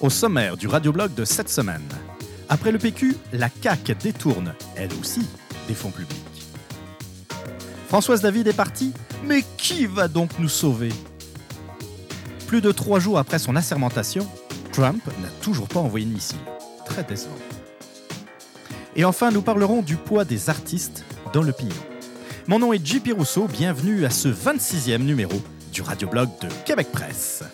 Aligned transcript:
Au 0.00 0.08
sommaire 0.08 0.56
du 0.56 0.66
radioblog 0.66 1.12
de 1.12 1.26
cette 1.26 1.50
semaine. 1.50 1.86
Après 2.48 2.72
le 2.72 2.78
PQ, 2.78 3.16
la 3.34 3.50
CAQ 3.50 3.94
détourne, 3.96 4.54
elle 4.74 4.88
aussi, 4.98 5.26
des 5.68 5.74
fonds 5.74 5.90
publics. 5.90 6.16
Françoise 7.86 8.22
David 8.22 8.46
est 8.46 8.56
partie, 8.56 8.94
mais 9.26 9.44
qui 9.58 9.84
va 9.84 10.08
donc 10.08 10.30
nous 10.38 10.48
sauver? 10.48 10.88
Plus 12.46 12.62
de 12.62 12.72
trois 12.72 12.98
jours 12.98 13.18
après 13.18 13.38
son 13.38 13.56
assermentation, 13.56 14.26
Trump 14.72 15.04
n'a 15.20 15.28
toujours 15.42 15.68
pas 15.68 15.80
envoyé 15.80 16.06
de 16.06 16.12
missile. 16.12 16.38
Très 16.86 17.04
décevant. 17.04 17.36
Et 18.96 19.04
enfin, 19.04 19.30
nous 19.30 19.42
parlerons 19.42 19.82
du 19.82 19.96
poids 19.96 20.24
des 20.24 20.48
artistes 20.48 21.04
dans 21.34 21.42
le 21.42 21.52
pignon. 21.52 21.74
Mon 22.46 22.58
nom 22.58 22.72
est 22.72 22.84
JP 22.84 23.12
Rousseau, 23.18 23.48
bienvenue 23.48 24.06
à 24.06 24.10
ce 24.10 24.28
26e 24.28 24.98
numéro 24.98 25.42
du 25.74 25.82
radioblog 25.82 26.30
de 26.40 26.48
Québec 26.64 26.88
Presse. 26.90 27.44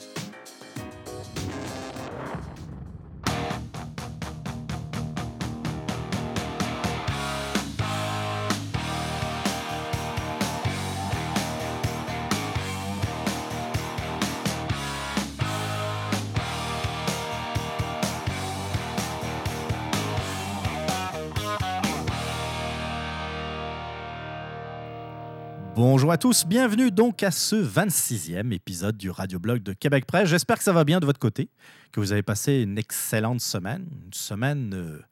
Bonjour 26.06 26.14
à 26.14 26.18
tous, 26.18 26.46
bienvenue 26.46 26.92
donc 26.92 27.24
à 27.24 27.32
ce 27.32 27.56
26e 27.56 28.52
épisode 28.52 28.96
du 28.96 29.10
Radioblog 29.10 29.64
de 29.64 29.72
Québec 29.72 30.06
Presse. 30.06 30.28
J'espère 30.28 30.56
que 30.56 30.62
ça 30.62 30.72
va 30.72 30.84
bien 30.84 31.00
de 31.00 31.04
votre 31.04 31.18
côté, 31.18 31.50
que 31.90 31.98
vous 31.98 32.12
avez 32.12 32.22
passé 32.22 32.62
une 32.62 32.78
excellente 32.78 33.40
semaine, 33.40 33.88
une 34.04 34.12
semaine 34.12 34.72
euh, 34.72 35.02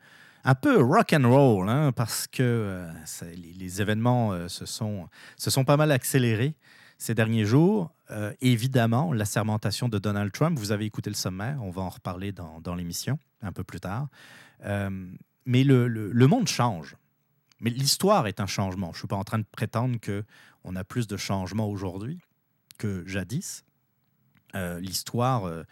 un 0.45 0.55
peu 0.55 0.81
rock 0.81 1.13
hein, 1.13 1.91
parce 1.97 2.29
que 2.29 2.43
euh, 2.45 2.93
les, 3.59 3.83
événements 3.83 4.31
euh, 4.35 4.47
se, 4.47 4.67
sont, 4.67 5.09
se 5.37 5.51
sont 5.51 5.65
pas 5.65 5.77
mal 5.77 5.91
accélérés 5.91 6.55
ces 6.97 7.17
derniers 7.17 7.45
jours. 7.45 7.93
Évidemment, 8.41 9.13
l'assermentation 9.13 9.89
de 9.89 9.99
Donald 9.99 10.31
Trump, 10.31 10.57
vous 10.57 10.71
avez 10.71 10.85
écouté 10.85 11.11
le 11.11 11.17
sommaire, 11.17 11.59
on 11.61 11.71
va 11.71 11.83
en 11.83 11.89
reparler 11.89 12.31
dans, 12.31 12.75
l'émission 12.77 13.19
un 13.43 13.51
peu 13.51 13.65
plus 13.65 13.81
tard. 13.81 14.07
Mais 14.63 15.65
le 15.65 16.27
monde 16.29 16.47
change. 16.47 16.95
Mais 17.65 17.71
l'histoire 17.71 18.27
est 18.27 18.41
un 18.41 18.47
changement. 18.47 18.89
Je 18.89 18.97
ne 18.97 18.99
suis 18.99 19.09
pas 19.09 19.17
en 19.17 19.25
train 19.25 19.39
de 19.39 19.47
prétendre 19.51 19.99
que 19.99 20.23
on 20.65 20.77
a 20.77 20.85
plus 20.85 21.07
de 21.07 21.17
changements 21.17 21.69
aujourd'hui 21.69 22.21
que 22.77 23.07
jadis. 23.07 23.65
Euh, 24.55 24.79
L'histoire, 24.81 25.47
euh, 25.47 25.63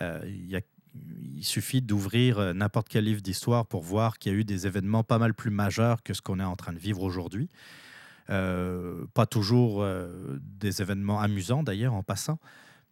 euh, 0.00 0.20
il 0.24 1.44
suffit 1.44 1.80
d'ouvrir 1.80 2.54
n'importe 2.54 2.88
quel 2.88 3.04
livre 3.04 3.20
d'histoire 3.20 3.66
pour 3.66 3.84
voir 3.84 4.18
qu'il 4.18 4.32
y 4.32 4.34
a 4.34 4.38
eu 4.38 4.44
des 4.44 4.66
événements 4.66 5.04
pas 5.04 5.18
mal 5.18 5.32
plus 5.32 5.52
majeurs 5.52 6.02
que 6.02 6.12
ce 6.12 6.20
qu'on 6.20 6.40
est 6.40 6.44
en 6.44 6.56
train 6.56 6.72
de 6.72 6.78
vivre 6.78 7.02
aujourd'hui. 7.02 7.48
Pas 8.26 9.26
toujours 9.30 9.86
des 10.40 10.82
événements 10.82 11.20
amusants 11.20 11.62
d'ailleurs 11.62 11.94
en 11.94 12.02
passant, 12.02 12.40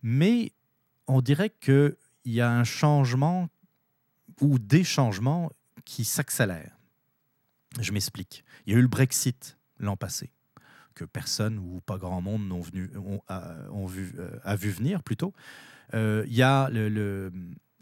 mais 0.02 0.52
on 1.08 1.20
dirait 1.20 1.50
qu'il 1.50 1.96
y 2.24 2.40
a 2.40 2.50
un 2.50 2.64
changement 2.64 3.48
ou 4.40 4.58
des 4.58 4.84
changements 4.84 5.50
qui 5.84 6.04
s'accélèrent. 6.04 6.75
Je 7.80 7.92
m'explique. 7.92 8.44
Il 8.66 8.72
y 8.72 8.76
a 8.76 8.78
eu 8.78 8.82
le 8.82 8.88
Brexit 8.88 9.58
l'an 9.78 9.96
passé 9.96 10.32
que 10.94 11.04
personne 11.04 11.58
ou 11.58 11.80
pas 11.84 11.98
grand 11.98 12.22
monde 12.22 12.48
n'ont 12.48 12.62
ont, 12.96 13.20
a, 13.28 13.54
vu, 13.86 14.14
euh, 14.18 14.30
a 14.44 14.56
venir 14.56 15.02
plutôt. 15.02 15.34
Euh, 15.92 16.24
il 16.26 16.34
y 16.34 16.42
a 16.42 16.70
le- 16.70 16.88
le- 16.88 17.30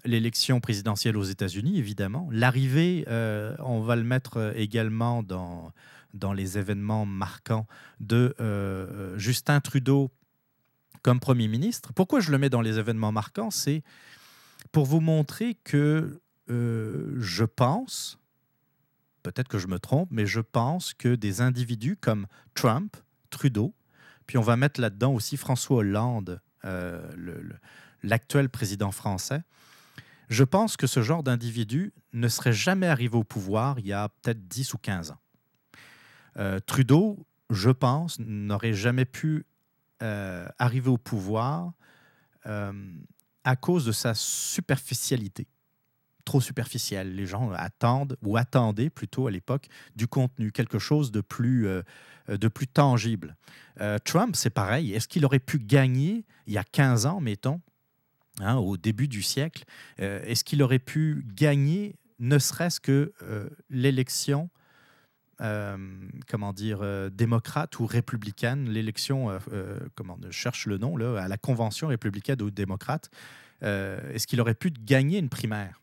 l'élection 0.05 0.61
présidentielle 0.61 1.17
aux 1.17 1.23
États-Unis, 1.23 1.79
évidemment. 1.79 2.29
L'arrivée, 2.33 3.05
euh, 3.09 3.55
on 3.61 3.81
va 3.81 3.95
le 3.95 4.03
mettre 4.03 4.39
euh, 4.39 4.53
également 4.57 5.23
dans, 5.23 5.73
dans 6.13 6.33
les 6.33 6.59
événements 6.59 7.07
marquants 7.07 7.69
de 8.01 8.35
euh, 8.41 9.15
euh, 9.15 9.19
Justin 9.19 9.61
Trudeau 9.61 10.11
comme 11.03 11.21
Premier 11.21 11.47
ministre. 11.47 11.93
Pourquoi 11.93 12.19
je 12.19 12.33
le 12.33 12.39
mets 12.39 12.51
dans 12.51 12.63
les 12.63 12.79
événements 12.81 13.13
marquants? 13.13 13.51
C'est 13.53 13.83
pour 14.73 14.87
vous 14.87 15.01
montrer 15.01 15.55
que 15.63 16.21
euh, 16.51 17.15
je 17.21 17.45
pense, 17.45 18.19
peut-être 19.25 19.49
que 19.49 19.59
je 19.59 19.67
me 19.67 19.81
trompe, 19.81 20.09
mais 20.13 20.27
je 20.27 20.41
pense 20.41 20.95
que 20.95 21.17
des 21.17 21.41
individus 21.41 21.97
comme 21.97 22.29
Trump, 22.55 22.97
Trudeau, 23.31 23.75
puis 24.27 24.39
on 24.39 24.43
va 24.43 24.57
mettre 24.57 24.81
là-dedans 24.81 25.13
aussi 25.13 25.37
François 25.37 25.79
Hollande, 25.79 26.41
euh, 26.65 27.03
l'actuel 28.05 28.49
président 28.49 28.93
français, 28.93 29.43
je 30.29 30.45
pense 30.45 30.77
que 30.77 30.87
ce 30.87 31.03
genre 31.03 31.23
d'individu 31.23 31.93
ne 32.13 32.29
serait 32.29 32.53
jamais 32.53 32.87
arrivé 32.87 33.17
au 33.17 33.25
pouvoir 33.25 33.79
il 33.79 33.87
y 33.87 33.93
a 33.93 34.09
peut-être 34.09 34.47
10 34.47 34.75
ou 34.75 34.79
15 34.79 35.11
ans. 35.11 35.19
Euh, 36.37 36.61
Trudeau, 36.61 37.27
je 37.51 37.71
pense, 37.71 38.19
n'aurait 38.21 38.73
jamais 38.73 39.05
pu 39.05 39.45
euh, 40.03 40.47
arriver 40.59 40.91
au 40.91 40.99
pouvoir 40.99 41.73
à 42.47 43.57
cause 43.57 43.87
de 43.87 43.93
sa 43.93 44.13
superficialité. 44.13 45.47
Trop 46.25 46.41
superficielle. 46.41 47.15
Les 47.15 47.27
gens 47.27 47.51
attendent, 47.53 48.17
ou 48.23 48.37
attendaient 48.37 48.91
plutôt 48.91 49.27
à 49.27 49.31
l'époque, 49.31 49.69
du 49.95 50.07
contenu, 50.07 50.53
quelque 50.53 50.79
chose 50.79 51.13
de 51.13 51.21
plus, 51.21 51.67
euh, 51.67 51.83
euh, 52.31 52.37
de 52.37 52.49
plus 52.49 52.67
tangible. 52.67 53.37
Euh, 53.81 53.99
Trump, 54.05 54.37
c'est 54.37 54.51
pareil. 54.51 54.93
Est-ce 54.93 55.09
qu'il 55.09 55.25
aurait 55.25 55.39
pu 55.39 55.59
gagner 55.59 56.25
il 56.47 56.55
y 56.55 56.59
a 56.59 56.65
15 56.65 57.07
ans, 57.07 57.21
mettons, 57.21 57.61
hein, 58.41 58.57
au 58.57 58.77
début 58.77 59.09
du 59.09 59.23
siècle, 59.23 59.65
euh, 60.01 60.23
est-ce 60.25 60.45
qu'il 60.45 60.63
aurait 60.63 60.79
pu 60.79 61.25
gagner 61.35 61.97
ne 62.19 62.39
serait-ce 62.39 62.81
que 62.81 63.13
euh, 63.23 63.49
l'élection, 63.71 64.51
euh, 65.41 65.77
comment 66.29 66.53
dire, 66.53 66.79
euh, 66.83 67.11
démocrate 67.11 67.79
ou 67.79 67.87
républicaine, 67.87 68.69
l'élection, 68.71 69.31
euh, 69.31 69.39
euh, 69.53 69.81
comment 69.95 70.19
je 70.23 70.31
cherche 70.31 70.67
le 70.67 70.79
nom, 70.79 70.97
là, 70.97 71.23
à 71.23 71.29
la 71.29 71.37
convention 71.37 71.89
républicaine 71.89 72.41
ou 72.43 72.51
démocrate, 72.51 73.11
euh, 73.63 74.13
est-ce 74.13 74.27
qu'il 74.27 74.41
aurait 74.41 74.55
pu 74.55 74.71
gagner 74.71 75.19
une 75.19 75.29
primaire? 75.29 75.81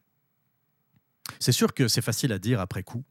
C'est 1.39 1.51
sûr 1.51 1.73
que 1.73 1.87
c'est 1.87 2.01
facile 2.01 2.31
à 2.33 2.39
dire 2.39 2.59
après 2.59 2.83
coup. 2.83 3.03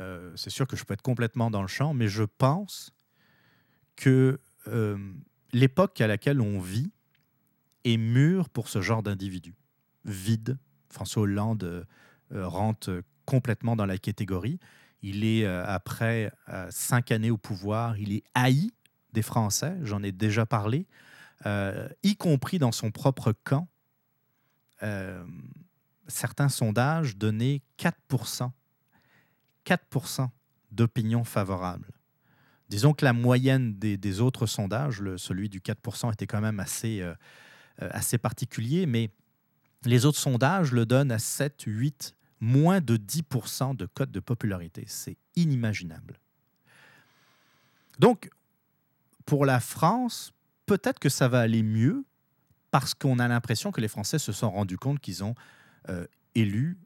Euh, 0.00 0.32
c'est 0.36 0.50
sûr 0.50 0.66
que 0.66 0.76
je 0.76 0.84
peux 0.84 0.94
être 0.94 1.02
complètement 1.02 1.50
dans 1.50 1.62
le 1.62 1.68
champ, 1.68 1.94
mais 1.94 2.08
je 2.08 2.24
pense 2.24 2.92
que 3.96 4.40
euh, 4.68 4.98
l'époque 5.52 6.00
à 6.00 6.06
laquelle 6.06 6.40
on 6.40 6.60
vit 6.60 6.92
est 7.84 7.96
mûre 7.96 8.48
pour 8.48 8.68
ce 8.68 8.80
genre 8.80 9.02
d'individu. 9.02 9.54
Vide. 10.04 10.58
François 10.90 11.22
Hollande 11.22 11.86
euh, 12.32 12.48
rentre 12.48 13.02
complètement 13.24 13.76
dans 13.76 13.86
la 13.86 13.98
catégorie. 13.98 14.58
Il 15.02 15.24
est, 15.24 15.44
après 15.46 16.32
cinq 16.70 17.12
années 17.12 17.30
au 17.30 17.36
pouvoir, 17.36 17.96
il 17.98 18.12
est 18.12 18.24
haï 18.34 18.72
des 19.12 19.22
Français, 19.22 19.76
j'en 19.82 20.02
ai 20.02 20.10
déjà 20.10 20.46
parlé, 20.46 20.86
y 21.44 22.16
compris 22.16 22.58
dans 22.58 22.72
son 22.72 22.90
propre 22.90 23.32
camp. 23.44 23.68
Certains 26.08 26.48
sondages 26.48 27.16
donnaient 27.16 27.62
4%, 27.78 28.50
4% 29.64 30.28
d'opinion 30.70 31.24
favorable. 31.24 31.92
Disons 32.68 32.92
que 32.94 33.04
la 33.04 33.12
moyenne 33.12 33.78
des, 33.78 33.96
des 33.96 34.20
autres 34.20 34.46
sondages, 34.46 35.00
le- 35.00 35.18
celui 35.18 35.48
du 35.48 35.60
4%, 35.60 36.12
était 36.12 36.26
quand 36.26 36.40
même 36.40 36.60
assez, 36.60 37.00
euh, 37.00 37.14
euh, 37.82 37.88
assez 37.92 38.18
particulier, 38.18 38.86
mais 38.86 39.10
les 39.84 40.04
autres 40.04 40.18
sondages 40.18 40.72
le 40.72 40.84
donnent 40.86 41.12
à 41.12 41.18
7, 41.18 41.62
8, 41.66 42.16
moins 42.40 42.80
de 42.80 42.96
10% 42.96 43.76
de 43.76 43.86
cote 43.86 44.10
de 44.10 44.20
popularité. 44.20 44.84
C'est 44.88 45.16
inimaginable. 45.36 46.18
Donc, 47.98 48.30
pour 49.24 49.46
la 49.46 49.60
France, 49.60 50.32
peut-être 50.66 50.98
que 50.98 51.08
ça 51.08 51.28
va 51.28 51.40
aller 51.40 51.62
mieux 51.62 52.04
parce 52.70 52.94
qu'on 52.94 53.18
a 53.18 53.28
l'impression 53.28 53.72
que 53.72 53.80
les 53.80 53.88
Français 53.88 54.18
se 54.18 54.32
sont 54.32 54.50
rendus 54.50 54.76
compte 54.76 55.00
qu'ils 55.00 55.24
ont 55.24 55.34
élu 56.34 56.78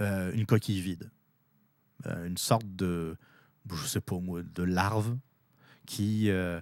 euh, 0.00 0.32
une 0.32 0.46
coquille 0.46 0.80
vide. 0.80 1.10
Euh, 2.06 2.26
une 2.26 2.36
sorte 2.36 2.76
de, 2.76 3.16
je 3.70 3.86
sais 3.86 4.00
pas 4.00 4.16
de 4.16 4.62
larve 4.62 5.16
qui 5.86 6.30
euh, 6.30 6.60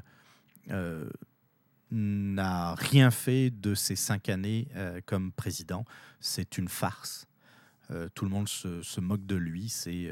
euh, 0.71 1.09
n'a 1.91 2.75
rien 2.75 3.11
fait 3.11 3.51
de 3.51 3.75
ces 3.75 3.97
cinq 3.97 4.29
années 4.29 4.69
comme 5.05 5.33
président. 5.33 5.85
C'est 6.21 6.59
une 6.59 6.69
farce. 6.69 7.27
tout 8.15 8.25
le 8.25 8.31
monde 8.31 8.49
se, 8.49 9.01
moque 9.01 9.27
de 9.27 9.37
lui. 9.37 9.69
C'est 9.69 10.11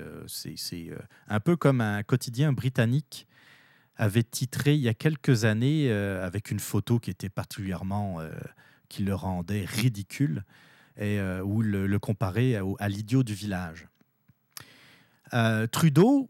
un 1.29 1.41
peu 1.41 1.57
comme 1.57 1.81
un 1.81 2.03
quotidien 2.03 2.53
britannique 2.53 3.27
avait 3.97 4.25
titré 4.25 4.75
il 4.75 4.81
y 4.81 4.89
a 4.89 4.95
quelques 4.95 5.45
années 5.45 5.91
avec 5.91 6.51
une 6.51 6.61
photo 6.61 6.99
qui 6.99 7.11
était 7.11 7.29
particulièrement 7.29 8.21
qui 8.89 9.03
le 9.03 9.15
rendait 9.15 9.65
ridicule 9.65 10.45
et 10.99 11.21
où 11.43 11.63
le, 11.63 11.99
comparait 11.99 12.61
à 12.79 12.89
l'idiot 12.89 13.23
du 13.23 13.35
village. 13.35 13.89
Trudeau 15.73 16.29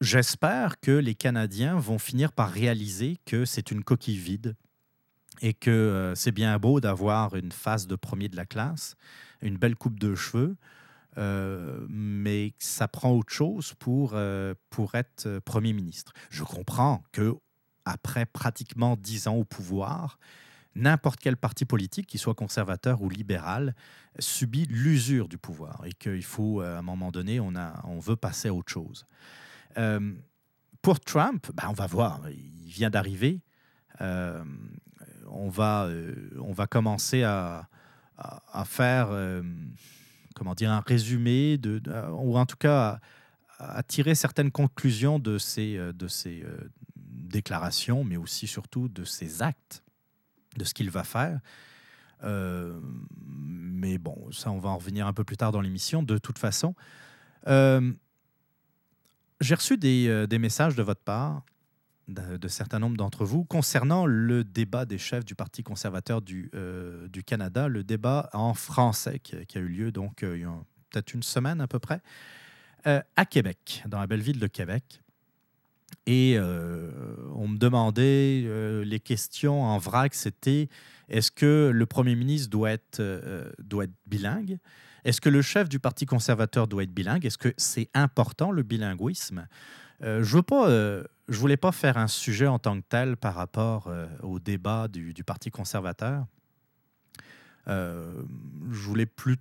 j'espère 0.00 0.80
que 0.80 0.90
les 0.90 1.14
Canadiens 1.14 1.76
vont 1.76 1.98
finir 1.98 2.32
par 2.32 2.50
réaliser 2.50 3.18
que 3.24 3.44
c'est 3.44 3.70
une 3.70 3.84
coquille 3.84 4.18
vide 4.18 4.56
et 5.42 5.54
que 5.54 5.70
euh, 5.70 6.14
c'est 6.14 6.32
bien 6.32 6.58
beau 6.58 6.80
d'avoir 6.80 7.36
une 7.36 7.52
face 7.52 7.86
de 7.86 7.96
premier 7.96 8.28
de 8.28 8.36
la 8.36 8.46
classe, 8.46 8.96
une 9.42 9.58
belle 9.58 9.76
coupe 9.76 9.98
de 9.98 10.14
cheveux, 10.14 10.56
euh, 11.18 11.86
mais 11.88 12.54
ça 12.58 12.88
prend 12.88 13.10
autre 13.12 13.32
chose 13.32 13.74
pour, 13.78 14.12
euh, 14.14 14.54
pour 14.70 14.94
être 14.94 15.40
Premier 15.44 15.72
ministre. 15.72 16.12
Je 16.30 16.44
comprends 16.44 17.02
que 17.12 17.34
après 17.84 18.26
pratiquement 18.26 18.96
dix 18.96 19.28
ans 19.28 19.36
au 19.36 19.44
pouvoir, 19.44 20.18
n'importe 20.76 21.20
quel 21.20 21.36
parti 21.36 21.64
politique, 21.64 22.06
qu'il 22.06 22.20
soit 22.20 22.34
conservateur 22.34 23.02
ou 23.02 23.08
libéral, 23.08 23.74
subit 24.18 24.66
l'usure 24.66 25.28
du 25.28 25.38
pouvoir 25.38 25.82
et 25.84 25.92
qu'il 25.92 26.22
faut, 26.22 26.60
à 26.60 26.78
un 26.78 26.82
moment 26.82 27.10
donné, 27.10 27.40
on, 27.40 27.56
a, 27.56 27.82
on 27.84 27.98
veut 27.98 28.16
passer 28.16 28.48
à 28.48 28.54
autre 28.54 28.70
chose. 28.70 29.06
Euh, 29.78 30.12
pour 30.82 31.00
Trump, 31.00 31.46
ben, 31.54 31.64
on 31.68 31.72
va 31.72 31.86
voir. 31.86 32.20
Il 32.30 32.70
vient 32.70 32.90
d'arriver. 32.90 33.40
Euh, 34.00 34.44
on, 35.26 35.48
va, 35.48 35.86
euh, 35.86 36.30
on 36.40 36.52
va 36.52 36.66
commencer 36.66 37.22
à, 37.24 37.68
faire 38.64 39.08
comment 40.34 40.54
dire, 40.54 40.70
un 40.70 40.80
résumé, 40.80 41.58
de, 41.58 41.82
ou 42.12 42.38
en 42.38 42.46
tout 42.46 42.56
cas 42.56 43.00
à, 43.58 43.82
tirer 43.82 44.14
certaines 44.14 44.50
conclusions 44.50 45.18
de 45.18 45.38
ces, 45.38 45.76
de 45.76 46.08
ces 46.08 46.44
déclarations, 46.94 48.04
mais 48.04 48.16
aussi 48.16 48.46
surtout 48.46 48.88
de 48.88 49.04
ses 49.04 49.42
actes, 49.42 49.82
de 50.56 50.64
ce 50.64 50.74
qu'il 50.74 50.90
va 50.90 51.04
faire. 51.04 51.40
mais 52.22 53.98
bon, 53.98 54.30
ça, 54.32 54.50
on 54.50 54.58
va 54.58 54.70
en 54.70 54.78
revenir 54.78 55.06
un 55.06 55.12
peu 55.12 55.24
plus 55.24 55.36
tard 55.36 55.52
dans 55.52 55.60
l'émission. 55.60 56.02
De 56.02 56.18
toute 56.18 56.38
façon, 56.38 56.74
j'ai 59.40 59.54
reçu 59.54 59.78
euh, 59.84 60.26
des, 60.26 60.38
messages 60.38 60.74
de 60.76 60.82
votre 60.82 61.02
part, 61.02 61.42
de, 62.08 62.48
certains 62.48 62.78
nombres 62.78 62.96
d'entre 62.96 63.24
vous, 63.24 63.44
concernant 63.44 64.06
le 64.06 64.44
débat 64.44 64.84
des 64.84 64.98
chefs 64.98 65.24
du 65.24 65.34
Parti 65.34 65.62
conservateur 65.62 66.22
du, 66.22 66.50
euh, 66.54 67.08
du 67.08 67.22
Canada, 67.22 67.68
le 67.68 67.84
débat 67.84 68.30
en 68.32 68.54
français 68.54 69.18
qui, 69.18 69.36
a 69.36 69.60
eu 69.60 69.68
lieu 69.68 69.92
donc 69.92 70.22
euh, 70.22 70.36
il 70.36 70.42
y 70.42 70.44
a 70.44 70.54
peut-être 70.90 71.14
une 71.14 71.22
semaine 71.22 71.60
à 71.60 71.66
peu 71.66 71.78
près, 71.78 72.00
à 72.84 73.24
Québec, 73.24 73.82
dans 73.88 73.98
la 73.98 74.06
belle 74.06 74.20
ville 74.20 74.38
de 74.38 74.46
Québec. 74.46 75.02
Et 76.06 76.38
on 76.38 77.48
me 77.48 77.58
demandait, 77.58 78.46
les 78.84 79.00
questions 79.00 79.64
en 79.64 79.78
vrac, 79.78 80.14
c'était 80.14 80.68
est-ce 81.08 81.30
que 81.30 81.70
le 81.74 81.86
Premier 81.86 82.14
ministre 82.14 82.48
doit 82.48 82.70
être, 82.70 83.02
doit 83.58 83.84
être 83.84 83.94
bilingue? 84.06 84.58
Est-ce 85.06 85.20
que 85.20 85.28
le 85.28 85.40
chef 85.40 85.68
du 85.68 85.78
Parti 85.78 86.04
conservateur 86.04 86.66
doit 86.66 86.82
être 86.82 86.92
bilingue? 86.92 87.24
Est-ce 87.24 87.38
que 87.38 87.54
c'est 87.56 87.88
important 87.94 88.50
le 88.50 88.64
bilinguisme? 88.64 89.46
Euh, 90.02 90.24
Je 90.24 90.38
ne 90.38 90.42
euh, 90.52 91.04
voulais 91.28 91.56
pas 91.56 91.70
faire 91.70 91.96
un 91.96 92.08
sujet 92.08 92.48
en 92.48 92.58
tant 92.58 92.80
que 92.80 92.84
tel 92.88 93.16
par 93.16 93.36
rapport 93.36 93.86
euh, 93.86 94.08
au 94.24 94.40
débat 94.40 94.88
du, 94.88 95.14
Parti 95.24 95.52
conservateur. 95.52 96.26
Je 97.66 98.80
voulais 98.82 99.06
plus, 99.06 99.36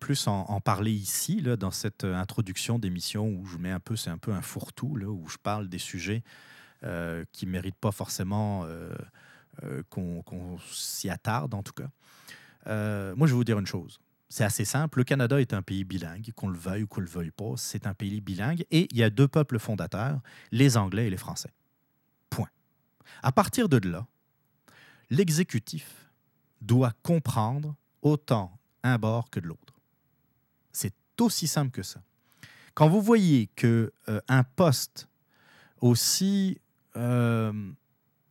plus, 0.00 0.26
en, 0.26 0.60
parler 0.60 0.92
ici, 0.92 1.40
là, 1.40 1.56
dans 1.56 1.70
cette 1.70 2.04
introduction 2.04 2.78
d'émission 2.78 3.28
où 3.28 3.46
je 3.46 3.58
mets 3.58 3.70
un 3.70 3.80
peu, 3.80 3.96
c'est 3.96 4.10
un 4.10 4.18
peu 4.18 4.32
un 4.32 4.42
fourre-tout, 4.42 4.96
où 5.00 5.28
je 5.28 5.38
parle 5.38 5.68
des 5.68 5.78
sujets 5.78 6.22
qui 7.32 7.46
ne 7.46 7.50
méritent 7.50 7.78
pas 7.80 7.92
forcément 7.92 8.66
qu'on 9.90 10.58
s'y 10.70 11.10
attarde, 11.10 11.54
en 11.54 11.62
tout 11.62 11.72
cas. 11.72 11.88
moi, 13.14 13.26
je 13.26 13.32
vais 13.32 13.36
vous 13.36 13.44
dire 13.44 13.58
une 13.58 13.66
chose. 13.66 13.98
C'est 14.34 14.42
assez 14.42 14.64
simple. 14.64 14.98
Le 14.98 15.04
Canada 15.04 15.40
est 15.40 15.54
un 15.54 15.62
pays 15.62 15.84
bilingue, 15.84 16.32
qu'on 16.34 16.48
le 16.48 16.58
veuille 16.58 16.82
ou 16.82 16.86
qu'on 16.88 17.00
le 17.00 17.06
veuille 17.06 17.30
pas. 17.30 17.52
C'est 17.56 17.86
un 17.86 17.94
pays 17.94 18.20
bilingue 18.20 18.64
et 18.72 18.88
il 18.90 18.96
y 18.96 19.04
a 19.04 19.10
deux 19.10 19.28
peuples 19.28 19.60
fondateurs, 19.60 20.20
les 20.50 20.76
Anglais 20.76 21.06
et 21.06 21.10
les 21.10 21.16
Français. 21.16 21.52
Point. 22.30 22.48
À 23.22 23.30
partir 23.30 23.68
de 23.68 23.76
là, 23.88 24.08
l'exécutif 25.08 26.03
doit 26.64 26.92
comprendre 27.02 27.76
autant 28.02 28.58
un 28.82 28.98
bord 28.98 29.30
que 29.30 29.40
de 29.40 29.46
l'autre. 29.46 29.74
C'est 30.72 30.94
aussi 31.20 31.46
simple 31.46 31.70
que 31.70 31.82
ça. 31.82 32.02
Quand 32.74 32.88
vous 32.88 33.00
voyez 33.00 33.48
que 33.54 33.92
euh, 34.08 34.20
un 34.28 34.42
poste 34.42 35.08
aussi, 35.80 36.60
euh, 36.96 37.52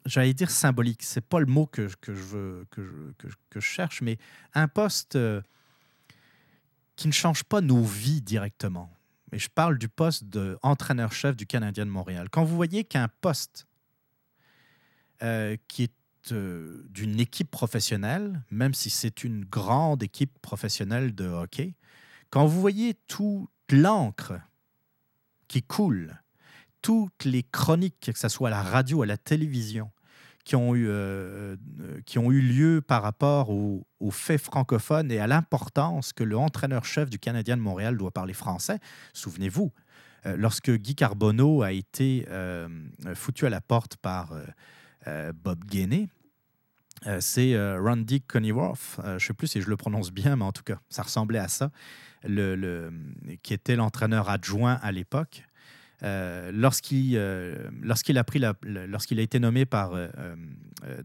j'allais 0.06 0.34
dire 0.34 0.52
symbolique, 0.52 1.02
c'est 1.04 1.26
pas 1.26 1.40
le 1.40 1.46
mot 1.46 1.66
que, 1.66 1.90
que 2.02 2.14
je, 2.14 2.64
que, 2.66 3.30
je 3.56 3.60
cherche, 3.60 4.02
mais 4.02 4.18
un 4.54 4.68
poste 4.68 5.16
euh, 5.16 5.42
qui 6.96 7.08
ne 7.08 7.14
change 7.14 7.44
pas 7.44 7.62
nos 7.62 7.82
vies 7.82 8.22
directement. 8.22 8.92
Mais 9.32 9.40
je 9.40 9.50
parle 9.50 9.78
du 9.78 9.88
poste 9.90 10.26
d'entraîneur-chef 10.26 11.36
du 11.36 11.48
Canadien 11.48 11.86
de 11.86 11.92
Montréal. 11.92 12.30
Quand 12.30 12.44
vous 12.44 12.56
voyez 12.56 12.84
qu'un 12.84 13.08
poste 13.08 13.66
qui 15.70 15.84
est 15.84 15.94
d'une 16.32 17.20
équipe 17.20 17.52
professionnelle, 17.52 18.42
même 18.52 18.74
si 18.74 18.90
c'est 18.90 19.24
une 19.24 19.44
grande 19.46 20.04
équipe 20.04 20.40
professionnelle 20.42 21.14
de 21.14 21.26
hockey, 21.26 21.76
quand 22.30 22.46
vous 22.46 22.60
voyez 22.60 22.96
toute 23.08 23.50
l'encre 23.70 24.34
qui 25.48 25.62
coule, 25.62 26.22
toutes 26.82 27.26
les 27.26 27.44
chroniques, 27.44 28.12
que 28.14 28.18
ce 28.18 28.30
soit 28.30 28.50
à 28.50 28.52
la 28.52 28.64
radio, 28.64 29.04
à 29.04 29.06
la 29.06 29.18
télévision, 29.18 29.92
qui 30.44 30.56
ont 30.56 30.76
eu, 30.76 30.88
euh, 30.88 31.56
euh, 31.80 32.02
qui 32.06 32.20
ont 32.20 32.32
eu 32.32 32.42
lieu 32.42 32.82
par 32.82 33.02
rapport 33.02 33.50
aux, 33.50 33.86
faits 34.12 34.42
francophones 34.42 35.12
et 35.12 35.20
à 35.20 35.28
l'importance 35.28 36.12
que 36.12 36.24
le 36.24 36.38
entraîneur-chef 36.38 37.10
du 37.10 37.18
Canadien 37.18 37.56
de 37.56 37.62
Montréal 37.62 37.98
doit 37.98 38.12
parler 38.12 38.34
français. 38.34 38.80
Souvenez-vous, 39.14 39.72
euh, 40.26 40.36
lorsque 40.36 40.70
Guy 40.70 40.94
Carbonneau 40.96 41.62
a 41.62 41.72
été 41.72 42.26
foutu 43.16 43.46
à 43.46 43.50
la 43.50 43.62
porte 43.62 43.96
par 43.98 44.34
Bob 45.06 45.66
Gainey, 45.66 46.10
c'est 47.20 47.58
Randy 47.78 48.22
Coneyworth, 48.22 49.00
je 49.04 49.14
ne 49.14 49.20
sais 49.20 49.34
plus 49.34 49.48
si 49.48 49.62
je 49.62 49.70
le 49.70 49.76
prononce 49.76 50.12
bien, 50.12 50.36
mais 50.36 50.46
en 50.46 50.52
tout 50.52 50.64
cas, 50.64 50.80
ça 50.90 51.04
ressemblait 51.04 51.40
à 51.40 51.48
ça, 51.48 51.72
le, 52.24 52.92
qui 53.42 53.54
était 53.54 53.76
l'entraîneur 53.76 54.30
adjoint 54.30 54.80
à 54.82 54.92
l'époque, 54.92 55.44
euh, 56.04 56.52
lorsqu'il 56.54 57.16
euh, 57.16 57.70
a 58.16 58.24
pris 58.24 58.42
lorsqu'il 58.64 59.20
a 59.20 59.22
été 59.22 59.40
nommé 59.40 59.66
par 59.66 59.92
euh, 59.94 60.10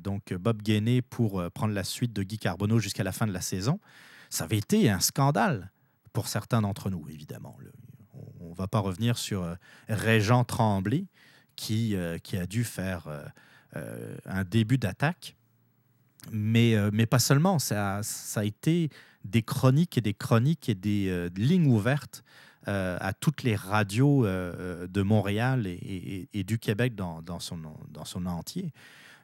donc 0.01 0.35
Bob 0.35 0.61
Gainey 0.61 1.03
pour 1.03 1.43
prendre 1.53 1.73
la 1.73 1.85
suite 1.85 2.13
de 2.13 2.23
Guy 2.25 2.39
Carbonneau 2.39 2.81
jusqu'à 2.81 3.05
la 3.05 3.13
fin 3.13 3.27
de 3.27 3.33
la 3.33 3.41
saison, 3.41 3.79
ça 4.29 4.45
avait 4.45 4.59
été 4.59 4.91
un 4.91 5.01
scandale 5.01 5.71
pour 6.13 6.27
certains 6.27 6.63
d'entre 6.63 6.91
nous, 6.91 7.07
évidemment. 7.09 7.57
on 8.41 8.51
ne 8.51 8.55
va 8.55 8.67
pas 8.67 8.81
revenir 8.81 9.19
sur 9.19 9.57
Régent 9.89 10.43
Tremblay 10.45 11.07
qui, 11.55 11.95
qui 12.25 12.37
a 12.37 12.47
dû 12.47 12.65
faire 12.65 13.09
un 13.75 14.45
début 14.45 14.79
d'attaque. 14.79 15.37
Mais, 16.33 16.75
mais 16.93 17.07
pas 17.07 17.19
seulement, 17.19 17.59
ça, 17.59 18.01
ça 18.03 18.41
a 18.41 18.45
été 18.45 18.91
des 19.25 19.43
chroniques 19.43 19.99
et 19.99 20.01
des 20.01 20.15
chroniques 20.15 20.69
et 20.69 20.75
des 20.75 21.31
lignes 21.37 21.71
ouvertes 21.71 22.25
euh, 22.69 22.99
à 23.01 23.15
toutes 23.15 23.45
les 23.45 23.57
radios 23.57 24.27
euh, 24.27 24.87
de 24.89 25.01
Montréal 25.01 25.67
et, 25.67 26.45
du 26.45 26.59
Québec 26.59 26.95
dans, 26.95 27.41
son, 27.41 27.59
dans 27.89 28.05
son 28.05 28.27
entier. 28.27 28.75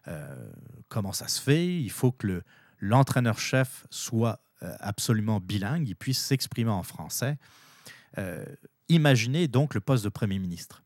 Euh, 0.08 0.50
comment 0.88 1.12
ça 1.12 1.28
se 1.28 1.42
fait? 1.42 1.66
Il 1.66 1.90
faut 1.90 2.10
que 2.10 2.42
l'entraîneur-chef 2.78 3.86
soit 3.90 4.40
absolument 4.80 5.40
bilingue, 5.40 5.86
il 5.86 5.96
puisse 5.96 6.18
s'exprimer 6.18 6.70
en 6.70 6.82
français. 6.82 7.36
imaginez 8.88 9.46
donc 9.46 9.74
le 9.74 9.80
poste 9.80 10.04
de 10.04 10.08
Premier 10.08 10.38
ministre. 10.38 10.82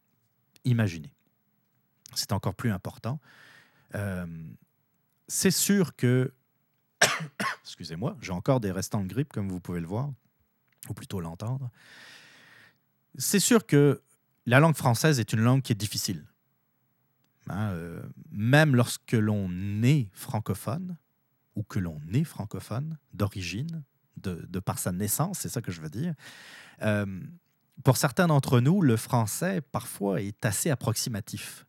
Imaginez. 0.64 1.12
C'est 2.14 2.32
encore 2.32 2.54
plus 2.54 2.72
important. 2.72 3.20
C'est 5.26 5.50
sûr 5.50 5.96
que, 5.96 6.32
excusez-moi, 7.62 8.16
j'ai 8.20 8.32
encore 8.32 8.60
des 8.60 8.70
restants 8.70 9.02
de 9.02 9.08
grippe, 9.08 9.32
comme 9.32 9.48
vous 9.48 9.60
pouvez 9.60 9.80
le 9.80 9.86
voir, 9.86 10.10
ou 10.88 10.94
plutôt 10.94 11.20
l'entendre 11.20 11.70
c'est 13.18 13.40
sûr 13.40 13.66
que 13.66 14.00
la 14.46 14.60
langue 14.60 14.76
française 14.76 15.20
est 15.20 15.32
une 15.32 15.40
langue 15.40 15.62
qui 15.62 15.72
est 15.72 15.76
difficile. 15.76 16.24
Hein, 17.50 17.70
euh, 17.72 18.02
même 18.30 18.74
lorsque 18.76 19.12
l'on 19.12 19.50
est 19.82 20.08
francophone, 20.12 20.96
ou 21.56 21.62
que 21.64 21.78
l'on 21.78 22.00
est 22.12 22.24
francophone 22.24 22.96
d'origine, 23.12 23.82
de, 24.16 24.58
par 24.58 24.78
sa 24.78 24.92
naissance, 24.92 25.40
c'est 25.40 25.48
ça 25.48 25.60
que 25.60 25.70
je 25.70 25.80
veux 25.80 25.90
dire. 25.90 26.14
Euh, 26.82 27.20
pour 27.84 27.96
certains 27.96 28.26
d'entre 28.26 28.60
nous, 28.60 28.82
le 28.82 28.96
français, 28.96 29.60
parfois, 29.60 30.20
est 30.20 30.44
assez 30.44 30.70
approximatif. 30.70 31.66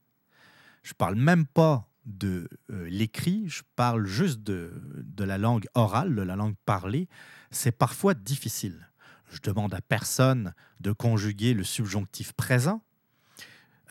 Je 0.81 0.91
ne 0.91 0.95
parle 0.95 1.15
même 1.15 1.45
pas 1.45 1.88
de 2.09 2.49
euh, 2.71 2.89
l'écrit, 2.89 3.47
je 3.47 3.61
parle 3.75 4.05
juste 4.05 4.41
de, 4.41 4.73
de 5.03 5.23
la 5.23 5.37
langue 5.37 5.67
orale, 5.75 6.15
de 6.15 6.21
la 6.21 6.35
langue 6.35 6.55
parlée, 6.65 7.07
c'est 7.51 7.71
parfois 7.71 8.13
difficile. 8.13 8.89
Je 9.29 9.39
demande 9.41 9.73
à 9.73 9.81
personne 9.81 10.53
de 10.79 10.91
conjuguer 10.91 11.53
le 11.53 11.63
subjonctif 11.63 12.33
présent, 12.33 12.83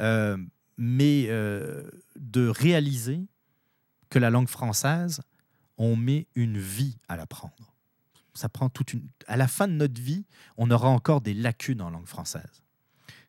euh, 0.00 0.36
mais 0.76 1.26
euh, 1.28 1.88
de 2.16 2.48
réaliser 2.48 3.26
que 4.10 4.18
la 4.18 4.30
langue 4.30 4.48
française, 4.48 5.20
on 5.76 5.94
met 5.94 6.26
une 6.34 6.58
vie 6.58 6.98
à 7.08 7.16
l'apprendre. 7.16 7.74
Ça 8.34 8.48
prend 8.48 8.68
toute 8.68 8.92
une. 8.92 9.08
À 9.26 9.36
la 9.36 9.48
fin 9.48 9.68
de 9.68 9.72
notre 9.72 10.00
vie, 10.00 10.26
on 10.56 10.70
aura 10.70 10.88
encore 10.88 11.20
des 11.20 11.34
lacunes 11.34 11.82
en 11.82 11.90
langue 11.90 12.06
française. 12.06 12.62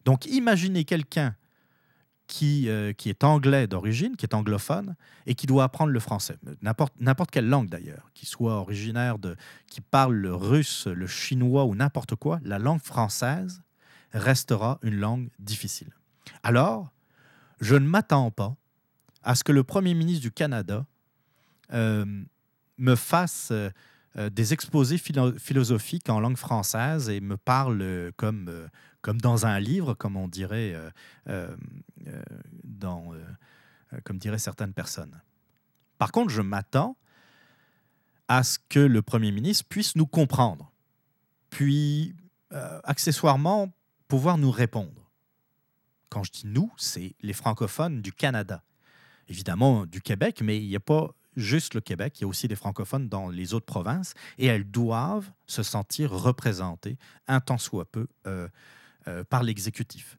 Donc, 0.05 0.25
imaginez 0.25 0.85
quelqu'un 0.85 1.35
qui, 2.29 2.69
euh, 2.69 2.93
qui 2.93 3.09
est 3.09 3.23
anglais 3.23 3.65
d'origine, 3.65 4.15
qui 4.15 4.23
est 4.23 4.35
anglophone, 4.35 4.95
et 5.25 5.33
qui 5.33 5.47
doit 5.47 5.63
apprendre 5.63 5.91
le 5.91 5.99
français, 5.99 6.37
n'importe 6.61 7.31
quelle 7.31 7.49
langue 7.49 7.69
d'ailleurs, 7.69 8.11
qui 8.13 8.27
soit 8.27 8.53
originaire 8.53 9.17
de, 9.17 9.35
qui 9.67 9.81
parle 9.81 10.13
le 10.13 10.33
russe, 10.35 10.85
le 10.85 11.07
chinois 11.07 11.65
ou 11.65 11.73
n'importe 11.73 12.15
quoi, 12.15 12.39
la 12.43 12.59
langue 12.59 12.81
française 12.81 13.63
restera 14.13 14.77
une 14.83 14.95
langue 14.95 15.29
difficile. 15.39 15.89
Alors, 16.43 16.93
je 17.61 17.75
ne 17.75 17.87
m'attends 17.87 18.29
pas 18.29 18.55
à 19.23 19.33
ce 19.33 19.43
que 19.43 19.51
le 19.51 19.63
Premier 19.63 19.95
ministre 19.95 20.21
du 20.21 20.31
Canada 20.31 20.85
euh, 21.73 22.05
me 22.77 22.95
fasse 22.95 23.51
euh, 23.51 23.71
des 24.29 24.53
exposés 24.53 24.99
philosophiques 24.99 26.09
en 26.09 26.19
langue 26.19 26.37
française 26.37 27.09
et 27.09 27.21
me 27.21 27.37
parle 27.37 28.11
comme 28.17 28.69
comme 29.01 29.21
dans 29.21 29.45
un 29.45 29.61
livre, 29.61 29.93
comme 29.93 30.17
on 30.17 30.27
dirait, 30.27 30.75
dans, 32.63 33.13
comme 34.03 34.17
diraient 34.17 34.39
certaines 34.39 34.73
personnes. 34.73 35.21
Par 35.97 36.11
contre, 36.11 36.29
je 36.29 36.41
m'attends 36.41 36.97
à 38.27 38.43
ce 38.43 38.59
que 38.69 38.79
le 38.79 39.01
Premier 39.01 39.31
ministre 39.31 39.65
puisse 39.67 39.95
nous 39.95 40.07
comprendre, 40.07 40.71
puis 41.49 42.15
accessoirement 42.83 43.71
pouvoir 44.07 44.37
nous 44.37 44.51
répondre. 44.51 45.09
Quand 46.09 46.23
je 46.23 46.31
dis 46.31 46.47
nous, 46.47 46.71
c'est 46.77 47.15
les 47.21 47.33
francophones 47.33 48.01
du 48.01 48.11
Canada. 48.11 48.63
Évidemment 49.27 49.85
du 49.85 50.01
Québec, 50.01 50.41
mais 50.43 50.57
il 50.57 50.67
n'y 50.67 50.75
a 50.75 50.79
pas 50.79 51.13
juste 51.35 51.73
le 51.73 51.81
Québec, 51.81 52.19
il 52.19 52.21
y 52.21 52.25
a 52.25 52.27
aussi 52.27 52.47
des 52.47 52.55
francophones 52.55 53.07
dans 53.07 53.29
les 53.29 53.53
autres 53.53 53.65
provinces, 53.65 54.13
et 54.37 54.45
elles 54.47 54.69
doivent 54.69 55.31
se 55.45 55.63
sentir 55.63 56.11
représentées, 56.11 56.97
un 57.27 57.39
tant 57.39 57.57
soit 57.57 57.89
peu, 57.89 58.07
euh, 58.27 58.47
par 59.29 59.41
l'exécutif. 59.41 60.18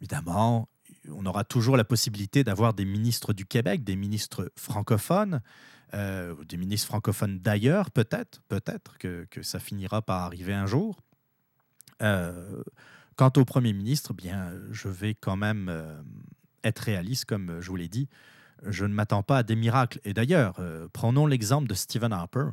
Évidemment, 0.00 0.68
on 1.10 1.24
aura 1.26 1.44
toujours 1.44 1.76
la 1.76 1.84
possibilité 1.84 2.44
d'avoir 2.44 2.74
des 2.74 2.84
ministres 2.84 3.32
du 3.32 3.46
Québec, 3.46 3.84
des 3.84 3.96
ministres 3.96 4.50
francophones, 4.56 5.40
euh, 5.94 6.34
des 6.44 6.56
ministres 6.56 6.88
francophones 6.88 7.38
d'ailleurs, 7.38 7.90
peut-être, 7.90 8.42
peut-être 8.48 8.98
que, 8.98 9.26
ça 9.42 9.58
finira 9.58 10.02
par 10.02 10.22
arriver 10.22 10.54
un 10.54 10.66
jour. 10.66 11.00
Euh, 12.02 12.62
quant 13.16 13.32
au 13.36 13.44
Premier 13.44 13.72
ministre, 13.72 14.12
bien, 14.12 14.52
je 14.70 14.88
vais 14.88 15.14
quand 15.14 15.36
même 15.36 15.72
être 16.64 16.80
réaliste, 16.80 17.26
comme 17.26 17.60
je 17.60 17.68
vous 17.68 17.76
l'ai 17.76 17.88
dit. 17.88 18.08
Je 18.66 18.84
ne 18.84 18.94
m'attends 18.94 19.22
pas 19.22 19.38
à 19.38 19.42
des 19.42 19.56
miracles. 19.56 20.00
Et 20.04 20.14
d'ailleurs, 20.14 20.60
prenons 20.92 21.26
l'exemple 21.26 21.68
de 21.68 21.74
Stephen 21.74 22.12
Harper. 22.12 22.50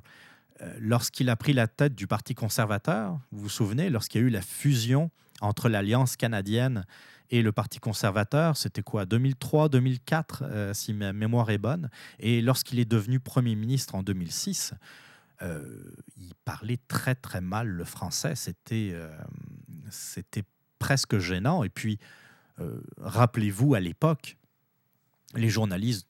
Euh, 0.62 0.74
lorsqu'il 0.80 1.30
a 1.30 1.36
pris 1.36 1.54
la 1.54 1.68
tête 1.68 1.96
du 1.96 2.08
Parti 2.08 2.36
conservateur, 2.36 3.20
vous 3.32 3.44
vous 3.44 3.50
souvenez, 3.50 3.90
lorsqu'il 3.90 4.22
y 4.22 4.24
a 4.24 4.28
eu 4.28 4.30
la 4.30 4.42
fusion 4.42 5.10
entre 5.40 5.70
l'Alliance 5.70 6.16
canadienne 6.16 6.86
et 7.32 7.42
le 7.42 7.52
Parti 7.52 7.80
conservateur, 7.80 8.58
c'était 8.58 8.84
quoi 8.84 9.06
2003, 9.06 9.70
2004, 9.70 10.44
euh, 10.44 10.74
si 10.74 10.94
ma 10.94 11.14
mémoire 11.14 11.50
est 11.50 11.58
bonne. 11.58 11.90
Et 12.20 12.42
lorsqu'il 12.42 12.80
est 12.80 12.86
devenu 12.86 13.20
Premier 13.20 13.56
ministre 13.56 13.96
en 13.96 14.04
2006, 14.04 14.74
euh, 15.42 15.94
il 16.18 16.34
parlait 16.46 16.80
très 16.88 17.16
très 17.16 17.42
mal 17.42 17.68
le 17.68 17.84
français. 17.84 18.36
C'était 18.36 18.96
c'était 19.90 20.44
presque 20.78 21.18
gênant. 21.18 21.64
Et 21.64 21.70
puis, 21.70 22.00
rappelez-vous, 22.98 23.74
à 23.74 23.80
l'époque, 23.80 24.38
les 25.34 25.50
journalistes 25.50 26.08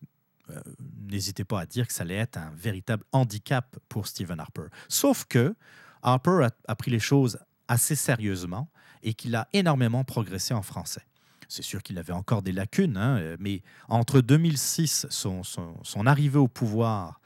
euh, 0.51 0.62
n'hésitez 1.10 1.44
pas 1.44 1.62
à 1.62 1.66
dire 1.66 1.88
que 1.88 1.94
ça 1.94 2.04
allait 2.04 2.16
être 2.16 2.38
un 2.38 2.51
véritable 2.56 3.04
handicap 3.12 3.78
pour 3.90 4.08
Stephen 4.08 4.40
Harper. 4.40 4.68
Sauf 4.88 5.25
que 5.25 5.56
Harper 6.01 6.48
a, 6.68 6.75
pris 6.75 6.92
les 6.92 7.00
choses 7.00 7.40
assez 7.68 7.96
sérieusement 7.96 8.70
et 9.04 9.13
qu'il 9.13 9.36
a 9.36 9.48
énormément 9.54 10.04
progressé 10.04 10.54
en 10.54 10.62
français. 10.62 11.04
C'est 11.51 11.63
sûr 11.63 11.84
qu'il 11.84 11.98
avait 11.98 12.13
encore 12.13 12.41
des 12.41 12.51
lacunes, 12.51 12.98
hein, 12.98 13.36
mais 13.39 13.62
entre 13.89 14.22
2006, 14.22 15.08
son, 15.10 16.05
arrivée 16.05 16.39
au 16.39 16.48
pouvoir, 16.48 17.20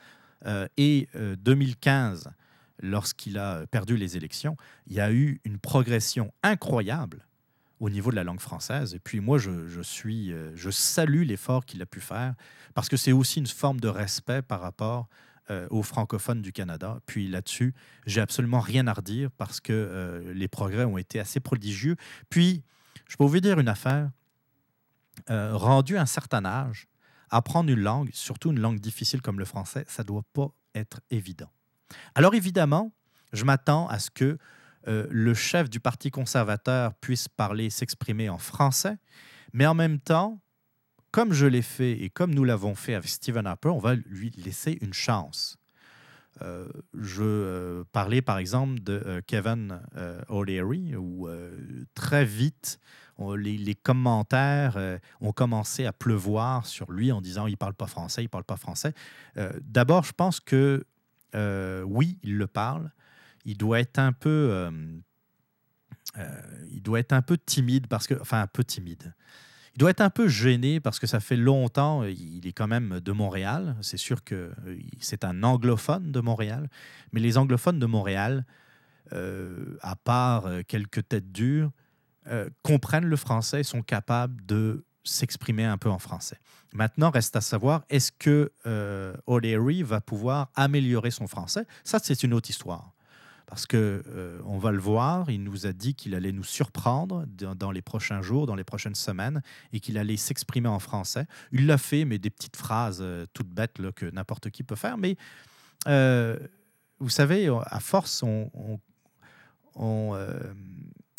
euh, 0.46 0.68
et 0.78 1.08
2015, 1.14 2.28
euh, 2.28 2.30
lorsqu'il 2.82 3.38
a 3.38 3.66
perdu 3.68 3.98
les 3.98 4.18
élections, 4.18 4.58
il 4.88 4.94
y 4.94 5.00
a 5.00 5.12
eu 5.12 5.40
une 5.44 5.60
progression 5.60 6.34
incroyable 6.44 7.26
au 7.80 7.90
niveau 7.90 8.12
de 8.12 8.16
la 8.16 8.24
langue 8.24 8.40
française. 8.40 8.94
Et 8.96 9.00
puis 9.00 9.20
moi, 9.20 9.38
je, 9.38 9.82
suis, 9.82 10.32
euh, 10.32 10.52
je 10.56 10.70
salue 10.70 11.24
l'effort 11.24 11.66
qu'il 11.66 11.82
a 11.82 11.86
pu 11.86 12.00
faire 12.00 12.34
parce 12.74 12.90
que 12.90 12.98
c'est 12.98 13.12
aussi 13.12 13.40
une 13.40 13.48
forme 13.48 13.80
de 13.80 13.88
respect 13.88 14.42
par 14.42 14.62
rapport 14.62 15.08
euh, 15.50 15.68
aux 15.70 15.84
francophones 15.84 16.42
du 16.42 16.52
Canada. 16.52 17.00
Puis 17.06 17.28
là-dessus, 17.28 17.74
j'ai 18.06 18.22
absolument 18.22 18.60
rien 18.60 18.88
à 18.88 18.94
redire 18.94 19.30
parce 19.32 19.60
que 19.60 19.74
euh, 19.74 20.34
les 20.34 20.48
progrès 20.48 20.86
ont 20.86 20.98
été 20.98 21.20
assez 21.20 21.40
prodigieux. 21.40 21.96
Puis, 22.30 22.64
je 23.08 23.18
peux 23.18 23.26
vous 23.26 23.40
dire 23.40 23.60
une 23.60 23.70
affaire. 23.70 24.10
rendu 25.30 25.98
à 25.98 26.02
un 26.02 26.06
certain 26.06 26.46
âge, 26.46 26.88
apprendre 27.30 27.70
une 27.70 27.80
langue, 27.80 28.10
surtout 28.14 28.52
une 28.52 28.60
langue 28.60 28.80
difficile 28.80 29.22
comme 29.22 29.40
le 29.40 29.46
français, 29.46 29.86
ça 29.88 30.04
ne 30.04 30.08
doit 30.08 30.24
pas 30.34 30.48
être 30.74 31.02
évident. 31.10 31.52
Alors 32.16 32.36
évidemment, 32.36 32.92
je 33.34 33.44
m'attends 33.44 33.88
à 33.88 34.00
ce 34.00 34.10
que 34.10 34.38
euh, 34.88 35.08
le 35.10 35.34
chef 35.34 35.70
du 35.70 35.80
Parti 35.80 36.12
conservateur 36.12 36.94
puisse 36.96 37.28
parler, 37.28 37.70
s'exprimer 37.70 38.30
en 38.30 38.38
français, 38.38 38.98
mais 39.54 39.66
en 39.66 39.74
même 39.74 40.00
temps, 40.00 40.40
comme 41.12 41.34
je 41.34 41.46
l'ai 41.46 41.62
fait 41.62 42.04
et 42.04 42.10
comme 42.10 42.34
nous 42.34 42.44
l'avons 42.44 42.76
fait 42.76 42.94
avec 42.94 43.10
Stephen 43.10 43.48
Harper, 43.48 43.70
on 43.70 43.80
va 43.80 43.96
lui 43.96 44.32
laisser 44.38 44.78
une 44.82 44.94
chance. 44.94 45.58
Euh, 46.42 46.68
je 46.94 47.24
euh, 47.24 47.84
parlais 47.94 48.22
par 48.22 48.38
exemple 48.38 48.82
de 48.82 49.22
Kevin 49.26 49.80
O'Leary, 50.28 50.96
où 50.96 51.28
très 51.94 52.26
vite, 52.26 52.80
les, 53.38 53.58
les, 53.58 53.76
commentaires 53.76 55.00
ont 55.22 55.32
commencé 55.32 55.86
à 55.86 55.94
pleuvoir 55.94 56.66
sur 56.66 56.92
lui 56.92 57.12
en 57.12 57.22
disant 57.22 57.48
il 57.48 57.58
parle 57.58 57.74
pas 57.74 57.88
français, 57.88 58.24
il 58.24 58.30
parle 58.30 58.44
pas 58.44 58.58
français. 58.58 58.94
D'abord, 59.62 60.04
je 60.04 60.14
pense 60.14 60.40
que 60.40 60.86
oui, 61.34 62.18
il 62.24 62.38
le 62.38 62.48
parle, 62.48 62.92
il 63.46 63.58
doit 63.58 63.80
être 63.80 64.00
un 64.00 64.12
peu, 64.12 64.50
euh, 64.52 64.72
euh, 66.18 66.66
il 66.72 66.82
doit 66.82 67.00
être 67.00 67.14
un 67.14 67.22
peu 67.22 67.38
timide 67.38 67.88
parce 67.88 68.08
que, 68.08 68.16
enfin 68.20 68.42
un 68.42 68.48
peu 68.48 68.64
timide. 68.64 69.14
Il 69.76 69.80
doit 69.80 69.90
être 69.90 70.02
un 70.02 70.10
peu 70.10 70.30
gêné 70.30 70.80
parce 70.80 71.00
que 71.00 71.08
ça 71.08 71.20
fait 71.20 71.36
longtemps, 71.36 72.04
il 72.04 72.48
est 72.48 72.54
quand 72.54 72.68
même 72.68 73.02
de 73.02 73.12
Montréal. 73.12 73.76
C'est 73.82 73.98
sûr 73.98 74.24
que 74.24 74.54
c'est 75.02 75.26
un 75.26 75.44
anglophone 75.44 76.14
de 76.14 76.22
Montréal, 76.22 76.70
mais 77.12 77.20
les 77.20 77.38
anglophones 77.38 77.78
de 77.78 77.86
Montréal, 77.86 78.46
euh, 79.12 79.78
à 79.82 79.98
part 79.98 80.50
quelques 80.68 81.08
têtes 81.10 81.32
dures, 81.34 81.72
comprennent 82.64 83.06
le 83.06 83.18
français 83.18 83.60
et 83.60 83.64
sont 83.64 83.82
capables 83.82 84.46
de 84.46 84.86
s'exprimer 85.04 85.66
un 85.66 85.78
peu 85.78 85.90
en 85.90 86.00
français. 86.00 86.40
Maintenant, 86.74 87.12
reste 87.12 87.36
à 87.36 87.42
savoir, 87.42 87.84
est-ce 87.90 88.14
que 88.14 88.52
O'Leary 89.28 89.84
va 89.84 90.00
pouvoir 90.00 90.52
améliorer 90.56 91.12
son 91.12 91.28
français? 91.28 91.66
Ça, 91.84 92.00
c'est 92.02 92.24
une 92.24 92.34
autre 92.34 92.50
histoire 92.50 92.95
parce 93.48 93.68
que 93.68 94.04
euh, 94.08 94.40
on 94.46 94.58
va 94.58 94.72
le 94.72 94.80
voir, 94.80 95.30
il 95.30 95.44
nous 95.44 95.68
a 95.68 95.74
dit 95.74 95.94
qu'il 95.94 96.16
allait 96.16 96.32
nous 96.32 96.44
surprendre 96.44 97.26
dans, 97.28 97.72
les 97.72 97.82
prochains 97.82 98.22
jours, 98.22 98.48
dans 98.48 98.56
les 98.56 98.64
prochaines 98.64 98.96
semaines, 98.96 99.42
et 99.72 99.80
qu'il 99.80 99.98
allait 99.98 100.18
s'exprimer 100.18 100.68
en 100.68 100.80
français. 100.80 101.28
Il 101.52 101.68
l'a 101.68 101.78
fait, 101.78 102.06
mais 102.06 102.18
des 102.18 102.30
petites 102.30 102.56
phrases 102.56 103.00
euh, 103.02 103.26
toutes 103.34 103.50
bêtes 103.50 103.78
que 103.92 104.10
n'importe 104.10 104.50
qui 104.50 104.64
peut 104.64 104.76
faire. 104.76 104.98
Mais 104.98 105.16
euh, 105.88 106.40
vous 107.00 107.10
savez, 107.10 107.48
à 107.66 107.80
force, 107.80 108.24
on, 108.24 108.50
on, 109.76 110.18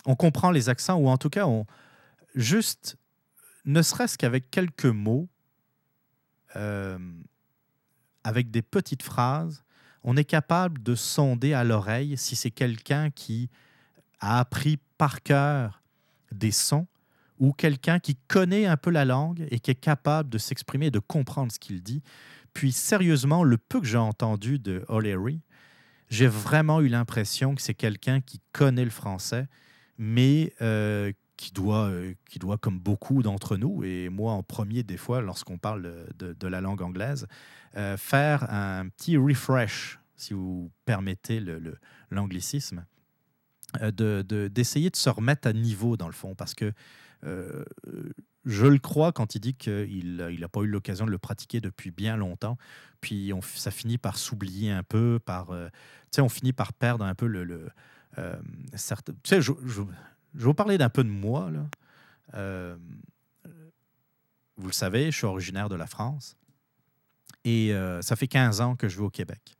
on, 0.07 0.17
comprend 0.17 0.51
les 0.51 0.69
accents, 0.69 0.97
ou 0.97 1.09
en 1.09 1.19
tout 1.19 1.31
cas, 1.31 1.47
on, 1.47 1.67
juste, 2.35 2.97
ne 3.67 3.83
serait-ce 3.83 4.19
qu'avec 4.19 4.51
quelques 4.51 4.87
mots, 4.87 5.29
avec 8.25 8.51
des 8.51 8.63
petites 8.63 9.03
phrases, 9.03 9.66
on 10.07 10.17
est 10.17 10.25
capable 10.25 10.83
de 10.83 10.95
sonder 10.95 11.53
à 11.53 11.65
l'oreille 11.65 12.17
si 12.17 12.37
c'est 12.37 12.53
quelqu'un 12.53 13.11
qui 13.11 13.51
a 14.21 14.39
appris 14.39 14.79
par 14.97 15.23
cœur 15.23 15.83
des 16.33 16.53
sons 16.53 16.87
ou 17.39 17.53
quelqu'un 17.53 17.99
qui 17.99 18.17
connaît 18.29 18.67
un 18.67 18.77
peu 18.77 18.91
la 18.91 19.05
langue 19.05 19.47
et 19.51 19.59
qui 19.59 19.73
est 19.73 19.75
capable 19.75 20.31
de 20.31 20.39
s'exprimer, 20.39 20.91
de 20.93 21.01
comprendre 21.01 21.53
ce 21.53 21.59
qu'il 21.59 21.83
dit. 21.83 22.03
Puis 22.55 22.73
sérieusement, 22.73 23.43
le 23.43 23.59
peu 23.59 23.81
que 23.81 23.87
j'ai 23.87 23.99
entendu 23.99 24.61
de 24.61 24.85
O'Leary, 24.89 25.41
j'ai 26.09 26.29
vraiment 26.29 26.81
eu 26.81 26.89
l'impression 26.89 27.57
que 27.57 27.61
c'est 27.61 27.75
quelqu'un 27.75 28.21
qui 28.21 28.41
connaît 28.53 28.85
le 28.85 28.91
français, 28.91 29.49
mais 29.99 30.55
euh, 30.63 31.13
qui 31.37 31.53
doit, 31.53 31.91
qui 32.31 32.39
doit, 32.39 32.59
comme 32.59 32.79
beaucoup 32.79 33.23
d'entre 33.23 33.57
nous, 33.57 33.85
et 33.85 34.09
moi 34.09 34.33
en 34.33 34.43
premier 34.43 34.83
des 34.83 34.97
fois, 34.97 35.21
lorsqu'on 35.21 35.59
parle 35.59 36.07
de, 36.19 36.47
la 36.47 36.61
langue 36.61 36.83
anglaise, 36.83 37.27
faire 37.97 38.51
un 38.53 38.89
petit 38.89 39.17
refresh, 39.17 39.99
si 40.17 40.33
vous 40.33 40.71
permettez 40.87 41.43
l'anglicisme, 42.11 42.87
d'essayer 43.75 44.91
de, 44.91 44.95
de, 44.95 44.97
se 44.97 45.11
remettre 45.11 45.47
à 45.47 45.53
niveau 45.53 45.97
dans 45.99 46.07
le 46.07 46.15
fond, 46.15 46.35
parce 46.35 46.55
que 46.55 46.73
je 48.47 48.67
le 48.67 48.79
crois 48.79 49.13
quand 49.13 49.35
il 49.35 49.41
dit 49.41 49.55
qu'il 49.55 50.17
n'a 50.17 50.49
pas 50.49 50.61
eu 50.61 50.69
l'occasion 50.69 51.05
de 51.05 51.11
le 51.11 51.19
pratiquer 51.19 51.61
depuis 51.61 51.91
bien 51.91 52.17
longtemps. 52.17 52.57
Puis 53.01 53.33
ça 53.43 53.71
finit 53.71 53.99
par 53.99 54.17
s'oublier 54.17 54.71
un 54.71 54.85
peu, 54.85 55.19
par, 55.25 55.51
euh, 55.51 55.69
on 56.19 56.29
finit 56.29 56.53
par 56.53 56.73
perdre 56.73 57.05
un 57.05 57.15
peu 57.15 57.27
le. 57.27 57.45
le 57.45 57.69
euh, 58.19 58.37
je, 58.73 59.41
je, 59.41 59.83
vais 60.41 60.45
vous 60.45 60.55
parler 60.55 60.79
d'un 60.79 60.89
peu 60.89 61.05
de 61.05 61.09
moi. 61.09 61.51
Euh, 62.35 62.77
vous 64.57 64.67
le 64.67 64.73
savez, 64.73 65.11
je 65.11 65.17
suis 65.17 65.27
originaire 65.27 65.69
de 65.69 65.77
la 65.77 65.87
France. 65.87 66.37
Et 67.45 67.73
ça 68.01 68.17
fait 68.17 68.27
15 68.27 68.61
ans 68.61 68.75
que 68.75 68.89
je 68.89 68.97
vis 68.97 69.05
au 69.05 69.11
Québec. 69.11 69.57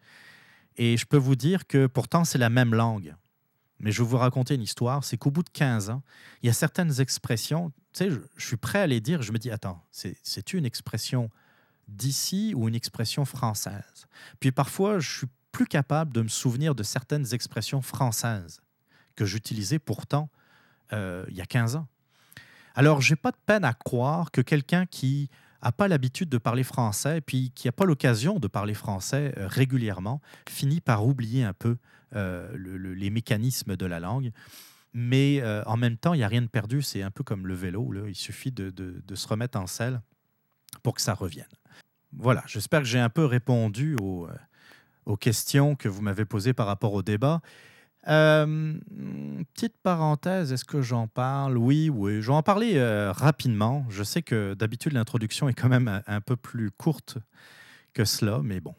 Et 0.77 0.97
je 0.97 1.07
peux 1.07 1.17
vous 1.17 1.37
dire 1.37 1.67
que 1.67 1.87
pourtant, 1.87 2.25
c'est 2.25 2.39
la 2.39 2.51
même 2.51 2.75
langue. 2.75 3.15
Mais 3.79 3.93
je 3.93 4.03
vais 4.03 4.09
vous 4.09 4.17
raconter 4.17 4.55
une 4.55 4.63
histoire, 4.63 5.05
c'est 5.05 5.19
qu'au 5.19 5.31
bout 5.31 5.43
de 5.43 5.51
15 5.51 5.91
ans, 5.91 6.03
il 6.43 6.47
y 6.47 6.51
a 6.51 6.55
certaines 6.55 7.01
expressions, 7.01 7.71
tu 7.93 8.05
sais, 8.05 8.11
je, 8.11 8.47
suis 8.47 8.57
prêt 8.57 8.81
à 8.81 8.87
les 8.87 9.01
dire, 9.01 9.21
je 9.23 9.33
me 9.33 9.39
dis, 9.39 9.51
attends, 9.51 9.85
c'est 9.91 10.53
une 10.53 10.65
expression 10.65 11.31
d'ici 11.87 12.55
ou 12.57 12.69
une 12.69 12.75
expression 12.75 13.25
française? 13.25 14.07
Puis 14.41 14.51
parfois, 14.51 14.99
je 14.99 15.19
suis 15.19 15.27
plus 15.53 15.67
capable 15.67 16.13
de 16.13 16.23
me 16.23 16.29
souvenir 16.29 16.75
de 16.75 16.83
certaines 16.83 17.35
expressions 17.35 17.83
françaises 17.83 18.61
que 19.15 19.25
j'utilisais 19.25 19.79
pourtant 19.79 20.31
euh, 20.93 21.25
il 21.29 21.37
y 21.37 21.41
a 21.41 21.47
15 21.47 21.77
ans. 21.77 21.87
Alors, 22.75 23.01
j'ai 23.01 23.17
pas 23.17 23.31
de 23.31 23.37
peine 23.47 23.65
à 23.65 23.73
croire 23.73 24.31
que 24.31 24.41
quelqu'un 24.41 24.87
qui 24.87 25.31
n'a 25.63 25.73
pas 25.73 25.89
l'habitude 25.89 26.29
de 26.29 26.39
parler 26.39 26.63
français, 26.63 27.21
puis 27.21 27.51
qui 27.55 27.69
n'a 27.69 27.73
pas 27.73 27.85
l'occasion 27.85 28.39
de 28.39 28.47
parler 28.49 28.75
français 28.75 29.33
euh, 29.37 29.49
régulièrement, 29.49 30.21
finit 30.49 30.81
par 30.81 31.07
oublier 31.07 31.45
un 31.45 31.55
peu 31.55 31.79
euh, 32.15 32.55
les 32.57 33.11
mécanismes 33.11 33.77
de 33.77 33.87
la 33.87 34.01
langue. 34.01 34.33
Mais 34.99 35.43
en 35.67 35.77
même 35.77 35.99
temps, 35.99 36.15
il 36.15 36.19
n'y 36.19 36.25
a 36.25 36.29
rien 36.29 36.41
de 36.41 36.47
perdu. 36.47 36.81
C'est 36.81 37.03
un 37.03 37.11
peu 37.11 37.23
comme 37.23 37.47
le 37.47 37.53
vélo. 37.53 37.93
Il 38.07 38.15
suffit 38.15 38.51
de, 38.51 39.03
se 39.15 39.29
remettre 39.29 39.59
en 39.59 39.67
selle 39.67 40.01
pour 40.83 40.95
que 40.95 41.03
ça 41.03 41.13
revienne. 41.13 41.45
Voilà, 42.15 42.43
j'espère 42.47 42.81
que 42.81 42.87
j'ai 42.87 42.99
un 42.99 43.11
peu 43.11 43.27
répondu 43.27 43.95
aux 45.05 45.17
questions 45.19 45.77
que 45.77 45.91
vous 45.91 46.01
m'avez 46.01 46.25
posées 46.25 46.55
par 46.55 46.67
rapport 46.67 46.95
au 46.95 47.03
débat. 47.03 47.43
Petite 48.07 49.77
parenthèse, 49.83 50.53
est-ce 50.53 50.65
que 50.65 50.81
j'en 50.81 51.09
parle? 51.09 51.59
Oui, 51.59 51.91
oui, 51.91 52.23
je 52.23 52.29
vais 52.29 52.37
en 52.37 52.43
parler 52.43 52.81
rapidement. 53.11 53.85
Je 53.89 54.03
sais 54.03 54.23
que 54.23 54.55
d'habitude 54.55 54.93
l'introduction 54.93 55.49
est 55.49 55.55
quand 55.55 55.69
même 55.69 56.03
un, 56.07 56.21
peu 56.21 56.37
plus 56.37 56.71
courte 56.71 57.19
que 57.93 58.05
cela, 58.05 58.41
mais 58.43 58.61
bon, 58.61 58.75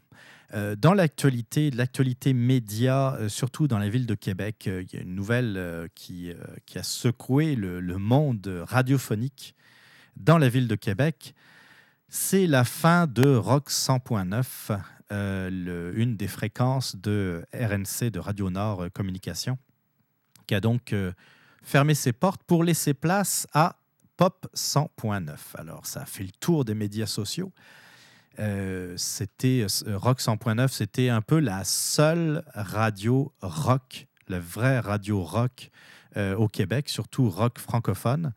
euh, 0.53 0.75
dans 0.77 0.93
l'actualité, 0.93 1.71
l'actualité 1.71 2.33
média, 2.33 3.15
euh, 3.15 3.27
surtout 3.27 3.67
dans 3.67 3.79
la 3.79 3.89
ville 3.89 4.05
de 4.05 4.15
Québec, 4.15 4.65
euh, 4.67 4.83
il 4.83 4.95
y 4.95 4.99
a 4.99 5.03
une 5.03 5.13
nouvelle 5.13 5.89
qui, 5.93 6.31
qui, 6.65 6.77
a 6.77 6.83
secoué 6.83 7.55
le, 7.55 7.81
monde 7.97 8.63
radiophonique 8.67 9.55
dans 10.15 10.37
la 10.37 10.47
ville 10.47 10.67
de 10.67 10.75
Québec. 10.75 11.33
C'est 12.07 12.47
la 12.47 12.63
fin 12.63 13.07
de 13.07 13.35
Rock 13.35 13.69
100.9, 13.69 14.79
une 15.11 16.15
des 16.17 16.27
fréquences 16.27 16.95
de 16.95 17.45
RNC, 17.53 18.09
de 18.11 18.19
Radio 18.19 18.49
Nord 18.49 18.87
Communication, 18.93 19.57
qui 20.45 20.55
a 20.55 20.59
donc 20.59 20.93
fermé 21.63 21.93
ses 21.93 22.13
portes 22.13 22.43
pour 22.43 22.63
laisser 22.63 22.93
place 22.93 23.47
à 23.53 23.75
Pop 24.17 24.47
100.9. 24.55 25.35
Alors, 25.55 25.85
ça 25.85 26.01
a 26.01 26.05
fait 26.05 26.23
le 26.23 26.31
tour 26.39 26.65
des 26.65 26.73
médias 26.73 27.05
sociaux. 27.05 27.53
Euh, 28.39 28.93
c'était 28.97 29.65
euh, 29.87 29.97
Rock 29.97 30.19
100.9, 30.19 30.67
c'était 30.69 31.09
un 31.09 31.21
peu 31.21 31.39
la 31.39 31.63
seule 31.63 32.43
radio 32.53 33.33
rock, 33.41 34.07
la 34.27 34.39
vraie 34.39 34.79
radio 34.79 35.23
rock 35.23 35.71
euh, 36.17 36.35
au 36.35 36.47
Québec, 36.47 36.89
surtout 36.89 37.29
rock 37.29 37.59
francophone. 37.59 38.33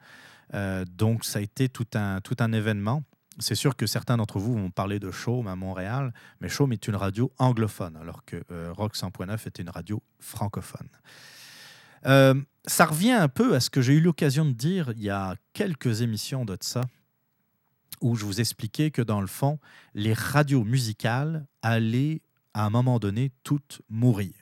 donc, 0.97 1.25
ça 1.25 1.39
a 1.39 1.43
été 1.43 1.69
tout 1.69 1.87
un, 1.95 2.21
tout 2.21 2.37
un 2.41 2.53
événement. 2.53 3.03
C'est 3.41 3.55
sûr 3.55 3.77
que 3.77 3.87
certains 3.87 4.17
d'entre 4.17 4.39
vous 4.39 4.55
vont 4.55 4.71
parler 4.71 4.99
de 4.99 5.11
Chaume 5.11 5.49
à 5.49 5.57
Montréal, 5.57 6.13
mais 6.41 6.49
Chaume 6.49 6.73
est 6.73 6.87
une 6.87 6.97
radio 6.97 7.33
anglophone, 7.39 7.97
alors 7.97 8.25
que 8.25 8.43
Rock 8.71 8.97
100.9 8.97 9.49
était 9.49 9.63
une 9.63 9.71
radio 9.71 10.03
francophone. 10.19 10.89
ça 12.03 12.85
revient 12.85 13.13
un 13.13 13.29
peu 13.29 13.55
à 13.55 13.61
ce 13.61 13.71
que 13.71 13.81
j'ai 13.81 13.95
eu 13.95 14.01
l'occasion 14.01 14.45
de 14.45 14.53
dire 14.53 14.93
il 14.97 15.03
y 15.03 15.11
a 15.11 15.37
quelques 15.53 16.03
émissions 16.03 16.45
de 16.45 16.57
ça, 16.61 16.83
où 18.01 18.17
je 18.17 18.25
vous 18.25 18.41
expliquais 18.41 18.91
que 18.91 19.03
dans 19.03 19.21
le 19.21 19.27
fond, 19.27 19.59
les 19.95 20.13
radios 20.13 20.65
musicales 20.65 21.47
allaient 21.63 22.23
à 22.55 22.65
un 22.65 22.71
moment 22.71 22.99
donné 22.99 23.33
toutes 23.43 23.83
mourir. 23.89 24.33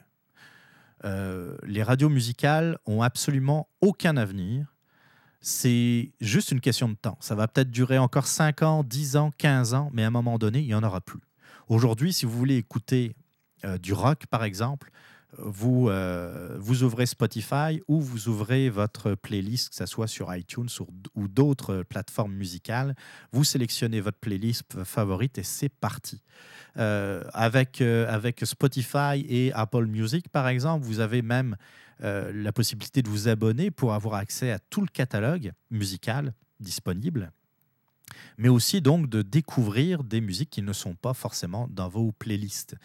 Euh, 1.04 1.56
les 1.64 1.82
radios 1.82 2.08
musicales 2.08 2.78
ont 2.87 3.02
absolument 3.02 3.68
aucun 3.80 4.16
avenir. 4.16 4.74
C'est 5.40 6.12
juste 6.20 6.51
une 6.51 6.61
question 6.61 6.88
de 6.88 6.94
temps. 6.94 7.16
Ça 7.20 7.35
va 7.35 7.46
peut-être 7.46 7.70
durer 7.70 7.98
encore 7.98 8.27
5 8.27 8.62
ans, 8.62 8.83
10 8.83 9.16
ans, 9.16 9.31
15 9.38 9.74
ans, 9.74 9.90
mais 9.92 10.03
à 10.03 10.09
un 10.09 10.11
moment 10.11 10.38
donné, 10.38 10.61
il 10.61 10.66
n'y 10.66 10.74
en 10.74 10.83
aura 10.83 11.01
plus. 11.01 11.20
Aujourd'hui, 11.68 12.12
si 12.12 12.27
vous 12.27 12.37
voulez 12.37 12.57
écouter 12.57 13.14
euh, 13.64 13.79
du 13.79 13.92
rock, 13.92 14.27
par 14.27 14.42
exemple, 14.42 14.90
vous, 15.37 15.90
euh, 15.90 16.57
vous 16.59 16.83
ouvrez 16.83 17.05
Spotify 17.05 17.83
ou 17.87 18.01
vous 18.01 18.29
ouvrez 18.29 18.70
votre 18.70 19.14
playlist, 19.14 19.68
que 19.68 19.74
ce 19.77 19.87
soit 19.87 20.07
sur 20.07 20.35
iTunes 20.35 20.68
ou 21.14 21.29
d'autres 21.29 21.83
plateformes 21.83 22.33
musicales. 22.33 22.94
Vous 23.33 23.44
sélectionnez 23.44 24.01
votre 24.01 24.18
playlist 24.18 24.83
favorite 24.85 25.37
et 25.38 25.42
c'est 25.42 25.68
parti. 25.68 26.22
Euh, 26.79 27.22
avec, 27.35 27.83
avec 27.83 28.40
Spotify 28.44 29.24
et 29.29 29.53
Apple 29.53 29.85
Music, 29.85 30.31
par 30.31 30.48
exemple, 30.48 30.85
vous 30.85 31.01
avez 31.01 31.20
même 31.20 31.57
la 32.00 32.52
possibilité 32.52 33.02
de 33.02 33.08
vous 33.08 33.28
abonner 33.28 33.70
pour 33.70 33.92
avoir 33.92 34.14
accès 34.14 34.50
à 34.52 34.58
tout 34.58 34.80
le 34.80 34.87
catalogue 34.87 35.52
musical 35.70 36.32
disponible 36.61 37.32
mais 38.38 38.48
aussi 38.48 38.80
donc 38.80 39.08
de 39.08 39.22
découvrir 39.22 40.04
des 40.04 40.20
musiques 40.20 40.50
qui 40.50 40.62
ne 40.62 40.72
sont 40.72 40.94
pas 40.94 41.14
forcément 41.14 41.68
dans 41.70 41.88
vos 41.88 42.12
playlists. 42.12 42.76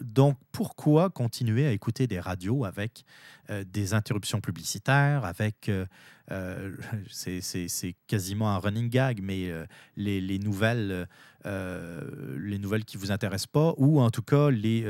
Donc, 0.00 0.36
pourquoi 0.50 1.08
continuer 1.08 1.66
à 1.66 1.72
écouter 1.72 2.06
des 2.06 2.18
radios 2.18 2.64
avec 2.64 3.04
euh, 3.50 3.64
des 3.64 3.94
interruptions 3.94 4.40
publicitaires, 4.40 5.24
avec, 5.24 5.68
euh, 5.68 5.86
euh, 6.32 6.76
c'est 7.10 7.96
quasiment 8.06 8.50
un 8.50 8.58
running 8.58 8.90
gag, 8.90 9.20
mais 9.22 9.52
les, 9.96 10.38
nouvelles, 10.38 11.08
les 11.44 12.58
nouvelles 12.58 12.84
qui 12.84 12.96
ne 12.96 13.02
vous 13.02 13.12
intéressent 13.12 13.46
pas, 13.46 13.74
ou 13.76 14.00
en 14.00 14.10
tout 14.10 14.22
cas 14.22 14.50
les, 14.50 14.82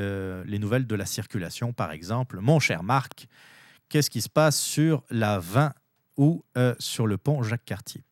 les 0.46 0.58
nouvelles 0.58 0.86
de 0.86 0.94
la 0.94 1.06
circulation, 1.06 1.72
par 1.72 1.92
exemple. 1.92 2.40
Mon 2.40 2.58
cher 2.58 2.82
Marc, 2.82 3.26
qu'est-ce 3.88 4.10
qui 4.10 4.22
se 4.22 4.30
passe 4.30 4.58
sur 4.58 5.04
la 5.10 5.38
20 5.38 5.74
ou 6.16 6.44
sur 6.78 7.06
le 7.06 7.18
pont 7.18 7.42
Jacques-Cartier? 7.42 8.02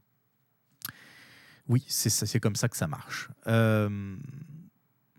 Oui, 1.68 1.85
c'est 1.88 2.40
comme 2.40 2.57
ça 2.57 2.68
que 2.68 2.76
ça 2.76 2.87
marche. 2.87 3.31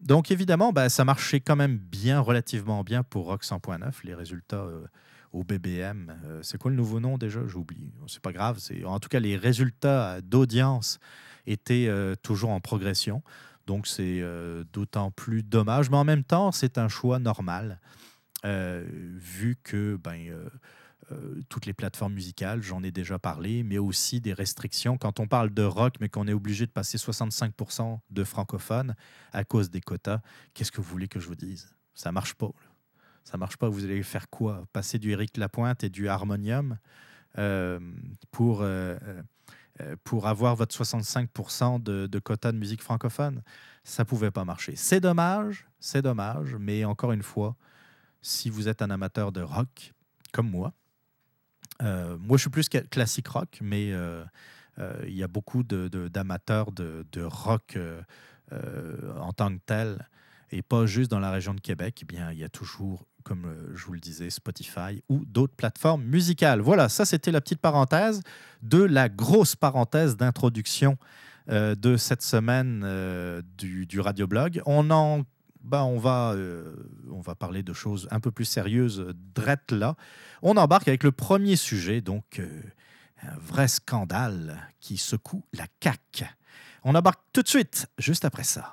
Donc 0.03 0.31
évidemment, 0.31 0.73
bah, 0.73 0.89
ça 0.89 1.05
marchait 1.05 1.39
quand 1.39 1.55
même 1.55 1.77
bien, 1.77 2.19
relativement 2.19 2.83
bien 2.83 3.03
pour 3.03 3.25
Rock 3.25 3.45
100.9. 3.45 3.79
Les 4.03 4.13
résultats 4.13 4.57
euh, 4.57 4.85
au 5.31 5.45
BBM, 5.45 6.13
euh, 6.25 6.39
c'est 6.43 6.57
quoi 6.57 6.71
le 6.71 6.77
nouveau 6.77 6.99
nom 6.99 7.17
déjà? 7.17 7.39
J'oublie. 7.47 7.93
C'est 8.07 8.21
pas 8.21 8.33
grave. 8.33 8.59
En 8.85 8.99
tout 8.99 9.07
cas, 9.07 9.21
les 9.21 9.37
résultats 9.37 10.19
d'audience 10.19 10.99
étaient 11.47 11.87
euh, 11.87 12.15
toujours 12.21 12.49
en 12.49 12.59
progression. 12.59 13.23
Donc 13.65 13.87
c'est 13.87 14.21
d'autant 14.73 15.09
plus 15.09 15.41
dommage. 15.41 15.89
Mais 15.89 15.95
en 15.95 16.03
même 16.03 16.25
temps, 16.25 16.51
c'est 16.51 16.77
un 16.77 16.89
choix 16.89 17.17
normal, 17.17 17.79
vu 18.43 19.57
que 19.63 19.95
ben, 19.95 20.19
euh, 21.11 21.41
toutes 21.49 21.65
les 21.65 21.73
plateformes 21.73 22.13
musicales, 22.13 22.61
j'en 22.61 22.83
ai 22.83 22.91
déjà 22.91 23.19
parlé, 23.19 23.63
mais 23.63 23.77
aussi 23.77 24.21
des 24.21 24.33
restrictions. 24.33 24.97
Quand 24.97 25.19
on 25.19 25.27
parle 25.27 25.53
de 25.53 25.63
rock, 25.63 25.95
mais 25.99 26.09
qu'on 26.09 26.27
est 26.27 26.33
obligé 26.33 26.65
de 26.65 26.71
passer 26.71 26.97
65% 26.97 27.99
de 28.09 28.23
francophones 28.23 28.95
à 29.31 29.43
cause 29.43 29.69
des 29.69 29.81
quotas, 29.81 30.21
qu'est-ce 30.53 30.71
que 30.71 30.81
vous 30.81 30.89
voulez 30.89 31.07
que 31.07 31.19
je 31.19 31.27
vous 31.27 31.35
dise? 31.35 31.75
Ça 31.93 32.11
marche 32.11 32.35
pas. 32.35 32.51
Ça 33.23 33.37
marche 33.37 33.57
pas. 33.57 33.69
Vous 33.69 33.83
allez 33.83 34.03
faire 34.03 34.29
quoi? 34.29 34.65
Passer 34.71 34.99
du 34.99 35.11
Eric 35.11 35.37
Lapointe 35.37 35.83
et 35.83 35.89
du 35.89 36.07
harmonium 36.07 36.77
euh, 37.37 37.79
pour, 38.31 38.59
euh, 38.61 38.97
pour 40.03 40.27
avoir 40.27 40.55
votre 40.55 40.75
65% 40.75 41.81
de, 41.81 42.07
de 42.07 42.19
quotas 42.19 42.51
de 42.51 42.57
musique 42.57 42.81
francophone? 42.81 43.41
Ça 43.83 44.05
pouvait 44.05 44.31
pas 44.31 44.45
marcher. 44.45 44.75
C'est 44.75 45.01
dommage, 45.01 45.67
c'est 45.79 46.01
dommage, 46.01 46.55
mais 46.59 46.85
encore 46.85 47.11
une 47.11 47.23
fois, 47.23 47.55
si 48.21 48.49
vous 48.49 48.69
êtes 48.69 48.81
un 48.81 48.89
amateur 48.89 49.33
de 49.33 49.41
rock, 49.41 49.93
comme 50.31 50.49
moi, 50.49 50.73
euh, 51.83 52.17
moi, 52.19 52.37
je 52.37 52.41
suis 52.41 52.49
plus 52.49 52.69
classique 52.69 53.27
rock, 53.27 53.59
mais 53.61 53.91
euh, 53.91 54.23
euh, 54.79 55.03
il 55.07 55.13
y 55.15 55.23
a 55.23 55.27
beaucoup 55.27 55.63
d'amateurs 55.63 56.71
de, 56.71 57.23
rock 57.23 57.77
en 59.19 59.33
tant 59.33 59.49
que 59.55 59.61
tel. 59.65 60.07
et 60.51 60.61
pas 60.61 60.85
juste 60.85 61.09
dans 61.09 61.19
la 61.19 61.31
région 61.31 61.53
de 61.53 61.61
Québec, 61.61 61.99
eh 62.03 62.05
bien, 62.05 62.31
il 62.31 62.37
y 62.37 62.43
a 62.43 62.49
toujours, 62.49 63.05
comme 63.23 63.51
je 63.73 63.85
vous 63.85 63.93
le 63.93 63.99
disais, 63.99 64.29
Spotify 64.29 65.01
ou 65.09 65.25
d'autres 65.25 65.55
plateformes 65.55 66.03
musicales. 66.03 66.61
Voilà, 66.61 66.89
ça 66.89 67.05
c'était 67.05 67.31
la 67.31 67.41
petite 67.41 67.59
parenthèse 67.59 68.21
de 68.61 68.81
la 68.83 69.09
grosse 69.09 69.55
parenthèse 69.55 70.15
d'introduction 70.15 70.97
de 71.47 71.97
cette 71.97 72.21
semaine 72.21 73.41
du, 73.57 73.85
du 73.87 73.99
radioblog. 73.99 74.61
On 74.65 74.91
en 74.91 75.23
ben, 75.63 75.83
on, 75.83 75.97
va, 75.97 76.35
on 77.11 77.21
va 77.21 77.35
parler 77.35 77.63
de 77.63 77.73
choses 77.73 78.07
un 78.11 78.19
peu 78.19 78.31
plus 78.31 78.45
sérieuses 78.45 79.13
drette 79.33 79.71
là. 79.71 79.95
On 80.41 80.57
embarque 80.57 80.87
avec 80.87 81.03
le 81.03 81.11
premier 81.11 81.55
sujet, 81.55 82.01
donc 82.01 82.41
un 83.21 83.37
vrai 83.37 83.67
scandale 83.67 84.69
qui 84.79 84.97
secoue 84.97 85.43
la 85.53 85.65
CAQ. 85.81 86.25
On 86.83 86.95
embarque 86.95 87.21
tout 87.31 87.41
de 87.41 87.47
suite, 87.47 87.87
juste 87.97 88.25
après 88.25 88.43
ça. 88.43 88.69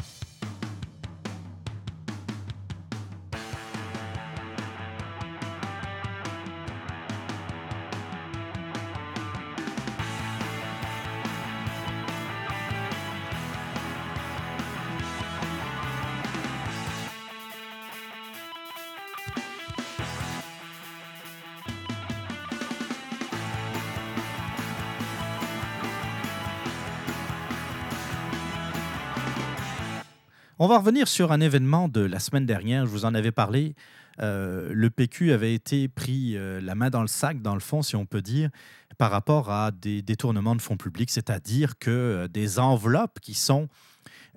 On 30.62 30.66
va 30.66 30.77
revenir 30.77 31.09
sur 31.09 31.33
un 31.33 31.40
événement 31.40 31.88
de 31.88 32.03
la 32.03 32.18
semaine 32.18 32.44
dernière. 32.44 32.85
Je 32.85 32.90
vous 32.90 33.07
en 33.07 33.14
avais 33.14 33.33
parlé. 33.33 33.75
Euh, 34.20 34.68
le 34.75 34.90
PQ 34.90 35.33
avait 35.33 35.55
été 35.55 35.88
pris 35.88 36.37
euh, 36.37 36.61
la 36.61 36.75
main 36.75 36.90
dans 36.90 37.01
le 37.01 37.07
sac, 37.07 37.40
dans 37.40 37.55
le 37.55 37.61
fond, 37.61 37.81
si 37.81 37.96
on 37.96 38.05
peut 38.05 38.20
dire, 38.20 38.51
par 38.99 39.11
rapport 39.11 39.51
à 39.51 39.70
des 39.70 40.03
détournements 40.03 40.55
de 40.55 40.61
fonds 40.61 40.77
publics, 40.77 41.11
c'est-à-dire 41.11 41.79
que 41.79 41.90
euh, 41.90 42.29
des 42.29 42.59
enveloppes 42.59 43.20
qui 43.20 43.33
sont 43.33 43.68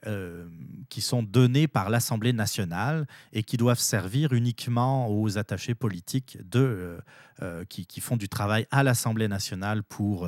euh, 0.05 0.45
qui 0.89 1.01
sont 1.01 1.23
donnés 1.23 1.67
par 1.67 1.89
l'Assemblée 1.89 2.33
nationale 2.33 3.07
et 3.31 3.41
qui 3.41 3.57
doivent 3.57 3.79
servir 3.79 4.33
uniquement 4.33 5.07
aux 5.09 5.37
attachés 5.37 5.75
politiques 5.75 6.37
de, 6.43 6.59
euh, 6.59 6.99
euh, 7.41 7.65
qui, 7.65 8.01
font 8.01 8.17
du 8.17 8.27
travail 8.27 8.67
à 8.69 8.83
l'Assemblée 8.83 9.27
nationale 9.27 9.81
pour 9.81 10.27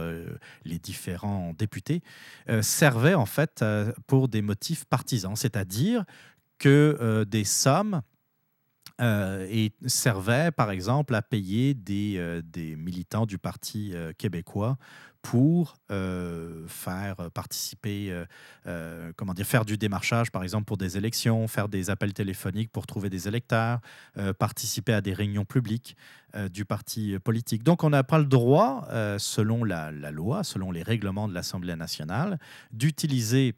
les 0.63 0.79
différents 0.79 1.53
députés, 1.57 2.01
servaient 2.61 3.13
en 3.13 3.25
fait 3.25 3.63
pour 4.07 4.27
des 4.27 4.41
motifs 4.41 4.85
partisans, 4.85 5.35
c'est-à-dire 5.35 6.05
que 6.57 7.25
des 7.27 7.43
sommes 7.43 8.01
et 8.99 9.73
servaient, 9.85 10.51
par 10.51 10.71
exemple, 10.71 11.13
à 11.15 11.21
payer 11.21 11.73
des 11.73 12.75
militants 12.77 13.25
du 13.25 13.37
Parti 13.37 13.93
québécois 14.17 14.77
pour 15.25 15.77
euh, 15.89 16.67
faire 16.67 17.15
participer, 17.33 18.11
euh, 18.11 18.25
euh, 18.67 19.11
comment 19.15 19.33
dire, 19.33 19.47
faire 19.47 19.65
du 19.65 19.75
démarchage, 19.75 20.31
par 20.31 20.43
exemple, 20.43 20.65
pour 20.65 20.77
des 20.77 20.97
élections, 20.97 21.47
faire 21.47 21.67
des 21.67 21.89
appels 21.89 22.13
téléphoniques 22.13 22.71
pour 22.71 22.85
trouver 22.85 23.09
des 23.09 23.27
électeurs, 23.27 23.79
participer 24.37 24.93
à 24.93 25.01
des 25.01 25.13
réunions 25.13 25.45
publiques 25.45 25.97
du 26.51 26.63
parti 26.63 27.17
politique. 27.17 27.63
Donc, 27.63 27.83
on 27.83 27.89
n'a 27.89 28.03
pas 28.03 28.19
le 28.19 28.25
droit, 28.25 28.87
selon 29.17 29.63
la, 29.63 29.91
loi, 30.11 30.43
selon 30.43 30.71
les 30.71 30.83
règlements 30.83 31.27
de 31.27 31.33
l'Assemblée 31.33 31.75
nationale, 31.75 32.37
d'utiliser 32.71 33.55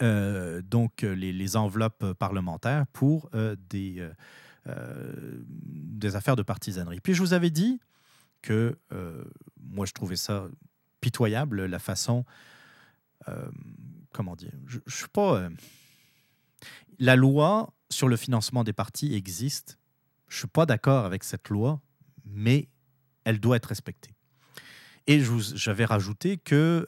donc 0.00 1.02
les, 1.02 1.56
enveloppes 1.56 2.12
parlementaires 2.12 2.86
pour 2.92 3.28
des 3.68 4.06
affaires 6.14 6.36
de 6.36 6.42
partisanerie. 6.42 7.00
Puis, 7.00 7.14
je 7.14 7.20
vous 7.20 7.32
avais 7.32 7.50
dit 7.50 7.80
que 8.44 8.78
euh, 8.92 9.24
moi, 9.58 9.86
je 9.86 9.92
trouvais 9.92 10.16
ça 10.16 10.46
pitoyable, 11.00 11.64
la 11.64 11.78
façon. 11.78 12.24
Euh, 13.28 13.50
comment 14.12 14.36
dire 14.36 14.52
Je 14.66 14.78
ne 14.84 14.90
suis 14.90 15.08
pas. 15.08 15.40
Euh, 15.40 15.50
la 16.98 17.16
loi 17.16 17.72
sur 17.90 18.06
le 18.06 18.16
financement 18.16 18.62
des 18.62 18.74
partis 18.74 19.14
existe. 19.14 19.78
Je 20.28 20.36
ne 20.36 20.38
suis 20.40 20.48
pas 20.48 20.66
d'accord 20.66 21.06
avec 21.06 21.24
cette 21.24 21.48
loi, 21.48 21.80
mais 22.24 22.68
elle 23.24 23.40
doit 23.40 23.56
être 23.56 23.66
respectée. 23.66 24.14
Et 25.06 25.20
j'avais 25.54 25.84
rajouté 25.84 26.36
que 26.36 26.86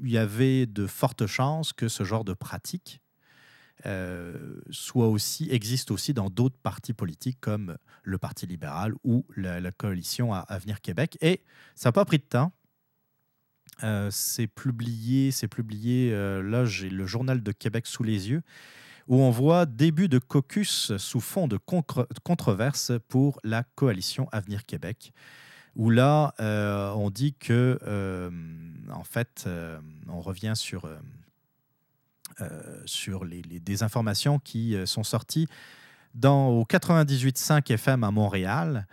il 0.00 0.10
y 0.10 0.18
avait 0.18 0.66
de 0.66 0.86
fortes 0.86 1.26
chances 1.26 1.72
que 1.72 1.88
ce 1.88 2.04
genre 2.04 2.24
de 2.24 2.34
pratique 2.34 3.00
euh, 3.86 4.60
soit 4.70 5.08
aussi, 5.08 5.48
existe 5.50 5.90
aussi 5.90 6.14
dans 6.14 6.30
d'autres 6.30 6.56
partis 6.62 6.94
politiques 6.94 7.38
comme 7.40 7.76
le 8.02 8.18
Parti 8.18 8.46
libéral 8.46 8.94
ou 9.04 9.26
la, 9.36 9.72
coalition 9.72 10.32
à 10.32 10.38
Avenir 10.38 10.80
Québec. 10.80 11.18
Et 11.20 11.42
ça 11.74 11.88
n'a 11.88 11.92
pas 11.92 12.04
pris 12.04 12.18
de 12.18 12.24
temps. 12.24 12.52
Euh, 13.82 14.08
c'est 14.10 14.46
publié, 14.46 15.32
c'est 15.32 15.48
publié. 15.48 16.12
Euh, 16.12 16.42
là, 16.42 16.64
j'ai 16.64 16.88
le 16.88 17.06
journal 17.06 17.42
de 17.42 17.52
Québec 17.52 17.86
sous 17.86 18.04
les 18.04 18.30
yeux, 18.30 18.42
où 19.06 19.16
on 19.16 19.30
voit 19.30 19.66
début 19.66 20.08
de 20.08 20.18
caucus 20.18 20.96
sous 20.96 21.20
fond 21.20 21.48
de 21.48 21.58
controverse 22.22 22.92
pour 23.08 23.38
la 23.44 23.64
coalition 23.74 24.28
Avenir 24.32 24.64
Québec 24.64 25.12
où 25.76 25.90
là, 25.90 26.32
on 26.96 27.10
dit 27.10 27.34
que, 27.34 27.80
en 28.92 29.02
fait, 29.02 29.48
on 30.06 30.20
revient 30.20 30.52
sur 30.54 30.88
sur 32.86 33.24
les, 33.24 33.42
des 33.42 33.82
informations 33.82 34.38
qui 34.38 34.74
euh, 34.74 34.86
sont 34.86 35.04
sorties 35.04 35.48
dans, 36.14 36.48
au 36.48 36.64
98.5 36.64 37.72
FM 37.72 38.04
à 38.04 38.10
Montréal, 38.10 38.86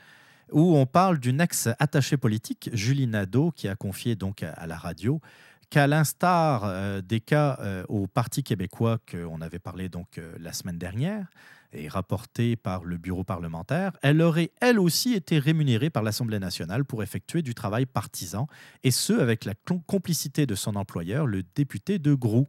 où 0.52 0.76
on 0.76 0.86
parle 0.86 1.20
d'une 1.20 1.40
ex-attachée 1.40 2.18
politique, 2.18 2.70
Julie 2.74 3.08
Nadeau, 3.08 3.52
qui 3.52 3.68
a 3.68 3.76
confié 3.76 4.16
donc 4.16 4.44
à, 4.44 4.68
la 4.68 4.78
radio 4.78 5.22
qu'à 5.70 5.88
l'instar 5.88 6.64
euh, 6.66 7.02
des 7.02 7.22
cas 7.22 7.60
au 7.88 8.08
Parti 8.08 8.44
québécois 8.44 8.98
qu'on 9.10 9.40
avait 9.40 9.60
parlé 9.60 9.88
donc 9.88 10.20
la 10.40 10.52
semaine 10.52 10.78
dernière 10.78 11.28
et 11.74 11.88
rapporté 11.88 12.56
par 12.56 12.84
le 12.84 12.98
bureau 12.98 13.24
parlementaire, 13.24 13.94
elle 14.02 14.22
aurait 14.22 14.52
elle 14.60 14.80
aussi 14.80 15.14
été 15.14 15.40
rémunérée 15.40 15.90
par 15.90 16.04
l'Assemblée 16.04 16.40
nationale 16.40 16.86
pour 16.86 17.04
effectuer 17.04 17.42
du 17.42 17.54
travail 17.54 17.86
partisan, 17.86 18.48
et 18.84 18.92
ce 18.92 19.14
avec 19.14 19.46
la 19.46 19.54
complicité 19.88 20.46
de 20.46 20.56
son 20.56 20.76
employeur, 20.76 21.26
le 21.26 21.44
député 21.56 22.00
de 22.00 22.14
Groux. 22.14 22.48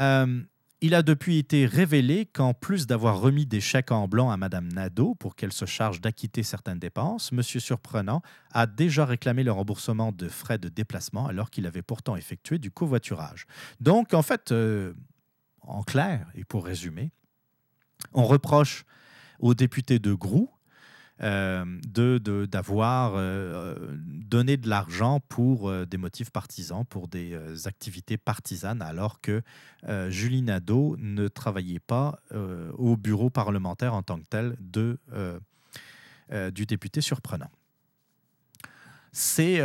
Euh, 0.00 0.42
il 0.80 0.94
a 0.94 1.02
depuis 1.02 1.38
été 1.38 1.66
révélé 1.66 2.26
qu'en 2.26 2.54
plus 2.54 2.86
d'avoir 2.86 3.20
remis 3.20 3.46
des 3.46 3.60
chèques 3.60 3.90
en 3.90 4.06
blanc 4.06 4.30
à 4.30 4.36
Mme 4.36 4.68
Nadeau 4.68 5.16
pour 5.16 5.34
qu'elle 5.34 5.52
se 5.52 5.64
charge 5.64 6.00
d'acquitter 6.00 6.44
certaines 6.44 6.78
dépenses, 6.78 7.32
M. 7.32 7.42
Surprenant 7.42 8.22
a 8.52 8.66
déjà 8.66 9.04
réclamé 9.04 9.42
le 9.42 9.50
remboursement 9.50 10.12
de 10.12 10.28
frais 10.28 10.58
de 10.58 10.68
déplacement 10.68 11.26
alors 11.26 11.50
qu'il 11.50 11.66
avait 11.66 11.82
pourtant 11.82 12.14
effectué 12.14 12.58
du 12.58 12.70
covoiturage. 12.70 13.46
Donc, 13.80 14.14
en 14.14 14.22
fait, 14.22 14.52
euh, 14.52 14.94
en 15.62 15.82
clair, 15.82 16.28
et 16.36 16.44
pour 16.44 16.64
résumer, 16.64 17.10
on 18.12 18.24
reproche 18.24 18.84
au 19.40 19.54
député 19.54 19.98
de 19.98 20.14
Groux 20.14 20.48
euh, 21.20 21.64
d'avoir 22.46 23.14
euh, 23.16 23.74
donné 24.04 24.56
de 24.56 24.68
l'argent 24.68 25.18
pour 25.28 25.68
euh, 25.68 25.84
des 25.84 25.96
motifs 25.96 26.30
partisans, 26.30 26.84
pour 26.84 27.08
des 27.08 27.36
activités 27.66 28.16
partisanes, 28.16 28.82
alors 28.82 29.20
que 29.20 29.42
Julie 30.08 30.42
Nadeau 30.42 30.96
ne 30.98 31.28
travaillait 31.28 31.78
pas 31.80 32.20
au 32.76 32.96
bureau 32.96 33.30
parlementaire 33.30 33.94
en 33.94 34.02
tant 34.02 34.18
que 34.18 34.26
tel 34.28 34.56
de, 34.60 34.98
du 36.50 36.66
député 36.66 37.00
surprenant. 37.00 37.50
C'est 39.12 39.62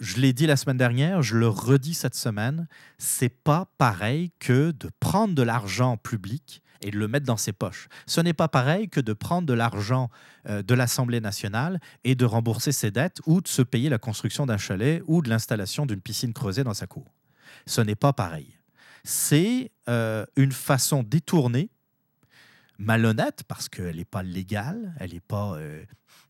je 0.00 0.20
l'ai 0.20 0.32
dit 0.34 0.46
la 0.46 0.56
semaine 0.56 0.76
dernière, 0.76 1.22
je 1.22 1.36
le 1.36 1.48
redis 1.48 1.94
cette 1.94 2.14
semaine, 2.14 2.68
c'est 2.98 3.30
pas 3.30 3.70
pareil 3.78 4.32
que 4.38 4.70
de 4.70 4.90
prendre 5.00 5.34
de 5.34 5.42
l'argent 5.42 5.96
public 5.96 6.62
et 6.86 6.92
de 6.92 6.98
le 6.98 7.08
mettre 7.08 7.26
dans 7.26 7.36
ses 7.36 7.52
poches. 7.52 7.88
Ce 8.06 8.20
n'est 8.20 8.32
pas 8.32 8.46
pareil 8.46 8.88
que 8.88 9.00
de 9.00 9.12
prendre 9.12 9.46
de 9.46 9.52
l'argent 9.52 10.08
euh, 10.48 10.62
de 10.62 10.72
l'Assemblée 10.72 11.20
nationale 11.20 11.80
et 12.04 12.14
de 12.14 12.24
rembourser 12.24 12.70
ses 12.70 12.92
dettes 12.92 13.20
ou 13.26 13.40
de 13.40 13.48
se 13.48 13.60
payer 13.60 13.88
la 13.88 13.98
construction 13.98 14.46
d'un 14.46 14.56
chalet 14.56 15.02
ou 15.08 15.20
de 15.20 15.28
l'installation 15.28 15.84
d'une 15.84 16.00
piscine 16.00 16.32
creusée 16.32 16.62
dans 16.62 16.74
sa 16.74 16.86
cour. 16.86 17.12
Ce 17.66 17.80
n'est 17.80 17.96
pas 17.96 18.12
pareil. 18.12 18.56
C'est 19.02 19.72
euh, 19.88 20.24
une 20.36 20.52
façon 20.52 21.02
détournée, 21.02 21.70
malhonnête, 22.78 23.42
parce 23.48 23.68
qu'elle 23.68 23.96
n'est 23.96 24.04
pas 24.04 24.22
légale, 24.22 24.94
elle 25.00 25.12
n'est 25.12 25.20
pas... 25.20 25.54
Euh, 25.56 25.84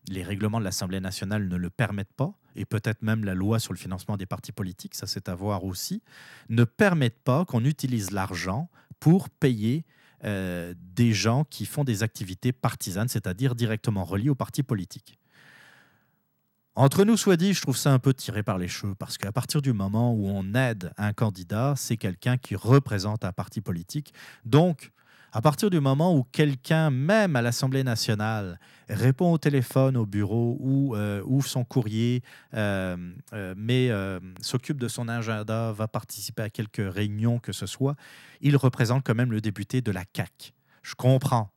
les 0.09 0.23
règlements 0.23 0.59
de 0.59 0.63
l'Assemblée 0.63 0.99
nationale 0.99 1.47
ne 1.47 1.55
le 1.55 1.69
permettent 1.69 2.13
pas, 2.13 2.33
et 2.55 2.65
peut-être 2.65 3.03
même 3.03 3.25
la 3.25 3.35
loi 3.35 3.59
sur 3.59 3.73
le 3.73 3.77
financement 3.77 4.17
des 4.17 4.25
partis 4.25 4.53
politiques, 4.53 4.95
ça 4.95 5.05
c'est 5.05 5.29
à 5.29 5.35
voir 5.35 5.65
aussi, 5.65 6.01
ne 6.49 6.63
permettent 6.63 7.19
pas 7.19 7.45
qu'on 7.45 7.63
utilise 7.63 8.11
l'argent 8.11 8.69
pour 8.99 9.29
payer 9.29 9.85
euh, 10.27 10.73
des 10.93 11.13
gens 11.13 11.45
qui 11.45 11.65
font 11.65 11.83
des 11.83 12.03
activités 12.03 12.51
partisanes, 12.51 13.07
c'est-à-dire 13.07 13.55
directement 13.55 14.03
reliées 14.03 14.29
aux 14.29 14.35
partis 14.35 14.61
politiques. 14.61 15.17
Entre 16.75 17.05
nous, 17.05 17.17
soit 17.17 17.37
dit, 17.37 17.53
je 17.53 17.61
trouve 17.61 17.77
ça 17.77 17.91
un 17.91 17.97
peu 17.97 18.13
tiré 18.13 18.43
par 18.43 18.57
les 18.57 18.67
cheveux, 18.67 18.93
parce 18.93 19.17
qu'à 19.17 19.31
partir 19.31 19.61
du 19.61 19.73
moment 19.73 20.13
où 20.13 20.27
on 20.27 20.53
aide 20.53 20.91
un 20.97 21.13
candidat, 21.13 21.73
c'est 21.75 21.97
quelqu'un 21.97 22.37
qui 22.37 22.55
représente 22.55 23.23
un 23.25 23.31
parti 23.31 23.61
politique. 23.61 24.13
Donc, 24.45 24.91
à 25.37 25.41
partir 25.41 25.69
du 25.69 25.79
moment 25.79 26.17
où 26.17 26.23
quelqu'un, 26.23 26.89
même 26.89 27.35
à 27.35 27.43
l'Assemblée 27.43 27.83
nationale, 27.83 28.59
répond 28.89 29.31
au 29.31 29.37
téléphone 29.37 29.95
au 29.95 30.07
bureau 30.07 30.57
ou 30.59 30.95
euh, 30.95 31.21
ouvre 31.27 31.47
son 31.47 31.63
courrier, 31.63 32.23
euh, 32.55 32.97
euh, 33.33 33.53
mais 33.55 33.91
s'occupe 34.41 34.79
de 34.79 34.87
son 34.87 35.07
agenda, 35.07 35.73
va 35.73 35.87
participer 35.87 36.41
à 36.41 36.49
quelques 36.49 36.81
réunions 36.81 37.37
que 37.37 37.51
ce 37.51 37.67
soit, 37.67 37.95
il 38.41 38.57
représente 38.57 39.05
quand 39.05 39.13
même 39.13 39.31
le 39.31 39.39
député 39.39 39.81
de 39.81 39.91
la 39.91 40.05
CAC. 40.05 40.55
Je 40.81 40.95
comprends 40.95 41.51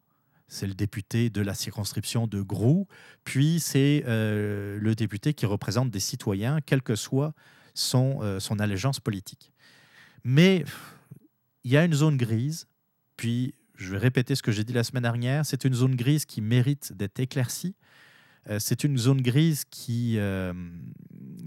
c'est 0.46 0.66
le 0.66 0.74
député 0.74 1.30
de 1.30 1.40
la 1.40 1.54
circonscription 1.54 2.26
de 2.26 2.42
Grou, 2.42 2.86
puis 3.24 3.60
c'est 3.60 4.02
le 4.06 4.92
député 4.94 5.32
qui 5.32 5.46
représente 5.46 5.90
des 5.90 6.00
citoyens, 6.00 6.60
quelle 6.60 6.82
que 6.82 6.96
soit 6.96 7.32
son, 7.72 8.38
son 8.40 8.58
allégeance 8.58 9.00
politique. 9.00 9.52
Mais 10.22 10.66
il 11.64 11.70
y 11.70 11.78
a 11.78 11.84
une 11.84 11.94
zone 11.94 12.18
grise, 12.18 12.66
puis 13.16 13.54
je 13.82 13.92
vais 13.92 13.98
répéter 13.98 14.34
ce 14.34 14.42
que 14.42 14.52
j'ai 14.52 14.64
dit 14.64 14.72
la 14.72 14.84
semaine 14.84 15.02
dernière, 15.02 15.44
c'est 15.46 15.64
une 15.64 15.74
zone 15.74 15.96
grise 15.96 16.24
qui 16.24 16.40
mérite 16.40 16.92
d'être 16.92 17.18
éclaircie. 17.20 17.74
Euh, 18.48 18.58
c'est 18.58 18.84
une 18.84 18.96
zone 18.96 19.20
grise 19.20 19.64
qui, 19.70 20.18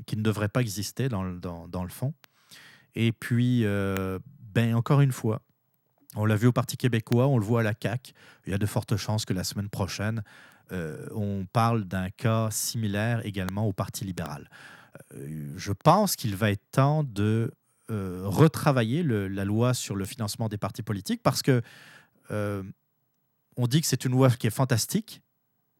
qui 0.05 0.17
ne 0.17 0.21
devrait 0.21 0.49
pas 0.49 0.61
exister 0.61 1.09
dans, 1.09 1.23
dans, 1.23 1.67
dans 1.67 1.83
le 1.83 1.89
fond. 1.89 2.13
Et 2.95 3.11
puis, 3.11 3.63
ben, 4.53 4.75
encore 4.75 5.01
une 5.01 5.11
fois, 5.11 5.41
on 6.15 6.25
l'a 6.25 6.35
vu 6.35 6.47
au 6.47 6.51
Parti 6.51 6.77
québécois, 6.77 7.27
on 7.27 7.37
le 7.37 7.45
voit 7.45 7.61
à 7.61 7.63
la 7.63 7.73
CAQ. 7.79 8.13
Il 8.45 8.51
y 8.51 8.53
a 8.53 8.57
de 8.57 8.65
fortes 8.65 8.97
chances 8.97 9.25
que 9.25 9.33
la 9.33 9.43
semaine 9.43 9.69
prochaine, 9.69 10.23
euh, 10.71 11.07
on 11.13 11.45
parle 11.51 11.85
d'un 11.85 12.09
cas 12.09 12.49
similaire 12.51 13.25
également 13.25 13.67
au 13.67 13.73
Parti 13.73 14.05
libéral. 14.05 14.49
Euh, 15.15 15.53
je 15.55 15.71
pense 15.71 16.15
qu'il 16.15 16.35
va 16.35 16.51
être 16.51 16.63
temps 16.71 17.03
de 17.03 17.51
euh, 17.91 18.21
retravailler 18.25 19.03
la 19.03 19.45
loi 19.45 19.73
sur 19.73 19.95
le 19.95 20.05
financement 20.05 20.47
des 20.47 20.57
partis 20.57 20.83
politiques 20.83 21.21
parce 21.23 21.41
que 21.41 21.61
on 23.57 23.67
dit 23.67 23.81
que 23.81 23.87
c'est 23.87 24.05
une 24.05 24.11
loi 24.11 24.29
qui 24.31 24.47
est 24.47 24.51
fantastique, 24.51 25.21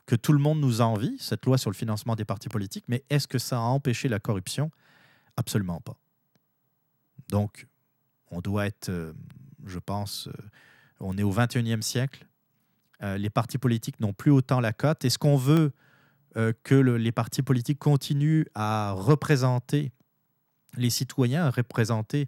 que 0.06 0.16
tout 0.16 0.34
le 0.34 0.40
monde 0.40 0.60
nous 0.60 0.82
envie, 0.82 1.18
cette 1.20 1.46
loi 1.46 1.58
sur 1.58 1.70
le 1.70 1.76
financement 1.76 2.16
des 2.16 2.26
partis 2.26 2.50
politiques, 2.50 2.86
mais 2.88 3.04
est-ce 3.10 3.28
que 3.28 3.40
ça 3.40 3.58
a 3.58 3.62
empêché 3.62 4.10
la 4.10 4.20
corruption? 4.20 4.70
Absolument 5.38 5.82
pas. 5.82 5.98
Donc, 7.30 7.68
on 8.30 8.42
doit 8.42 8.66
être 8.66 8.92
je 9.66 9.80
pense. 9.80 10.28
Euh, 10.28 10.32
on 11.00 11.18
est 11.18 11.24
au 11.24 11.34
21e 11.34 11.82
siècle. 11.82 12.26
Euh, 13.02 13.18
les 13.18 13.30
partis 13.30 13.58
politiques 13.58 14.00
n'ont 14.00 14.14
plus 14.14 14.32
autant 14.32 14.60
la 14.60 14.74
cote. 14.74 15.04
Est-ce 15.06 15.18
qu'on 15.18 15.38
veut 15.38 15.74
euh, 16.38 16.54
que 16.64 16.76
les 16.76 17.12
partis 17.12 17.42
politiques 17.42 17.80
continuent 17.80 18.46
à 18.56 18.92
représenter 18.92 19.92
les 20.76 20.90
citoyens, 20.90 21.46
à 21.46 21.50
représenter 21.52 22.28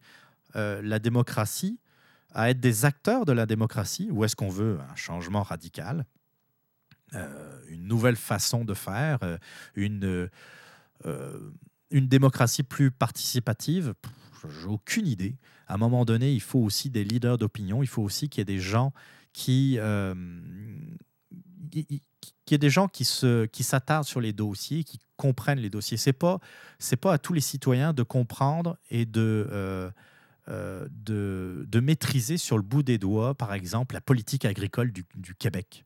la 0.53 0.99
démocratie, 0.99 1.81
à 2.35 2.51
être 2.51 2.59
des 2.59 2.85
acteurs 2.85 3.25
de 3.25 3.31
la 3.31 3.47
démocratie, 3.47 4.09
ou 4.11 4.23
est-ce 4.23 4.35
qu'on 4.35 4.49
veut 4.49 4.77
un 4.91 4.95
changement 4.95 5.41
radical, 5.41 6.05
une 7.69 7.87
nouvelle 7.87 8.17
façon 8.17 8.65
de 8.65 8.73
faire, 8.73 9.19
une, 9.75 10.29
une 11.91 12.07
démocratie 12.07 12.63
plus 12.63 12.91
participative? 12.91 13.95
J'ai 14.61 14.67
aucune 14.67 15.07
idée. 15.07 15.37
À 15.67 15.75
un 15.75 15.77
moment 15.77 16.05
donné, 16.05 16.33
il 16.33 16.41
faut 16.41 16.59
aussi 16.59 16.89
des 16.89 17.03
leaders 17.03 17.37
d'opinion. 17.37 17.81
Il 17.81 17.87
faut 17.87 18.03
aussi 18.03 18.29
qu'il 18.29 18.41
y 18.41 18.43
ait 18.43 18.45
des 18.45 18.59
gens 18.59 18.93
qui, 19.33 19.77
euh, 19.79 20.13
y 21.73 22.57
des 22.57 22.69
gens 22.69 22.87
qui 22.87 23.05
se 23.05 23.45
qui 23.47 23.63
s'attardent 23.63 24.05
sur 24.05 24.21
les 24.21 24.33
dossiers, 24.33 24.83
qui 24.83 24.99
comprennent 25.17 25.59
les 25.59 25.69
dossiers. 25.69 25.97
C'est 25.97 26.13
pas 26.13 26.39
pas 27.01 27.13
à 27.13 27.17
tous 27.17 27.33
les 27.33 27.41
citoyens 27.41 27.93
de 27.93 28.03
comprendre 28.03 28.77
et 28.89 29.05
de 29.05 29.47
euh, 29.51 29.89
euh, 30.47 30.87
de, 30.91 31.65
de, 31.67 31.79
maîtriser 31.79 32.37
sur 32.37 32.57
le 32.57 32.63
bout 32.63 32.83
des 32.83 32.99
doigts, 32.99 33.33
par 33.33 33.53
exemple, 33.53 33.95
la 33.95 34.01
politique 34.01 34.45
agricole 34.45 34.91
du, 34.91 35.03
du 35.15 35.33
Québec 35.33 35.85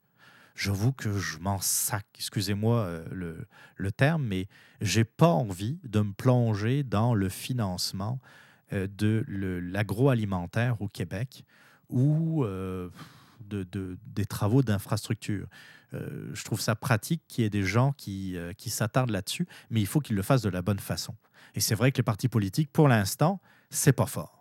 j'avoue 0.54 0.92
que 0.92 1.18
je 1.18 1.40
m'en 1.40 1.62
sac, 1.62 2.06
excusez-moi 2.16 2.80
euh, 2.80 3.06
le, 3.12 3.48
le, 3.78 3.92
terme, 3.94 4.26
mais 4.26 4.50
j'ai 4.82 5.06
pas 5.06 5.30
envie 5.30 5.80
de 5.86 6.02
me 6.02 6.12
plonger 6.12 6.84
dans 6.84 7.14
le 7.14 7.30
financement 7.30 8.20
euh, 8.74 8.86
de 8.98 9.24
l'agroalimentaire 9.30 10.82
au 10.82 10.90
Québec 10.90 11.46
ou 11.88 12.44
de, 12.44 12.92
de, 13.64 13.98
des 14.08 14.26
travaux 14.26 14.62
d'infrastructure. 14.62 15.48
je 15.94 16.44
trouve 16.44 16.60
ça 16.60 16.76
pratique 16.76 17.24
qu'il 17.30 17.46
y 17.46 17.48
ait 17.48 17.50
des 17.50 17.64
gens 17.64 17.94
qui, 17.94 18.38
qui 18.58 18.70
s'attardent 18.70 19.12
là-dessus, 19.12 19.48
mais 19.70 19.80
il 19.80 19.88
faut 19.88 20.02
qu'ils 20.02 20.18
le 20.18 20.22
fassent 20.22 20.44
de 20.44 20.50
la 20.50 20.62
bonne 20.62 20.80
façon. 20.80 21.16
Et 21.56 21.62
c'est 21.62 21.76
vrai 21.76 21.94
que 21.94 21.98
les 21.98 22.04
partis 22.04 22.28
politiques, 22.28 22.72
pour 22.72 22.90
l'instant, 22.90 23.40
c'est 23.70 23.94
pas 23.94 24.06
fort. 24.06 24.39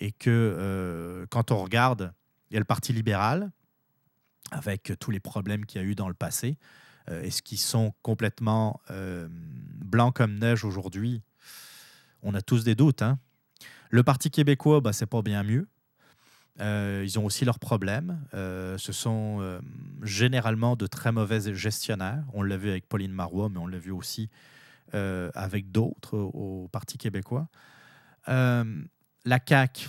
Et 0.00 0.12
que 0.12 1.26
quand 1.30 1.50
on 1.50 1.62
regarde, 1.62 2.12
il 2.50 2.54
y 2.54 2.56
a 2.56 2.60
le 2.60 2.64
Parti 2.64 2.92
libéral, 2.92 3.50
avec 4.50 4.92
tous 4.98 5.10
les 5.10 5.20
problèmes 5.20 5.66
qu'il 5.66 5.80
y 5.80 5.84
a 5.84 5.86
eu 5.86 5.94
dans 5.94 6.08
le 6.08 6.14
passé. 6.14 6.56
Euh, 7.10 7.22
Est-ce 7.22 7.42
qu'ils 7.42 7.58
sont 7.58 7.94
complètement 8.02 8.80
euh, 8.90 9.28
blancs 9.30 10.14
comme 10.14 10.38
neige 10.38 10.64
aujourd'hui 10.64 11.22
On 12.22 12.34
a 12.34 12.42
tous 12.42 12.64
des 12.64 12.74
doutes. 12.74 13.02
Hein. 13.02 13.18
Le 13.90 14.02
Parti 14.02 14.30
québécois, 14.30 14.80
bah, 14.80 14.92
c'est 14.92 15.06
pas 15.06 15.22
bien 15.22 15.42
mieux. 15.42 15.68
Euh, 16.60 17.02
ils 17.04 17.18
ont 17.18 17.24
aussi 17.24 17.44
leurs 17.44 17.60
problèmes. 17.60 18.20
ce 18.32 18.92
sont 18.92 19.60
généralement 20.02 20.74
de 20.74 20.86
très 20.86 21.12
mauvais 21.12 21.54
gestionnaires. 21.54 22.24
On 22.32 22.42
l'a 22.42 22.56
vu 22.56 22.70
avec 22.70 22.88
Pauline 22.88 23.12
Marois, 23.12 23.48
mais 23.48 23.58
on 23.58 23.66
l'a 23.66 23.78
vu 23.78 23.92
aussi 23.92 24.28
avec 24.92 25.70
d'autres 25.70 26.18
au, 26.18 26.68
Parti 26.72 26.98
québécois. 26.98 27.48
La 29.28 29.38
CAQ, 29.46 29.88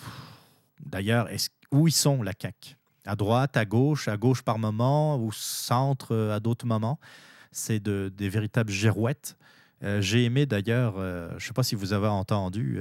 d'ailleurs, 0.85 1.29
où 1.71 1.87
ils 1.87 1.93
sont, 1.93 2.21
la 2.21 2.33
CAQ? 2.39 2.75
À 3.05 3.15
droite, 3.15 3.55
à 3.55 3.63
gauche, 3.63 4.09
à 4.09 4.17
gauche 4.17 4.41
par 4.41 4.59
moment, 4.59 5.17
ou 5.17 5.31
centre 5.31 6.13
euh, 6.13 6.35
à 6.35 6.39
d'autres 6.39 6.65
moments. 6.65 6.99
C'est 7.51 7.79
de, 7.79 8.11
des 8.15 8.27
véritables 8.27 8.71
girouettes. 8.71 9.37
Euh, 9.81 10.01
j'ai 10.01 10.25
aimé 10.25 10.45
d'ailleurs, 10.45 10.95
euh, 10.97 11.29
je 11.31 11.35
ne 11.35 11.39
sais 11.39 11.53
pas 11.53 11.63
si 11.63 11.75
vous 11.75 11.93
avez 11.93 12.07
entendu, 12.07 12.79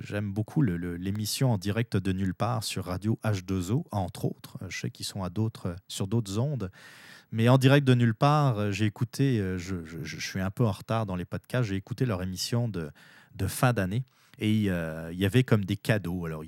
j'aime 0.00 0.30
beaucoup 0.30 0.60
l'émission 0.60 1.52
en 1.52 1.58
direct 1.58 1.96
de 1.96 2.12
nulle 2.12 2.34
part 2.34 2.62
sur 2.62 2.84
Radio 2.84 3.18
H2O, 3.24 3.84
entre 3.90 4.26
autres. 4.26 4.58
Je 4.68 4.78
sais 4.78 4.90
qu'ils 4.90 5.06
sont 5.06 5.24
à 5.24 5.30
d'autres, 5.30 5.76
sur 5.88 6.06
d'autres 6.06 6.38
ondes. 6.38 6.70
Mais 7.32 7.48
en 7.48 7.56
direct 7.56 7.86
de 7.86 7.94
nulle 7.94 8.14
part, 8.14 8.70
j'ai 8.70 8.84
écouté, 8.84 9.42
je, 9.56 10.20
suis 10.20 10.40
un 10.40 10.50
peu 10.50 10.66
en 10.66 10.72
retard 10.72 11.06
dans 11.06 11.16
les 11.16 11.24
podcasts, 11.24 11.70
j'ai 11.70 11.76
écouté 11.76 12.04
leur 12.04 12.22
émission 12.22 12.68
de 12.68 13.46
fin 13.48 13.72
d'année 13.72 14.04
et 14.38 14.52
il 14.52 15.18
y 15.18 15.24
avait 15.24 15.44
comme 15.44 15.64
des 15.64 15.76
cadeaux. 15.76 16.26
Alors, 16.26 16.44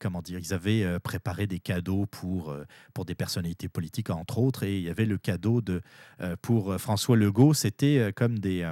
comment 0.00 0.22
dire, 0.22 0.40
ils 0.40 0.52
avaient 0.52 0.82
euh, 0.82 0.98
préparé 0.98 1.46
des 1.46 1.60
cadeaux 1.60 2.06
pour, 2.06 2.50
euh, 2.50 2.64
pour 2.94 3.04
des 3.04 3.14
personnalités 3.14 3.68
politiques, 3.68 4.10
entre 4.10 4.38
autres, 4.38 4.64
et 4.64 4.78
il 4.78 4.82
y 4.82 4.88
avait 4.88 5.04
le 5.04 5.18
cadeau 5.18 5.60
de, 5.60 5.82
euh, 6.20 6.34
pour 6.42 6.76
François 6.78 7.16
Legault, 7.16 7.54
c'était 7.54 8.12
comme 8.16 8.38
des... 8.38 8.68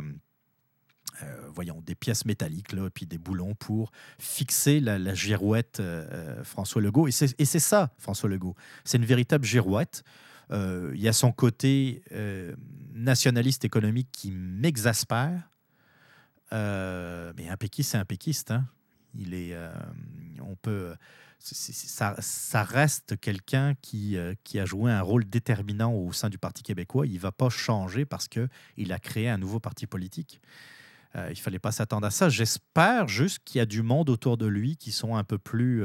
voyons, 1.53 1.83
des 1.85 1.95
pièces 1.95 2.25
métalliques, 2.25 2.73
là, 2.73 2.89
puis 2.91 3.07
des 3.07 3.19
boulons 3.19 3.55
pour 3.55 3.93
fixer 4.19 4.81
la, 4.81 5.15
girouette 5.15 5.83
François 6.45 6.81
Legault. 6.81 7.09
Et 7.09 7.11
c'est 7.13 7.59
ça, 7.59 7.93
François 7.99 8.29
Legault. 8.29 8.55
C'est 8.85 8.99
une 8.99 9.05
véritable 9.05 9.45
girouette. 9.45 10.03
il 10.51 11.01
y 11.01 11.09
a 11.09 11.13
son 11.13 11.33
côté 11.33 12.03
nationaliste 12.95 13.65
économique 13.65 14.09
qui 14.13 14.31
m'exaspère. 14.31 15.48
Mais 16.53 17.49
un 17.49 17.57
péquiste, 17.57 17.93
c'est 17.93 17.99
un 17.99 18.05
péquiste. 18.05 18.51
Hein? 18.51 18.67
Il 19.15 19.35
est, 19.35 19.55
euh, 19.55 19.73
on 20.41 20.55
peut, 20.57 20.95
ça, 21.39 22.15
reste 22.63 23.19
quelqu'un 23.21 23.75
qui, 23.81 24.17
euh, 24.17 24.35
qui 24.45 24.59
a 24.59 24.65
joué 24.65 24.93
un 24.93 25.03
rôle 25.03 25.25
déterminant 25.25 25.93
au 25.93 26.13
sein 26.13 26.29
du 26.29 26.39
Parti 26.39 26.63
québécois. 26.63 27.07
Il 27.07 27.15
ne 27.15 27.19
va 27.19 27.33
pas 27.33 27.49
changer 27.49 28.05
parce 28.05 28.29
qu'il 28.29 28.93
a 28.93 28.99
créé 28.99 29.29
un 29.29 29.39
nouveau 29.39 29.61
parti 29.61 29.87
politique. 29.87 30.41
Euh, 31.17 31.27
il 31.31 31.39
ne 31.39 31.43
fallait 31.43 31.59
pas 31.59 31.73
s'attendre 31.73 32.07
à 32.07 32.11
ça. 32.11 32.29
J'espère 32.29 33.09
juste 33.09 33.41
qu'il 33.45 33.59
y 33.59 33.63
a 33.63 33.67
du 33.67 33.83
monde 33.83 34.11
autour 34.11 34.37
de 34.37 34.47
lui 34.47 34.77
qui 34.77 34.93
sont 34.93 35.17
un 35.17 35.25
peu 35.25 35.39
plus, 35.39 35.85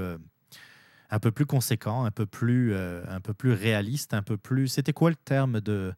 un 1.09 1.19
peu 1.19 1.31
plus 1.31 1.45
conséquents, 1.45 2.03
un 2.03 2.11
peu 2.11 2.25
plus, 2.25 2.75
un 2.75 3.21
peu 3.21 3.33
plus 3.33 3.53
réalistes, 3.53 4.13
un 4.13 4.21
peu 4.21 4.37
plus. 4.37 4.67
C'était 4.67 4.93
quoi 4.93 5.09
le 5.09 5.15
terme 5.15 5.61
de 5.61 5.93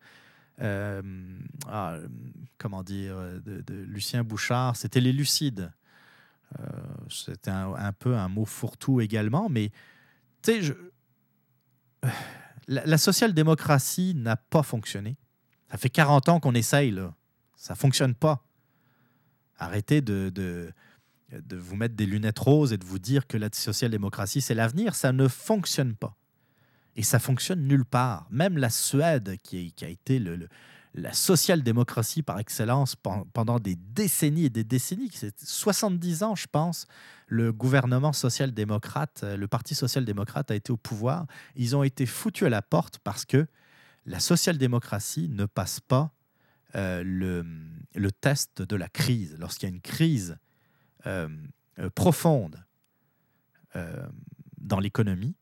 ah, 0.60 1.98
comment 2.58 2.84
dire 2.84 3.16
de, 3.18 3.62
de 3.62 3.74
Lucien 3.74 4.24
Bouchard 4.24 4.76
C'était 4.76 5.02
les 5.02 5.14
lucides. 5.14 5.72
Euh, 6.60 6.64
c'était 7.10 7.52
un, 7.52 7.92
peu 7.94 8.16
un 8.16 8.30
mot 8.30 8.46
fourre-tout 8.46 9.02
également, 9.02 9.50
mais 9.50 9.72
tu 10.42 10.64
sais, 10.64 10.76
la, 12.68 12.98
social-démocratie 12.98 14.14
n'a 14.16 14.38
pas 14.38 14.64
fonctionné. 14.64 15.18
Ça 15.72 15.78
fait 15.78 15.90
40 15.90 16.30
ans 16.30 16.40
qu'on 16.40 16.54
essaye. 16.54 16.96
Ça 17.56 17.74
ne 17.74 17.78
fonctionne 17.78 18.16
pas. 18.16 18.46
Arrêtez 19.58 20.02
de, 20.02 20.74
vous 21.52 21.76
mettre 21.76 21.96
des 21.96 22.06
lunettes 22.06 22.40
roses 22.40 22.74
et 22.74 22.78
de 22.78 22.86
vous 22.86 23.00
dire 23.00 23.28
que 23.28 23.38
la 23.38 23.50
social-démocratie, 23.52 24.42
c'est 24.42 24.56
l'avenir. 24.56 24.96
Ça 24.96 25.12
ne 25.12 25.28
fonctionne 25.28 25.96
pas. 25.96 26.16
Et 26.96 27.04
ça 27.04 27.20
fonctionne 27.20 27.68
nulle 27.68 27.86
part. 27.86 28.28
Même 28.32 28.58
la 28.58 28.70
Suède, 28.70 29.38
qui, 29.44 29.74
a 29.82 29.88
été 29.88 30.22
la 30.94 31.14
social-démocratie 31.14 32.24
par 32.24 32.40
excellence 32.40 32.96
pendant 32.96 33.60
des 33.60 33.76
décennies 33.76 34.46
et 34.46 34.50
des 34.50 34.64
décennies. 34.64 35.10
C'est 35.14 35.38
70 35.44 36.24
ans, 36.24 36.36
je 36.36 36.48
pense, 36.48 36.88
le 37.28 37.52
gouvernement 37.52 38.14
social-démocrate, 38.14 39.22
euh, 39.24 39.38
le 39.38 39.48
Parti 39.48 39.76
social-démocrate 39.76 40.52
a 40.52 40.56
été 40.56 40.72
au 40.72 40.78
pouvoir. 40.78 41.26
Ils 41.56 41.76
ont 41.76 41.84
été 41.84 42.06
foutus 42.06 42.46
à 42.46 42.50
la 42.50 42.62
porte 42.62 43.00
parce 43.00 43.26
que 43.26 43.48
la 44.06 44.20
social-démocratie 44.20 45.28
ne 45.30 45.46
passe 45.46 45.80
pas 45.80 46.14
euh, 46.76 47.04
le, 47.04 48.12
test 48.12 48.62
de 48.62 48.76
la 48.76 48.88
crise. 48.88 49.36
Lorsqu'il 49.40 49.68
y 49.68 49.72
a 49.72 49.76
une 49.76 49.82
crise 49.82 50.38
euh, 51.08 51.28
profonde 51.96 52.64
dans 54.58 54.80
l'économie, 54.80 55.36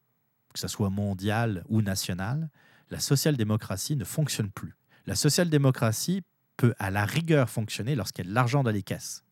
que 0.53 0.59
ce 0.59 0.67
soit 0.67 0.89
mondiale 0.89 1.63
ou 1.67 1.81
nationale, 1.81 2.49
la 2.89 2.99
social-démocratie 2.99 3.95
ne 3.95 4.05
fonctionne 4.05 4.51
plus. 4.51 4.75
La 5.05 5.15
social-démocratie 5.15 6.21
peut 6.57 6.73
à 6.79 6.91
la 6.91 7.05
rigueur 7.05 7.49
fonctionner 7.49 7.95
lorsqu'il 7.95 8.25
y 8.25 8.27
a 8.27 8.29
de 8.29 8.35
l'argent 8.35 8.63
dans 8.63 8.71
les 8.71 8.83
caisses, 8.83 9.23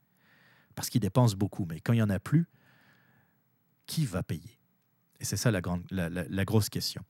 parce 0.75 0.89
qu'ils 0.89 1.01
dépensent 1.01 1.37
beaucoup. 1.37 1.65
Mais 1.69 1.79
quand 1.79 1.93
il 1.93 1.97
n'y 1.97 2.01
en 2.01 2.09
a 2.09 2.19
plus, 2.19 2.47
qui 3.85 4.05
va 4.05 4.23
payer? 4.23 4.59
Et 5.19 5.25
c'est 5.25 5.37
ça 5.37 5.51
la, 5.51 5.61
grande, 5.61 5.83
la, 5.91 6.45
grosse 6.45 6.69
question. 6.69 7.03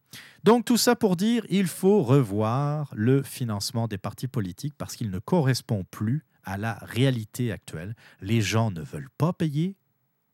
Donc 0.43 0.65
tout 0.65 0.75
ça 0.75 0.97
pour 0.97 1.15
dire, 1.15 1.45
il 1.49 1.67
faut 1.67 2.03
revoir 2.03 2.91
le 2.93 3.23
financement 3.23 3.87
des 3.87 3.97
partis 3.97 4.27
politiques 4.27 4.73
parce 4.77 4.97
qu'il 4.97 5.09
ne 5.09 5.19
correspond 5.19 5.85
plus 5.89 6.25
à 6.43 6.57
la 6.57 6.73
réalité 6.81 7.53
actuelle. 7.53 7.95
Les 8.19 8.41
gens 8.41 8.69
ne 8.69 8.81
veulent 8.81 9.11
pas 9.17 9.31
payer 9.31 9.77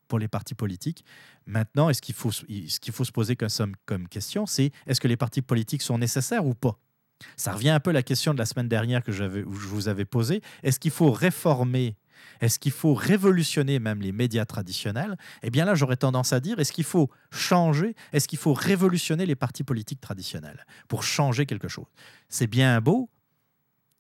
pour 0.08 0.20
les 0.20 0.28
partis 0.28 0.56
politiques. 0.56 1.04
Maintenant, 1.46 1.89
est-ce 1.89 2.02
qu'il 2.02 2.15
faut, 2.15 2.32
se 2.32 3.12
poser 3.12 3.36
comme, 3.36 3.76
comme 3.86 4.08
question, 4.08 4.46
c'est 4.46 4.72
est-ce 4.86 5.02
que 5.02 5.08
les 5.08 5.17
partis 5.17 5.41
politiques 5.41 5.82
sont 5.82 5.98
nécessaires 5.98 6.46
ou 6.46 6.54
pas? 6.54 6.80
Ça 7.36 7.52
revient 7.52 7.70
un 7.70 7.80
peu 7.80 7.89
à 7.89 7.93
la 7.93 8.04
question 8.04 8.34
de 8.34 8.39
la 8.39 8.46
semaine 8.46 8.67
dernière 8.67 9.04
que 9.04 9.12
je 9.12 9.24
vous 9.24 9.88
avais 9.88 10.06
posée. 10.06 10.41
Est-ce 10.63 10.80
qu'il 10.80 10.91
faut 10.91 11.12
réformer? 11.12 11.96
Est-ce 12.41 12.60
qu'il 12.60 12.72
faut 12.72 12.93
révolutionner 12.93 13.80
même 13.80 14.02
les 14.02 14.12
médias 14.12 14.46
traditionnels? 14.46 15.17
Eh 15.43 15.50
bien 15.50 15.65
là, 15.65 15.76
j'aurais 15.76 15.98
tendance 15.98 16.34
à 16.34 16.39
dire, 16.39 16.60
est-ce 16.60 16.72
qu'il 16.72 16.84
faut 16.84 17.10
changer, 17.32 17.96
est-ce 18.13 18.28
qu'il 18.28 18.39
faut 18.39 18.54
révolutionner 18.54 19.26
les 19.26 19.36
partis 19.36 19.63
politiques 19.63 20.02
traditionnels 20.02 20.65
pour 20.88 21.04
changer 21.04 21.46
quelque 21.46 21.67
chose? 21.67 21.88
C'est 22.30 22.48
bien 22.48 22.80
beau 22.82 23.10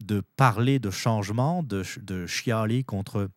de 0.03 0.21
parler 0.35 0.79
de 0.79 0.91
changement, 0.91 1.63
de, 1.63 1.83
de 2.01 2.27
chialer 2.27 2.83
contre 2.83 3.29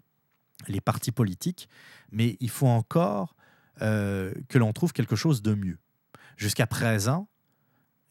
les 0.69 0.81
partis 0.81 1.13
politiques, 1.13 1.69
mais 2.11 2.37
il 2.41 2.51
faut 2.51 2.67
encore 2.67 3.37
euh, 3.83 4.33
que 4.49 4.59
l'on 4.59 4.73
trouve 4.73 4.93
quelque 4.93 5.17
chose 5.17 5.43
de 5.43 5.55
mieux. 5.55 5.79
Jusqu'à 6.37 6.67
présent, 6.67 7.29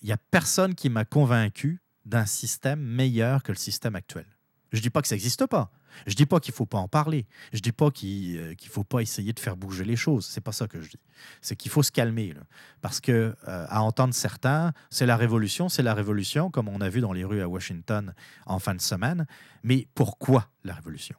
il 0.02 0.08
n'y 0.08 0.12
a 0.12 0.18
personne 0.18 0.76
qui 0.76 0.90
m'a 0.90 1.06
convaincu 1.06 1.82
d'un 2.06 2.26
système 2.26 2.82
meilleur 2.82 3.44
que 3.44 3.52
le 3.52 3.58
système 3.58 3.96
actuel. 3.96 4.26
Je 4.72 4.78
ne 4.78 4.82
dis 4.82 4.90
pas 4.90 5.02
que 5.02 5.08
ça 5.08 5.16
n'existe 5.16 5.46
pas. 5.48 5.72
Je 6.06 6.12
ne 6.12 6.16
dis 6.16 6.26
pas 6.26 6.40
qu'il 6.40 6.52
ne 6.54 6.56
faut 6.56 6.66
pas 6.66 6.78
en 6.78 6.88
parler. 6.88 7.26
Je 7.52 7.58
ne 7.58 7.62
dis 7.62 7.72
pas 7.72 7.90
qu'il 7.92 8.36
ne 8.36 8.52
euh, 8.52 8.56
faut 8.70 8.84
pas 8.84 9.02
essayer 9.02 9.34
de 9.34 9.40
faire 9.40 9.58
bouger 9.58 9.84
les 9.84 9.96
choses. 9.96 10.26
C'est 10.26 10.42
pas 10.42 10.52
ça 10.52 10.68
que 10.68 10.82
je 10.82 10.90
dis. 10.90 11.00
C'est 11.42 11.56
qu'il 11.56 11.72
faut 11.72 11.84
se 11.84 11.92
calmer. 11.92 12.34
Parce 12.82 13.00
que, 13.00 13.36
euh, 13.48 13.66
à 13.68 13.82
entendre 13.82 14.14
certains, 14.14 14.74
c'est 14.90 15.06
la 15.06 15.18
révolution, 15.18 15.70
c'est 15.70 15.84
la 15.84 15.94
révolution, 15.94 16.52
comme 16.52 16.68
on 16.68 16.82
a 16.82 16.90
vu 16.90 17.02
dans 17.02 17.14
les 17.14 17.24
rues 17.24 17.42
à 17.42 17.48
Washington 17.48 18.14
en 18.46 18.60
fin 18.60 18.76
de 18.76 18.82
semaine. 18.82 19.26
Mais 19.64 19.88
pourquoi 19.96 20.50
la 20.64 20.76
révolution? 20.76 21.16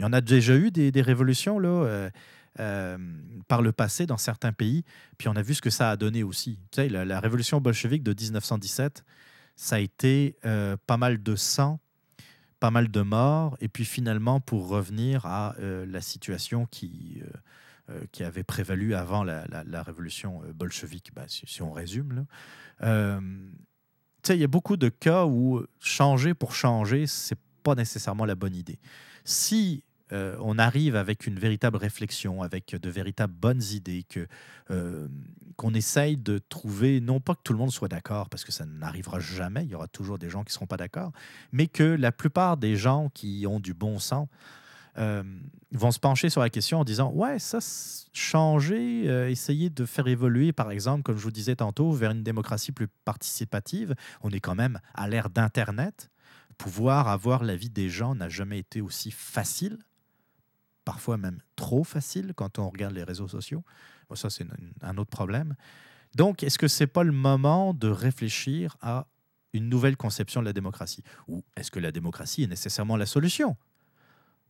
Il 0.00 0.04
y 0.04 0.06
en 0.06 0.12
a 0.12 0.20
déjà 0.20 0.56
eu 0.56 0.70
des, 0.70 1.02
révolutions 1.02 1.58
là, 1.58 2.10
euh, 2.58 2.98
par 3.48 3.62
le 3.62 3.70
passé 3.70 4.06
dans 4.06 4.16
certains 4.16 4.52
pays. 4.52 4.82
Puis 5.18 5.28
on 5.28 5.36
a 5.36 5.42
vu 5.42 5.54
ce 5.54 5.62
que 5.62 5.70
ça 5.70 5.90
a 5.90 5.96
donné 5.96 6.22
aussi. 6.22 6.58
La, 6.76 7.20
révolution 7.20 7.60
bolchevique 7.60 8.02
de 8.02 8.14
1917, 8.18 9.04
ça 9.56 9.76
a 9.76 9.78
été 9.78 10.36
pas 10.86 10.96
mal 10.96 11.22
de 11.22 11.36
sang 11.36 11.80
pas 12.60 12.70
mal 12.70 12.90
de 12.90 13.00
morts, 13.00 13.56
et 13.60 13.68
puis 13.68 13.86
finalement, 13.86 14.38
pour 14.38 14.68
revenir 14.68 15.24
à 15.24 15.56
euh, 15.58 15.86
la 15.86 16.02
situation 16.02 16.66
qui, 16.66 17.22
euh, 17.22 17.26
euh, 17.88 18.00
qui 18.12 18.22
avait 18.22 18.44
prévalu 18.44 18.94
avant 18.94 19.24
la, 19.24 19.82
révolution 19.82 20.42
bolchevique, 20.54 21.10
ben, 21.14 21.24
si, 21.26 21.62
on 21.62 21.72
résume. 21.72 22.26
il 22.82 24.36
y 24.36 24.44
a 24.44 24.46
beaucoup 24.46 24.76
de 24.76 24.90
cas 24.90 25.24
où 25.24 25.64
changer 25.80 26.34
pour 26.34 26.54
changer, 26.54 27.06
c'est 27.06 27.38
pas 27.62 27.74
nécessairement 27.74 28.26
la 28.26 28.34
bonne 28.34 28.54
idée. 28.54 28.78
Si 29.24 29.82
euh, 30.12 30.36
on 30.40 30.58
arrive 30.58 30.96
avec 30.96 31.26
une 31.26 31.38
véritable 31.38 31.76
réflexion, 31.76 32.42
avec 32.42 32.74
de 32.74 32.90
véritables 32.90 33.32
bonnes 33.32 33.62
idées, 33.62 34.04
que 34.08 34.26
euh, 34.70 35.08
qu'on 35.56 35.74
essaye 35.74 36.16
de 36.16 36.38
trouver, 36.38 37.00
non 37.00 37.20
pas 37.20 37.34
que 37.34 37.42
tout 37.44 37.52
le 37.52 37.58
monde 37.58 37.70
soit 37.70 37.88
d'accord, 37.88 38.28
parce 38.28 38.44
que 38.44 38.52
ça 38.52 38.64
n'arrivera 38.64 39.20
jamais, 39.20 39.64
il 39.64 39.70
y 39.70 39.74
aura 39.74 39.88
toujours 39.88 40.18
des 40.18 40.30
gens 40.30 40.42
qui 40.42 40.50
ne 40.50 40.54
seront 40.54 40.66
pas 40.66 40.76
d'accord, 40.76 41.12
mais 41.52 41.66
que 41.66 41.84
la 41.84 42.12
plupart 42.12 42.56
des 42.56 42.76
gens 42.76 43.10
qui 43.12 43.44
ont 43.46 43.60
du 43.60 43.74
bon 43.74 43.98
sens 43.98 44.28
euh, 44.98 45.22
vont 45.72 45.92
se 45.92 46.00
pencher 46.00 46.30
sur 46.30 46.40
la 46.40 46.50
question 46.50 46.80
en 46.80 46.84
disant 46.84 47.12
ouais 47.12 47.38
ça 47.38 47.60
changer 48.12 49.04
essayer 49.30 49.70
de 49.70 49.86
faire 49.86 50.08
évoluer 50.08 50.52
par 50.52 50.72
exemple 50.72 51.04
comme 51.04 51.16
je 51.16 51.22
vous 51.22 51.30
disais 51.30 51.54
tantôt 51.54 51.92
vers 51.92 52.10
une 52.10 52.24
démocratie 52.24 52.72
plus 52.72 52.88
participative 53.04 53.94
on 54.22 54.30
est 54.30 54.40
quand 54.40 54.56
même 54.56 54.80
à 54.94 55.08
l'ère 55.08 55.30
d'internet 55.30 56.10
pouvoir 56.58 57.06
avoir 57.06 57.44
l'avis 57.44 57.70
des 57.70 57.88
gens 57.88 58.16
n'a 58.16 58.28
jamais 58.28 58.58
été 58.58 58.80
aussi 58.80 59.12
facile 59.12 59.78
parfois 60.84 61.16
même 61.16 61.40
trop 61.56 61.84
facile 61.84 62.32
quand 62.34 62.58
on 62.58 62.68
regarde 62.68 62.94
les 62.94 63.04
réseaux 63.04 63.28
sociaux. 63.28 63.64
ça, 64.14 64.30
c'est 64.30 64.46
un 64.82 64.96
autre 64.98 65.10
problème. 65.10 65.54
Donc, 66.14 66.42
est-ce 66.42 66.58
que 66.58 66.68
ce 66.68 66.82
n'est 66.82 66.88
pas 66.88 67.04
le 67.04 67.12
moment 67.12 67.74
de 67.74 67.88
réfléchir 67.88 68.76
à 68.80 69.06
une 69.52 69.68
nouvelle 69.68 69.96
conception 69.96 70.40
de 70.40 70.46
la 70.46 70.52
démocratie? 70.52 71.04
Ou 71.28 71.44
est-ce 71.56 71.70
que 71.70 71.78
la 71.78 71.92
démocratie 71.92 72.42
est 72.42 72.48
nécessairement 72.48 72.96
la 72.96 73.06
solution? 73.06 73.56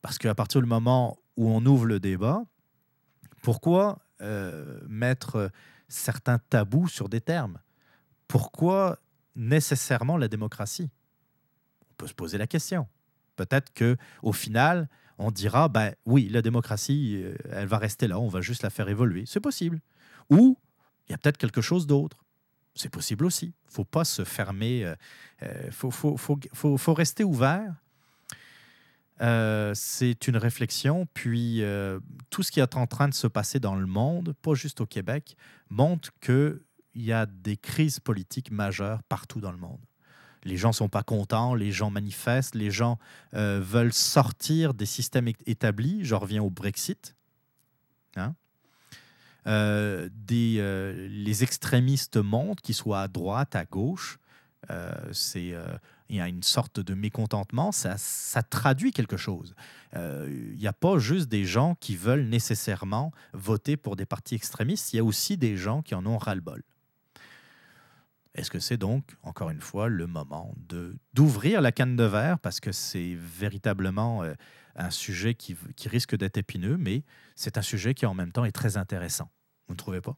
Parce 0.02 0.18
qu'à 0.18 0.34
partir 0.34 0.60
du 0.62 0.66
moment 0.66 1.18
où 1.36 1.48
on 1.50 1.64
ouvre 1.66 1.86
le 1.86 2.00
débat, 2.00 2.42
pourquoi 3.42 3.98
euh, 4.22 4.80
mettre 4.88 5.50
certains 5.88 6.38
tabous 6.38 6.88
sur 6.88 7.08
des 7.08 7.20
termes? 7.20 7.58
Pourquoi 8.28 8.98
nécessairement 9.36 10.16
la 10.16 10.28
démocratie? 10.28 10.90
On 11.90 11.94
peut 11.94 12.06
se 12.06 12.14
poser 12.14 12.38
la 12.38 12.46
question. 12.46 12.86
Peut-être 13.36 13.72
que 13.72 13.96
au 14.22 14.32
final, 14.32 14.88
on 15.20 15.30
dira, 15.30 15.68
ben 15.68 15.94
oui, 16.06 16.28
la 16.30 16.40
démocratie, 16.40 17.20
euh, 17.22 17.34
elle 17.52 17.66
va 17.66 17.78
rester 17.78 18.08
là, 18.08 18.18
on 18.18 18.28
va 18.28 18.40
juste 18.40 18.62
la 18.62 18.70
faire 18.70 18.88
évoluer. 18.88 19.24
C'est 19.26 19.40
possible. 19.40 19.80
Ou 20.30 20.56
il 21.08 21.12
y 21.12 21.14
a 21.14 21.18
peut-être 21.18 21.36
quelque 21.36 21.60
chose 21.60 21.86
d'autre. 21.86 22.24
C'est 22.74 22.88
possible 22.88 23.26
aussi. 23.26 23.46
Il 23.46 23.68
ne 23.68 23.72
faut 23.72 23.84
pas 23.84 24.04
se 24.04 24.24
fermer. 24.24 24.78
Il 24.78 24.84
euh, 24.84 24.94
euh, 25.42 25.70
faut, 25.70 25.90
faut, 25.90 26.16
faut, 26.16 26.78
faut, 26.78 26.94
rester 26.94 27.22
ouvert. 27.22 27.74
c'est 29.74 30.26
une 30.26 30.38
réflexion. 30.38 31.06
Puis 31.12 31.62
tout 32.30 32.42
ce 32.42 32.50
qui 32.50 32.60
est 32.60 32.76
en 32.76 32.86
train 32.86 33.08
de 33.08 33.14
se 33.14 33.26
passer 33.26 33.60
dans 33.60 33.74
le 33.74 33.86
monde, 33.86 34.34
pas 34.40 34.54
juste 34.54 34.80
au 34.80 34.86
Québec, 34.86 35.36
montre 35.68 36.10
qu'il 36.20 36.60
y 36.94 37.12
a 37.12 37.26
des 37.26 37.58
crises 37.58 38.00
politiques 38.00 38.50
majeures 38.50 39.02
partout 39.02 39.40
dans 39.40 39.52
le 39.52 39.58
monde 39.58 39.80
les 40.44 40.56
gens 40.56 40.72
sont 40.72 40.88
pas 40.88 41.02
contents, 41.02 41.54
les 41.54 41.72
gens 41.72 41.90
manifestent, 41.90 42.54
les 42.54 42.70
gens 42.70 42.98
euh, 43.34 43.60
veulent 43.62 43.92
sortir 43.92 44.74
des 44.74 44.86
systèmes 44.86 45.28
établis. 45.46 46.04
Je 46.04 46.14
reviens 46.14 46.42
au 46.42 46.50
Brexit. 46.50 47.14
Hein. 48.16 48.34
Euh, 49.46 50.08
des, 50.12 50.56
euh, 50.58 51.08
les 51.10 51.42
extrémistes 51.44 52.16
montent, 52.16 52.60
qu'ils 52.60 52.74
soient 52.74 53.02
à 53.02 53.08
droite, 53.08 53.54
à 53.54 53.64
gauche. 53.64 54.18
il 54.68 56.16
y 56.16 56.20
a 56.20 56.28
une 56.28 56.42
sorte 56.42 56.80
de 56.80 56.94
mécontentement, 56.94 57.70
ça, 57.70 57.96
ça 57.96 58.42
traduit 58.42 58.92
quelque 58.92 59.16
chose. 59.16 59.54
Il 59.94 60.56
n'y 60.58 60.66
a 60.66 60.72
pas 60.72 60.98
juste 60.98 61.28
des 61.28 61.44
gens 61.44 61.76
qui 61.80 61.96
veulent 61.96 62.26
nécessairement 62.26 63.12
voter 63.32 63.76
pour 63.76 63.96
des 63.96 64.06
partis 64.06 64.34
extrémistes, 64.34 64.92
il 64.92 64.96
y 64.96 65.00
a 65.00 65.04
aussi 65.04 65.36
des 65.36 65.56
gens 65.56 65.82
qui 65.82 65.94
en 65.94 66.06
ont 66.06 66.18
ras-le-bol. 66.18 66.62
Est-ce 68.34 68.50
que 68.50 68.60
c'est 68.60 68.76
donc, 68.76 69.16
encore 69.22 69.50
une 69.50 69.60
fois, 69.60 69.88
le 69.88 70.06
moment 70.06 70.54
d'ouvrir 71.14 71.60
la 71.60 71.72
canne 71.72 71.96
de 71.96 72.04
verre? 72.04 72.38
Parce 72.38 72.60
que 72.60 72.70
c'est 72.70 73.14
véritablement 73.16 74.22
euh, 74.22 74.34
un 74.76 74.90
sujet 74.90 75.34
qui, 75.34 75.56
qui 75.76 75.88
risque 75.88 76.16
d'être 76.16 76.38
épineux, 76.38 76.76
mais 76.76 77.02
c'est 77.34 77.58
un 77.58 77.62
sujet 77.62 77.92
qui 77.94 78.06
en 78.06 78.14
même 78.14 78.30
temps 78.32 78.44
est 78.44 78.52
très 78.52 78.76
intéressant. 78.76 79.30
Vous 79.66 79.74
ne 79.74 79.78
trouvez 79.78 80.00
pas? 80.00 80.16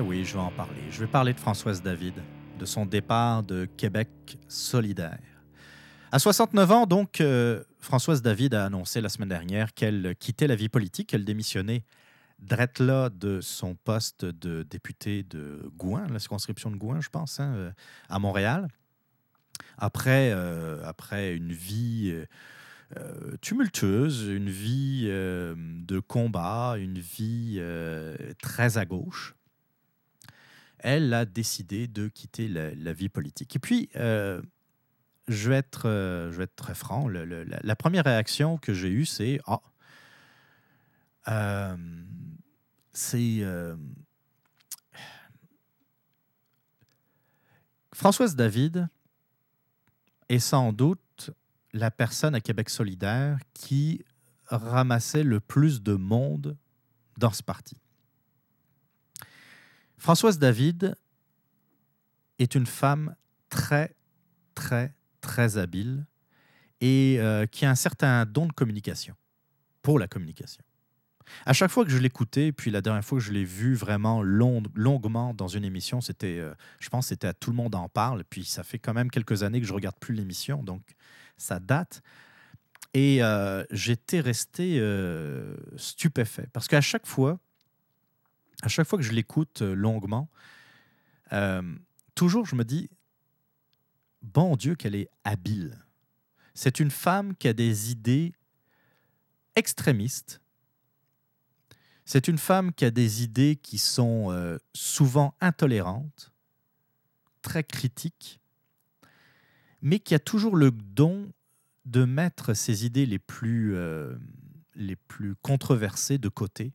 Oui, 0.00 0.24
je 0.24 0.34
vais 0.34 0.40
en 0.40 0.50
parler. 0.50 0.80
Je 0.90 1.00
vais 1.00 1.06
parler 1.06 1.32
de 1.32 1.40
Françoise 1.40 1.82
David, 1.82 2.14
de 2.58 2.64
son 2.64 2.86
départ 2.86 3.42
de 3.42 3.66
Québec 3.76 4.08
solidaire. 4.48 5.18
À 6.12 6.18
69 6.18 6.70
ans, 6.72 6.86
donc, 6.86 7.20
euh, 7.20 7.62
Françoise 7.78 8.22
David 8.22 8.54
a 8.54 8.64
annoncé 8.64 9.00
la 9.00 9.08
semaine 9.08 9.28
dernière 9.28 9.74
qu'elle 9.74 10.14
quittait 10.18 10.46
la 10.46 10.56
vie 10.56 10.68
politique, 10.68 11.08
qu'elle 11.08 11.24
démissionnait 11.24 11.84
drette 12.38 12.80
de 12.80 13.40
son 13.42 13.74
poste 13.74 14.24
de 14.24 14.62
député 14.62 15.22
de 15.24 15.70
Gouin, 15.76 16.06
la 16.08 16.18
circonscription 16.18 16.70
de 16.70 16.76
Gouin, 16.76 17.00
je 17.00 17.10
pense, 17.10 17.38
hein, 17.38 17.52
euh, 17.54 17.70
à 18.08 18.18
Montréal, 18.18 18.68
après, 19.76 20.32
euh, 20.32 20.82
après 20.84 21.36
une 21.36 21.52
vie 21.52 22.14
tumultueuse, 23.40 24.26
une 24.26 24.50
vie 24.50 25.04
de 25.04 26.00
combat, 26.00 26.74
une 26.76 26.98
vie 26.98 27.62
très 28.42 28.78
à 28.78 28.84
gauche. 28.84 29.36
Elle 30.82 31.12
a 31.14 31.24
décidé 31.24 31.86
de 31.88 32.08
quitter 32.08 32.48
la, 32.48 32.92
vie 32.92 33.08
politique. 33.08 33.56
Et 33.56 33.58
puis, 33.58 33.88
je 33.94 34.40
vais, 35.28 35.56
être, 35.56 35.82
je 36.30 36.36
vais 36.36 36.44
être 36.44 36.56
très 36.56 36.74
franc, 36.74 37.08
la, 37.08 37.76
première 37.76 38.04
réaction 38.04 38.58
que 38.58 38.74
j'ai 38.74 38.88
eue, 38.88 39.06
c'est 39.06 39.40
Ah, 39.46 39.60
c'est. 42.92 43.38
Euh, 43.40 43.76
Françoise 47.92 48.36
David 48.36 48.88
est 50.28 50.38
sans 50.38 50.72
doute 50.72 51.30
la 51.72 51.90
personne 51.90 52.34
à 52.34 52.40
Québec 52.40 52.70
solidaire 52.70 53.38
qui 53.52 54.02
ramassait 54.46 55.22
le 55.22 55.40
plus 55.40 55.82
de 55.82 55.94
monde 55.94 56.56
dans 57.18 57.32
ce 57.32 57.42
parti. 57.42 57.76
Françoise 60.00 60.38
David 60.38 60.96
est 62.38 62.54
une 62.54 62.64
femme 62.64 63.14
très, 63.50 63.94
très, 64.54 64.94
très 65.20 65.58
habile 65.58 66.06
et 66.80 67.16
euh, 67.18 67.44
qui 67.44 67.66
a 67.66 67.70
un 67.70 67.74
certain 67.74 68.24
don 68.24 68.46
de 68.46 68.52
communication, 68.52 69.14
pour 69.82 69.98
la 69.98 70.08
communication. 70.08 70.64
À 71.44 71.52
chaque 71.52 71.70
fois 71.70 71.84
que 71.84 71.90
je 71.90 71.98
l'écoutais, 71.98 72.50
puis 72.50 72.70
la 72.70 72.80
dernière 72.80 73.04
fois 73.04 73.18
que 73.18 73.24
je 73.24 73.30
l'ai 73.30 73.44
vu 73.44 73.74
vraiment 73.74 74.22
longuement 74.22 75.34
dans 75.34 75.48
une 75.48 75.66
émission, 75.66 76.00
c'était, 76.00 76.38
euh, 76.38 76.54
je 76.78 76.88
pense, 76.88 77.08
c'était 77.08 77.26
à 77.28 77.34
Tout 77.34 77.50
le 77.50 77.56
monde 77.56 77.74
en 77.74 77.90
parle. 77.90 78.24
Puis 78.24 78.46
ça 78.46 78.62
fait 78.62 78.78
quand 78.78 78.94
même 78.94 79.10
quelques 79.10 79.42
années 79.42 79.60
que 79.60 79.66
je 79.66 79.74
regarde 79.74 79.96
plus 80.00 80.14
l'émission, 80.14 80.62
donc 80.62 80.80
ça 81.36 81.60
date. 81.60 82.00
Et 82.94 83.22
euh, 83.22 83.64
j'étais 83.70 84.20
resté 84.20 84.82
stupéfait 85.76 86.48
parce 86.54 86.68
qu'à 86.68 86.80
chaque 86.80 87.06
fois, 87.06 87.38
à 88.62 88.68
chaque 88.68 88.86
fois 88.86 88.98
que 88.98 89.04
je 89.04 89.12
l'écoute 89.12 89.62
longuement, 89.62 90.28
toujours 92.14 92.46
je 92.46 92.56
me 92.56 92.64
dis, 92.64 92.90
bon 94.22 94.56
Dieu, 94.56 94.74
qu'elle 94.74 94.94
est 94.94 95.08
habile. 95.24 95.78
C'est 96.54 96.80
une 96.80 96.90
femme 96.90 97.34
qui 97.36 97.48
a 97.48 97.52
des 97.52 97.90
idées 97.90 98.32
extrémistes 99.56 100.40
c'est 102.12 102.26
une 102.26 102.38
femme 102.38 102.72
qui 102.72 102.84
a 102.84 102.90
des 102.90 103.22
idées 103.22 103.54
qui 103.54 103.78
sont 103.78 104.32
euh, 104.32 104.58
souvent 104.74 105.32
intolérantes, 105.40 106.32
très 107.40 107.62
critiques, 107.62 108.40
mais 109.80 110.00
qui 110.00 110.16
a 110.16 110.18
toujours 110.18 110.56
le 110.56 110.72
don 110.72 111.32
de 111.84 112.04
mettre 112.04 112.52
ses 112.52 112.84
idées 112.84 113.06
les 113.06 113.20
plus, 113.20 113.76
euh, 113.76 114.16
les 114.74 114.96
plus 114.96 115.36
controversées 115.36 116.18
de 116.18 116.28
côté 116.28 116.72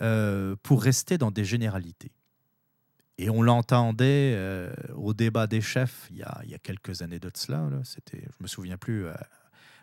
euh, 0.00 0.56
pour 0.62 0.82
rester 0.82 1.18
dans 1.18 1.30
des 1.30 1.44
généralités. 1.44 2.12
Et 3.16 3.30
on 3.30 3.42
l'entendait 3.42 4.36
au 4.96 5.14
débat 5.14 5.46
des 5.46 5.60
chefs 5.60 6.08
il 6.10 6.16
y, 6.16 6.22
a, 6.24 6.40
il 6.42 6.50
y 6.50 6.54
a 6.54 6.58
quelques 6.58 7.02
années 7.02 7.20
de 7.20 7.30
cela. 7.32 7.70
C'était, 7.84 8.18
je 8.18 8.36
ne 8.40 8.42
me 8.42 8.48
souviens 8.48 8.76
plus 8.76 9.06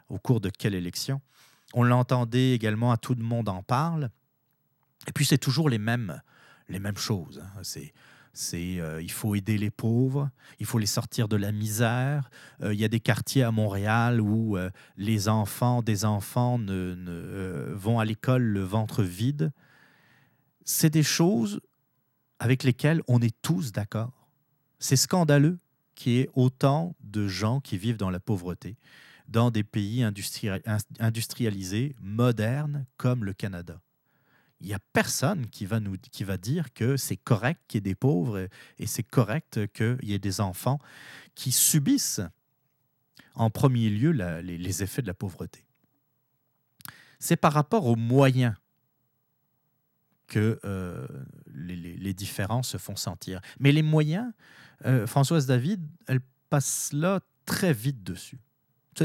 au 0.10 0.18
cours 0.18 0.42
de 0.42 0.50
quelle 0.50 0.76
élection. 0.76 1.22
On 1.74 1.84
l'entendait 1.84 2.52
également 2.52 2.92
à 2.92 2.98
Tout 2.98 3.16
le 3.16 3.24
monde 3.24 3.48
en 3.48 3.64
parle. 3.64 4.10
Et 5.08 5.14
puis 5.14 5.24
c'est 5.24 5.38
toujours 5.38 5.70
les 5.70 5.78
mêmes, 5.78 6.22
les 6.68 6.80
mêmes 6.80 6.98
choses. 6.98 7.42
Hein. 7.42 7.60
C'est 7.64 7.94
c'est 8.34 8.80
euh, 8.80 9.02
il 9.02 9.12
faut 9.12 9.36
aider 9.36 9.58
les 9.58 9.72
pauvres, 9.72 10.30
il 10.60 10.66
faut 10.66 10.78
les 10.78 10.86
sortir 10.86 11.28
de 11.28 11.36
la 11.36 11.52
misère. 11.52 12.30
Euh, 12.62 12.74
il 12.74 12.80
y 12.80 12.86
a 12.86 12.88
des 12.88 13.00
quartiers 13.00 13.44
à 13.44 13.52
Montréal 13.52 14.22
où 14.22 14.56
euh, 14.56 14.70
les 14.98 15.28
enfants 15.28 15.82
des 15.82 16.06
enfants 16.06 16.58
ne, 16.58 17.74
vont 17.74 18.00
à 18.00 18.06
l'école 18.06 18.44
le 18.44 18.62
ventre 18.62 19.04
vide. 19.04 19.52
C'est 20.64 20.90
des 20.90 21.04
choses 21.04 21.62
avec 22.40 22.64
lesquelles 22.64 23.02
on 23.08 23.22
est 23.22 23.36
tous 23.42 23.72
d'accord. 23.72 24.28
C'est 24.80 24.96
scandaleux 24.96 25.60
qu'il 25.96 26.14
y 26.14 26.20
ait 26.20 26.30
autant 26.34 26.96
de 27.02 27.28
gens 27.28 27.60
qui 27.60 27.78
vivent 27.78 27.98
dans 27.98 28.10
la 28.10 28.20
pauvreté 28.20 28.78
dans 29.28 29.50
des 29.50 29.64
pays 29.64 30.04
industrialisés, 30.04 31.96
modernes 32.02 32.86
comme 32.98 33.24
le 33.24 33.32
Canada 33.34 33.80
il 34.62 34.68
n'y 34.68 34.74
a 34.74 34.80
personne 34.94 35.48
qui 35.50 35.66
va, 35.66 35.80
nous, 35.80 35.98
qui 36.12 36.24
va 36.24 36.38
dire 36.38 36.72
que 36.74 36.96
c'est 36.96 37.18
correct 37.18 37.60
qu'il 37.68 37.80
y 37.80 37.80
ait 37.80 37.82
des 37.82 37.96
pauvres 37.96 38.48
et 38.78 38.86
c'est 38.86 39.04
correct 39.04 39.60
qu'il 39.74 39.98
y 40.04 40.14
ait 40.14 40.20
des 40.20 40.40
enfants 40.40 40.80
qui 41.36 41.52
subissent 41.52 42.22
en 43.34 43.50
premier 43.50 43.90
lieu 43.90 44.12
les, 44.12 44.84
effets 44.84 45.02
de 45.02 45.08
la 45.08 45.14
pauvreté. 45.14 45.66
C'est 47.20 47.38
par 47.38 47.54
rapport 47.54 47.86
aux 47.88 47.96
moyens 47.96 48.56
que 50.32 50.62
euh, 50.64 51.06
les, 51.54 52.14
différences 52.14 52.70
se 52.70 52.78
font 52.78 52.96
sentir. 52.96 53.42
Mais 53.60 53.74
les 53.74 53.82
moyens, 53.82 54.32
euh, 54.86 55.06
Françoise 55.06 55.46
David, 55.46 55.86
elle 56.08 56.22
passe 56.50 56.92
là 56.94 57.20
très 57.46 57.74
vite 57.74 58.02
dessus 58.04 58.40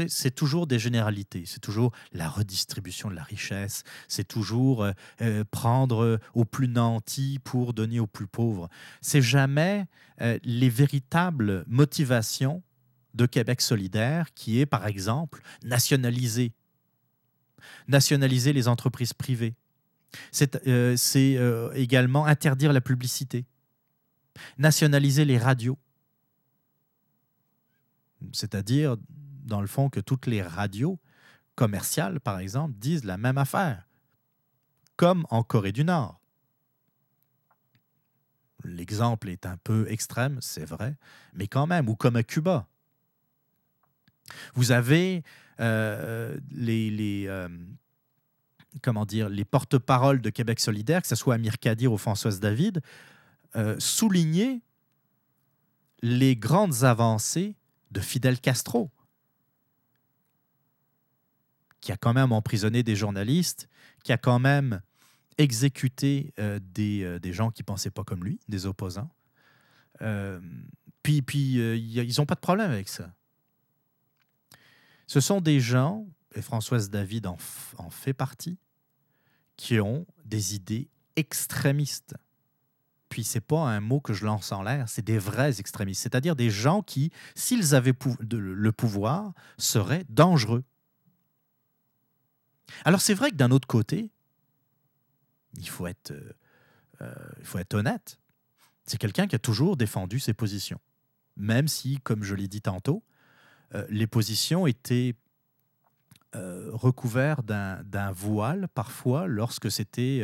c'est 0.09 0.35
toujours 0.35 0.67
des 0.67 0.79
généralités, 0.79 1.43
c'est 1.45 1.61
toujours 1.61 1.93
la 2.11 2.27
redistribution 2.27 3.09
de 3.09 3.15
la 3.15 3.23
richesse, 3.23 3.83
c'est 4.09 4.27
toujours 4.27 4.85
euh, 5.21 5.43
prendre 5.49 6.19
aux 6.33 6.43
plus 6.43 6.67
nantis 6.67 7.39
pour 7.41 7.73
donner 7.73 8.01
aux 8.01 8.05
plus 8.05 8.27
pauvres. 8.27 8.67
C'est 9.01 9.21
jamais 9.21 9.87
les 10.43 10.69
véritables 10.69 11.63
motivations 11.67 12.61
de 13.13 13.25
Québec 13.25 13.61
solidaire 13.61 14.33
qui 14.35 14.59
est, 14.59 14.65
par 14.65 14.85
exemple, 14.87 15.41
nationaliser. 15.63 16.51
Nationaliser 17.87 18.51
les 18.51 18.67
entreprises 18.67 19.13
privées. 19.13 19.55
C'est 20.31 20.55
également 21.75 22.25
interdire 22.25 22.73
la 22.73 22.81
publicité. 22.81 23.45
Nationaliser 24.57 25.25
les 25.25 25.37
radios. 25.37 25.77
C'est-à-dire 28.31 28.97
dans 29.47 29.61
le 29.61 29.67
fond, 29.67 29.89
que 29.89 29.99
toutes 29.99 30.27
les 30.27 30.41
radios 30.43 30.99
commerciales, 31.55 32.19
par 32.19 32.39
exemple, 32.39 32.75
disent 32.77 33.05
la 33.05 33.17
même 33.17 33.37
affaire, 33.37 33.87
comme 34.95 35.25
en 35.29 35.41
Corée 35.41 35.71
du 35.71 35.83
Nord. 35.83 36.19
L'exemple 38.63 39.29
est 39.29 39.45
un 39.45 39.57
peu 39.57 39.89
extrême, 39.89 40.39
c'est 40.41 40.65
vrai, 40.65 40.97
mais 41.33 41.47
quand 41.47 41.65
même, 41.65 41.89
ou 41.89 41.95
comme 41.95 42.17
à 42.17 42.23
Cuba. 42.23 42.67
Vous 44.53 44.71
avez 44.71 45.23
euh, 45.61 46.37
les, 46.51 46.89
les 46.89 47.27
euh, 47.27 47.47
comment 48.81 49.05
dire, 49.05 49.29
les 49.29 49.45
porte-paroles 49.45 50.21
de 50.21 50.29
Québec 50.29 50.59
solidaire, 50.59 51.01
que 51.01 51.07
ce 51.07 51.15
soit 51.15 51.35
Amir 51.35 51.59
Kadir 51.59 51.91
ou 51.91 51.97
Françoise 51.97 52.39
David, 52.39 52.81
euh, 53.55 53.75
souligner 53.79 54.61
les 56.01 56.35
grandes 56.35 56.83
avancées 56.83 57.55
de 57.91 58.01
Fidel 58.01 58.39
Castro 58.39 58.91
qui 61.87 61.91
a 61.91 61.97
quand 61.97 62.13
même 62.13 62.31
emprisonné 62.31 62.83
des 62.83 62.95
journalistes, 62.95 63.69
qui 64.03 64.11
a 64.11 64.17
quand 64.17 64.39
même 64.39 64.81
exécuté 65.37 66.33
euh, 66.39 66.59
des, 66.61 67.03
euh, 67.03 67.19
des, 67.19 67.31
gens 67.31 67.51
qui 67.51 67.61
ne 67.61 67.65
pensaient 67.65 67.91
pas 67.91 68.03
comme 68.03 68.23
lui, 68.23 68.39
des 68.49 68.65
opposants. 68.65 69.09
Euh, 70.01 70.39
puis 71.01 71.21
puis 71.21 71.53
ils 71.53 72.13
n'ont 72.17 72.25
pas 72.25 72.35
de 72.35 72.41
problème 72.41 72.71
avec 72.71 72.89
ça. 72.89 73.13
Ce 75.05 75.21
sont 75.21 75.39
des 75.39 75.61
gens, 75.61 76.05
et 76.37 76.41
Françoise 76.41 76.89
David 76.89 77.25
en, 77.27 77.37
fait 77.89 78.13
partie, 78.13 78.57
qui 79.55 79.79
ont 79.79 80.05
des 80.23 80.55
idées 80.55 80.87
extrémistes. 81.15 82.15
Puis 83.09 83.23
c'est 83.23 83.41
pas 83.41 83.61
un 83.61 83.79
mot 83.79 83.99
que 83.99 84.13
je 84.13 84.25
lance 84.25 84.51
en 84.51 84.61
l'air, 84.61 84.87
c'est 84.87 85.03
des 85.03 85.17
vrais 85.17 85.59
extrémistes, 85.59 86.03
c'est-à-dire 86.03 86.35
des 86.35 86.49
gens 86.49 86.83
qui, 86.83 87.11
s'ils 87.35 87.73
avaient 87.73 87.95
le 88.31 88.71
pouvoir, 88.71 89.33
seraient 89.57 90.05
dangereux. 90.09 90.63
Alors 92.85 93.01
c'est 93.01 93.13
vrai 93.13 93.31
que 93.31 93.35
d'un 93.35 93.51
autre 93.51 93.67
côté, 93.67 94.11
il 95.57 95.69
faut 95.69 95.87
être, 95.87 96.11
euh, 96.11 96.33
euh, 97.01 97.13
il 97.39 97.45
faut 97.45 97.57
être 97.57 97.73
honnête. 97.73 98.19
C'est 98.85 98.97
quelqu'un 98.97 99.27
qui 99.27 99.35
a 99.35 99.39
toujours 99.39 99.75
défendu 99.75 100.19
ses 100.19 100.33
positions. 100.33 100.79
Même 101.35 101.67
si, 101.67 101.99
comme 102.01 102.23
je 102.23 102.35
l'ai 102.35 102.47
dit 102.47 102.61
tantôt, 102.61 103.03
euh, 103.73 103.85
les 103.89 104.07
positions 104.07 104.67
étaient 104.67 105.15
recouvertes 106.33 107.45
d'un 107.45 108.11
voile 108.11 108.67
parfois 108.73 109.27
lorsque 109.27 109.71
c'était 109.71 110.23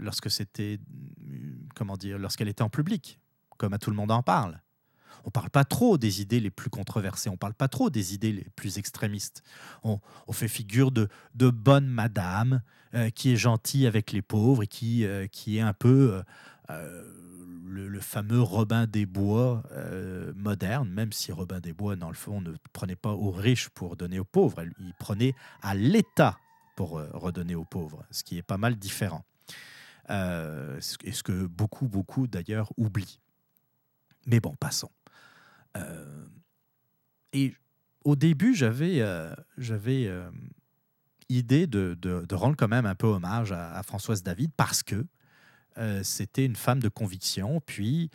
lorsque 0.00 0.30
c'était, 0.30 0.78
comment 1.74 1.96
dire, 1.96 2.18
lorsqu'elle 2.18 2.48
était 2.48 2.62
en 2.62 2.68
public, 2.68 3.18
comme 3.56 3.72
à 3.72 3.78
tout 3.78 3.90
le 3.90 3.96
monde 3.96 4.10
en 4.10 4.22
parle. 4.22 4.60
On 5.24 5.30
parle 5.30 5.50
pas 5.50 5.64
trop 5.64 5.96
des 5.98 6.20
idées 6.20 6.40
les 6.40 6.50
plus 6.50 6.70
controversées, 6.70 7.30
on 7.30 7.36
parle 7.36 7.54
pas 7.54 7.68
trop 7.68 7.88
des 7.90 8.14
idées 8.14 8.32
les 8.32 8.46
plus 8.54 8.78
extrémistes. 8.78 9.42
On, 9.82 9.98
fait 10.32 10.48
figure 10.48 10.92
de, 10.92 11.08
de 11.34 11.50
bonne 11.50 11.86
madame 11.86 12.62
qui 13.14 13.32
est 13.32 13.36
gentille 13.36 13.86
avec 13.86 14.12
les 14.12 14.22
pauvres 14.22 14.62
et 14.62 14.66
qui, 14.66 15.06
qui 15.32 15.56
est 15.56 15.62
un 15.62 15.72
peu 15.72 16.22
le, 17.66 18.00
fameux 18.00 18.40
Robin 18.40 18.86
des 18.86 19.06
Bois 19.06 19.62
euh, 19.72 20.32
moderne, 20.36 20.88
même 20.88 21.12
si 21.12 21.32
Robin 21.32 21.60
des 21.60 21.72
Bois, 21.72 21.96
dans 21.96 22.08
le 22.08 22.14
fond, 22.14 22.40
ne 22.40 22.52
prenait 22.72 22.96
pas 22.96 23.12
aux 23.12 23.30
riches 23.30 23.68
pour 23.70 23.96
donner 23.96 24.18
aux 24.18 24.24
pauvres, 24.24 24.62
il 24.78 24.94
prenait 24.98 25.34
à 25.62 25.74
l'État 25.74 26.38
pour 26.76 26.98
euh, 26.98 27.08
redonner 27.12 27.54
aux 27.54 27.64
pauvres, 27.64 28.04
ce 28.10 28.24
qui 28.24 28.38
est 28.38 28.42
pas 28.42 28.58
mal 28.58 28.76
différent. 28.76 29.24
Euh, 30.10 30.78
et 31.02 31.12
ce 31.12 31.22
que 31.22 31.46
beaucoup, 31.46 31.88
beaucoup 31.88 32.26
d'ailleurs 32.26 32.72
oublient. 32.76 33.20
Mais 34.26 34.40
bon, 34.40 34.54
passons. 34.56 34.90
et 37.32 37.54
au 38.04 38.16
début, 38.16 38.54
j'avais 38.54 39.02
j'avais 39.58 40.10
idée 41.28 41.66
de, 41.66 41.94
de, 42.00 42.34
rendre 42.34 42.56
quand 42.56 42.68
même 42.68 42.86
un 42.86 42.94
peu 42.94 43.06
hommage 43.06 43.52
à 43.52 43.82
Françoise 43.82 44.22
David 44.22 44.50
parce 44.56 44.82
que 44.82 45.06
euh, 45.78 46.02
c'était 46.02 46.44
une 46.44 46.56
femme 46.56 46.80
de 46.80 46.88
conviction, 46.88 47.60
puis 47.64 48.10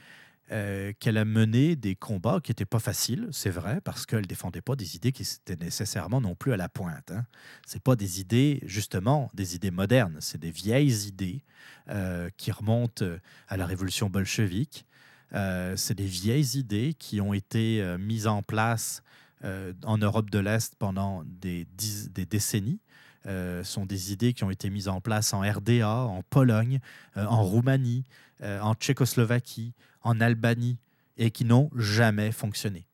euh, 0.51 0.91
qu'elle 0.99 1.18
a 1.18 1.26
mené 1.26 1.76
des 1.76 1.95
combats 1.95 2.39
qui 2.43 2.51
n'étaient 2.51 2.66
pas 2.66 2.80
faciles, 2.80 3.30
c'est 3.32 3.49
vrai, 3.49 3.80
parce 3.82 4.05
qu'elle 4.05 4.22
ne 4.22 4.26
défendait 4.26 4.62
pas 4.62 4.76
des 4.76 4.95
idées 4.95 5.12
qui 5.12 5.24
étaient 5.24 5.64
nécessairement 5.64 6.20
non 6.22 6.36
plus 6.36 6.53
à 6.53 6.57
la 6.57 6.70
pointe. 6.70 7.12
Hein. 7.12 7.26
Ce 7.66 7.78
pas 7.78 7.95
des 7.95 8.20
idées, 8.20 8.59
justement, 8.66 9.30
des 9.34 9.55
idées 9.55 9.72
modernes, 9.72 10.18
c'est 10.20 10.39
des 10.39 10.51
vieilles 10.51 11.07
idées 11.07 11.43
euh, 11.89 12.30
qui 12.38 12.51
remontent 12.51 13.05
à 13.47 13.57
la 13.57 13.66
révolution 13.66 14.09
bolchevique. 14.09 14.86
c'est 15.32 15.95
des 15.95 16.05
vieilles 16.05 16.57
idées 16.57 16.93
qui 16.93 17.22
ont 17.22 17.34
été 17.34 17.95
mises 17.97 18.28
en 18.28 18.43
place 18.43 19.01
en 19.43 19.97
Europe 19.97 20.30
de 20.30 20.39
l'Est 20.39 20.76
pendant 20.76 21.24
des, 21.26 21.66
des 22.14 22.26
décennies 22.26 22.82
euh, 23.28 23.63
sont 23.63 23.86
des 23.86 24.11
idées 24.11 24.34
qui 24.34 24.43
ont 24.43 24.49
été 24.49 24.69
mises 24.69 24.88
en 24.88 24.99
place 24.99 25.34
en 25.34 25.41
RDA, 25.41 25.88
en 25.88 26.24
Pologne, 26.24 26.80
euh, 27.17 27.26
en 27.26 27.43
Roumanie, 27.43 28.03
euh, 28.41 28.59
en 28.61 28.74
Tchécoslovaquie, 28.74 29.74
en 30.01 30.19
Albanie, 30.19 30.80
et 31.17 31.30
qui 31.30 31.45
n'ont 31.45 31.69
jamais 31.76 32.32
fonctionné. 32.32 32.88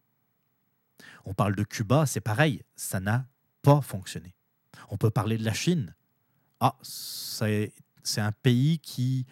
On 1.24 1.34
parle 1.34 1.56
de 1.56 1.64
Cuba, 1.64 2.06
c'est 2.06 2.22
pareil, 2.22 2.62
ça 2.76 3.00
n'a 3.00 3.26
pas 3.62 3.82
fonctionné. 3.82 4.36
On 4.90 4.98
peut 4.98 5.10
parler 5.10 5.38
de 5.38 5.46
la 5.46 5.54
Chine. 5.54 5.96
Ah, 6.60 6.76
c'est 6.82 7.72
un 8.18 8.32
pays 8.32 8.80
qui 8.80 9.26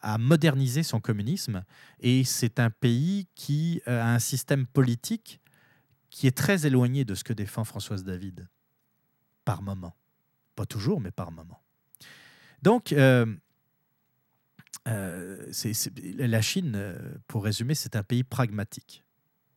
a 0.00 0.18
modernisé 0.18 0.82
son 0.82 1.00
communisme 1.00 1.64
et 2.00 2.24
c'est 2.24 2.58
un 2.58 2.70
pays 2.70 3.26
qui 3.34 3.80
a 3.86 4.12
un 4.12 4.18
système 4.18 4.66
politique 4.66 5.40
qui 6.10 6.26
est 6.26 6.36
très 6.36 6.66
éloigné 6.66 7.04
de 7.04 7.14
ce 7.14 7.24
que 7.24 7.32
défend 7.32 7.64
Françoise 7.64 8.04
David 8.04 8.48
par 9.44 9.62
moment. 9.62 9.94
Toujours, 10.66 11.00
mais 11.00 11.10
par 11.10 11.32
moment. 11.32 11.62
Donc, 12.62 12.92
euh, 12.92 13.26
euh, 14.88 15.52
la 16.16 16.42
Chine, 16.42 16.72
euh, 16.76 17.14
pour 17.26 17.44
résumer, 17.44 17.74
c'est 17.74 17.96
un 17.96 18.02
pays 18.02 18.24
pragmatique. 18.24 19.04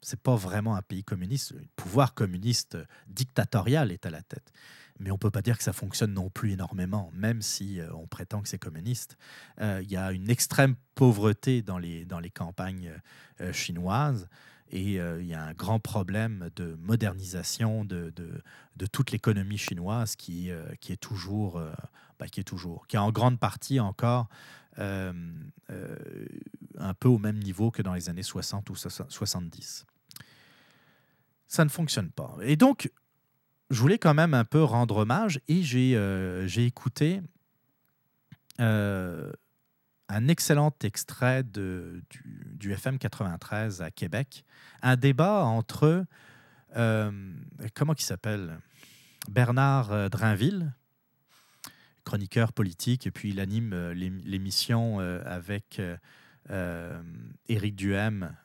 C'est 0.01 0.19
pas 0.19 0.35
vraiment 0.35 0.75
un 0.75 0.81
pays 0.81 1.03
communiste. 1.03 1.53
Le 1.53 1.65
pouvoir 1.75 2.13
communiste 2.13 2.77
dictatorial 3.07 3.91
est 3.91 4.05
à 4.05 4.09
la 4.09 4.21
tête. 4.21 4.51
Mais 4.99 5.11
on 5.11 5.15
ne 5.15 5.19
peut 5.19 5.31
pas 5.31 5.41
dire 5.41 5.57
que 5.57 5.63
ça 5.63 5.73
fonctionne 5.73 6.13
non 6.13 6.29
plus 6.29 6.51
énormément, 6.51 7.11
même 7.13 7.41
si 7.41 7.79
on 7.93 8.07
prétend 8.07 8.41
que 8.41 8.47
c'est 8.47 8.59
communiste. 8.59 9.17
Il 9.59 9.91
y 9.91 9.97
a 9.97 10.11
une 10.11 10.29
extrême 10.29 10.75
pauvreté 10.93 11.63
dans 11.63 11.79
les, 11.79 12.05
dans 12.05 12.19
les 12.19 12.29
campagnes 12.29 12.93
chinoises. 13.51 14.29
Et 14.71 14.99
euh, 14.99 15.21
il 15.21 15.27
y 15.27 15.33
a 15.33 15.43
un 15.43 15.53
grand 15.53 15.79
problème 15.79 16.49
de 16.55 16.75
modernisation 16.81 17.85
de, 17.85 18.11
de, 18.75 18.85
toute 18.87 19.11
l'économie 19.11 19.57
chinoise 19.57 20.15
qui, 20.15 20.49
euh, 20.49 20.65
qui 20.81 20.91
est 20.91 20.97
toujours, 20.97 21.57
euh, 21.57 21.71
bah, 22.19 22.27
qui 22.27 22.39
est 22.39 22.45
toujours, 22.45 22.87
qui 22.87 22.95
est 22.95 22.99
en 22.99 23.11
grande 23.11 23.39
partie 23.39 23.79
encore 23.79 24.27
un 24.77 25.13
peu 26.99 27.07
au 27.07 27.17
même 27.17 27.39
niveau 27.39 27.71
que 27.71 27.81
dans 27.81 27.93
les 27.93 28.09
années 28.09 28.23
60 28.23 28.69
ou 28.69 28.75
70. 28.75 29.85
Ça 31.47 31.63
ne 31.63 31.69
fonctionne 31.69 32.09
pas. 32.09 32.35
Et 32.41 32.57
donc, 32.57 32.91
je 33.69 33.79
voulais 33.79 33.97
quand 33.97 34.13
même 34.13 34.33
un 34.33 34.43
peu 34.43 34.61
rendre 34.61 34.97
hommage 34.97 35.39
et 35.47 35.63
j'ai 35.63 36.65
écouté 36.65 37.21
un 40.09 40.27
excellent 40.27 40.73
extrait 40.83 41.43
du, 41.43 42.71
FM 42.71 42.97
93 42.97 43.81
à 43.81 43.91
Québec, 43.91 44.43
un 44.81 44.95
débat 44.95 45.43
entre, 45.43 46.05
euh, 46.75 47.11
comment 47.73 47.93
il 47.97 48.03
s'appelle 48.03 48.59
Bernard 49.29 49.91
euh, 49.91 50.09
Drainville, 50.09 50.73
chroniqueur 52.03 52.53
politique, 52.53 53.07
et 53.07 53.11
puis 53.11 53.29
il 53.29 53.39
anime 53.39 53.73
euh, 53.73 53.93
l'émission 53.93 54.99
avec 54.99 55.81
Éric 57.49 57.75
Duhem 57.75 58.35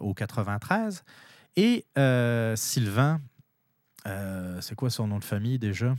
au 0.00 0.14
93, 0.14 1.04
et 1.56 1.86
Sylvain, 2.56 3.20
c'est 4.04 4.74
quoi 4.76 4.90
son 4.90 5.08
nom 5.08 5.18
de 5.18 5.24
famille 5.24 5.58
déjà? 5.58 5.94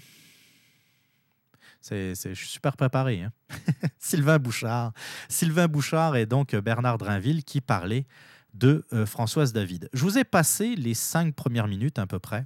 C'est, 1.81 2.13
je 2.15 2.33
suis 2.33 2.47
super 2.47 2.75
préparé. 2.75 3.23
Hein. 3.23 3.31
Sylvain 3.99 4.37
Bouchard. 4.37 4.93
Sylvain 5.27 5.67
Bouchard 5.67 6.15
et 6.15 6.25
donc 6.25 6.55
Bernard 6.55 6.97
Drinville 6.97 7.43
qui 7.43 7.61
parlaient 7.61 8.05
de 8.53 8.85
euh, 8.93 9.05
Françoise 9.05 9.53
David. 9.53 9.89
Je 9.93 10.03
vous 10.03 10.17
ai 10.17 10.23
passé 10.23 10.75
les 10.75 10.93
cinq 10.93 11.35
premières 11.35 11.67
minutes 11.67 11.99
à 11.99 12.07
peu 12.07 12.19
près. 12.19 12.45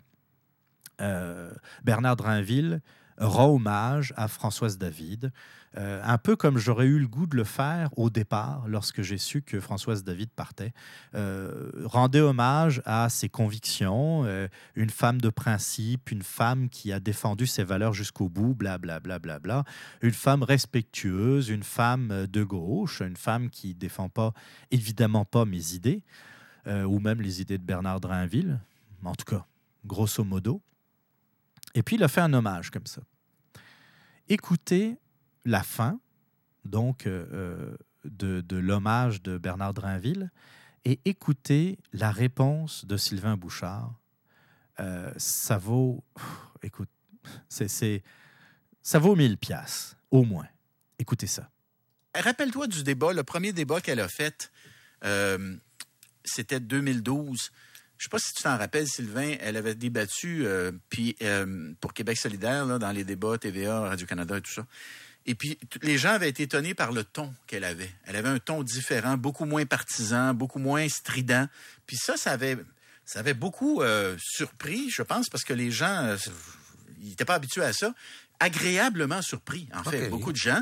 Euh, 1.01 1.51
Bernard 1.83 2.15
Drinville 2.15 2.81
rend 3.17 3.47
hommage 3.47 4.13
à 4.17 4.27
Françoise 4.27 4.77
David, 4.77 5.31
euh, 5.77 6.01
un 6.03 6.17
peu 6.17 6.35
comme 6.35 6.57
j'aurais 6.57 6.85
eu 6.85 6.99
le 6.99 7.07
goût 7.07 7.25
de 7.25 7.35
le 7.35 7.43
faire 7.43 7.89
au 7.97 8.09
départ 8.09 8.67
lorsque 8.67 9.01
j'ai 9.01 9.17
su 9.17 9.41
que 9.41 9.59
Françoise 9.59 10.03
David 10.03 10.29
partait. 10.29 10.71
Euh, 11.15 11.71
rendait 11.85 12.19
hommage 12.19 12.81
à 12.85 13.09
ses 13.09 13.29
convictions, 13.29 14.23
euh, 14.25 14.47
une 14.75 14.91
femme 14.91 15.19
de 15.19 15.29
principe, 15.29 16.11
une 16.11 16.21
femme 16.21 16.69
qui 16.69 16.91
a 16.93 16.99
défendu 16.99 17.47
ses 17.47 17.63
valeurs 17.63 17.93
jusqu'au 17.93 18.29
bout, 18.29 18.53
blablabla, 18.53 19.19
bla, 19.19 19.39
bla, 19.39 19.39
bla, 19.39 19.63
une 20.01 20.13
femme 20.13 20.43
respectueuse, 20.43 21.49
une 21.49 21.63
femme 21.63 22.27
de 22.27 22.43
gauche, 22.43 23.01
une 23.01 23.17
femme 23.17 23.49
qui 23.49 23.73
défend 23.73 24.09
pas, 24.09 24.33
évidemment 24.69 25.25
pas 25.25 25.45
mes 25.45 25.73
idées, 25.73 26.03
ou 26.65 26.99
même 26.99 27.21
les 27.21 27.41
idées 27.41 27.57
de 27.57 27.63
Bernard 27.63 27.99
Drainville, 27.99 28.59
en 29.03 29.15
tout 29.15 29.25
cas, 29.25 29.45
grosso 29.85 30.23
modo. 30.23 30.61
Et 31.75 31.83
puis 31.83 31.97
il 31.97 32.03
a 32.03 32.07
fait 32.07 32.21
un 32.21 32.33
hommage 32.33 32.69
comme 32.69 32.85
ça. 32.85 33.01
Écoutez 34.29 34.97
la 35.45 35.63
fin, 35.63 35.99
donc, 36.65 37.07
euh, 37.07 37.25
euh, 37.33 37.77
de, 38.05 38.57
l'hommage 38.57 39.21
de 39.21 39.37
Bernard 39.37 39.73
Drainville 39.73 40.31
et 40.85 40.99
écoutez 41.05 41.77
la 41.93 42.11
réponse 42.11 42.85
de 42.85 42.97
Sylvain 42.97 43.37
Bouchard. 43.37 43.93
Euh, 44.79 45.11
ça 45.17 45.57
vaut, 45.57 46.03
écoute, 46.61 46.89
c'est, 47.49 48.03
ça 48.81 48.99
vaut 48.99 49.15
1000 49.15 49.37
pièces 49.37 49.95
au 50.11 50.23
moins. 50.23 50.47
Écoutez 50.99 51.27
ça. 51.27 51.49
Rappelle-toi 52.15 52.67
du 52.67 52.83
débat, 52.83 53.13
le 53.13 53.23
premier 53.23 53.53
débat 53.53 53.81
qu'elle 53.81 53.99
a 53.99 54.07
fait, 54.07 54.51
c'était 56.23 56.59
2012 56.59 57.51
je 57.97 58.05
sais 58.05 58.09
pas 58.09 58.19
si 58.19 58.33
tu 58.33 58.43
t'en 58.43 58.57
rappelles, 58.57 58.87
Sylvain, 58.87 59.35
elle 59.39 59.55
avait 59.55 59.75
débattu 59.75 60.45
pour 61.79 61.93
Québec 61.93 62.17
solidaire 62.17 62.77
dans 62.77 62.91
les 62.91 63.05
débats 63.05 63.37
TVA, 63.37 63.79
Radio-Canada 63.79 64.37
et 64.37 64.41
tout 64.41 64.51
ça. 64.51 64.65
Et 65.25 65.35
puis, 65.35 65.57
les 65.81 65.97
gens 65.97 66.11
avaient 66.11 66.29
été 66.29 66.43
étonnés 66.43 66.73
par 66.73 66.91
le 66.91 67.03
ton 67.03 67.33
qu'elle 67.47 67.63
avait. 67.63 67.89
Elle 68.05 68.15
avait 68.15 68.29
un 68.29 68.39
ton 68.39 68.61
différent, 68.61 69.15
beaucoup 69.15 69.45
moins 69.45 69.65
partisan, 69.65 70.33
beaucoup 70.33 70.59
moins 70.59 70.87
strident. 70.89 71.47
Puis 71.87 71.95
ça, 71.97 72.17
ça 72.17 72.31
avait, 72.31 72.57
ça 73.05 73.19
avait 73.19 73.33
beaucoup 73.33 73.81
euh, 73.81 74.17
surpris, 74.19 74.89
je 74.89 75.01
pense, 75.01 75.29
parce 75.29 75.43
que 75.43 75.53
les 75.53 75.71
gens, 75.71 76.15
ils 77.01 77.09
n'étaient 77.09 77.25
pas 77.25 77.35
habitués 77.35 77.63
à 77.63 77.73
ça. 77.73 77.93
Agréablement 78.39 79.21
surpris, 79.21 79.69
en 79.73 79.83
fait, 79.83 80.09
beaucoup 80.09 80.33
de 80.33 80.37
gens. 80.37 80.61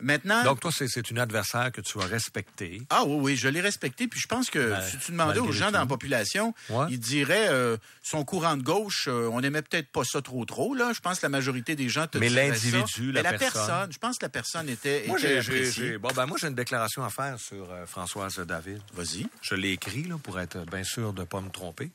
Maintenant. 0.00 0.44
Donc, 0.44 0.60
toi, 0.60 0.70
c'est 0.72 1.10
une 1.10 1.18
adversaire 1.18 1.72
que 1.72 1.80
tu 1.80 1.98
as 2.00 2.04
respecté. 2.04 2.82
Ah 2.90 3.04
oui, 3.04 3.16
oui, 3.20 3.36
je 3.36 3.48
l'ai 3.48 3.60
respecté. 3.60 4.08
Puis 4.08 4.20
je 4.20 4.26
pense 4.26 4.50
que 4.50 4.70
ben, 4.70 4.82
si 4.82 4.98
tu 4.98 5.12
demandais 5.12 5.38
aux 5.38 5.52
gens 5.52 5.70
dans 5.70 5.80
la 5.80 5.86
population, 5.86 6.54
ils 6.90 7.00
diraient 7.00 7.48
euh, 7.48 7.76
son 8.02 8.24
courant 8.24 8.56
de 8.56 8.62
gauche, 8.62 9.08
euh, 9.08 9.28
on 9.32 9.40
n'aimait 9.40 9.62
peut-être 9.62 9.90
pas 9.90 10.04
ça 10.04 10.20
trop 10.20 10.44
trop. 10.44 10.74
Là, 10.74 10.92
je 10.92 11.00
pense 11.00 11.20
que 11.20 11.26
la 11.26 11.30
majorité 11.30 11.76
des 11.76 11.88
gens 11.88 12.06
te 12.06 12.18
Mais 12.18 12.28
l'individu, 12.28 13.12
la, 13.12 13.22
Mais 13.22 13.32
la 13.32 13.38
personne. 13.38 13.92
Je 13.92 13.98
pense 13.98 14.18
que 14.18 14.24
la 14.24 14.30
personne 14.30 14.68
était. 14.68 15.04
Moi, 15.06 15.18
j'ai 15.18 15.98
bon, 15.98 16.08
ben, 16.14 16.26
moi, 16.26 16.36
j'ai 16.40 16.48
une 16.48 16.54
déclaration 16.54 17.02
à 17.02 17.10
faire 17.10 17.38
sur 17.38 17.70
euh, 17.70 17.86
Françoise 17.86 18.38
David. 18.40 18.80
Vas-y. 18.94 19.26
Je 19.40 19.54
l'ai 19.54 19.70
écrit 19.70 20.04
là, 20.04 20.16
pour 20.22 20.38
être 20.38 20.58
bien 20.66 20.84
sûr 20.84 21.12
de 21.12 21.20
ne 21.20 21.26
pas 21.26 21.40
me 21.40 21.50
tromper. 21.50 21.90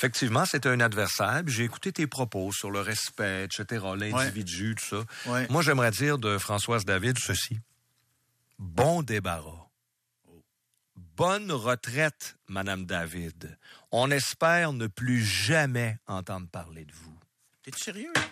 Effectivement, 0.00 0.46
c'est 0.46 0.64
un 0.64 0.80
adversaire. 0.80 1.42
J'ai 1.46 1.64
écouté 1.64 1.92
tes 1.92 2.06
propos 2.06 2.52
sur 2.52 2.70
le 2.70 2.80
respect, 2.80 3.44
etc., 3.44 3.84
l'individu, 3.98 4.74
tout 4.74 5.04
ça. 5.26 5.44
Moi, 5.50 5.60
j'aimerais 5.60 5.90
dire 5.90 6.16
de 6.16 6.38
Françoise 6.38 6.86
David 6.86 7.18
ceci. 7.18 7.60
bon 8.58 9.02
débarras. 9.02 9.68
Bonne 10.96 11.52
retraite, 11.52 12.38
Madame 12.48 12.86
David. 12.86 13.58
On 13.90 14.10
espère 14.10 14.72
ne 14.72 14.86
plus 14.86 15.22
jamais 15.22 15.98
entendre 16.06 16.48
parler 16.48 16.86
de 16.86 16.92
vous. 16.94 17.18
T'es-tu 17.62 17.84
sérieux, 17.84 18.12
là? 18.16 18.22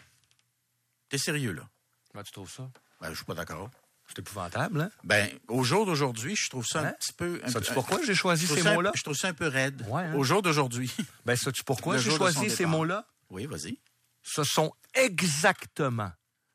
T'es 1.11 1.19
sérieux, 1.19 1.53
là? 1.53 1.69
Comment 2.11 2.25
tu 2.25 2.33
trouves 2.33 2.51
ça? 2.51 2.71
Ben, 2.99 3.11
je 3.11 3.16
suis 3.16 3.27
pas 3.27 3.35
d'accord. 3.35 3.71
C'est 4.09 4.21
épouvantable, 4.21 4.81
hein? 4.81 4.91
Ben, 5.05 5.29
au 5.49 5.63
jour 5.65 5.85
d'aujourd'hui, 5.87 6.35
je 6.35 6.49
trouve 6.49 6.65
ça 6.67 6.81
un 6.81 6.85
Hein? 6.87 6.95
petit 6.99 7.13
peu... 7.13 7.41
un 7.45 7.49
Sais-tu 7.51 7.73
pourquoi 7.75 8.01
j'ai 8.03 8.15
choisi 8.15 8.47
ces 8.47 8.63
mots-là? 8.63 8.93
Je 8.95 9.03
trouve 9.03 9.15
ça 9.17 9.29
un 9.29 9.35
peu 9.35 9.47
raide. 9.49 9.85
Ouais, 9.89 10.03
hein? 10.03 10.15
Au 10.15 10.25
jour 10.25 10.43
d'aujourd'hui. 10.43 10.91
Ben, 11.27 11.37
sais-tu 11.37 11.63
pourquoi 11.65 11.99
j'ai 11.99 12.11
choisi 12.11 12.49
ces 12.51 12.67
mots-là? 12.67 13.07
Oui, 13.31 13.47
vas-y. 13.47 13.79
Ce 14.23 14.45
sont 14.45 14.73
exactement 14.95 16.11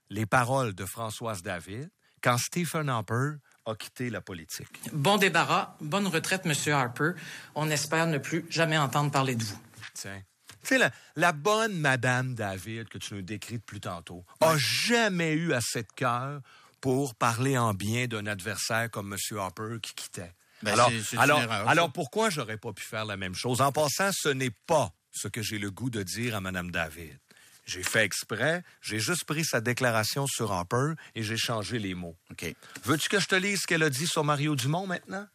les 0.09 0.25
paroles 0.25 0.73
de 0.73 0.85
Françoise 0.85 1.41
David 1.43 1.89
quand 2.21 2.37
Stephen 2.37 2.89
Harper 2.89 3.33
a 3.65 3.75
quitté 3.75 4.09
la 4.09 4.21
politique. 4.21 4.67
Bon 4.91 5.17
débarras, 5.17 5.75
bonne 5.79 6.07
retraite, 6.07 6.45
Monsieur 6.45 6.73
Harper. 6.73 7.11
On 7.55 7.69
espère 7.69 8.07
ne 8.07 8.17
plus 8.17 8.45
jamais 8.49 8.77
entendre 8.77 9.11
parler 9.11 9.35
de 9.35 9.43
vous. 9.43 9.59
Tiens. 9.93 10.21
Tu 10.61 10.67
sais, 10.69 10.77
la, 10.77 10.91
la 11.15 11.33
bonne 11.33 11.77
Madame 11.77 12.35
David 12.35 12.87
que 12.87 12.97
tu 12.97 13.13
nous 13.15 13.21
décris 13.21 13.57
depuis 13.57 13.79
tantôt 13.81 14.23
a 14.39 14.55
jamais 14.57 15.33
eu 15.33 15.53
assez 15.53 15.83
de 15.83 15.87
cœur 15.95 16.41
pour 16.83 17.15
parler 17.15 17.57
en 17.57 17.73
bien 17.73 18.07
d'un 18.07 18.27
adversaire 18.27 18.91
comme 18.91 19.13
M. 19.13 19.37
Harper 19.37 19.77
qui 19.81 19.93
quittait. 19.93 20.33
Ben, 20.63 20.73
alors, 20.73 20.89
c'est- 20.89 21.01
c'est 21.01 21.15
une 21.15 21.21
alors, 21.21 21.39
erreur, 21.41 21.69
alors 21.69 21.89
pourquoi 21.93 22.29
j'aurais 22.29 22.57
pas 22.57 22.73
pu 22.73 22.83
faire 22.83 23.05
la 23.05 23.15
même 23.15 23.35
chose? 23.35 23.61
En 23.61 23.71
passant, 23.71 24.09
ce 24.11 24.27
n'est 24.27 24.51
pas 24.67 24.91
ce 25.09 25.29
que 25.29 25.41
j'ai 25.41 25.59
le 25.59 25.71
goût 25.71 25.89
de 25.89 26.03
dire 26.03 26.35
à 26.35 26.41
Mme 26.41 26.71
David. 26.71 27.17
J'ai 27.65 27.83
fait 27.83 28.03
exprès, 28.03 28.63
j'ai 28.81 28.99
juste 28.99 29.23
pris 29.23 29.45
sa 29.45 29.61
déclaration 29.61 30.27
sur 30.27 30.51
Harper 30.51 30.95
et 31.15 31.23
j'ai 31.23 31.37
changé 31.37 31.79
les 31.79 31.93
mots. 31.93 32.17
OK. 32.31 32.53
Veux-tu 32.83 33.07
que 33.07 33.21
je 33.21 33.27
te 33.27 33.35
lise 33.35 33.61
ce 33.61 33.67
qu'elle 33.67 33.83
a 33.83 33.89
dit 33.89 34.05
sur 34.05 34.25
Mario 34.25 34.57
Dumont 34.57 34.85
maintenant? 34.85 35.25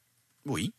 Oui. 0.44 0.74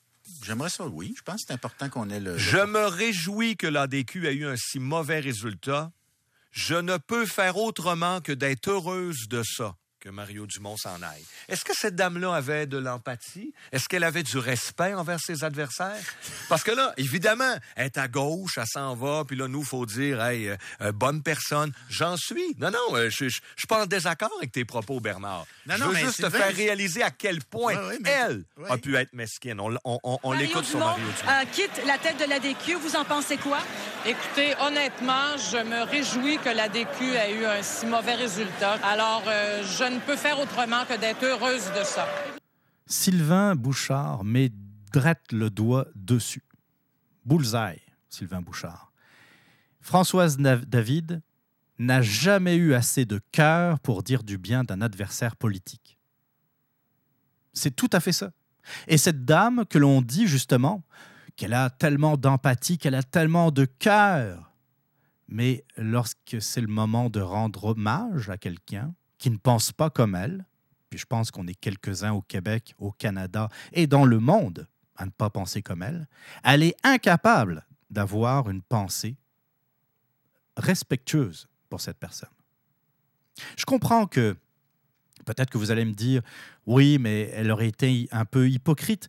J'aimerais 0.45 0.70
ça, 0.70 0.86
oui. 0.86 1.15
Je 1.17 1.24
pense 1.24 1.38
que 1.38 1.47
c'est 1.47 1.53
important 1.53 1.89
qu'on 1.89 2.11
ait 2.11 2.20
le... 2.20 2.38
Je 2.38 2.59
me 2.59 2.86
réjouis 2.86 3.57
que 3.57 3.65
l'ADQ 3.65 4.28
ait 4.28 4.36
eu 4.36 4.45
un 4.45 4.55
si 4.55 4.78
mauvais 4.78 5.20
résultat. 5.20 5.91
Je 6.51 6.76
ne 6.76 6.97
peux 6.97 7.26
faire 7.26 7.57
autrement 7.57 8.22
que 8.22 8.32
d'être 8.32 8.67
heureuse 8.70 9.28
de 9.28 9.41
ça, 9.43 9.76
que 10.00 10.10
Mario 10.10 10.45
Dumont 10.45 10.78
s'en 10.78 11.02
aille. 11.02 11.26
Est-ce 11.50 11.66
que 11.66 11.74
cette 11.76 11.95
dame-là 11.95 12.34
avait 12.34 12.66
de 12.68 12.78
l'empathie? 12.78 13.54
Est-ce 13.72 13.89
qu'elle 13.89 14.04
avait 14.04 14.24
du 14.24 14.38
respect 14.38 14.93
envers 14.93 15.20
ses 15.20 15.43
adversaires? 15.43 15.95
Parce 16.47 16.64
que 16.64 16.72
là, 16.72 16.93
évidemment, 16.97 17.54
elle 17.76 17.88
est 17.88 17.97
à 17.97 18.08
gauche, 18.08 18.58
elle 18.58 18.64
s'en 18.66 18.95
va, 18.95 19.24
puis 19.28 19.36
là, 19.36 19.47
nous, 19.47 19.64
faut 19.64 19.86
dire, 19.86 20.22
hey, 20.24 20.47
euh, 20.50 20.56
euh, 20.82 20.91
bonne 20.93 21.22
personne. 21.22 21.74
J'en 21.89 22.16
suis. 22.18 22.56
Non, 22.58 22.72
non, 22.72 22.95
euh, 22.95 23.10
je 23.10 23.26
je- 23.28 23.30
je 23.30 23.39
suis 23.58 23.68
pas 23.68 23.84
en 23.84 23.86
désaccord 23.86 24.32
avec 24.38 24.52
tes 24.52 24.64
propos, 24.66 25.00
Bernard. 25.02 25.45
Non, 25.68 25.76
je 25.76 25.80
non, 25.82 25.88
veux 25.88 25.93
mais 25.93 26.00
juste 26.02 26.22
te 26.24 26.30
faire 26.30 26.52
je- 26.52 26.56
réaliser 26.56 27.04
à 27.04 27.12
quel 27.12 27.43
point 27.43 27.76
Ouais, 27.76 27.88
ouais, 27.88 27.97
mais- 28.02 28.10
elle 28.10 28.43
a 28.70 28.78
pu 28.78 28.95
être 28.95 29.14
mesquine. 29.14 29.60
On, 29.60 29.76
on- 29.84 30.00
on- 30.04 30.18
on 30.24 30.30
Mario 30.32 30.47
l'écoute 30.47 30.64
sur 30.66 30.80
Dumont, 30.80 30.91
Mario 30.91 31.06
Dumont. 31.20 31.32
euh, 31.32 31.45
quitte 31.52 31.82
la 31.86 31.97
tête 31.97 32.18
de 32.20 32.26
l'ADQ. 32.30 32.76
Vous 32.76 32.95
en 32.95 33.04
pensez 33.06 33.38
quoi? 33.38 33.60
Écoutez, 34.06 34.56
honnêtement, 34.62 35.36
je 35.52 35.58
me 35.58 35.84
réjouis 35.84 36.38
que 36.39 36.50
la 36.50 36.70
DQ 36.70 37.04
ait 37.16 37.34
eu 37.36 37.45
un 37.45 37.62
si 37.62 37.86
mauvais 37.86 38.16
résultat. 38.16 38.78
Alors, 38.84 39.24
euh, 39.28 39.62
je 39.78 39.84
ne 39.90 40.00
peux 40.00 40.16
faire 40.16 40.40
autrement 40.40 40.86
que 40.86 41.00
d'être 41.00 41.24
heureuse 41.24 41.72
de 41.78 41.84
ça. 41.84 42.08
Sylvain 42.86 43.56
Bouchard 43.56 44.24
met 44.24 44.52
drette 44.92 45.32
le 45.32 45.50
doigt 45.50 45.88
dessus. 45.96 46.44
Bullseye, 47.26 47.82
Sylvain 48.10 48.42
Bouchard. 48.42 48.92
Françoise 49.82 50.38
David 50.38 51.22
n'a 51.78 52.02
jamais 52.02 52.56
eu 52.56 52.74
assez 52.74 53.06
de 53.06 53.22
cœur 53.32 53.80
pour 53.80 54.04
dire 54.04 54.24
du 54.24 54.38
bien 54.38 54.64
d'un 54.64 54.82
adversaire 54.82 55.36
politique. 55.36 55.98
C'est 57.54 57.76
tout 57.76 57.90
à 57.94 58.00
fait 58.00 58.12
ça. 58.12 58.32
Et 58.88 58.98
cette 58.98 59.26
dame 59.26 59.66
que 59.66 59.78
l'on 59.78 60.02
dit 60.02 60.28
justement 60.28 60.84
qu'elle 61.36 61.54
a 61.54 61.70
tellement 61.70 62.18
d'empathie, 62.18 62.78
qu'elle 62.78 62.96
a 62.96 63.04
tellement 63.04 63.52
de 63.52 63.66
cœur, 63.66 64.52
mais 65.28 65.64
lorsque 65.78 66.42
c'est 66.42 66.62
le 66.62 66.68
moment 66.68 67.10
de 67.10 67.22
rendre 67.22 67.66
hommage 67.66 68.30
à 68.30 68.38
quelqu'un 68.38 68.94
qui 69.20 69.30
ne 69.30 69.38
pense 69.38 69.72
pas 69.72 69.89
comme 69.89 70.15
elle, 70.15 70.45
puis 70.89 70.97
je 70.97 71.05
pense 71.05 71.30
qu'on 71.30 71.45
est 71.47 71.53
quelques-uns 71.53 72.13
au 72.13 72.22
Québec, 72.22 72.74
au 72.80 72.91
Canada 72.91 73.49
et 73.74 73.86
dans 73.86 74.05
le 74.05 74.20
monde 74.20 74.67
à 74.95 75.05
ne 75.05 75.11
pas 75.11 75.30
penser 75.30 75.61
comme 75.61 75.84
elle, 75.84 76.07
elle 76.43 76.63
est 76.63 76.76
incapable 76.84 77.65
d'avoir 77.89 78.49
une 78.49 78.61
pensée 78.61 79.15
respectueuse 80.57 81.47
pour 81.70 81.80
cette 81.80 81.97
personne. 81.97 82.30
Je 83.55 83.65
comprends 83.65 84.07
que 84.07 84.36
peut-être 85.26 85.49
que 85.49 85.57
vous 85.57 85.72
allez 85.72 85.86
me 85.86 85.93
dire, 85.93 86.22
oui, 86.65 86.97
mais 86.99 87.30
elle 87.34 87.51
aurait 87.51 87.67
été 87.67 88.07
un 88.11 88.26
peu 88.26 88.49
hypocrite. 88.49 89.07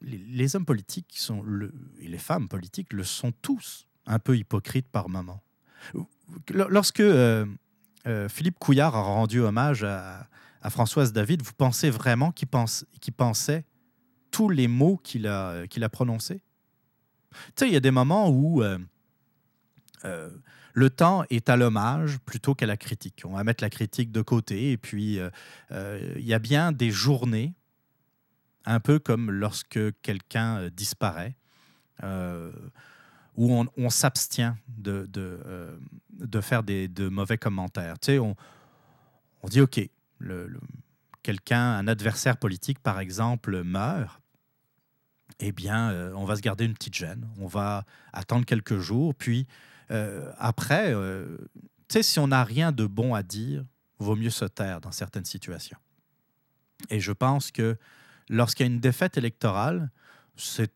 Les, 0.00 0.54
hommes 0.54 0.64
politiques 0.64 1.18
le, 1.44 1.74
et 2.00 2.08
les 2.08 2.18
femmes 2.18 2.48
politiques 2.48 2.92
le 2.92 3.02
sont 3.02 3.32
tous 3.32 3.88
un 4.06 4.18
peu 4.18 4.36
hypocrites 4.36 4.88
par 4.88 5.08
moment. 5.08 5.42
Lorsque 6.50 7.00
euh, 7.00 7.46
euh, 8.08 8.28
Philippe 8.28 8.58
Couillard 8.58 8.96
a 8.96 9.02
rendu 9.02 9.40
hommage 9.40 9.84
à, 9.84 10.26
Françoise 10.70 11.12
David, 11.12 11.42
vous 11.42 11.52
pensez 11.56 11.88
vraiment 11.88 12.30
qu'il 12.30 12.48
pense, 12.48 12.84
qu'il 13.00 13.14
pensait 13.14 13.64
tous 14.30 14.50
les 14.50 14.68
mots 14.68 14.98
qu'il 14.98 15.26
a, 15.26 15.66
qu'il 15.66 15.82
a 15.82 15.88
prononcés? 15.88 16.42
Tu 17.30 17.38
sais, 17.56 17.68
il 17.68 17.72
y 17.72 17.76
a 17.76 17.80
des 17.80 17.90
moments 17.90 18.28
où 18.28 18.62
euh, 18.62 18.78
euh, 20.04 20.28
le 20.74 20.90
temps 20.90 21.24
est 21.30 21.48
à 21.48 21.56
l'hommage 21.56 22.18
plutôt 22.18 22.54
qu'à 22.54 22.66
la 22.66 22.76
critique. 22.76 23.22
On 23.24 23.32
va 23.32 23.44
mettre 23.44 23.62
la 23.64 23.70
critique 23.70 24.12
de 24.12 24.20
côté 24.20 24.72
et 24.72 24.76
puis 24.76 25.20
il 25.70 26.24
y 26.26 26.34
a 26.34 26.38
bien 26.38 26.72
des 26.72 26.90
journées, 26.90 27.54
un 28.64 28.80
peu 28.80 28.98
comme 28.98 29.30
lorsque 29.30 29.78
quelqu'un 30.02 30.68
disparaît, 30.68 31.36
où 32.02 33.66
on, 33.76 33.90
s'abstient 33.90 34.54
de, 34.68 35.08
de 36.18 36.40
faire 36.40 36.62
des, 36.62 36.88
de 36.88 37.08
mauvais 37.08 37.38
commentaires. 37.38 37.98
Tu 37.98 38.06
sais, 38.06 38.18
on, 38.18 38.36
on 39.42 39.48
dit, 39.48 39.60
OK, 39.60 39.80
quelqu'un, 41.22 41.76
un 41.76 41.88
adversaire 41.88 42.36
politique, 42.36 42.78
par 42.80 43.00
exemple, 43.00 43.62
meurt, 43.62 44.20
eh 45.40 45.52
bien, 45.52 45.90
euh, 45.90 46.12
on 46.14 46.24
va 46.24 46.36
se 46.36 46.40
garder 46.40 46.64
une 46.64 46.74
petite 46.74 46.94
gêne. 46.94 47.28
On 47.38 47.46
va 47.46 47.84
attendre 48.12 48.44
quelques 48.44 48.78
jours. 48.78 49.14
Puis, 49.14 49.46
euh, 49.90 50.32
après, 50.38 50.92
euh, 50.92 51.38
tu 51.88 51.94
sais, 51.94 52.02
si 52.02 52.18
on 52.18 52.28
n'a 52.28 52.44
rien 52.44 52.72
de 52.72 52.86
bon 52.86 53.14
à 53.14 53.22
dire, 53.22 53.64
vaut 53.98 54.16
mieux 54.16 54.30
se 54.30 54.44
taire 54.44 54.80
dans 54.80 54.92
certaines 54.92 55.24
situations. 55.24 55.78
Et 56.90 57.00
je 57.00 57.12
pense 57.12 57.50
que 57.50 57.76
lorsqu'il 58.28 58.66
y 58.66 58.68
a 58.68 58.72
une 58.72 58.80
défaite 58.80 59.16
électorale, 59.16 59.90
c'est 60.36 60.72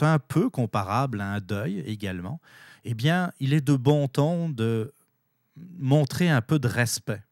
un 0.00 0.18
peu 0.18 0.50
comparable 0.50 1.20
à 1.20 1.32
un 1.32 1.40
deuil 1.40 1.80
également. 1.80 2.40
Eh 2.84 2.94
bien, 2.94 3.32
il 3.40 3.52
est 3.52 3.60
de 3.60 3.74
bon 3.74 4.08
ton 4.08 4.48
de 4.48 4.92
montrer 5.78 6.28
un 6.28 6.42
peu 6.42 6.58
de 6.58 6.68
respect 6.68 7.22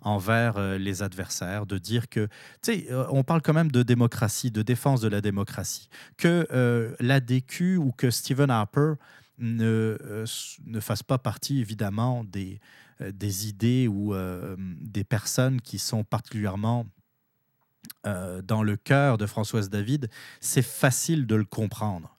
envers 0.00 0.56
euh, 0.56 0.78
les 0.78 1.02
adversaires, 1.02 1.66
de 1.66 1.76
dire 1.78 2.08
que, 2.08 2.28
tu 2.62 2.72
sais, 2.72 2.86
euh, 2.92 3.04
on 3.10 3.24
parle 3.24 3.42
quand 3.42 3.52
même 3.52 3.72
de 3.72 3.82
démocratie, 3.82 4.50
de 4.50 4.62
défense 4.62 5.00
de 5.00 5.08
la 5.08 5.20
démocratie, 5.20 5.88
que 6.16 6.46
euh, 6.52 6.94
l'ADQ 7.00 7.76
ou 7.78 7.90
que 7.92 8.10
Stephen 8.10 8.50
Harper 8.50 8.94
ne, 9.38 9.98
euh, 10.00 10.24
ne 10.66 10.80
fasse 10.80 11.02
pas 11.02 11.18
partie, 11.18 11.60
évidemment, 11.60 12.22
des, 12.24 12.60
euh, 13.00 13.10
des 13.12 13.48
idées 13.48 13.88
ou 13.88 14.14
des 14.80 15.04
personnes 15.04 15.60
qui 15.60 15.78
sont 15.78 16.04
particulièrement 16.04 16.86
dans 18.04 18.62
le 18.62 18.76
cœur 18.76 19.18
de 19.18 19.26
Françoise 19.26 19.70
David, 19.70 20.08
c'est 20.40 20.62
facile 20.62 21.26
de 21.26 21.34
le 21.34 21.44
comprendre. 21.44 22.17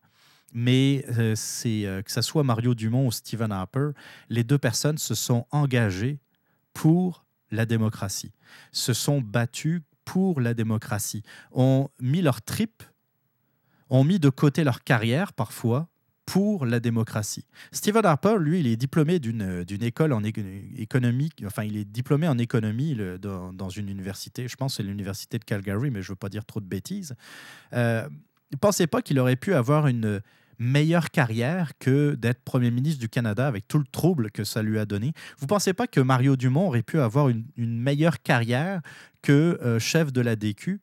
Mais 0.54 1.06
euh, 1.18 1.36
euh, 1.66 2.02
que 2.02 2.12
ce 2.12 2.22
soit 2.22 2.43
Mario 2.43 2.74
Dumont 2.74 3.08
ou 3.08 3.12
Stephen 3.12 3.52
Harper, 3.52 3.91
les 4.30 4.43
deux 4.43 4.58
personnes 4.58 4.97
se 4.97 5.16
sont 5.16 5.45
engagées 5.52 6.20
pour 6.74 7.26
la 7.52 7.66
démocratie, 7.66 8.32
se 8.72 8.93
sont 8.93 9.22
battus 9.22 9.82
pour 10.06 10.41
la 10.41 10.54
démocratie, 10.54 11.24
ont 11.52 11.89
mis 12.00 12.22
leur 12.22 12.41
trip, 12.41 12.84
ont 13.89 14.04
mis 14.04 14.20
de 14.20 14.30
côté 14.30 14.64
leur 14.64 14.84
carrière 14.84 15.34
parfois 15.34 15.88
pour 16.26 16.68
la 16.68 16.80
démocratie. 16.80 17.45
Stephen 17.72 18.06
Harper, 18.06 18.36
lui, 18.39 18.60
il 18.60 18.68
est 18.68 18.76
diplômé 18.76 19.18
d'une 19.18 19.64
d'une 19.64 19.82
école 19.82 20.14
en 20.14 20.24
éco- 20.24 20.41
économie, 20.78 21.32
enfin, 21.43 21.64
il 21.64 21.76
est 21.76 21.86
diplômé 21.86 22.28
en 22.28 22.38
économie 22.38 22.95
dans, 23.20 23.52
dans 23.52 23.70
une 23.70 23.89
université, 23.89 24.47
je 24.47 24.56
pense 24.56 24.78
c'est 24.78 24.84
l'université 24.84 25.39
de 25.39 25.43
Calgary, 25.43 25.89
mais 25.89 26.04
je 26.04 26.10
ne 26.10 26.12
veux 26.12 26.18
pas 26.18 26.30
dire 26.30 26.45
trop 26.45 26.60
de 26.60 26.68
bêtises. 26.68 27.16
Euh, 27.74 28.08
ne 28.52 28.58
pensez 28.58 28.88
pas 28.88 29.02
qu'il 29.02 29.20
aurait 29.20 29.36
pu 29.36 29.54
avoir 29.54 29.88
une 29.88 30.22
meilleure 30.58 31.10
carrière 31.10 31.72
que 31.80 32.16
d'être 32.16 32.43
Premier 32.43 32.70
ministre 32.70 33.00
du 33.00 33.10
Canada 33.10 33.47
avec 33.47 33.68
tout 33.68 33.80
le 33.80 33.86
trouble 33.86 34.30
que 34.32 34.43
ça 34.43 34.62
lui 34.62 34.78
a 34.78 34.86
donné? 34.86 35.14
Vous 35.38 35.45
ne 35.45 35.50
pensez 35.50 35.74
pas 35.74 35.88
que 35.88 36.00
Mario 36.00 36.36
Dumont 36.36 36.68
aurait 36.68 36.84
pu 36.84 37.00
avoir 37.00 37.30
une, 37.30 37.45
meilleure 37.58 38.22
carrière 38.22 38.82
que 39.22 39.58
euh, 39.62 39.80
chef 39.80 40.12
de 40.12 40.22
la 40.22 40.36
DQ 40.36 40.80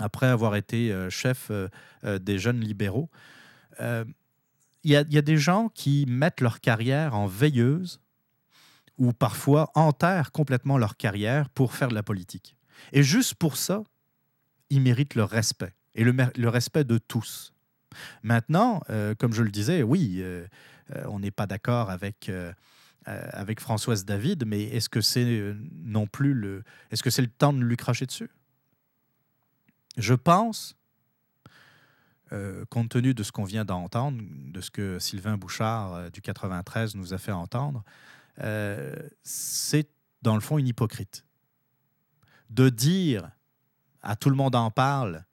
après 0.00 0.26
avoir 0.26 0.56
été 0.56 0.92
euh, 0.92 1.10
chef 1.10 1.50
euh, 1.50 1.68
des 2.18 2.38
jeunes 2.38 2.60
libéraux? 2.60 3.10
Il 4.84 4.90
y, 4.90 4.94
y 4.94 4.96
a 4.96 5.22
des 5.22 5.36
gens 5.36 5.68
qui 5.68 6.04
mettent 6.08 6.40
leur 6.40 6.60
carrière 6.60 7.14
en 7.14 7.26
veilleuse 7.26 8.00
ou 8.98 9.12
parfois 9.12 9.70
enterrent 9.74 10.32
complètement 10.32 10.78
leur 10.78 10.96
carrière 10.96 11.48
pour 11.50 11.74
faire 11.74 11.88
de 11.88 11.94
la 11.94 12.02
politique. 12.02 12.56
Et 12.92 13.02
juste 13.02 13.34
pour 13.34 13.56
ça, 13.56 13.82
il 14.70 14.80
mérite 14.80 15.14
le 15.14 15.24
respect, 15.24 15.74
et 15.94 16.04
le, 16.04 16.48
respect 16.48 16.84
de 16.84 16.98
tous. 16.98 17.52
Maintenant, 18.22 18.82
euh, 18.90 19.14
comme 19.14 19.32
je 19.32 19.42
le 19.42 19.50
disais, 19.50 19.82
oui, 19.82 20.18
euh, 20.18 20.46
euh, 20.94 21.04
on 21.08 21.20
n'est 21.20 21.30
pas 21.30 21.46
d'accord 21.46 21.90
avec, 21.90 22.30
avec 23.04 23.60
Françoise 23.60 24.04
David, 24.04 24.46
mais 24.46 24.62
est-ce 24.62 24.88
que 24.88 25.00
c'est 25.00 25.54
non 25.84 26.06
plus 26.06 26.34
le. 26.34 26.62
Est-ce 26.90 27.02
que 27.02 27.10
c'est 27.10 27.22
le 27.22 27.28
temps 27.28 27.52
de 27.52 27.60
lui 27.60 27.76
cracher 27.76 28.06
dessus? 28.06 28.30
Je 29.98 30.14
pense, 30.14 30.76
compte 32.70 32.88
tenu 32.88 33.12
de 33.12 33.22
ce 33.22 33.32
qu'on 33.32 33.44
vient 33.44 33.64
d'entendre, 33.64 34.22
de 34.22 34.60
ce 34.62 34.70
que 34.70 34.98
Sylvain 34.98 35.36
Bouchard 35.36 36.10
du 36.10 36.22
93 36.22 36.94
nous 36.94 37.12
a 37.12 37.18
fait 37.18 37.32
entendre, 37.32 37.84
c'est 39.22 39.88
dans 40.22 40.34
le 40.34 40.40
fond 40.40 40.56
une 40.56 40.68
hypocrite. 40.68 41.26
De 42.48 42.68
dire 42.68 43.30
à 44.00 44.16
tout 44.16 44.30
le 44.30 44.36
monde 44.36 44.54
en 44.54 44.70
parle 44.70 45.24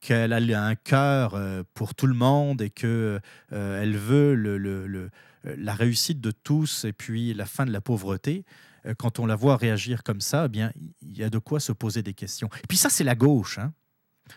qu'elle 0.00 0.32
a 0.32 0.64
un 0.64 0.74
cœur 0.74 1.34
euh, 1.34 1.62
pour 1.74 1.94
tout 1.94 2.06
le 2.06 2.14
monde 2.14 2.62
et 2.62 2.70
qu'elle 2.70 3.20
euh, 3.52 3.82
elle 3.82 3.96
veut 3.96 5.10
la 5.44 5.74
réussite 5.74 6.20
de 6.20 6.30
tous 6.30 6.84
et 6.84 6.92
puis 6.92 7.34
la 7.34 7.46
fin 7.46 7.66
de 7.66 7.72
la 7.72 7.80
pauvreté, 7.80 8.44
euh, 8.86 8.94
quand 8.94 9.18
on 9.18 9.26
la 9.26 9.36
voit 9.36 9.56
réagir 9.56 10.02
comme 10.02 10.20
ça, 10.20 10.44
eh 10.46 10.48
bien, 10.48 10.72
il 11.02 11.16
y 11.16 11.22
a 11.22 11.30
de 11.30 11.38
quoi 11.38 11.60
se 11.60 11.72
poser 11.72 12.02
des 12.02 12.14
questions. 12.14 12.48
Et 12.62 12.66
puis 12.68 12.76
ça, 12.76 12.90
c'est 12.90 13.04
la 13.04 13.14
gauche. 13.14 13.58
Hein. 13.58 13.72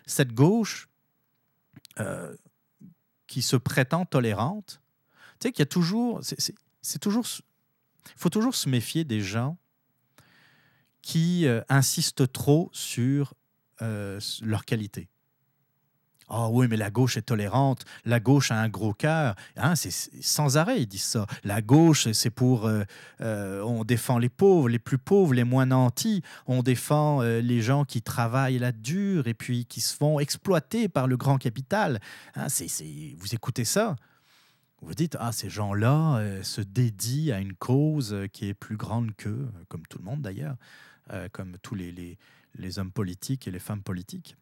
Cette 0.05 0.34
gauche 0.34 0.88
qui 3.28 3.41
se 3.43 3.55
prétend 3.55 4.05
tolérante, 4.05 4.82
tu 5.39 5.47
sais 5.47 5.51
qu'il 5.51 5.62
y 5.62 5.64
a 5.64 5.68
toujours... 5.68 6.22
C'est 6.24 6.99
toujours... 6.99 7.26
Il 8.07 8.18
faut 8.20 8.30
toujours 8.30 8.55
se 8.55 8.68
méfier 8.68 9.03
des 9.03 9.22
gens 9.22 9.57
qui 11.03 11.45
insistent 11.70 12.32
trop 12.32 12.72
sur 12.74 13.36
leur 13.80 14.66
qualité. 14.66 15.09
Ah 16.34 16.48
oui, 16.50 16.68
mais 16.70 16.78
la 16.78 16.90
gauche 16.90 17.18
est 17.18 17.24
tolérante, 17.24 17.84
la 18.06 18.22
gauche 18.22 18.52
a 18.52 18.56
un 18.56 18.70
gros 18.70 18.94
cœur. 18.94 19.36
Hein, 19.58 19.76
c'est 19.76 19.92
sans 19.92 20.56
arrêt, 20.56 20.82
ils 20.82 20.88
disent 20.88 21.04
ça. 21.04 21.26
La 21.44 21.62
gauche, 21.62 22.10
c'est 22.14 22.30
pour... 22.30 22.68
Euh, 22.68 22.84
euh, 23.20 23.62
on 23.64 23.84
défend 23.84 24.18
les 24.18 24.30
pauvres, 24.30 24.70
les 24.70 24.80
plus 24.80 24.98
pauvres, 24.98 25.34
les 25.34 25.44
moins 25.44 25.66
nantis. 25.66 26.24
On 26.48 26.64
défend 26.64 27.22
euh, 27.22 27.42
les 27.42 27.62
gens 27.62 27.84
qui 27.84 28.02
travaillent 28.02 28.60
la 28.60 28.72
dure 28.72 29.28
et 29.28 29.34
puis 29.34 29.66
qui 29.66 29.82
se 29.82 29.94
font 29.94 30.22
exploiter 30.22 30.88
par 30.88 31.06
le 31.06 31.18
grand 31.18 31.38
capital. 31.38 32.00
Hein, 32.36 32.48
vous 33.18 33.36
écoutez 33.36 33.66
ça 33.66 33.98
vous 34.84 34.96
dites, 34.96 35.16
ah, 35.20 35.32
ces 35.32 35.48
gens-là 35.48 36.42
se 36.42 36.60
dédient 36.60 37.36
à 37.36 37.40
une 37.40 37.54
cause 37.54 38.18
qui 38.34 38.48
est 38.48 38.56
plus 38.56 38.78
grande 38.78 39.12
qu'eux, 39.16 39.48
comme 39.68 39.86
tout 39.86 40.00
le 40.00 40.06
monde 40.06 40.24
d'ailleurs, 40.24 40.56
comme 41.34 41.58
tous 41.62 41.76
les, 41.76 42.18
les 42.56 42.80
hommes 42.80 42.92
politiques 42.92 43.48
et 43.48 43.52
les 43.52 43.60
femmes 43.60 43.84
politiques. 43.84 44.38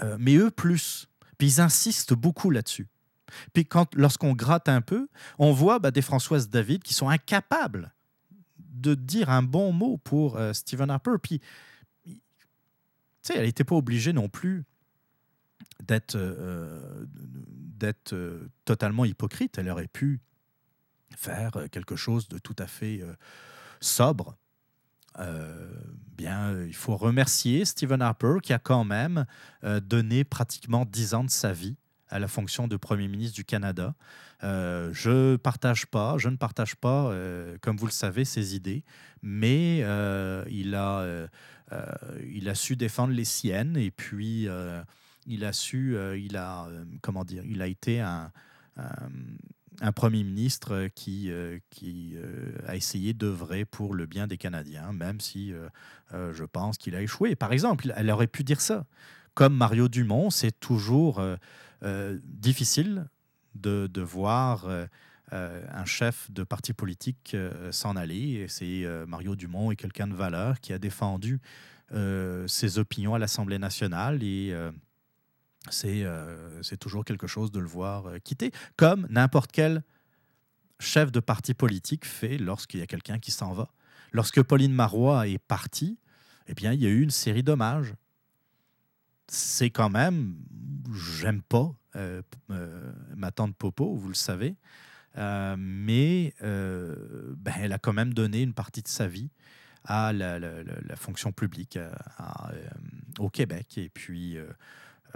Euh, 0.00 0.16
mais 0.18 0.36
eux 0.36 0.50
plus. 0.50 1.08
Puis 1.38 1.48
ils 1.48 1.60
insistent 1.60 2.14
beaucoup 2.14 2.50
là-dessus. 2.50 2.88
Puis 3.52 3.64
quand, 3.64 3.94
lorsqu'on 3.94 4.32
gratte 4.32 4.68
un 4.68 4.80
peu, 4.80 5.08
on 5.38 5.52
voit 5.52 5.78
bah, 5.78 5.90
des 5.90 6.02
Françoise 6.02 6.48
David 6.48 6.82
qui 6.82 6.94
sont 6.94 7.08
incapables 7.08 7.92
de 8.58 8.94
dire 8.94 9.30
un 9.30 9.42
bon 9.42 9.72
mot 9.72 9.98
pour 9.98 10.36
euh, 10.36 10.52
Stephen 10.52 10.90
Harper. 10.90 11.12
Puis, 11.22 11.40
tu 12.04 12.20
sais, 13.22 13.34
elle 13.36 13.46
n'était 13.46 13.64
pas 13.64 13.76
obligée 13.76 14.12
non 14.12 14.28
plus 14.28 14.64
d'être, 15.82 16.16
euh, 16.16 17.06
d'être 17.14 18.14
totalement 18.64 19.04
hypocrite. 19.04 19.58
Elle 19.58 19.70
aurait 19.70 19.88
pu 19.88 20.20
faire 21.16 21.52
quelque 21.70 21.96
chose 21.96 22.28
de 22.28 22.38
tout 22.38 22.56
à 22.58 22.66
fait 22.66 23.02
sobre 23.80 24.36
euh, 25.18 25.70
bien, 26.16 26.52
euh, 26.52 26.66
il 26.66 26.74
faut 26.74 26.96
remercier 26.96 27.64
Stephen 27.64 28.02
Harper 28.02 28.36
qui 28.42 28.52
a 28.52 28.58
quand 28.58 28.84
même 28.84 29.26
euh, 29.64 29.80
donné 29.80 30.24
pratiquement 30.24 30.84
dix 30.84 31.14
ans 31.14 31.24
de 31.24 31.30
sa 31.30 31.52
vie 31.52 31.76
à 32.08 32.18
la 32.18 32.28
fonction 32.28 32.68
de 32.68 32.76
Premier 32.76 33.08
ministre 33.08 33.34
du 33.34 33.44
Canada. 33.44 33.94
je 34.42 35.36
partage 35.36 35.86
pas, 35.86 36.18
je 36.18 36.28
ne 36.28 36.36
partage 36.36 36.76
pas, 36.76 37.10
comme 37.62 37.78
vous 37.78 37.86
le 37.86 37.92
savez, 37.92 38.26
ses 38.26 38.54
idées, 38.54 38.84
mais 39.22 39.78
il, 40.50 40.74
a, 40.74 41.26
il 42.22 42.50
a 42.50 42.54
su 42.54 42.76
défendre 42.76 43.14
les 43.14 43.24
siennes 43.24 43.78
et 43.78 43.90
puis 43.90 44.46
il 45.26 45.44
a 45.46 45.52
su, 45.54 45.96
il 46.18 46.36
a, 46.36 46.68
comment 47.00 47.24
dire, 47.24 47.44
il 47.46 47.62
a 47.62 47.66
été 47.66 48.00
un 48.00 48.30
Premier 49.94 50.22
ministre 50.22 50.72
euh, 50.72 50.88
qui, 50.88 51.30
euh, 51.30 51.58
qui 51.70 52.12
euh, 52.16 52.52
a 52.66 52.76
essayé 52.76 53.14
d'œuvrer 53.14 53.64
pour 53.64 53.94
le 53.94 54.06
bien 54.06 54.26
des 54.26 54.36
Canadiens, 54.36 54.92
même 54.92 55.20
si 55.20 55.52
je 56.12 56.44
pense 56.44 56.76
qu'il 56.76 56.94
a 56.94 57.00
échoué. 57.00 57.34
Par 57.34 57.52
exemple, 57.52 57.92
elle 57.96 58.10
aurait 58.10 58.26
pu 58.26 58.44
dire 58.44 58.60
ça. 58.60 58.84
Comme 59.34 59.56
Mario 59.56 59.88
Dumont, 59.88 60.28
c'est 60.28 60.52
toujours 60.52 61.22
difficile 62.24 63.06
de, 63.54 63.88
de 63.90 64.02
voir 64.02 64.68
un 65.30 65.84
chef 65.86 66.30
de 66.30 66.44
parti 66.44 66.74
politique 66.74 67.34
s'en 67.70 67.96
aller. 67.96 68.46
C'est 68.48 68.84
Mario 69.08 69.36
Dumont 69.36 69.70
est 69.70 69.76
quelqu'un 69.76 70.06
de 70.06 70.14
valeur 70.14 70.60
qui 70.60 70.74
a 70.74 70.78
défendu 70.78 71.40
ses 72.46 72.78
opinions 72.78 73.14
à 73.14 73.18
l'Assemblée 73.18 73.58
nationale 73.58 74.22
et 74.22 74.54
euh, 75.84 76.62
c'est 76.62 76.76
toujours 76.76 77.04
quelque 77.04 77.26
chose 77.26 77.52
de 77.52 77.60
le 77.60 77.66
voir 77.66 78.06
euh, 78.06 78.18
quitter, 78.18 78.50
comme 78.76 79.06
n'importe 79.10 79.52
quel 79.52 79.82
chef 80.80 81.12
de 81.12 81.20
parti 81.20 81.54
politique 81.54 82.04
fait 82.04 82.38
lorsqu'il 82.38 82.80
y 82.80 82.82
a 82.82 82.86
quelqu'un 82.86 83.18
qui 83.18 83.30
s'en 83.30 83.52
va. 83.52 83.70
Lorsque 84.12 84.42
Pauline 84.42 84.72
Marois 84.72 85.28
est 85.28 85.38
partie, 85.38 85.98
eh 86.48 86.54
bien, 86.54 86.72
il 86.72 86.82
y 86.82 86.86
a 86.86 86.90
eu 86.90 87.00
une 87.00 87.10
série 87.10 87.42
d'hommages. 87.42 87.94
C'est 89.28 89.70
quand 89.70 89.88
même, 89.88 90.34
j'aime 90.92 91.42
pas 91.42 91.72
euh, 91.94 92.22
ma 93.16 93.30
tante 93.30 93.56
Popo, 93.56 93.94
vous 93.94 94.08
le 94.08 94.14
savez, 94.14 94.56
mais 95.16 96.34
ben, 96.40 97.54
elle 97.60 97.72
a 97.72 97.78
quand 97.78 97.92
même 97.92 98.12
donné 98.12 98.42
une 98.42 98.52
partie 98.52 98.82
de 98.82 98.88
sa 98.88 99.06
vie 99.06 99.30
à 99.84 100.12
la, 100.12 100.96
fonction 100.96 101.32
publique 101.32 101.78
au 103.18 103.30
Québec. 103.30 103.78
Et 103.78 103.88
puis, 103.88 104.36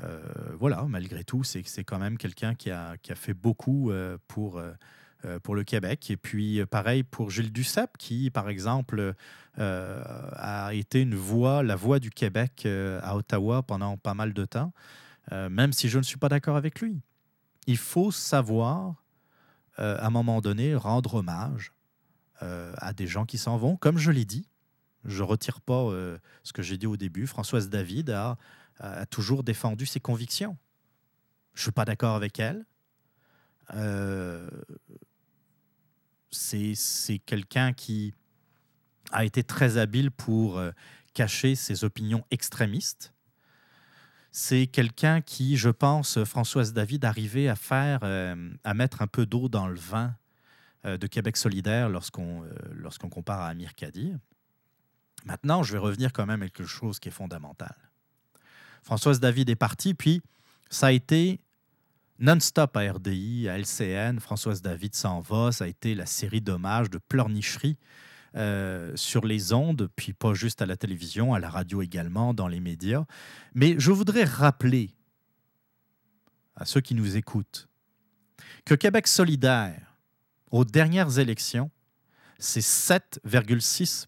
euh, 0.03 0.21
voilà, 0.59 0.85
malgré 0.89 1.25
tout, 1.25 1.45
c'est 1.45 1.63
quand 1.85 1.99
même 1.99 2.19
quelqu'un 2.19 2.55
qui 2.55 2.71
a, 2.71 2.97
qui 2.99 3.13
a, 3.13 3.15
fait 3.15 3.35
beaucoup 3.35 3.91
euh, 3.91 4.19
pour, 4.29 4.59
euh, 4.59 5.39
pour 5.43 5.55
le 5.55 5.65
Québec. 5.65 6.11
Et 6.11 6.17
puis, 6.17 6.65
pareil 6.67 7.03
pour 7.03 7.31
Gilles 7.31 7.53
Duceppe, 7.53 7.97
qui, 7.99 8.31
par 8.31 8.49
exemple, 8.49 9.15
a 9.59 10.71
été 10.75 11.01
une 11.01 11.15
voix, 11.15 11.63
la 11.63 11.77
voix 11.77 11.99
du 11.99 12.11
Québec 12.11 12.67
à 12.67 13.17
Ottawa 13.17 13.63
pendant 13.63 13.97
pas 13.97 14.15
mal 14.15 14.35
de 14.35 14.45
temps, 14.45 14.73
même 15.33 15.73
si 15.73 15.89
je 15.89 15.99
ne 15.99 16.03
suis 16.03 16.19
pas 16.19 16.29
d'accord 16.29 16.57
avec 16.57 16.81
lui. 16.81 17.01
Il 17.67 17.79
faut 17.79 18.11
savoir, 18.11 19.03
à 19.79 20.07
un 20.07 20.11
moment 20.11 20.41
donné, 20.41 20.75
rendre 20.75 21.15
hommage 21.15 21.73
à 22.41 22.93
des 22.93 23.07
gens 23.07 23.25
qui 23.25 23.39
s'en 23.39 23.57
vont. 23.57 23.77
Comme 23.77 23.97
je 23.97 24.11
l'ai 24.11 24.27
dit, 24.27 24.47
je 25.07 25.23
retire 25.23 25.63
pas 25.63 25.89
ce 26.43 26.53
que 26.53 26.63
j'ai 26.63 26.77
dit 26.77 26.87
au 26.87 26.99
début. 26.99 27.27
Françoise 27.27 27.71
David 27.71 28.11
a 28.11 28.37
a 28.79 29.07
toujours 29.07 29.43
défendu 29.43 29.87
ses 29.87 30.01
convictions. 30.01 30.57
Je 31.55 31.61
ne 31.61 31.63
suis 31.63 31.73
pas 31.73 31.85
d'accord 31.85 32.15
avec 32.17 32.39
elle. 32.39 32.67
Euh, 33.75 34.49
c'est 36.31 37.19
quelqu'un 37.25 37.73
qui 37.73 38.15
a 39.11 39.25
été 39.25 39.43
très 39.43 39.79
habile 39.79 40.11
pour 40.11 40.59
euh, 40.59 40.71
cacher 41.15 41.55
ses 41.55 41.85
opinions 41.85 42.25
extrémistes. 42.31 43.15
C'est 44.33 44.67
quelqu'un 44.67 45.23
qui, 45.23 45.57
je 45.57 45.71
pense, 45.71 46.23
Françoise 46.25 46.75
David, 46.75 47.07
arrivait 47.07 47.49
à 47.49 47.57
faire, 47.57 48.01
euh, 48.03 48.53
à 48.65 48.75
mettre 48.75 49.01
un 49.01 49.07
peu 49.07 49.25
d'eau 49.25 49.49
dans 49.49 49.67
le 49.67 49.79
vin 49.79 50.15
de 50.85 51.07
Québec 51.09 51.37
solidaire 51.37 51.89
lorsqu'on 51.89 52.45
lorsqu'on 52.71 53.09
compare 53.09 53.41
à 53.41 53.49
Amir 53.49 53.75
Kadir. 53.75 54.21
Maintenant, 55.25 55.65
je 55.65 55.73
vais 55.73 55.79
revenir 55.79 56.13
quand 56.13 56.27
même 56.27 56.43
à 56.43 56.49
quelque 56.49 56.69
chose 56.69 57.01
qui 57.01 57.09
est 57.09 57.13
fondamental. 57.13 57.86
Françoise 58.87 59.19
David 59.19 59.51
est 59.51 59.57
partie, 59.57 59.95
puis 59.95 60.23
ça 60.71 60.87
a 60.87 60.93
été 60.93 61.41
non-stop 62.21 62.77
à 62.77 62.93
RDI, 62.93 63.49
à 63.49 63.59
LCN. 63.59 64.21
Françoise 64.21 64.63
David 64.63 64.95
s'en 64.95 65.19
va, 65.19 65.51
ça 65.51 65.65
a 65.65 65.67
été 65.67 65.97
la 65.97 66.07
série 66.07 66.41
d'hommages, 66.41 66.89
de 66.89 66.99
pleurnicheries 66.99 67.79
euh, 68.37 68.93
sur 68.95 69.27
les 69.27 69.53
ondes, 69.53 69.91
puis 69.97 70.13
pas 70.13 70.35
juste 70.35 70.63
à 70.63 70.67
la 70.67 70.77
télévision, 70.77 71.35
à 71.35 71.41
la 71.41 71.51
radio 71.51 71.83
également, 71.83 72.33
dans 72.33 72.47
les 72.47 72.61
médias. 72.61 73.07
Mais 73.55 73.75
je 73.77 73.91
voudrais 73.91 74.23
rappeler 74.23 74.95
à 76.55 76.65
ceux 76.65 76.81
qui 76.81 76.95
nous 76.95 77.17
écoutent 77.17 77.69
que 78.65 78.77
Québec 78.77 79.09
solidaire, 79.09 79.97
aux 80.53 80.65
dernières 80.65 81.19
élections, 81.19 81.73
c'est 82.39 82.61
7,6 82.61 84.07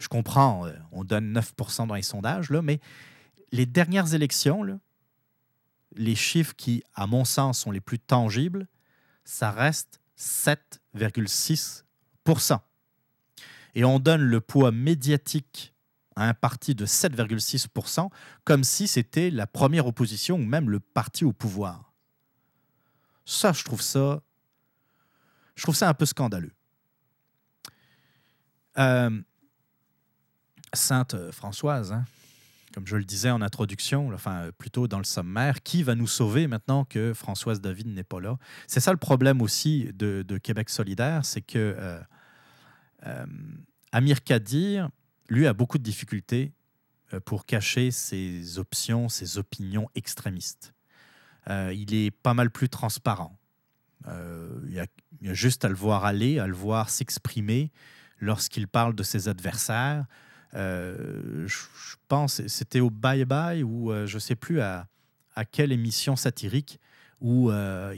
je 0.00 0.08
comprends, 0.08 0.66
euh, 0.66 0.72
on 0.90 1.04
donne 1.04 1.32
9% 1.32 1.86
dans 1.86 1.94
les 1.94 2.02
sondages, 2.02 2.50
là, 2.50 2.62
mais 2.62 2.80
les 3.52 3.66
dernières 3.66 4.14
élections, 4.14 4.64
les 5.94 6.14
chiffres 6.16 6.54
qui, 6.56 6.82
à 6.94 7.06
mon 7.06 7.24
sens, 7.24 7.60
sont 7.60 7.70
les 7.70 7.80
plus 7.80 7.98
tangibles, 7.98 8.66
ça 9.24 9.52
reste 9.52 10.00
7,6 10.18 11.84
et 13.74 13.84
on 13.84 13.98
donne 13.98 14.22
le 14.22 14.40
poids 14.40 14.72
médiatique 14.72 15.74
à 16.16 16.28
un 16.28 16.34
parti 16.34 16.74
de 16.74 16.86
7,6%, 16.86 18.10
comme 18.44 18.64
si 18.64 18.88
c'était 18.88 19.30
la 19.30 19.46
première 19.46 19.86
opposition 19.86 20.36
ou 20.36 20.44
même 20.44 20.70
le 20.70 20.80
parti 20.80 21.24
au 21.24 21.32
pouvoir. 21.32 21.92
Ça, 23.24 23.52
je 23.52 23.64
trouve 23.64 23.82
ça, 23.82 24.22
je 25.54 25.62
trouve 25.62 25.76
ça 25.76 25.88
un 25.88 25.94
peu 25.94 26.06
scandaleux. 26.06 26.52
Euh, 28.78 29.20
Sainte 30.72 31.30
Françoise, 31.32 31.92
hein, 31.92 32.04
comme 32.72 32.86
je 32.86 32.96
le 32.96 33.04
disais 33.04 33.30
en 33.30 33.42
introduction, 33.42 34.12
enfin 34.12 34.50
plutôt 34.58 34.86
dans 34.86 34.98
le 34.98 35.04
sommaire, 35.04 35.62
qui 35.62 35.82
va 35.82 35.94
nous 35.94 36.06
sauver 36.06 36.46
maintenant 36.46 36.84
que 36.84 37.12
Françoise 37.14 37.60
David 37.60 37.88
n'est 37.88 38.04
pas 38.04 38.20
là? 38.20 38.38
C'est 38.66 38.80
ça 38.80 38.92
le 38.92 38.98
problème 38.98 39.42
aussi 39.42 39.90
de, 39.94 40.38
Québec 40.38 40.70
solidaire, 40.70 41.24
c'est 41.24 41.40
que 41.40 41.58
euh, 41.58 42.00
euh, 43.06 43.26
Amir 43.92 44.22
Kadir, 44.22 44.88
lui, 45.28 45.46
a 45.46 45.52
beaucoup 45.52 45.78
de 45.78 45.82
difficultés 45.82 46.52
euh, 47.12 47.20
pour 47.20 47.46
cacher 47.46 47.90
ses 47.90 48.58
options, 48.58 49.08
ses 49.08 49.38
opinions 49.38 49.88
extrémistes. 49.94 50.72
il 51.48 51.94
est 51.94 52.10
pas 52.10 52.34
mal 52.34 52.50
plus 52.50 52.68
transparent. 52.68 53.36
il, 54.06 54.86
il 55.20 55.26
y 55.26 55.30
a 55.30 55.34
juste 55.34 55.64
à 55.64 55.68
le 55.68 55.74
voir 55.74 56.04
aller, 56.04 56.38
à 56.38 56.46
le 56.46 56.54
voir 56.54 56.88
s'exprimer 56.88 57.72
lorsqu'il 58.20 58.68
parle 58.68 58.94
de 58.94 59.02
ses 59.02 59.28
adversaires. 59.28 60.04
Euh, 60.54 61.46
je, 61.46 61.56
pense, 62.08 62.46
c'était 62.46 62.80
au 62.80 62.90
Bye 62.90 63.24
Bye 63.24 63.62
ou 63.62 63.92
euh, 63.92 64.06
je 64.06 64.16
ne 64.16 64.20
sais 64.20 64.34
plus 64.34 64.60
à, 64.60 64.86
quelle 65.52 65.72
émission 65.72 66.16
satirique 66.16 66.80
où 67.22 67.50
euh, 67.50 67.94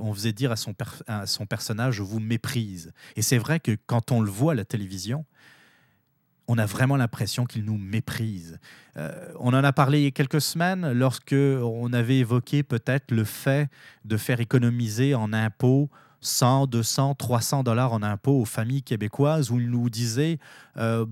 on 0.00 0.14
faisait 0.14 0.32
dire 0.32 0.50
à 0.50 0.56
son, 0.56 1.46
personnage 1.46 1.96
Je 1.96 2.02
vous 2.02 2.20
méprise. 2.20 2.92
Et 3.16 3.22
c'est 3.22 3.36
vrai 3.36 3.60
que 3.60 3.76
quand 3.86 4.12
on 4.12 4.22
le 4.22 4.30
voit 4.30 4.52
à 4.52 4.54
la 4.54 4.64
télévision, 4.64 5.26
on 6.48 6.56
a 6.56 6.64
vraiment 6.64 6.96
l'impression 6.96 7.44
qu'il 7.44 7.64
nous 7.64 7.76
méprise. 7.76 8.58
on 8.94 9.48
en 9.48 9.64
a 9.64 9.72
parlé 9.72 10.00
il 10.00 10.04
y 10.04 10.06
a 10.06 10.10
quelques 10.10 10.40
semaines 10.40 10.92
lorsque 10.92 11.34
on 11.34 11.92
avait 11.92 12.18
évoqué 12.18 12.62
peut-être 12.62 13.10
le 13.10 13.24
fait 13.24 13.68
de 14.04 14.16
faire 14.16 14.40
économiser 14.40 15.14
en 15.14 15.32
impôts 15.34 15.90
100, 16.20 16.66
200, 16.68 17.14
300 17.14 17.62
dollars 17.62 17.92
en 17.92 18.02
impôts 18.02 18.40
aux 18.40 18.44
familles 18.44 18.82
québécoises 18.82 19.50
où 19.50 19.60
il 19.60 19.70
nous 19.70 19.90
disait 19.90 20.38
ben 20.76 20.82
euh, 20.82 21.04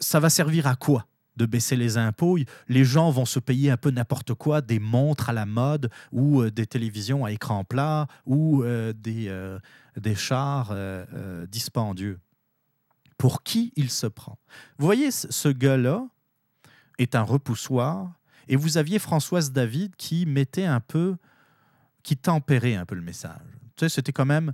ça 0.00 0.20
va 0.20 0.30
servir 0.30 0.66
à 0.66 0.76
quoi 0.76 1.06
de 1.36 1.44
baisser 1.44 1.76
les 1.76 1.98
impôts? 1.98 2.38
Les 2.68 2.84
gens 2.84 3.10
vont 3.10 3.26
se 3.26 3.38
payer 3.38 3.70
un 3.70 3.76
peu 3.76 3.90
n'importe 3.90 4.34
quoi, 4.34 4.62
des 4.62 4.78
montres 4.78 5.28
à 5.28 5.32
la 5.32 5.44
mode 5.44 5.90
ou 6.10 6.40
euh, 6.40 6.50
des 6.50 6.66
télévisions 6.66 7.24
à 7.24 7.32
écran 7.32 7.62
plat 7.62 8.06
ou 8.24 8.62
euh, 8.62 8.92
des, 8.94 9.30
des 9.96 10.14
chars 10.14 10.74
dispendieux. 11.48 12.18
Pour 13.18 13.42
qui 13.42 13.72
il 13.76 13.90
se 13.90 14.06
prend? 14.06 14.38
Vous 14.78 14.84
voyez, 14.86 15.10
ce 15.10 15.48
gars-là 15.48 16.06
est 16.98 17.14
un 17.14 17.22
repoussoir 17.22 18.12
et 18.48 18.56
vous 18.56 18.78
aviez 18.78 18.98
Françoise 18.98 19.52
David 19.52 19.96
qui 19.96 20.26
mettait 20.26 20.66
un 20.66 20.80
peu, 20.80 21.16
qui 22.02 22.16
tempérait 22.16 22.74
un 22.74 22.86
peu 22.86 22.94
le 22.94 23.02
message. 23.02 23.40
Tu 23.76 23.80
sais, 23.80 23.88
c'était 23.88 24.12
quand 24.12 24.26
même, 24.26 24.52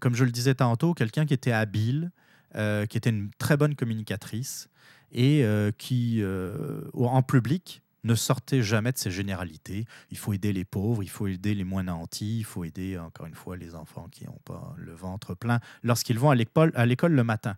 comme 0.00 0.14
je 0.14 0.24
le 0.24 0.30
disais 0.30 0.54
tantôt, 0.54 0.94
quelqu'un 0.94 1.26
qui 1.26 1.34
était 1.34 1.52
habile, 1.52 2.10
euh, 2.56 2.86
qui 2.86 2.96
était 2.96 3.10
une 3.10 3.30
très 3.38 3.56
bonne 3.56 3.74
communicatrice 3.74 4.70
et 5.12 5.44
euh, 5.44 5.72
qui, 5.76 6.22
euh, 6.22 6.82
en 6.94 7.22
public, 7.22 7.82
ne 8.04 8.14
sortait 8.14 8.62
jamais 8.62 8.92
de 8.92 8.98
ses 8.98 9.10
généralités. 9.10 9.84
Il 10.10 10.16
faut 10.16 10.32
aider 10.32 10.52
les 10.54 10.64
pauvres, 10.64 11.02
il 11.02 11.10
faut 11.10 11.26
aider 11.26 11.54
les 11.54 11.64
moins 11.64 11.82
nantis, 11.82 12.38
il 12.38 12.44
faut 12.44 12.64
aider, 12.64 12.98
encore 12.98 13.26
une 13.26 13.34
fois, 13.34 13.56
les 13.56 13.74
enfants 13.74 14.08
qui 14.10 14.24
n'ont 14.24 14.40
pas 14.44 14.74
le 14.78 14.94
ventre 14.94 15.34
plein 15.34 15.60
lorsqu'ils 15.82 16.18
vont 16.18 16.30
à 16.30 16.34
l'école, 16.34 16.72
le 17.12 17.24
matin. 17.24 17.56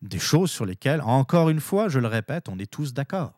Des 0.00 0.18
choses 0.18 0.50
sur 0.50 0.64
lesquelles, 0.64 1.02
encore 1.02 1.50
une 1.50 1.60
fois, 1.60 1.88
je 1.88 1.98
le 1.98 2.06
répète, 2.06 2.48
on 2.48 2.58
est 2.58 2.70
tous 2.70 2.94
d'accord. 2.94 3.34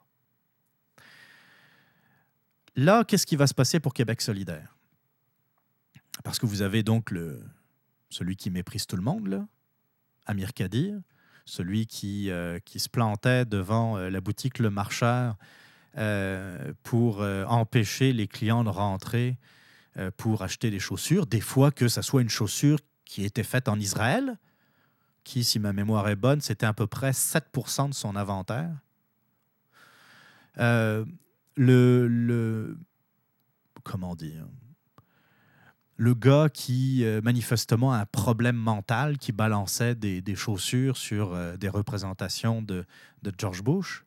Là, 2.77 3.03
qu'est-ce 3.05 3.27
qui 3.27 3.37
va 3.37 3.47
se 3.47 3.55
passer 3.55 3.81
pour 3.81 3.95
Québec 3.95 4.21
solidaire? 4.21 4.77
Parce 6.23 6.39
que 6.39 6.47
vous 6.47 6.63
avez 6.63 6.83
donc 6.83 7.13
celui 8.11 8.37
qui 8.37 8.51
méprise 8.51 8.87
tout 8.87 8.97
le 8.97 9.03
monde, 9.03 9.27
là, 9.27 9.47
Amir 10.31 10.55
Kadir, 10.55 11.01
celui 11.45 11.87
qui, 11.87 12.31
euh, 12.31 12.61
qui 12.65 12.79
se 12.79 12.89
plantait 12.89 13.45
devant 13.45 13.97
euh, 13.97 14.11
la 14.11 14.21
boutique 14.21 14.61
Le 14.61 14.71
Marcheur 14.71 15.37
euh, 15.99 16.73
pour 16.85 17.21
empêcher 17.21 18.13
les 18.13 18.29
clients 18.29 18.63
de 18.63 18.69
rentrer 18.69 19.37
pour 20.17 20.43
acheter 20.43 20.71
des 20.71 20.79
chaussures, 20.79 21.27
des 21.27 21.41
fois 21.41 21.73
que 21.73 21.89
ce 21.89 22.01
soit 22.01 22.23
une 22.23 22.29
chaussure 22.29 22.79
qui 23.05 23.25
était 23.25 23.43
faite 23.43 23.69
en 23.69 23.79
Israël, 23.79 24.39
qui, 25.25 25.43
si 25.43 25.59
ma 25.59 25.73
mémoire 25.73 26.09
est 26.09 26.17
bonne, 26.17 26.41
c'était 26.41 26.65
à 26.65 26.73
peu 26.73 26.87
près 26.87 27.11
7% 27.11 27.89
de 27.89 27.95
son 27.95 28.15
inventaire. 28.15 28.71
le, 30.57 31.07
le, 31.57 32.79
comment 33.83 34.15
dire? 34.15 34.47
Le 36.01 36.15
gars 36.15 36.49
qui 36.49 37.05
euh, 37.05 37.21
manifestement 37.21 37.93
a 37.93 37.99
un 37.99 38.07
problème 38.07 38.57
mental, 38.57 39.19
qui 39.19 39.33
balançait 39.33 39.95
des, 39.95 40.35
chaussures 40.35 40.97
sur 40.97 41.35
euh, 41.35 41.59
des 41.59 41.69
représentations 41.69 42.63
de, 42.63 42.87
George 43.37 43.63
Bush. 43.63 44.07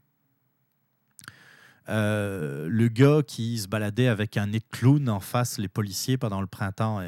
Euh, 1.89 2.67
le 2.67 2.87
gars 2.87 3.21
qui 3.21 3.59
se 3.59 3.67
baladait 3.67 4.07
avec 4.07 4.37
un 4.37 4.47
nez 4.47 4.57
de 4.57 4.65
clown 4.71 5.07
en 5.07 5.19
face 5.19 5.59
les 5.59 5.67
policiers 5.67 6.17
pendant 6.17 6.41
le 6.41 6.47
printemps 6.47 6.99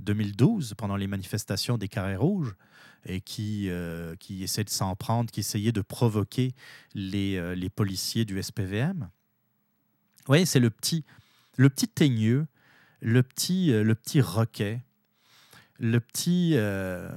2012, 0.00 0.74
pendant 0.76 0.96
les 0.96 1.06
manifestations 1.06 1.78
des 1.78 1.88
carrés 1.88 2.16
rouges, 2.16 2.56
et 3.06 3.22
qui, 3.22 3.70
qui 4.18 4.42
essayait 4.42 4.64
de 4.64 4.70
s'en 4.70 4.96
prendre, 4.96 5.30
qui 5.30 5.40
essayait 5.40 5.72
de 5.72 5.80
provoquer 5.80 6.52
les, 6.94 7.56
les 7.56 7.70
policiers 7.70 8.26
du 8.26 8.42
SPVM. 8.42 9.08
Oui, 10.28 10.44
c'est 10.44 10.60
le 10.60 10.68
petit, 10.68 11.06
le 11.56 11.70
petit 11.70 11.88
teigneux 11.88 12.46
le 13.00 13.22
petit, 13.22 13.72
euh, 13.72 13.82
le 13.82 13.94
petit 13.94 14.20
roquet, 14.20 14.82
le 15.78 16.00
petit. 16.00 16.52
Euh, 16.54 17.10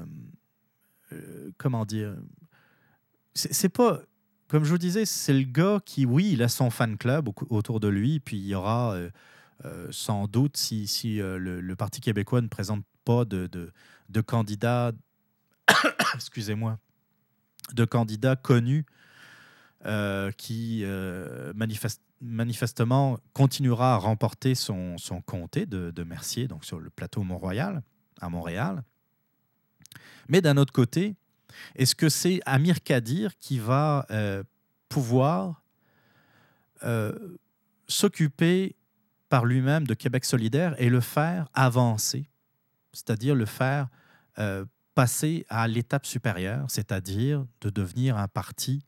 euh, 1.12 1.52
comment 1.58 1.86
dire 1.86 2.16
C'est 3.34 3.70
pas. 3.70 4.02
Comme 4.48 4.66
je 4.66 4.70
vous 4.70 4.78
disais, 4.78 5.06
c'est 5.06 5.34
le 5.34 5.44
gars 5.44 5.80
qui, 5.84 6.06
oui, 6.06 6.32
il 6.34 6.44
a 6.44 6.48
son 6.48 6.70
fan 6.70 6.98
club 6.98 7.30
autour 7.50 7.80
de 7.80 7.88
lui, 7.88 8.20
puis 8.20 8.38
il 8.38 8.46
y 8.46 8.54
aura 8.54 8.96
sans 9.90 10.28
doute, 10.28 10.58
si, 10.58 10.86
si 10.86 11.18
le, 11.18 11.74
Parti 11.76 12.02
québécois 12.02 12.42
ne 12.42 12.48
présente 12.48 12.86
pas 13.04 13.26
de, 13.26 13.48
de, 13.48 13.72
de 14.10 14.22
candidats, 14.22 14.92
excusez-moi, 16.14 16.78
de 17.74 17.84
candidats 17.86 18.36
connus 18.36 18.86
qui 20.38 20.86
manifestent 21.56 22.02
manifestement 22.24 23.20
continuera 23.34 23.94
à 23.94 23.98
remporter 23.98 24.56
son, 24.56 24.96
comté 25.26 25.66
de, 25.66 26.04
Mercier, 26.04 26.48
donc 26.48 26.66
sur 26.66 26.80
le 26.80 26.90
plateau 26.90 27.24
Mont-Royal, 27.24 27.84
à 28.22 28.30
Montréal. 28.30 28.84
Mais 30.30 30.42
d'un 30.42 30.58
autre 30.58 30.74
côté, 30.74 31.16
est-ce 31.76 31.96
que 31.96 32.10
c'est 32.10 32.40
Amir 32.46 32.82
Kadir 32.82 33.38
qui 33.38 33.60
va 33.60 34.06
euh, 34.10 34.44
pouvoir 34.90 35.62
euh, 36.84 37.38
s'occuper 37.88 38.76
par 39.30 39.46
lui-même 39.46 39.86
de 39.86 39.94
Québec 39.94 40.26
solidaire 40.26 40.76
et 40.82 40.90
le 40.90 41.02
faire 41.02 41.50
avancer, 41.54 42.30
c'est-à-dire 42.94 43.36
le 43.36 43.46
faire 43.46 43.88
euh, 44.40 44.66
passer 44.96 45.46
à 45.50 45.68
l'étape 45.68 46.06
supérieure, 46.06 46.66
c'est-à-dire 46.70 47.46
de 47.62 47.70
devenir 47.70 48.18
un 48.18 48.28
parti 48.28 48.86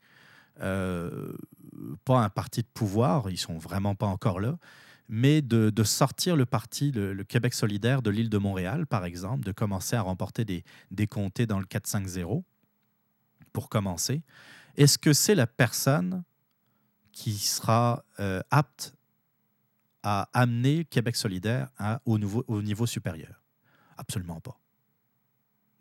pas 0.59 2.19
un 2.19 2.29
parti 2.29 2.61
de 2.61 2.67
pouvoir, 2.73 3.29
ils 3.29 3.37
sont 3.37 3.57
vraiment 3.57 3.95
pas 3.95 4.07
encore 4.07 4.39
là, 4.39 4.57
mais 5.07 5.41
de, 5.41 5.83
sortir 5.83 6.35
le 6.35 6.45
parti, 6.45 6.91
le, 6.91 7.23
Québec 7.23 7.53
solidaire 7.53 8.01
de 8.01 8.09
l'île 8.09 8.29
de 8.29 8.37
Montréal, 8.37 8.87
par 8.87 9.05
exemple, 9.05 9.43
de 9.43 9.51
commencer 9.51 9.95
à 9.95 10.01
remporter 10.01 10.45
des, 10.45 10.63
des 10.91 11.07
comtés 11.07 11.45
dans 11.45 11.59
le 11.59 11.65
4-5-0, 11.65 12.43
pour 13.55 13.69
commencer. 13.69 14.21
Est-ce 14.75 14.97
que 14.97 15.13
c'est 15.13 15.33
la 15.33 15.47
personne 15.47 16.23
qui 17.13 17.37
sera 17.37 18.03
euh, 18.19 18.41
apte 18.51 18.93
à 20.03 20.29
amener 20.33 20.83
Québec 20.85 21.15
solidaire 21.15 21.69
au 22.05 22.19
niveau 22.19 22.85
supérieur? 22.85 23.41
Absolument 23.97 24.41
pas. 24.41 24.59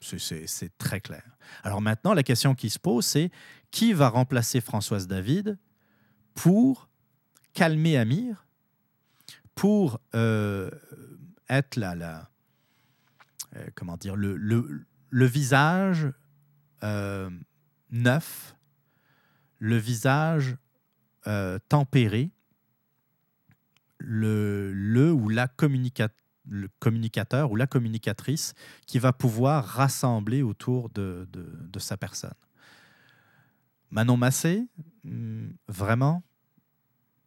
C'est 0.05 0.77
très 0.79 1.01
clair. 1.01 1.25
Alors 1.63 1.81
maintenant, 1.81 2.15
la 2.15 2.23
question 2.23 2.55
qui 2.55 2.71
se 2.71 2.79
pose, 2.79 3.07
c'est 3.07 3.31
qui 3.71 3.93
va 3.93 4.09
remplacer 4.09 4.61
Françoise 4.61 5.07
David 5.07 5.59
pour 6.35 6.89
calmer 7.55 7.97
Amir, 7.97 8.47
pour 9.55 10.01
euh, 10.15 10.71
être 11.49 11.79
euh, 13.57 13.67
comment 13.75 13.97
dire, 13.97 14.17
le, 14.17 14.85
visage 15.11 16.09
euh, 16.83 17.31
neuf, 17.91 18.57
le 19.59 19.77
visage 19.77 20.57
tempéré, 21.69 22.31
le, 23.99 24.73
le 24.75 25.11
ou 25.11 25.31
la 25.31 25.49
le 26.49 26.69
communicateur 26.79 27.51
ou 27.51 27.57
la 27.57 27.67
communicatrice 27.67 28.55
qui 28.87 28.99
va 28.99 29.13
pouvoir 29.13 29.65
rassembler 29.65 30.43
autour 30.43 30.91
de, 30.91 31.29
de, 31.33 31.79
sa 31.79 31.97
personne. 31.97 32.35
Manon 33.91 34.17
Massé, 34.17 34.67
hmm, 35.05 35.51
vraiment, 35.69 36.23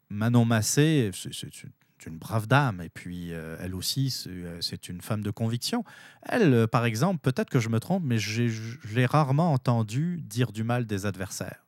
Manon 0.08 0.44
Massé, 0.44 1.10
c'est 1.12 1.62
une 1.62 1.72
une 2.06 2.18
brave 2.18 2.46
dame 2.46 2.80
et 2.80 2.88
puis 2.88 3.32
euh, 3.32 3.56
elle 3.60 3.74
aussi, 3.74 4.14
euh, 4.26 4.58
c'est 4.60 4.88
une 4.88 5.00
femme 5.00 5.22
de 5.22 5.30
conviction. 5.30 5.84
Elle, 6.22 6.52
euh, 6.54 6.66
par 6.66 6.84
exemple, 6.84 7.20
peut-être 7.20 7.50
que 7.50 7.60
je 7.60 7.68
me 7.68 7.80
trompe, 7.80 8.02
mais 8.04 8.18
je 8.18 8.78
l'ai 8.94 9.06
rarement 9.06 9.52
entendu 9.52 10.20
dire 10.22 10.52
du 10.52 10.64
mal 10.64 10.86
des 10.86 11.06
adversaires. 11.06 11.66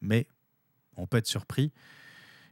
Mais 0.00 0.26
on 0.96 1.06
peut 1.06 1.16
être 1.16 1.26
surpris. 1.26 1.72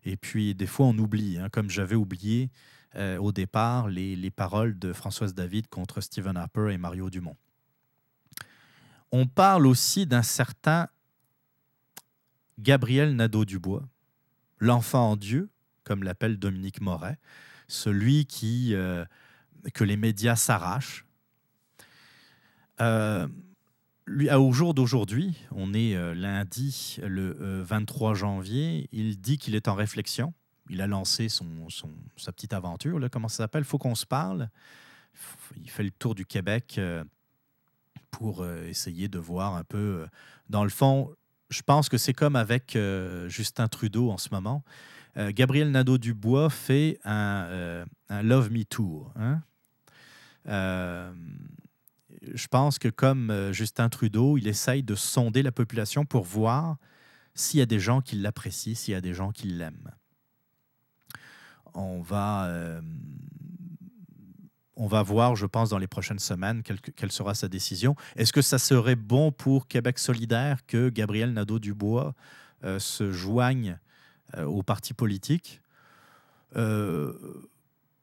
Et 0.04 0.16
puis, 0.16 0.54
des 0.54 0.66
fois, 0.66 0.86
on 0.86 0.98
oublie, 0.98 1.38
hein, 1.38 1.48
comme 1.50 1.70
j'avais 1.70 1.96
oublié 1.96 2.50
au 2.96 3.32
départ 3.32 3.88
les, 3.88 4.14
les, 4.14 4.30
paroles 4.30 4.78
de 4.78 4.92
Françoise 4.92 5.34
David 5.34 5.66
contre 5.68 6.00
Stephen 6.00 6.36
Harper 6.36 6.72
et 6.72 6.78
Mario 6.78 7.10
Dumont. 7.10 7.36
On 9.10 9.26
parle 9.26 9.66
aussi 9.66 10.06
d'un 10.06 10.22
certain 10.22 10.88
Gabriel 12.58 13.16
Nadeau-Dubois, 13.16 13.88
l'enfant 14.58 15.10
en 15.12 15.16
Dieu, 15.16 15.50
comme 15.84 16.02
l'appelle 16.02 16.38
Dominique 16.38 16.80
Moret, 16.80 17.18
celui 17.68 18.26
qui, 18.26 18.74
euh, 18.74 19.04
que 19.72 19.84
les 19.84 19.96
médias 19.96 20.36
s'arrachent. 20.36 21.04
Euh, 22.80 23.28
au 24.08 24.52
jour 24.52 24.74
d'aujourd'hui, 24.74 25.36
on 25.50 25.74
est 25.74 25.94
euh, 25.94 26.14
lundi 26.14 26.98
le 27.02 27.62
23 27.62 28.14
janvier, 28.14 28.88
il 28.92 29.20
dit 29.20 29.38
qu'il 29.38 29.54
est 29.54 29.68
en 29.68 29.74
réflexion. 29.74 30.34
Il 30.70 30.80
a 30.80 30.86
lancé 30.86 31.28
son, 31.28 31.46
sa 32.16 32.32
petite 32.32 32.52
aventure, 32.52 32.98
comment 33.10 33.28
ça 33.28 33.38
s'appelle? 33.38 33.64
Faut 33.64 33.78
qu'on 33.78 33.94
se 33.94 34.06
parle. 34.06 34.48
Il 35.56 35.70
fait 35.70 35.82
le 35.82 35.90
tour 35.90 36.14
du 36.14 36.24
Québec 36.24 36.80
pour 38.10 38.46
essayer 38.46 39.08
de 39.08 39.18
voir 39.18 39.54
un 39.54 39.64
peu. 39.64 40.06
Dans 40.48 40.64
le 40.64 40.70
fond, 40.70 41.14
je 41.50 41.62
pense 41.62 41.88
que 41.88 41.98
c'est 41.98 42.14
comme 42.14 42.34
avec 42.34 42.78
Justin 43.28 43.68
Trudeau 43.68 44.10
en 44.10 44.18
ce 44.18 44.30
moment. 44.32 44.64
Euh, 45.16 45.32
Gabriel 45.32 45.70
Nadeau-Dubois 45.70 46.50
fait 46.50 46.98
un, 47.04 47.44
euh, 47.48 47.84
Love 48.22 48.50
Me 48.50 48.64
Tour. 48.64 49.12
Hein. 49.16 49.42
Euh, 50.48 51.12
je 52.32 52.46
pense 52.48 52.78
que 52.78 52.88
comme 52.88 53.50
Justin 53.52 53.88
Trudeau, 53.88 54.38
il 54.38 54.48
essaye 54.48 54.82
de 54.82 54.94
sonder 54.94 55.42
la 55.42 55.52
population 55.52 56.04
pour 56.04 56.24
voir 56.24 56.76
s'il 57.34 57.60
y 57.60 57.62
a 57.62 57.66
des 57.66 57.78
gens 57.78 58.00
qui 58.00 58.16
l'apprécient, 58.16 58.74
s'il 58.74 58.92
y 58.92 58.96
a 58.96 59.00
des 59.00 59.14
gens 59.14 59.30
qui 59.30 59.46
l'aiment. 59.48 59.90
On 61.74 62.00
va, 62.00 62.80
on 64.76 64.86
va 64.86 65.02
voir, 65.02 65.36
je 65.36 65.46
pense, 65.46 65.70
dans 65.70 65.78
les 65.78 65.86
prochaines 65.86 66.18
semaines, 66.18 66.62
quelle, 66.62 66.80
quelle 66.80 67.12
sera 67.12 67.34
sa 67.34 67.48
décision. 67.48 67.96
Est-ce 68.16 68.32
que 68.32 68.42
ça 68.42 68.58
serait 68.58 68.96
bon 68.96 69.32
pour 69.32 69.66
Québec 69.66 69.98
solidaire 69.98 70.64
que 70.66 70.88
Gabriel 70.88 71.32
Nadeau-Dubois 71.32 72.14
se 72.78 73.10
joigne 73.10 73.78
euh, 74.36 74.44
au 74.44 74.62
parti 74.62 74.94
politique? 74.94 75.60
Euh, 76.56 77.12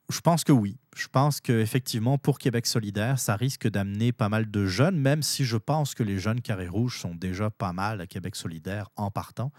je 0.10 0.20
pense 0.20 0.44
que 0.44 0.52
oui. 0.52 0.78
Je 0.96 1.08
pense 1.08 1.40
qu'effectivement, 1.40 2.18
pour 2.18 2.38
Québec 2.38 2.68
solidaire, 2.68 3.18
ça 3.18 3.36
risque 3.36 3.70
d'amener 3.70 4.12
pas 4.12 4.30
mal 4.30 4.50
de 4.50 4.66
jeunes, 4.66 5.00
même 5.00 5.24
si 5.24 5.46
je 5.46 5.58
pense 5.58 5.94
que 5.96 6.04
les 6.04 6.20
jeunes 6.20 6.42
carrés 6.42 6.68
rouges 6.68 7.00
sont 7.00 7.16
déjà 7.16 7.50
pas 7.50 7.72
mal 7.72 8.02
à 8.02 8.08
Québec 8.08 8.36
solidaire 8.36 8.90
en 8.98 9.10
partant. 9.10 9.52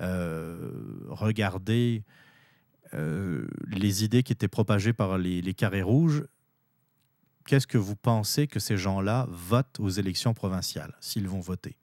Euh, 0.00 0.72
regardez 1.08 2.04
les 2.92 4.04
idées 4.04 4.22
qui 4.22 4.32
étaient 4.32 4.48
propagées 4.48 4.92
par 4.92 5.18
les, 5.18 5.54
carrés 5.54 5.82
rouges. 5.82 6.24
Qu'est-ce 7.46 7.66
que 7.66 7.78
vous 7.78 7.96
pensez 7.96 8.46
que 8.46 8.60
ces 8.60 8.76
gens-là 8.76 9.26
votent 9.30 9.80
aux 9.80 9.88
élections 9.88 10.34
provinciales, 10.34 10.94
s'ils 11.00 11.26
vont 11.26 11.40
voter? 11.40 11.76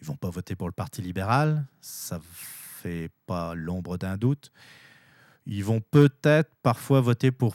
Ils 0.00 0.06
vont 0.06 0.16
pas 0.16 0.30
voter 0.30 0.56
pour 0.56 0.68
le 0.68 0.72
Parti 0.72 1.02
libéral. 1.02 1.66
Ça 1.80 2.20
pas 3.26 3.54
l'ombre 3.54 3.96
d'un 3.96 4.16
doute. 4.16 4.52
Ils 5.46 5.64
vont 5.64 5.80
peut-être 5.80 6.50
parfois 6.62 7.00
voter 7.00 7.30
pour 7.30 7.54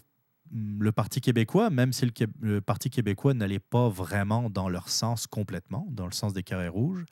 mm, 0.51 0.81
le 0.81 0.91
Parti 0.91 1.21
québécois, 1.21 1.69
même 1.69 1.93
si 1.93 2.09
le, 2.41 2.61
Parti 2.61 2.89
québécois 2.89 3.33
n'allait 3.33 3.59
pas 3.59 3.89
vraiment 3.89 4.49
dans 4.49 4.69
leur 4.69 4.89
sens 4.89 5.27
complètement, 5.27 5.87
dans 5.89 6.05
le 6.05 6.13
sens 6.13 6.33
des 6.33 6.43
carrés 6.43 6.67
rouges. 6.67 7.05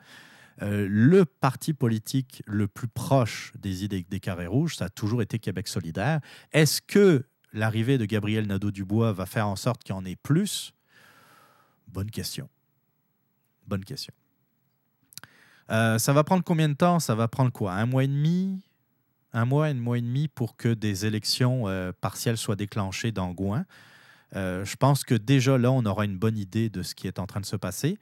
Euh, 0.61 0.87
le 0.89 1.25
parti 1.25 1.73
politique 1.73 2.43
le 2.45 2.67
plus 2.67 2.87
proche 2.87 3.53
des 3.57 3.83
idées 3.83 4.05
des 4.09 4.19
carrés 4.19 4.47
rouges, 4.47 4.75
ça 4.75 4.85
a 4.85 4.89
toujours 4.89 5.21
été 5.21 5.39
Québec 5.39 5.67
solidaire. 5.67 6.19
Est-ce 6.51 6.81
que 6.81 7.25
l'arrivée 7.53 7.97
de 7.97 8.05
Gabriel 8.05 8.45
Nadeau-Dubois 8.47 9.13
va 9.13 9.25
faire 9.25 9.47
en 9.47 9.55
sorte 9.55 9.83
qu'il 9.83 9.95
y 9.95 9.97
en 9.97 10.05
ait 10.05 10.17
plus? 10.17 10.73
Bonne 11.87 12.11
question. 12.11 12.49
Bonne 13.67 13.85
question. 13.85 14.13
Euh, 15.71 15.97
ça 15.97 16.13
va 16.13 16.23
prendre 16.23 16.43
combien 16.43 16.67
de 16.67 16.73
temps? 16.73 16.99
Ça 16.99 17.15
va 17.15 17.27
prendre 17.27 17.51
quoi? 17.51 17.73
Un 17.73 17.85
mois 17.85 18.03
et 18.03 18.07
demi? 18.07 18.61
Un 19.31 19.45
mois, 19.45 19.67
un 19.67 19.75
mois 19.75 19.97
et 19.97 20.01
demi 20.01 20.27
pour 20.27 20.57
que 20.57 20.73
des 20.73 21.05
élections 21.05 21.67
euh, 21.67 21.91
partielles 22.01 22.37
soient 22.37 22.55
déclenchées 22.55 23.11
dans 23.11 23.31
Gouin? 23.31 23.65
Euh, 24.35 24.63
je 24.65 24.75
pense 24.75 25.03
que 25.03 25.15
déjà 25.15 25.57
là, 25.57 25.71
on 25.71 25.85
aura 25.85 26.05
une 26.05 26.17
bonne 26.17 26.37
idée 26.37 26.69
de 26.69 26.83
ce 26.83 26.95
qui 26.95 27.07
est 27.07 27.19
en 27.19 27.25
train 27.25 27.39
de 27.39 27.45
se 27.45 27.55
passer. 27.55 27.97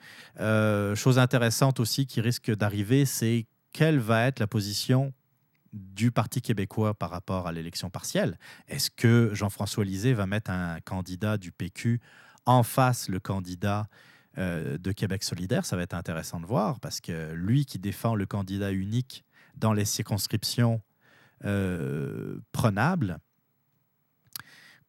chose 0.96 1.20
intéressante 1.20 1.80
aussi 1.80 2.06
qui 2.06 2.22
risque 2.22 2.52
d'arriver, 2.52 3.06
c'est 3.06 3.46
quelle 3.74 4.00
va 4.00 4.26
être 4.26 4.40
la 4.40 4.48
position 4.48 5.14
du 5.74 6.12
Parti 6.12 6.42
québécois 6.42 6.94
par 6.94 7.10
rapport 7.10 7.48
à 7.48 7.52
l'élection 7.52 7.90
partielle. 7.90 8.38
Est-ce 8.68 8.90
que 8.90 9.32
Jean-François 9.34 9.86
Lisée 9.86 10.14
va 10.14 10.26
mettre 10.26 10.52
un 10.52 10.80
candidat 10.82 11.38
du 11.38 11.52
PQ 11.52 12.00
en 12.46 12.64
face 12.64 13.10
le 13.10 13.20
candidat 13.20 13.88
euh, 14.38 14.78
de 14.78 14.92
Québec 14.92 15.24
solidaire? 15.24 15.66
Ça 15.66 15.76
va 15.76 15.84
être 15.84 15.94
intéressant 15.94 16.40
de 16.40 16.46
voir 16.46 16.80
parce 16.80 17.02
que 17.02 17.34
lui 17.34 17.66
qui 17.66 17.80
défend 17.80 18.16
le 18.16 18.26
candidat 18.26 18.72
unique 18.72 19.24
dans 19.56 19.74
les 19.74 19.86
circonscriptions 19.86 20.82
euh, 21.46 22.40
prenables 22.52 23.20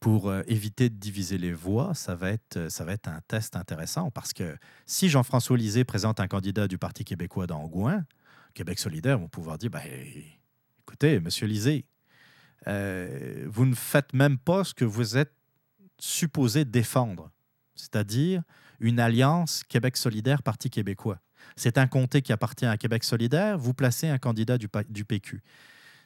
pour 0.00 0.28
euh, 0.28 0.42
éviter 0.46 0.88
de 0.88 0.94
diviser 0.94 1.38
les 1.38 1.52
voix, 1.52 1.94
ça 1.94 2.14
va, 2.14 2.30
être, 2.30 2.70
ça 2.70 2.84
va 2.84 2.92
être 2.92 3.08
un 3.08 3.20
test 3.26 3.56
intéressant 3.56 4.10
parce 4.10 4.32
que 4.32 4.56
si 4.86 5.08
Jean-François 5.08 5.56
Lisée 5.56 5.84
présente 5.84 6.20
un 6.20 6.28
candidat 6.28 6.68
du 6.68 6.78
Parti 6.78 7.04
québécois 7.04 7.46
dans 7.46 7.66
Gouin, 7.66 8.04
Québec 8.54 8.78
solidaire 8.78 9.18
vont 9.18 9.28
pouvoir 9.28 9.58
dire, 9.58 9.70
ben, 9.70 9.82
écoutez, 10.82 11.20
Monsieur 11.20 11.46
Lisée, 11.46 11.84
vous 12.66 13.66
ne 13.66 13.74
faites 13.74 14.12
même 14.12 14.38
pas 14.38 14.64
ce 14.64 14.74
que 14.74 14.84
vous 14.84 15.16
êtes 15.16 15.32
supposé 15.98 16.64
défendre, 16.64 17.30
c'est-à-dire 17.74 18.42
une 18.80 19.00
alliance 19.00 19.64
Québec 19.64 19.96
solidaire, 19.96 20.42
Parti 20.42 20.70
québécois. 20.70 21.20
C'est 21.56 21.78
un 21.78 21.86
comté 21.86 22.22
qui 22.22 22.32
appartient 22.32 22.66
à 22.66 22.76
Québec 22.76 23.04
solidaire, 23.04 23.58
vous 23.58 23.74
placez 23.74 24.08
un 24.08 24.18
candidat 24.18 24.58
du, 24.58 24.68
du 24.88 25.04
PQ. 25.04 25.42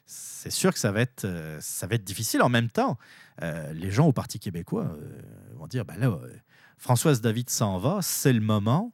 C'est 0.05 0.49
sûr 0.49 0.73
que 0.73 0.79
ça 0.79 0.91
va, 0.91 1.01
être, 1.01 1.25
euh, 1.25 1.57
ça 1.61 1.87
va 1.87 1.95
être 1.95 2.03
difficile. 2.03 2.41
En 2.41 2.49
même 2.49 2.69
temps, 2.69 2.97
euh, 3.41 3.71
les 3.73 3.91
gens 3.91 4.07
au 4.07 4.11
Parti 4.11 4.39
québécois 4.39 4.85
euh, 4.85 5.21
vont 5.55 5.67
dire, 5.67 5.85
ben 5.85 5.97
là, 5.97 6.19
Françoise 6.77 7.21
David 7.21 7.49
s'en 7.49 7.77
va, 7.77 7.99
c'est 8.01 8.33
le 8.33 8.41
moment, 8.41 8.93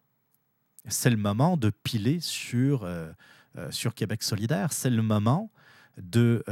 c'est 0.88 1.10
le 1.10 1.18
moment 1.18 1.58
de 1.58 1.72
piler 1.72 2.20
sur, 2.20 2.88
sur 3.72 3.96
Québec 3.96 4.22
solidaire, 4.22 4.72
c'est 4.72 4.92
le 4.92 5.02
moment 5.02 5.52
de, 5.98 6.44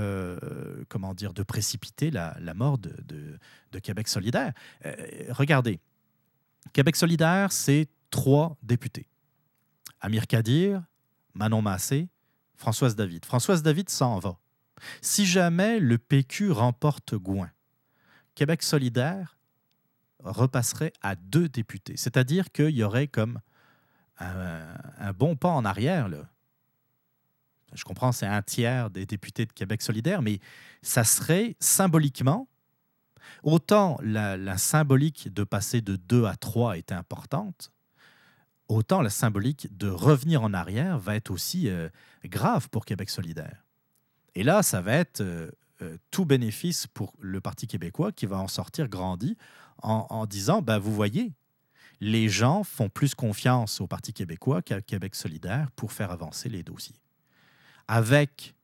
comment 0.89 1.13
dire, 1.13 1.33
de 1.33 1.43
précipiter 1.43 2.09
la, 2.09 2.35
mort 2.55 2.79
de 2.79 3.79
Québec 3.79 4.07
solidaire. 4.07 4.53
regardez, 5.29 5.79
Québec 6.73 6.95
solidaire, 6.95 7.51
c'est 7.51 7.87
trois 8.09 8.57
députés. 8.63 9.07
Amir 10.01 10.27
Kadir, 10.27 10.83
Manon 11.33 11.61
Massé, 11.61 12.09
Françoise 12.55 12.95
David. 12.95 13.25
Françoise 13.25 13.61
David 13.61 13.89
s'en 13.89 14.19
va. 14.19 14.37
Si 15.01 15.25
jamais 15.25 15.79
le 15.79 15.97
PQ 15.97 16.51
remporte 16.51 17.15
Gouin, 17.15 17.49
Québec 18.35 18.63
solidaire 18.63 19.37
repasserait 20.19 20.93
à 21.01 21.15
deux 21.15 21.49
députés. 21.49 21.97
C'est-à-dire 21.97 22.51
qu'il 22.51 22.75
y 22.75 22.83
aurait 22.83 23.07
comme 23.07 23.39
un, 24.19 25.13
bon 25.13 25.35
pas 25.35 25.49
en 25.49 25.65
arrière. 25.65 26.09
Je 27.73 27.83
comprends, 27.83 28.11
c'est 28.11 28.25
un 28.25 28.41
tiers 28.41 28.89
des 28.89 29.05
députés 29.05 29.45
de 29.45 29.53
Québec 29.53 29.81
solidaire, 29.81 30.21
mais 30.21 30.39
ça 30.81 31.03
serait 31.03 31.55
symboliquement 31.59 32.47
Autant 33.43 33.97
la, 34.01 34.57
symbolique 34.57 35.33
de 35.33 35.43
passer 35.43 35.81
de 35.81 35.95
2 35.95 36.25
à 36.25 36.35
3 36.35 36.77
est 36.77 36.91
importante, 36.91 37.71
autant 38.67 39.01
la 39.01 39.09
symbolique 39.09 39.75
de 39.75 39.89
revenir 39.89 40.43
en 40.43 40.53
arrière 40.53 40.97
va 40.97 41.15
être 41.15 41.31
aussi 41.31 41.69
euh, 41.69 41.89
grave 42.25 42.69
pour 42.69 42.85
Québec 42.85 43.09
solidaire. 43.09 43.66
Et 44.37 44.43
là, 44.43 44.61
ça 44.61 44.81
va 44.81 44.93
être 44.93 45.21
euh, 45.21 45.49
euh, 45.81 45.97
tout 46.11 46.23
bénéfice 46.23 46.85
pour 46.85 47.11
le 47.19 47.41
Parti 47.41 47.65
québécois 47.65 48.11
qui 48.11 48.27
va 48.27 48.37
en 48.37 48.47
sortir 48.47 48.87
grandi 48.87 49.35
en, 49.81 50.27
disant, 50.27 50.61
ben, 50.61 50.77
vous 50.77 50.93
voyez, 50.93 51.33
les 52.01 52.29
gens 52.29 52.63
font 52.63 52.87
plus 52.87 53.15
confiance 53.15 53.81
au 53.81 53.87
Parti 53.87 54.13
québécois 54.13 54.61
qu'à 54.61 54.79
Québec 54.79 55.15
solidaire 55.15 55.71
pour 55.75 55.91
faire 55.91 56.11
avancer 56.11 56.49
les 56.49 56.61
dossiers. 56.61 56.99
Avec 57.87 58.55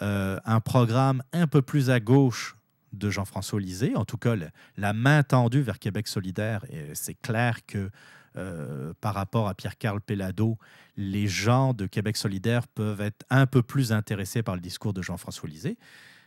un 0.00 0.60
programme 0.60 1.22
un 1.32 1.46
peu 1.46 1.62
plus 1.62 1.88
à 1.88 2.00
gauche 2.00 2.56
de 2.92 3.10
Jean-François 3.10 3.60
Lisée, 3.60 3.94
en 3.94 4.04
tout 4.04 4.18
cas 4.18 4.34
la 4.76 4.92
main 4.92 5.22
tendue 5.22 5.62
vers 5.62 5.78
Québec 5.78 6.08
solidaire, 6.08 6.64
c'est 6.94 7.14
clair 7.14 7.64
que 7.64 7.90
euh, 8.36 8.92
par 9.00 9.14
rapport 9.14 9.48
à 9.48 9.54
Pierre-Carl 9.54 10.00
Pellado, 10.00 10.58
les 10.96 11.26
gens 11.26 11.72
de 11.72 11.86
Québec 11.86 12.16
solidaire 12.16 12.68
peuvent 12.68 13.00
être 13.00 13.24
un 13.30 13.46
peu 13.46 13.62
plus 13.62 13.92
intéressés 13.92 14.42
par 14.42 14.54
le 14.54 14.60
discours 14.60 14.92
de 14.92 15.02
Jean-François 15.02 15.48
Lisée, 15.48 15.78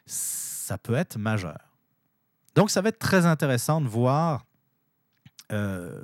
ça 0.05 0.77
peut 0.77 0.95
être 0.95 1.17
majeur. 1.17 1.59
Donc 2.55 2.71
ça 2.71 2.81
va 2.81 2.89
être 2.89 2.99
très 2.99 3.25
intéressant 3.25 3.79
de 3.79 3.87
voir 3.87 4.45
euh, 5.51 6.03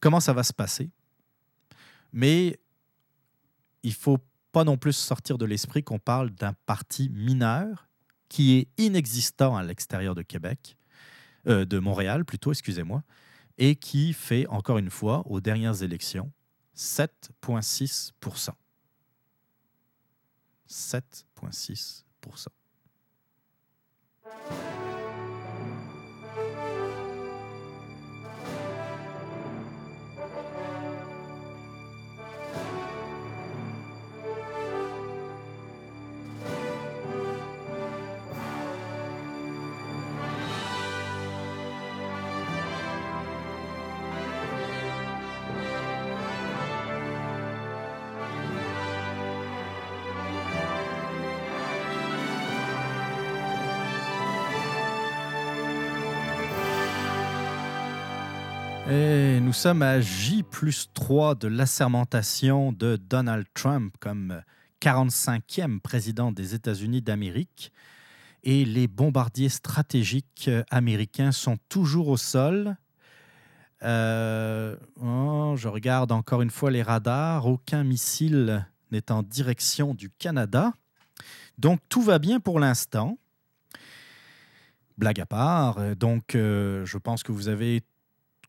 comment 0.00 0.20
ça 0.20 0.32
va 0.32 0.42
se 0.42 0.52
passer. 0.52 0.90
Mais 2.12 2.58
il 3.82 3.94
faut 3.94 4.18
pas 4.52 4.64
non 4.64 4.78
plus 4.78 4.94
sortir 4.94 5.36
de 5.36 5.44
l'esprit 5.44 5.82
qu'on 5.82 5.98
parle 5.98 6.30
d'un 6.30 6.54
parti 6.64 7.10
mineur 7.10 7.88
qui 8.28 8.56
est 8.56 8.68
inexistant 8.78 9.56
à 9.56 9.62
l'extérieur 9.62 10.14
de 10.14 10.22
Québec, 10.22 10.76
euh, 11.46 11.64
de 11.64 11.78
Montréal 11.78 12.24
plutôt, 12.24 12.52
excusez-moi, 12.52 13.02
et 13.58 13.76
qui 13.76 14.12
fait 14.12 14.46
encore 14.48 14.78
une 14.78 14.90
fois 14.90 15.22
aux 15.26 15.40
dernières 15.40 15.82
élections 15.82 16.30
7,6% 16.76 18.50
7,6 20.68 22.02
nous 59.46 59.52
sommes 59.52 59.82
à 59.82 60.00
J 60.00 60.42
plus 60.42 60.90
3 60.92 61.36
de 61.36 61.46
l'assermentation 61.46 62.72
de 62.72 62.96
Donald 62.96 63.46
Trump 63.54 63.94
comme 64.00 64.42
45e 64.82 65.78
président 65.78 66.32
des 66.32 66.56
États-Unis 66.56 67.00
d'Amérique. 67.00 67.70
Et 68.42 68.64
les 68.64 68.88
bombardiers 68.88 69.48
stratégiques 69.48 70.50
américains 70.68 71.30
sont 71.30 71.58
toujours 71.68 72.08
au 72.08 72.16
sol. 72.16 72.76
Euh, 73.84 74.74
oh, 75.00 75.54
je 75.56 75.68
regarde 75.68 76.10
encore 76.10 76.42
une 76.42 76.50
fois 76.50 76.72
les 76.72 76.82
radars. 76.82 77.46
Aucun 77.46 77.84
missile 77.84 78.66
n'est 78.90 79.12
en 79.12 79.22
direction 79.22 79.94
du 79.94 80.10
Canada. 80.10 80.72
Donc 81.56 81.78
tout 81.88 82.02
va 82.02 82.18
bien 82.18 82.40
pour 82.40 82.58
l'instant. 82.58 83.16
Blague 84.98 85.20
à 85.20 85.26
part, 85.26 85.94
donc 85.94 86.34
euh, 86.34 86.84
je 86.84 86.98
pense 86.98 87.22
que 87.22 87.30
vous 87.30 87.46
avez 87.46 87.84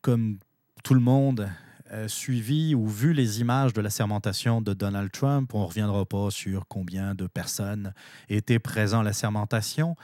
comme 0.02 0.40
tout 0.84 0.94
le 0.94 1.00
monde, 1.00 1.50
euh, 1.92 2.08
suivi 2.08 2.76
ou 2.76 2.88
vu 2.88 3.14
les 3.14 3.40
images 3.40 3.74
de 3.74 3.82
la 3.82 3.90
sermentation 3.90 4.62
de 4.62 4.74
Donald 4.74 5.12
Trump. 5.12 5.54
On 5.54 5.62
ne 5.62 5.66
reviendra 5.66 6.06
pas 6.06 6.30
sur 6.32 6.68
combien 6.68 7.16
de 7.16 7.28
personnes 7.28 7.94
étaient 8.28 8.60
présentes 8.60 9.02
à 9.02 9.06
la 9.06 9.14
sermentation. 9.14 9.96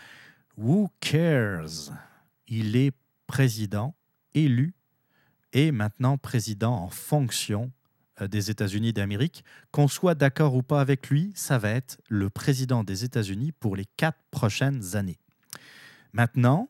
Who 0.58 0.90
cares? 1.02 1.92
Il 2.48 2.76
est 2.76 2.94
président 3.28 3.96
élu 4.34 4.76
et 5.52 5.72
maintenant 5.72 6.18
président 6.18 6.74
en 6.74 6.90
fonction 6.90 7.72
euh, 8.22 8.28
des 8.28 8.50
États-Unis 8.50 8.94
d'Amérique. 8.94 9.44
Qu'on 9.72 9.88
soit 9.88 10.16
d'accord 10.16 10.56
ou 10.56 10.64
pas 10.64 10.80
avec 10.80 11.10
lui, 11.10 11.34
ça 11.36 11.58
va 11.58 11.70
être 11.70 12.00
le 12.08 12.30
président 12.30 12.84
des 12.84 13.04
États-Unis 13.04 13.52
pour 13.52 13.76
les 13.76 13.86
quatre 13.98 14.20
prochaines 14.32 14.96
années. 14.96 15.20
Maintenant, 16.14 16.70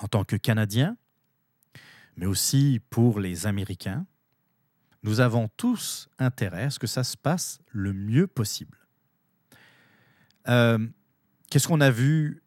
en 0.00 0.08
tant 0.08 0.24
que 0.24 0.36
Canadien, 0.36 0.96
mais 2.16 2.26
aussi 2.26 2.80
pour 2.90 3.20
les 3.20 3.46
Américains, 3.46 4.06
nous 5.02 5.20
avons 5.20 5.48
tous 5.56 6.08
intérêt 6.18 6.64
à 6.64 6.70
ce 6.70 6.78
que 6.78 6.86
ça 6.86 7.04
se 7.04 7.16
passe 7.16 7.60
le 7.70 7.92
mieux 7.92 8.26
possible. 8.26 8.78
Euh, 10.48 10.78
qu'est-ce 11.50 11.68
qu'on 11.68 11.80
a 11.80 11.90
vu 11.90 12.42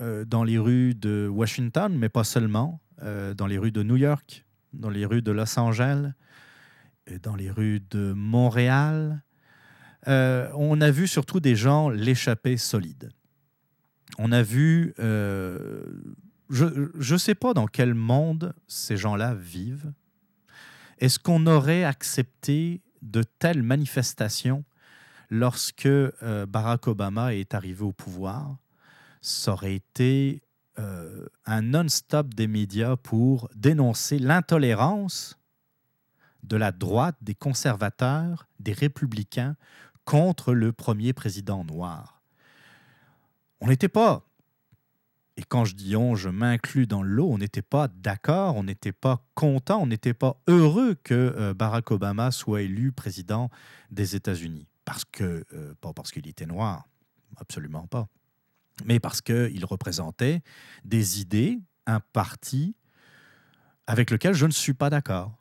euh, 0.00 0.24
dans 0.24 0.42
les 0.42 0.58
rues 0.58 0.94
de 0.94 1.28
Washington, 1.30 1.96
mais 1.96 2.08
pas 2.08 2.24
seulement, 2.24 2.80
euh, 3.02 3.34
dans 3.34 3.46
les 3.46 3.58
rues 3.58 3.72
de 3.72 3.82
New 3.82 3.96
York, 3.96 4.44
dans 4.72 4.90
les 4.90 5.04
rues 5.04 5.22
de 5.22 5.30
Los 5.30 5.58
Angeles, 5.58 6.12
dans 7.22 7.36
les 7.36 7.50
rues 7.50 7.80
de 7.90 8.12
Montréal? 8.12 9.22
On 10.06 10.80
a 10.80 10.90
vu 10.90 11.06
surtout 11.06 11.40
des 11.40 11.54
gens 11.54 11.90
l'échapper 11.90 12.56
solide. 12.56 13.10
On 14.18 14.32
a 14.32 14.42
vu 14.42 14.94
je 16.50 17.14
ne 17.14 17.18
sais 17.18 17.34
pas 17.34 17.54
dans 17.54 17.66
quel 17.66 17.94
monde 17.94 18.54
ces 18.66 18.96
gens-là 18.96 19.34
vivent. 19.34 19.92
Est-ce 20.98 21.18
qu'on 21.18 21.46
aurait 21.46 21.84
accepté 21.84 22.82
de 23.02 23.22
telles 23.22 23.62
manifestations 23.62 24.64
lorsque 25.30 25.86
euh, 25.86 26.46
Barack 26.46 26.88
Obama 26.88 27.34
est 27.34 27.54
arrivé 27.54 27.82
au 27.82 27.92
pouvoir? 27.92 28.58
Ça 29.22 29.52
aurait 29.52 29.74
été 29.74 30.42
euh, 30.78 31.26
un 31.46 31.62
non-stop 31.62 32.34
des 32.34 32.46
médias 32.46 32.96
pour 32.96 33.48
dénoncer 33.54 34.18
l'intolérance 34.18 35.38
de 36.42 36.56
la 36.56 36.72
droite, 36.72 37.16
des 37.22 37.34
conservateurs, 37.34 38.46
des 38.58 38.72
républicains 38.72 39.56
contre 40.04 40.52
le 40.52 40.72
premier 40.72 41.12
président 41.12 41.64
noir. 41.64 42.22
On 43.60 43.68
n'était 43.68 43.88
pas 43.88 44.24
et 45.40 45.42
quand 45.42 45.64
je 45.64 45.74
dis 45.74 45.96
on, 45.96 46.16
je 46.16 46.28
m'inclus 46.28 46.86
dans 46.86 47.02
l'eau, 47.02 47.30
on 47.30 47.38
n'était 47.38 47.62
pas 47.62 47.88
d'accord, 47.88 48.56
on 48.56 48.64
n'était 48.64 48.92
pas 48.92 49.26
content, 49.34 49.80
on 49.80 49.86
n'était 49.86 50.12
pas 50.12 50.38
heureux 50.48 50.96
que 51.02 51.14
euh, 51.14 51.54
Barack 51.54 51.92
Obama 51.92 52.30
soit 52.30 52.60
élu 52.60 52.92
président 52.92 53.48
des 53.90 54.16
États-Unis. 54.16 54.68
Parce 54.84 55.06
que, 55.06 55.46
euh, 55.54 55.72
pas 55.80 55.94
parce 55.94 56.10
qu'il 56.10 56.28
était 56.28 56.44
noir, 56.44 56.86
absolument 57.38 57.86
pas, 57.86 58.06
mais 58.84 59.00
parce 59.00 59.22
qu'il 59.22 59.64
représentait 59.64 60.42
des 60.84 61.22
idées, 61.22 61.58
un 61.86 62.00
parti 62.00 62.76
avec 63.86 64.10
lequel 64.10 64.34
je 64.34 64.44
ne 64.44 64.52
suis 64.52 64.74
pas 64.74 64.90
d'accord, 64.90 65.32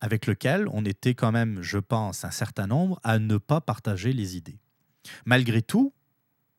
avec 0.00 0.26
lequel 0.26 0.66
on 0.72 0.84
était 0.84 1.14
quand 1.14 1.30
même, 1.30 1.62
je 1.62 1.78
pense, 1.78 2.24
un 2.24 2.32
certain 2.32 2.66
nombre 2.66 2.98
à 3.04 3.20
ne 3.20 3.36
pas 3.36 3.60
partager 3.60 4.12
les 4.12 4.36
idées. 4.36 4.58
Malgré 5.26 5.62
tout, 5.62 5.94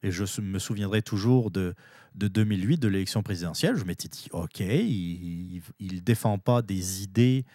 et 0.03 0.11
je 0.11 0.41
me 0.41 0.59
souviendrai 0.59 1.01
toujours 1.01 1.51
de, 1.51 1.75
de 2.15 2.27
2008, 2.27 2.77
de 2.77 2.87
l'élection 2.87 3.23
présidentielle. 3.23 3.75
Je 3.75 3.83
m'étais 3.83 4.07
dit, 4.07 4.27
OK, 4.31 4.59
il 4.59 5.61
ne 5.79 5.99
défend 5.99 6.37
pas 6.37 6.61
des 6.61 7.03
idées, 7.03 7.45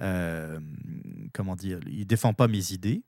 euh, 0.00 0.58
comment 1.32 1.56
dire, 1.56 1.78
il 1.86 2.06
défend 2.06 2.34
pas 2.34 2.48
mes 2.48 2.72
idées. 2.72 3.02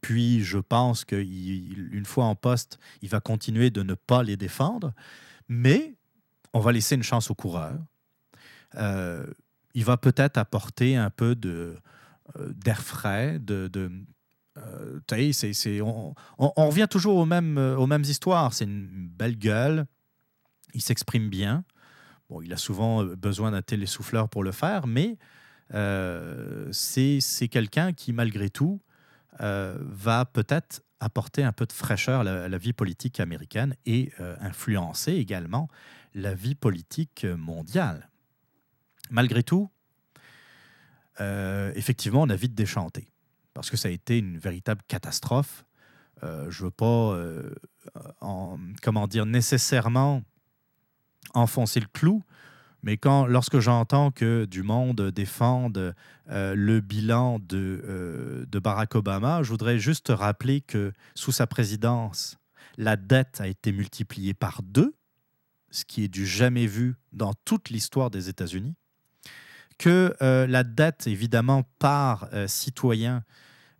Puis 0.00 0.42
je 0.42 0.58
pense 0.58 1.04
qu'une 1.04 2.04
fois 2.04 2.24
en 2.24 2.34
poste, 2.34 2.78
il 3.02 3.08
va 3.08 3.20
continuer 3.20 3.70
de 3.70 3.82
ne 3.82 3.94
pas 3.94 4.22
les 4.22 4.36
défendre. 4.36 4.92
Mais 5.48 5.94
on 6.52 6.60
va 6.60 6.72
laisser 6.72 6.96
une 6.96 7.02
chance 7.02 7.30
au 7.30 7.34
coureur. 7.34 7.78
Euh, 8.76 9.26
il 9.74 9.84
va 9.84 9.96
peut-être 9.96 10.38
apporter 10.38 10.96
un 10.96 11.10
peu 11.10 11.36
euh, 11.44 11.76
d'air 12.36 12.82
frais, 12.82 13.38
de, 13.38 13.70
euh, 14.58 15.00
on, 16.38 16.66
revient 16.68 16.86
toujours 16.90 17.16
aux 17.16 17.24
mêmes, 17.24 17.58
euh, 17.58 17.98
histoires. 18.02 18.52
C'est 18.52 18.64
une 18.64 19.08
belle 19.08 19.36
gueule. 19.36 19.86
Il 20.74 20.82
s'exprime 20.82 21.28
bien. 21.28 21.64
Bon, 22.28 22.42
il 22.42 22.52
a 22.52 22.56
souvent 22.56 23.04
euh, 23.04 23.16
besoin 23.16 23.50
d'un 23.52 23.62
télésouffleur 23.62 24.28
pour 24.28 24.44
le 24.44 24.52
faire, 24.52 24.86
mais 24.86 25.18
c'est, 26.72 27.48
quelqu'un 27.50 27.92
qui, 27.92 28.12
malgré 28.12 28.50
tout, 28.50 28.80
va 29.38 30.26
peut-être 30.26 30.82
apporter 31.00 31.42
un 31.42 31.52
peu 31.52 31.64
de 31.64 31.72
fraîcheur 31.72 32.20
à 32.20 32.24
la, 32.24 32.58
vie 32.58 32.74
politique 32.74 33.20
américaine 33.20 33.74
et 33.86 34.12
influencer 34.40 35.12
également 35.12 35.68
la 36.14 36.34
vie 36.34 36.54
politique 36.54 37.24
mondiale. 37.24 38.10
Malgré 39.10 39.42
tout, 39.42 39.70
effectivement, 41.18 42.20
on 42.20 42.28
a 42.28 42.36
vite 42.36 42.54
déchanté 42.54 43.11
parce 43.54 43.70
que 43.70 43.76
ça 43.76 43.88
a 43.88 43.90
été 43.90 44.18
une 44.18 44.38
véritable 44.38 44.82
catastrophe. 44.88 45.64
Euh, 46.22 46.50
je 46.50 46.62
ne 46.62 46.66
veux 46.66 46.70
pas, 46.70 47.14
euh, 47.14 47.54
en, 48.20 48.58
comment 48.82 49.06
dire, 49.06 49.26
nécessairement 49.26 50.22
enfoncer 51.34 51.80
le 51.80 51.86
clou, 51.92 52.22
mais 52.82 52.98
lorsque 53.28 53.58
j'entends 53.60 54.10
que 54.10 54.44
du 54.44 54.62
monde 54.62 55.10
défende 55.10 55.94
euh, 56.28 56.54
le 56.54 56.80
bilan 56.80 57.38
de, 57.38 58.46
de 58.48 58.58
Barack 58.58 58.94
Obama, 58.96 59.42
je 59.42 59.50
voudrais 59.50 59.78
juste 59.78 60.08
rappeler 60.10 60.60
que 60.60 60.92
sous 61.14 61.32
sa 61.32 61.46
présidence, 61.46 62.38
la 62.76 62.96
dette 62.96 63.40
a 63.40 63.46
été 63.46 63.72
multipliée 63.72 64.34
par 64.34 64.62
deux. 64.62 64.94
ce 65.70 65.84
qui 65.84 66.04
est 66.04 66.08
du 66.08 66.26
jamais 66.26 66.66
vu 66.66 66.96
dans 67.12 67.32
toute 67.44 67.70
l'histoire 67.70 68.10
des 68.10 68.28
États-Unis, 68.28 68.74
que 69.82 70.14
euh, 70.22 70.46
la 70.46 70.62
dette, 70.62 71.08
évidemment, 71.08 71.64
par 71.80 72.28
euh, 72.32 72.46
citoyen 72.46 73.24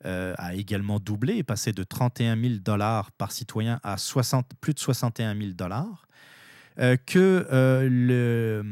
euh, 0.04 0.34
a 0.36 0.54
également 0.54 0.98
doublé, 0.98 1.36
est 1.36 1.42
passé 1.44 1.72
de 1.72 1.84
31 1.84 2.36
000 2.36 2.54
dollars 2.56 3.12
par 3.12 3.30
citoyen 3.30 3.78
à 3.84 3.96
60, 3.96 4.50
plus 4.60 4.74
de 4.74 4.80
61 4.80 5.38
000 5.38 5.52
dollars, 5.52 6.08
que 7.06 7.46
le, 7.88 8.64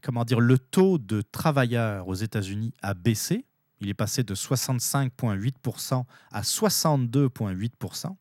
comment 0.00 0.24
dire, 0.24 0.40
le 0.40 0.56
taux 0.56 0.98
de 0.98 1.20
travailleurs 1.20 2.08
aux 2.08 2.14
États-Unis 2.14 2.72
a 2.80 2.94
baissé, 2.94 3.44
il 3.80 3.90
est 3.90 3.94
passé 3.94 4.22
de 4.22 4.34
65,8% 4.34 6.04
à 6.30 6.40
62,8%, 6.40 8.16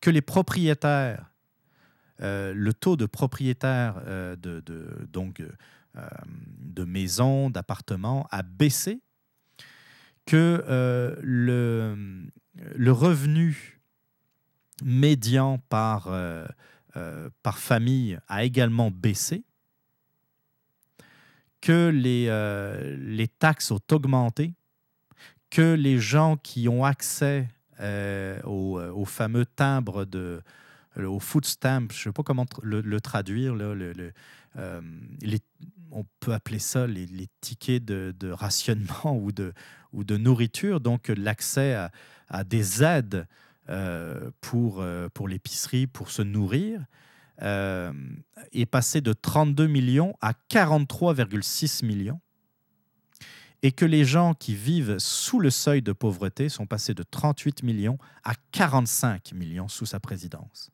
que 0.00 0.10
les 0.10 0.22
propriétaires, 0.22 1.30
le 2.20 2.70
taux 2.72 2.96
de 2.96 3.04
propriétaires 3.04 4.00
de, 4.06 4.60
de, 4.60 5.06
donc, 5.12 5.42
de 5.94 6.84
maisons, 6.84 7.50
d'appartements 7.50 8.26
a 8.30 8.42
baissé, 8.42 9.00
que 10.26 10.62
euh, 10.68 11.16
le, 11.22 12.28
le, 12.76 12.92
revenu 12.92 13.80
médian 14.84 15.58
par, 15.70 16.08
euh, 16.08 16.46
par 17.42 17.58
famille 17.58 18.18
a 18.28 18.44
également 18.44 18.90
baissé, 18.90 19.42
que 21.60 21.88
les, 21.88 22.26
les 22.98 23.26
taxes 23.26 23.70
ont 23.70 23.80
augmenté, 23.90 24.54
que 25.50 25.74
les 25.74 25.98
gens 25.98 26.36
qui 26.36 26.68
ont 26.68 26.84
accès 26.84 27.48
au, 28.44 29.04
fameux 29.06 29.46
timbre 29.46 30.04
de, 30.04 30.42
au 30.96 31.20
food 31.20 31.46
stamp, 31.46 31.88
je 31.90 32.00
ne 32.00 32.02
sais 32.04 32.12
pas 32.12 32.22
comment 32.22 32.46
le, 32.62 33.00
traduire, 33.00 33.54
le, 33.54 33.72
les, 34.52 35.40
on 35.92 36.04
peut 36.20 36.32
appeler 36.32 36.58
ça 36.58 36.86
les, 36.86 37.28
tickets 37.40 37.84
de, 37.84 38.30
rationnement 38.30 39.16
ou 39.22 39.32
de, 39.32 39.52
ou 39.92 40.04
de 40.04 40.16
nourriture, 40.16 40.80
donc 40.80 41.08
l'accès 41.08 41.74
à, 42.28 42.44
des 42.44 42.82
aides 42.82 43.26
euh, 43.68 44.30
pour, 44.40 44.80
euh, 44.80 45.08
pour 45.12 45.28
l'épicerie, 45.28 45.86
pour 45.86 46.10
se 46.10 46.22
nourrir, 46.22 46.84
euh, 47.42 47.92
est 48.52 48.66
passé 48.66 49.00
de 49.00 49.12
32 49.12 49.66
millions 49.66 50.14
à 50.20 50.32
43,6 50.50 51.84
millions. 51.84 52.20
Et 53.62 53.72
que 53.72 53.84
les 53.84 54.04
gens 54.04 54.34
qui 54.34 54.54
vivent 54.54 54.98
sous 54.98 55.40
le 55.40 55.50
seuil 55.50 55.82
de 55.82 55.92
pauvreté 55.92 56.48
sont 56.48 56.66
passés 56.66 56.94
de 56.94 57.02
38 57.02 57.64
millions 57.64 57.98
à 58.22 58.34
45 58.52 59.32
millions 59.32 59.66
sous 59.66 59.86
sa 59.86 59.98
présidence. 59.98 60.70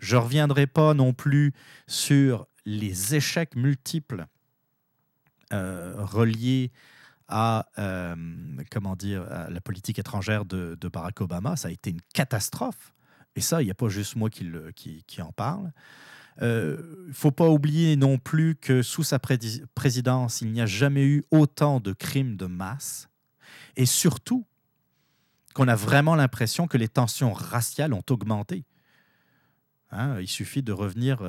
Je 0.00 0.16
ne 0.16 0.22
reviendrai 0.22 0.66
pas 0.66 0.94
non 0.94 1.12
plus 1.12 1.52
sur 1.86 2.46
les 2.64 3.14
échecs 3.14 3.54
multiples 3.56 4.26
relié 5.50 6.70
à, 7.28 7.66
euh, 7.78 8.14
comment 8.70 8.96
dire, 8.96 9.24
la 9.48 9.60
politique 9.60 9.98
étrangère 9.98 10.44
de, 10.44 10.76
Barack 10.92 11.20
Obama. 11.20 11.56
Ça 11.56 11.68
a 11.68 11.70
été 11.70 11.90
une 11.90 12.00
catastrophe. 12.12 12.94
Et 13.36 13.40
ça, 13.40 13.62
il 13.62 13.64
n'y 13.64 13.70
a 13.70 13.74
pas 13.74 13.88
juste 13.88 14.16
moi 14.16 14.30
qui, 14.30 15.02
en 15.20 15.32
parle. 15.32 15.72
Il 16.38 16.44
euh, 16.44 17.06
ne 17.08 17.12
faut 17.12 17.30
pas 17.30 17.48
oublier 17.48 17.96
non 17.96 18.18
plus 18.18 18.56
que 18.56 18.82
sous 18.82 19.04
sa 19.04 19.18
présidence, 19.18 20.40
il 20.40 20.50
n'y 20.50 20.60
a 20.60 20.66
jamais 20.66 21.04
eu 21.04 21.24
autant 21.30 21.80
de 21.80 21.92
crimes 21.92 22.36
de 22.36 22.46
masse. 22.46 23.08
Et 23.76 23.86
surtout, 23.86 24.44
qu'on 25.54 25.68
a 25.68 25.76
vraiment 25.76 26.16
l'impression 26.16 26.66
que 26.66 26.76
les 26.76 26.88
tensions 26.88 27.32
raciales 27.32 27.92
ont 27.92 28.02
augmenté. 28.10 28.64
Hein, 29.92 30.18
il 30.20 30.26
suffit 30.26 30.62
de 30.62 30.72
revenir 30.72 31.22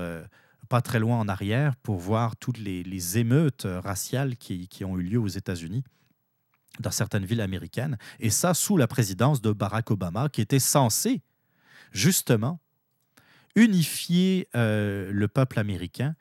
pas 0.66 0.82
très 0.82 1.00
loin 1.00 1.20
en 1.20 1.28
arrière 1.28 1.76
pour 1.78 1.98
voir 1.98 2.36
toutes 2.36 2.58
les, 2.58 3.18
émeutes 3.18 3.68
raciales 3.68 4.36
qui, 4.38 4.84
ont 4.84 4.98
eu 4.98 5.04
lieu 5.04 5.20
aux 5.20 5.28
États-Unis 5.28 5.84
dans 6.80 6.92
certaines 6.92 7.26
villes 7.26 7.42
américaines. 7.42 7.98
Et 8.20 8.30
ça 8.30 8.54
sous 8.54 8.78
la 8.78 8.88
présidence 8.88 9.42
de 9.42 9.52
Barack 9.52 9.92
Obama, 9.92 10.30
qui 10.30 10.42
était 10.42 10.60
censé 10.60 11.22
justement 11.92 12.60
unifier 13.56 14.50
euh, 14.56 15.12
le 15.12 15.28
peuple 15.28 15.60
américain 15.60 16.16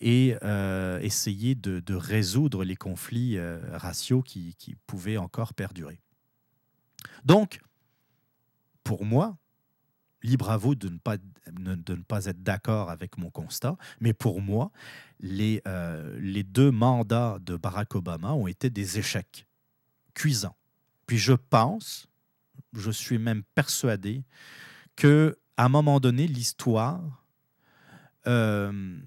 et 0.00 0.36
euh, 0.42 0.98
essayer 1.00 1.54
de, 1.54 1.94
résoudre 1.94 2.64
les 2.64 2.74
conflits 2.74 3.36
euh, 3.36 3.60
raciaux 3.72 4.22
qui, 4.22 4.56
qui 4.56 4.74
pouvaient 4.86 5.16
encore 5.16 5.54
perdurer. 5.54 6.00
Donc, 7.24 7.60
pour 8.82 9.04
moi, 9.04 9.36
libre 10.22 10.50
à 10.50 10.56
vous 10.56 10.74
de 10.74 10.88
ne 10.88 10.98
pas, 10.98 11.16
de 11.50 11.94
ne 11.94 12.02
pas 12.02 12.26
être 12.26 12.42
d'accord 12.42 12.90
avec 12.90 13.18
mon 13.18 13.30
constat, 13.30 13.76
mais 14.00 14.12
pour 14.12 14.40
moi, 14.40 14.70
les, 15.20 15.62
euh, 15.66 16.16
les 16.20 16.42
deux 16.42 16.70
mandats 16.70 17.38
de 17.40 17.56
Barack 17.56 17.94
Obama 17.94 18.32
ont 18.32 18.46
été 18.46 18.70
des 18.70 18.98
échecs 18.98 19.46
cuisants. 20.14 20.56
Puis 21.06 21.18
je 21.18 21.32
pense, 21.32 22.06
je 22.72 22.90
suis 22.90 23.18
même 23.18 23.42
persuadé, 23.54 24.24
que 24.96 25.36
à 25.56 25.66
un 25.66 25.68
moment 25.68 26.00
donné, 26.00 26.26
l'histoire, 26.26 27.24
euh, 28.26 28.98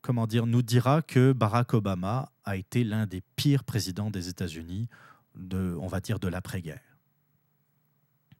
comment 0.00 0.26
dire, 0.26 0.46
nous 0.46 0.62
dira 0.62 1.02
que 1.02 1.32
Barack 1.32 1.74
Obama 1.74 2.30
a 2.44 2.56
été 2.56 2.84
l'un 2.84 3.06
des 3.06 3.22
pires 3.34 3.64
présidents 3.64 4.10
des 4.10 4.28
États-Unis, 4.28 4.88
de, 5.34 5.76
on 5.80 5.86
va 5.86 6.00
dire, 6.00 6.18
de 6.18 6.28
l'après-guerre. 6.28 6.80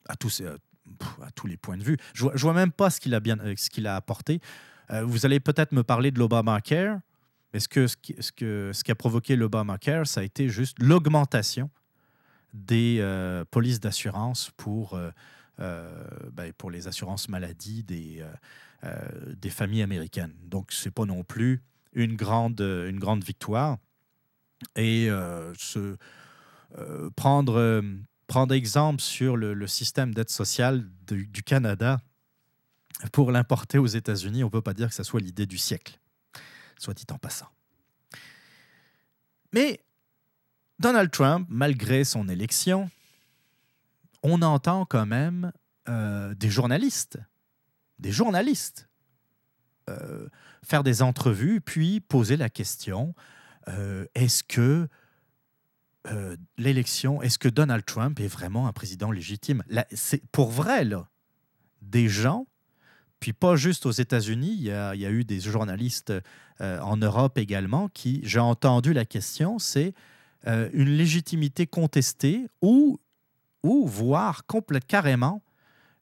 À 0.07 0.15
tous, 0.15 0.41
tous 1.35 1.47
les 1.47 1.57
points 1.57 1.77
de 1.77 1.83
vue. 1.83 1.97
Je 2.13 2.25
ne 2.25 2.37
vois, 2.37 2.53
même 2.53 2.71
pas 2.71 2.89
ce 2.89 2.99
qu'il 2.99 3.13
a, 3.13 3.19
bien, 3.19 3.37
euh, 3.39 3.55
a 3.85 3.95
apporté. 3.95 4.39
Euh, 4.91 5.03
vous 5.03 5.25
allez 5.25 5.39
peut-être 5.39 5.71
me 5.71 5.83
parler 5.83 6.11
de 6.11 6.19
l'Obamacare. 6.19 6.99
Est-ce 7.53 7.67
que 7.67 7.87
ce 7.87 7.97
qui, 7.97 8.15
que, 8.35 8.71
ce 8.73 8.83
qui 8.83 8.91
a 8.91 8.95
provoqué 8.95 9.35
l'Obamacare, 9.35 10.05
ça 10.05 10.21
a 10.21 10.23
été 10.23 10.49
juste 10.49 10.77
l'augmentation 10.79 11.69
des 12.53 12.97
euh, 12.99 13.45
polices 13.49 13.79
d'assurance 13.79 14.51
pour, 14.57 14.99
ben, 15.57 16.53
pour 16.57 16.71
les 16.71 16.87
assurances 16.87 17.29
maladie 17.29 17.83
des, 17.83 18.23
des 19.37 19.49
familles 19.49 19.81
américaines. 19.81 20.33
Donc, 20.43 20.71
ce 20.71 20.87
n'est 20.87 20.91
pas 20.91 21.05
non 21.05 21.23
plus 21.23 21.63
une 21.93 22.15
grande, 22.15 22.59
une 22.61 22.99
grande 22.99 23.23
victoire. 23.23 23.77
Et 24.75 25.09
se, 25.57 25.97
prendre 27.15 27.81
prendre 28.27 28.53
exemple 28.53 29.01
sur 29.01 29.37
le, 29.37 29.67
système 29.67 30.13
d'aide 30.13 30.29
sociale 30.29 30.85
du, 31.07 31.43
Canada 31.43 31.99
pour 33.11 33.31
l'importer 33.31 33.77
aux 33.77 33.87
États-Unis, 33.87 34.43
on 34.43 34.47
ne 34.47 34.51
peut 34.51 34.61
pas 34.61 34.73
dire 34.73 34.89
que 34.89 34.95
ce 34.95 35.03
soit 35.03 35.21
l'idée 35.21 35.45
du 35.45 35.57
siècle, 35.57 35.99
soit 36.77 36.93
dit 36.93 37.05
en 37.11 37.17
passant. 37.17 37.47
Mais 39.53 39.79
Donald 40.79 41.09
Trump, 41.09 41.47
malgré 41.49 42.03
son 42.03 42.27
élection, 42.27 42.89
on 44.23 44.41
entend 44.41 44.85
quand 44.85 45.05
même 45.05 45.51
euh, 45.89 46.35
des 46.35 46.49
journalistes, 46.49 47.17
des 47.99 48.11
journalistes, 48.11 48.89
euh, 49.89 50.27
faire 50.63 50.83
des 50.83 51.01
entrevues, 51.01 51.61
puis 51.61 52.01
poser 52.01 52.35
la 52.35 52.49
question, 52.49 53.15
euh, 53.69 54.05
est-ce 54.15 54.43
que 54.43 54.87
euh, 56.11 56.35
l'élection, 56.57 57.21
est-ce 57.21 57.37
que 57.37 57.49
Donald 57.49 57.85
Trump 57.85 58.19
est 58.19 58.27
vraiment 58.27 58.67
un 58.67 58.73
président 58.73 59.11
légitime? 59.11 59.63
C'est 59.91 60.25
pour 60.31 60.49
vrai, 60.49 60.83
là, 60.83 61.09
des 61.81 62.07
gens, 62.07 62.47
puis 63.19 63.33
pas 63.33 63.55
juste 63.55 63.85
aux 63.85 63.91
États-Unis, 63.91 64.55
il, 64.57 64.65
y 64.65 64.71
a, 64.71 64.95
eu 64.95 65.23
des 65.23 65.39
journalistes 65.39 66.13
euh, 66.61 66.79
en 66.79 66.97
Europe 66.97 67.37
également 67.37 67.89
qui, 67.89 68.21
j'ai 68.23 68.39
entendu 68.39 68.93
la 68.93 69.05
question, 69.05 69.59
c'est 69.59 69.93
euh, 70.45 70.69
une 70.73 70.89
légitimité 70.89 71.65
contestée 71.65 72.47
ou, 72.61 72.99
ou 73.63 73.87
voire 73.87 74.45
complète, 74.45 74.85
carrément 74.85 75.41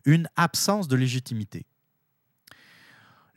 une 0.03 0.27
absence 0.36 0.88
de 0.88 0.95
légitimité. 0.95 1.65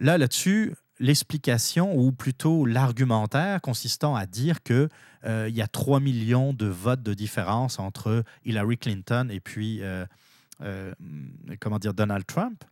Là, 0.00 0.18
là-dessus, 0.18 0.74
l'explication 1.00 1.96
ou 1.96 2.12
plutôt 2.12 2.66
l'argumentaire 2.66 3.60
consistant 3.60 4.14
à 4.14 4.26
dire 4.26 4.62
qu'il 4.62 4.88
euh, 5.24 5.48
y 5.48 5.62
a 5.62 5.68
3 5.68 6.00
millions 6.00 6.52
de 6.52 6.66
votes 6.66 7.02
de 7.02 7.14
différence 7.14 7.78
entre 7.78 8.24
Hillary 8.44 8.78
Clinton 8.78 9.28
et 9.30 9.40
puis 9.40 9.82
euh, 9.82 10.04
euh, 10.62 10.92
comment 11.60 11.78
dire 11.78 11.94
Donald 11.94 12.26
Trump. 12.26 12.64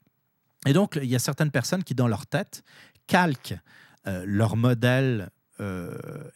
Et 0.66 0.73
donc, 0.73 0.98
il 1.01 1.09
y 1.09 1.15
a 1.15 1.20
certaines 1.20 1.53
personnes 1.53 1.85
qui, 1.85 1.94
dans 1.94 2.09
leur 2.09 2.27
tête, 2.27 2.65
calquent 3.07 3.55
leur 4.05 4.57
modèle 4.57 5.31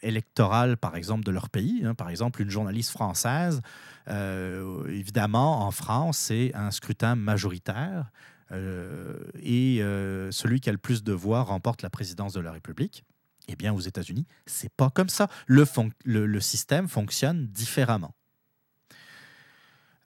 électoral, 0.01 0.77
par 0.77 0.95
exemple, 0.95 1.23
de 1.23 1.31
leur 1.31 1.49
pays. 1.49 1.83
Hein. 1.85 1.95
par 1.95 2.09
exemple, 2.09 2.41
une 2.41 2.49
journaliste 2.49 2.91
française, 2.91 3.61
évidemment, 4.07 5.65
en 5.65 5.71
France, 5.71 6.17
c'est 6.17 6.53
un 6.53 6.71
scrutin 6.71 7.15
majoritaire. 7.15 8.05
Euh, 8.51 9.17
et 9.41 9.81
euh, 9.81 10.31
celui 10.31 10.59
qui 10.59 10.69
a 10.69 10.71
le 10.71 10.77
plus 10.77 11.03
de 11.03 11.13
voix 11.13 11.41
remporte 11.43 11.81
la 11.81 11.89
présidence 11.89 12.33
de 12.33 12.41
la 12.41 12.51
République. 12.51 13.03
Eh 13.47 13.55
bien, 13.55 13.73
aux 13.73 13.79
États-Unis, 13.79 14.27
c'est 14.45 14.71
pas 14.71 14.89
comme 14.89 15.09
ça. 15.09 15.27
Le, 15.47 16.39
système 16.39 16.87
fonctionne 16.87 17.47
différemment. 17.47 18.13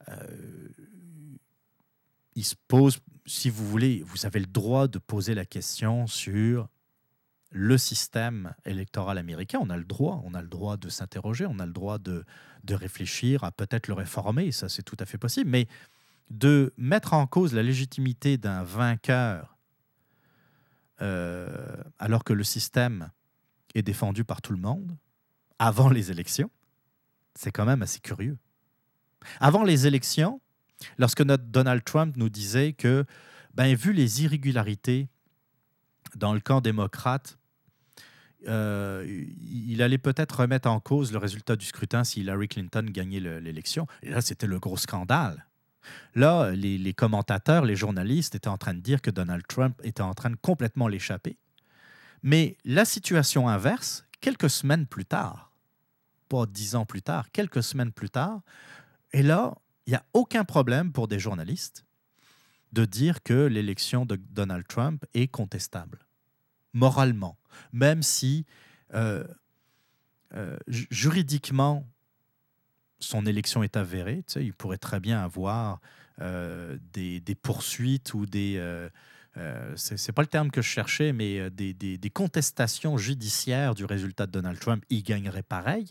Euh, 0.10 0.70
il 2.36 2.46
se 2.46 2.56
pose, 2.68 3.00
si 3.26 3.50
vous 3.50 3.68
voulez, 3.68 4.04
vous 4.06 4.26
avez 4.26 4.40
le 4.40 4.46
droit 4.46 4.88
de 4.88 5.00
poser 5.00 5.36
la 5.36 5.46
question 5.46 6.08
sur 6.08 6.70
le 7.52 7.78
système 7.78 8.54
électoral 8.66 9.18
américain. 9.18 9.60
On 9.62 9.70
a 9.70 9.78
le 9.78 9.86
droit, 9.86 10.22
on 10.26 10.34
a 10.34 10.42
le 10.42 10.48
droit 10.48 10.78
de 10.78 10.90
s'interroger, 10.90 11.46
on 11.46 11.60
a 11.60 11.66
le 11.66 11.74
droit 11.74 12.00
de, 12.00 12.26
de 12.64 12.74
réfléchir 12.76 13.44
à 13.44 13.52
peut-être 13.52 13.88
le 13.88 13.94
réformer, 13.94 14.52
ça 14.52 14.70
c'est 14.70 14.84
tout 14.84 14.98
à 15.00 15.06
fait 15.06 15.18
possible, 15.18 15.50
mais 15.50 15.68
de 16.30 16.74
mettre 16.78 17.14
en 17.14 17.28
cause 17.28 17.54
la 17.54 17.64
légitimité 17.64 18.38
d'un 18.38 18.64
vainqueur 18.64 19.56
euh, 21.02 21.76
alors 22.00 22.24
que 22.24 22.34
le 22.34 22.44
système 22.44 23.12
est 23.74 23.82
défendu 23.82 24.24
par 24.24 24.42
tout 24.42 24.54
le 24.54 24.60
monde 24.60 24.98
avant 25.60 25.90
les 25.90 26.12
élections, 26.12 26.50
c'est 27.36 27.52
quand 27.52 27.66
même 27.66 27.82
assez 27.82 28.00
curieux. 28.00 28.38
Avant 29.40 29.64
les 29.64 29.88
élections, 29.88 30.42
lorsque 30.98 31.22
notre 31.22 31.46
Donald 31.46 31.84
Trump 31.84 32.16
nous 32.18 32.30
disait 32.30 32.74
que, 32.74 33.06
ben, 33.54 33.76
vu 33.76 33.94
les 33.94 34.24
irrégularités 34.24 35.10
dans 36.16 36.34
le 36.34 36.40
camp 36.40 36.62
démocrate, 36.62 37.38
euh, 38.48 39.06
il 39.42 39.82
allait 39.82 39.98
peut-être 39.98 40.42
remettre 40.42 40.70
en 40.70 40.80
cause 40.80 41.12
le 41.12 41.18
résultat 41.18 41.56
du 41.56 41.66
scrutin 41.66 42.04
si 42.04 42.22
Hillary 42.22 42.48
Clinton 42.48 42.86
gagnait 42.88 43.20
l'élection. 43.20 43.88
Et 44.04 44.10
là, 44.10 44.22
c'était 44.22 44.48
le 44.48 44.60
gros 44.60 44.78
scandale. 44.78 45.48
Là, 46.16 46.52
les, 46.52 46.94
commentateurs, 46.94 47.66
les 47.66 47.76
journalistes 47.76 48.36
étaient 48.36 48.48
en 48.48 48.58
train 48.58 48.74
de 48.74 48.80
dire 48.80 49.02
que 49.02 49.12
Donald 49.12 49.46
Trump 49.48 49.80
était 49.84 50.02
en 50.02 50.14
train 50.14 50.30
de 50.30 50.36
complètement 50.36 50.88
l'échapper. 50.88 51.38
Mais 52.24 52.58
la 52.64 52.86
situation 52.86 53.48
inverse, 53.48 54.06
quelques 54.22 54.50
semaines 54.50 54.88
plus 54.88 55.06
tard, 55.06 55.52
pas 56.30 56.46
dix 56.46 56.76
ans 56.76 56.86
plus 56.86 57.02
tard, 57.02 57.32
quelques 57.32 57.64
semaines 57.64 57.92
plus 57.92 58.10
tard, 58.10 58.42
et 59.14 59.24
là, 59.24 59.56
il 59.86 59.92
n'y 59.92 59.96
a 59.96 60.06
aucun 60.14 60.44
problème 60.44 60.92
pour 60.92 61.08
des 61.08 61.20
journalistes 61.20 61.86
de 62.74 62.86
dire 62.86 63.24
que 63.24 63.46
l'élection 63.46 64.06
de 64.06 64.16
Donald 64.16 64.68
Trump 64.68 65.06
est 65.14 65.28
contestable, 65.28 66.00
moralement, 66.74 67.38
même 67.72 68.04
si 68.04 68.46
euh, 68.94 69.24
euh, 70.34 70.58
juridiquement, 70.68 71.88
son 73.00 73.26
élection 73.26 73.64
est 73.64 73.78
avérée. 73.78 74.24
Tu 74.28 74.34
sais, 74.34 74.46
il 74.46 74.54
pourrait 74.54 74.78
très 74.78 75.00
bien 75.00 75.24
avoir 75.24 75.80
euh, 76.22 76.78
des, 76.94 77.36
poursuites 77.36 78.14
ou 78.14 78.26
des... 78.26 78.56
Euh, 78.58 78.90
euh 79.38 79.76
pas 80.16 80.22
le 80.22 80.28
terme 80.28 80.50
que 80.50 80.62
je 80.62 80.70
cherchais, 80.70 81.12
mais 81.12 81.40
euh, 81.40 81.50
des, 81.50 82.12
contestations 82.14 82.98
judiciaires 82.98 83.76
du 83.76 83.86
résultat 83.86 84.26
de 84.26 84.32
Donald 84.32 84.60
Trump. 84.60 84.84
Il 84.90 85.04
gagnerait 85.04 85.44
pareil. 85.44 85.88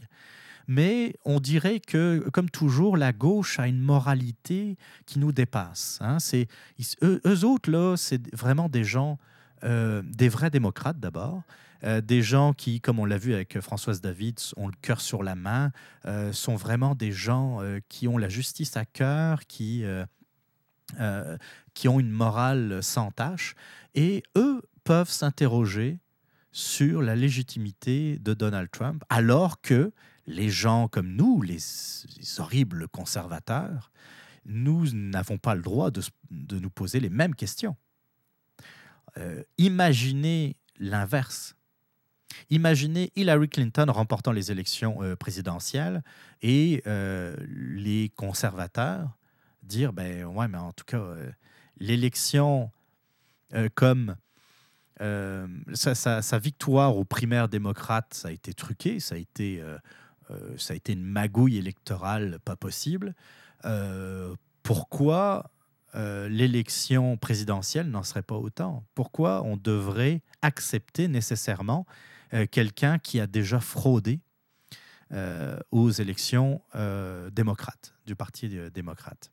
Mais 0.67 1.15
on 1.27 1.41
dirait 1.41 1.79
que, 1.79 2.27
comme 2.33 2.49
toujours, 2.49 2.97
la 2.97 3.13
gauche 3.13 3.59
a 3.59 3.67
une 3.69 3.81
moralité 3.81 4.79
qui 5.05 5.19
nous 5.19 5.31
dépasse. 5.31 5.99
Hein. 6.01 6.19
C'est, 6.21 6.49
eux, 7.03 7.21
eux, 7.27 7.45
autres, 7.45 7.71
là, 7.71 7.97
c'est 7.99 8.35
vraiment 8.35 8.71
des 8.71 8.83
gens, 8.83 9.19
des 9.63 10.29
vrais 10.31 10.51
démocrates 10.51 10.99
d'abord, 10.99 11.43
euh, 11.85 12.01
des 12.01 12.23
gens 12.23 12.55
qui, 12.55 12.81
comme 12.81 12.99
on 12.99 13.05
l'a 13.05 13.19
vu 13.19 13.35
avec 13.35 13.61
Françoise 13.61 14.01
David, 14.01 14.39
ont 14.57 14.69
le 14.69 14.75
cœur 14.81 15.01
sur 15.01 15.23
la 15.23 15.35
main, 15.35 15.71
euh, 16.07 16.33
sont 16.33 16.57
vraiment 16.57 16.95
des 16.95 17.13
gens 17.13 17.61
euh, 17.61 17.81
qui 17.89 18.09
ont 18.09 18.17
la 18.17 18.29
justice 18.29 18.77
à 18.77 18.85
cœur, 18.85 19.47
qui, 19.47 19.85
qui 21.75 21.89
ont 21.89 22.01
une 22.01 22.11
morale 22.11 22.83
sans 22.83 23.11
tâche. 23.11 23.55
Et 23.95 24.23
eux 24.37 24.63
peuvent 24.85 25.11
s'interroger 25.11 25.99
sur 26.53 27.03
la 27.03 27.17
légitimité 27.17 28.19
de 28.19 28.33
Donald 28.33 28.71
Trump, 28.71 29.03
alors 29.09 29.61
que 29.61 29.93
les 30.27 30.49
gens 30.49 30.89
comme 30.89 31.15
nous, 31.15 31.43
les, 31.43 31.59
horribles 32.39 32.89
conservateurs, 32.89 33.91
nous 34.47 34.91
n'avons 34.93 35.37
pas 35.37 35.55
le 35.55 35.63
droit 35.63 35.91
de, 35.91 36.01
de, 36.31 36.59
nous 36.59 36.71
poser 36.71 37.01
les 37.01 37.11
mêmes 37.11 37.35
questions. 37.35 37.77
imaginez 39.59 40.57
l'inverse. 40.79 41.57
Imaginez 42.51 43.13
Hillary 43.17 43.49
Clinton 43.49 43.87
remportant 43.89 44.33
les 44.33 44.51
élections 44.51 45.03
euh, 45.03 45.17
présidentielles 45.17 46.03
et 46.43 46.83
euh, 46.87 47.37
les 47.49 48.11
conservateurs 48.17 49.17
dire 49.63 49.93
ben 49.93 50.25
ouais, 50.25 50.49
mais 50.49 50.59
en 50.59 50.73
tout 50.73 50.85
cas, 50.85 50.99
euh, 50.99 51.31
l'élection 51.79 52.71
comme 53.77 54.17
sa, 55.75 56.39
victoire 56.39 56.97
aux 56.97 57.05
primaires 57.05 57.49
démocrates, 57.49 58.15
ça 58.15 58.29
a 58.29 58.31
été 58.33 58.53
truqué, 58.53 58.99
ça 58.99 59.15
a 59.15 59.19
été, 59.19 59.63
ça 60.57 60.73
a 60.73 60.77
été 60.77 60.93
une 60.93 61.05
magouille 61.05 61.57
électorale 61.57 62.41
pas 62.45 62.57
possible. 62.57 63.15
pourquoi 64.65 65.53
l'élection 65.95 67.17
présidentielle 67.17 67.91
n'en 67.91 68.03
serait 68.03 68.23
pas 68.23 68.35
autant? 68.35 68.85
Pourquoi 68.97 69.43
on 69.45 69.57
devrait 69.57 70.21
accepter 70.43 71.07
nécessairement 71.07 71.87
euh, 72.33 72.47
quelqu'un 72.51 72.99
qui 72.99 73.21
a 73.21 73.27
déjà 73.27 73.61
fraudé 73.61 74.21
euh, 75.13 75.59
aux 75.71 75.91
élections 75.91 76.63
euh, 76.75 77.31
démocrates, 77.31 77.95
du 78.07 78.17
Parti 78.17 78.49
démocrate. 78.73 79.31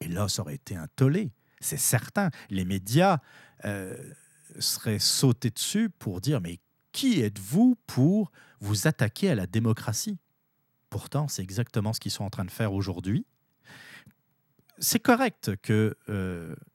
Et 0.00 0.08
là, 0.08 0.28
ça 0.28 0.42
aurait 0.42 0.56
été 0.56 0.76
un 0.76 0.88
tollé, 0.96 1.32
c'est 1.60 1.78
certain. 1.78 2.30
Les 2.50 2.64
médias 2.64 3.18
seraient 4.58 4.98
sautés 4.98 5.50
dessus 5.50 5.88
pour 5.88 6.20
dire, 6.20 6.40
mais 6.40 6.58
qui 6.92 7.22
êtes-vous 7.22 7.76
pour 7.86 8.30
vous 8.60 8.86
attaquer 8.86 9.30
à 9.30 9.34
la 9.34 9.46
démocratie? 9.46 10.18
Pourtant, 10.90 11.28
c'est 11.28 11.42
exactement 11.42 11.92
ce 11.92 12.00
qu'ils 12.00 12.10
sont 12.10 12.24
en 12.24 12.30
train 12.30 12.44
de 12.44 12.50
faire 12.50 12.74
aujourd'hui. 12.74 13.24
C'est 14.78 14.98
correct 14.98 15.52
que 15.62 15.96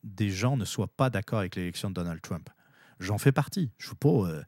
des 0.03 0.29
gens 0.29 0.57
ne 0.57 0.65
soient 0.65 0.87
pas 0.95 1.09
d'accord 1.09 1.39
avec 1.39 1.55
l'élection 1.55 1.89
de 1.89 1.95
Donald 1.95 2.21
Trump. 2.21 2.49
J'en 2.99 3.17
fais 3.17 3.31
partie. 3.31 3.71
Je 3.77 3.87
suis 3.87 3.95
pas 3.95 4.43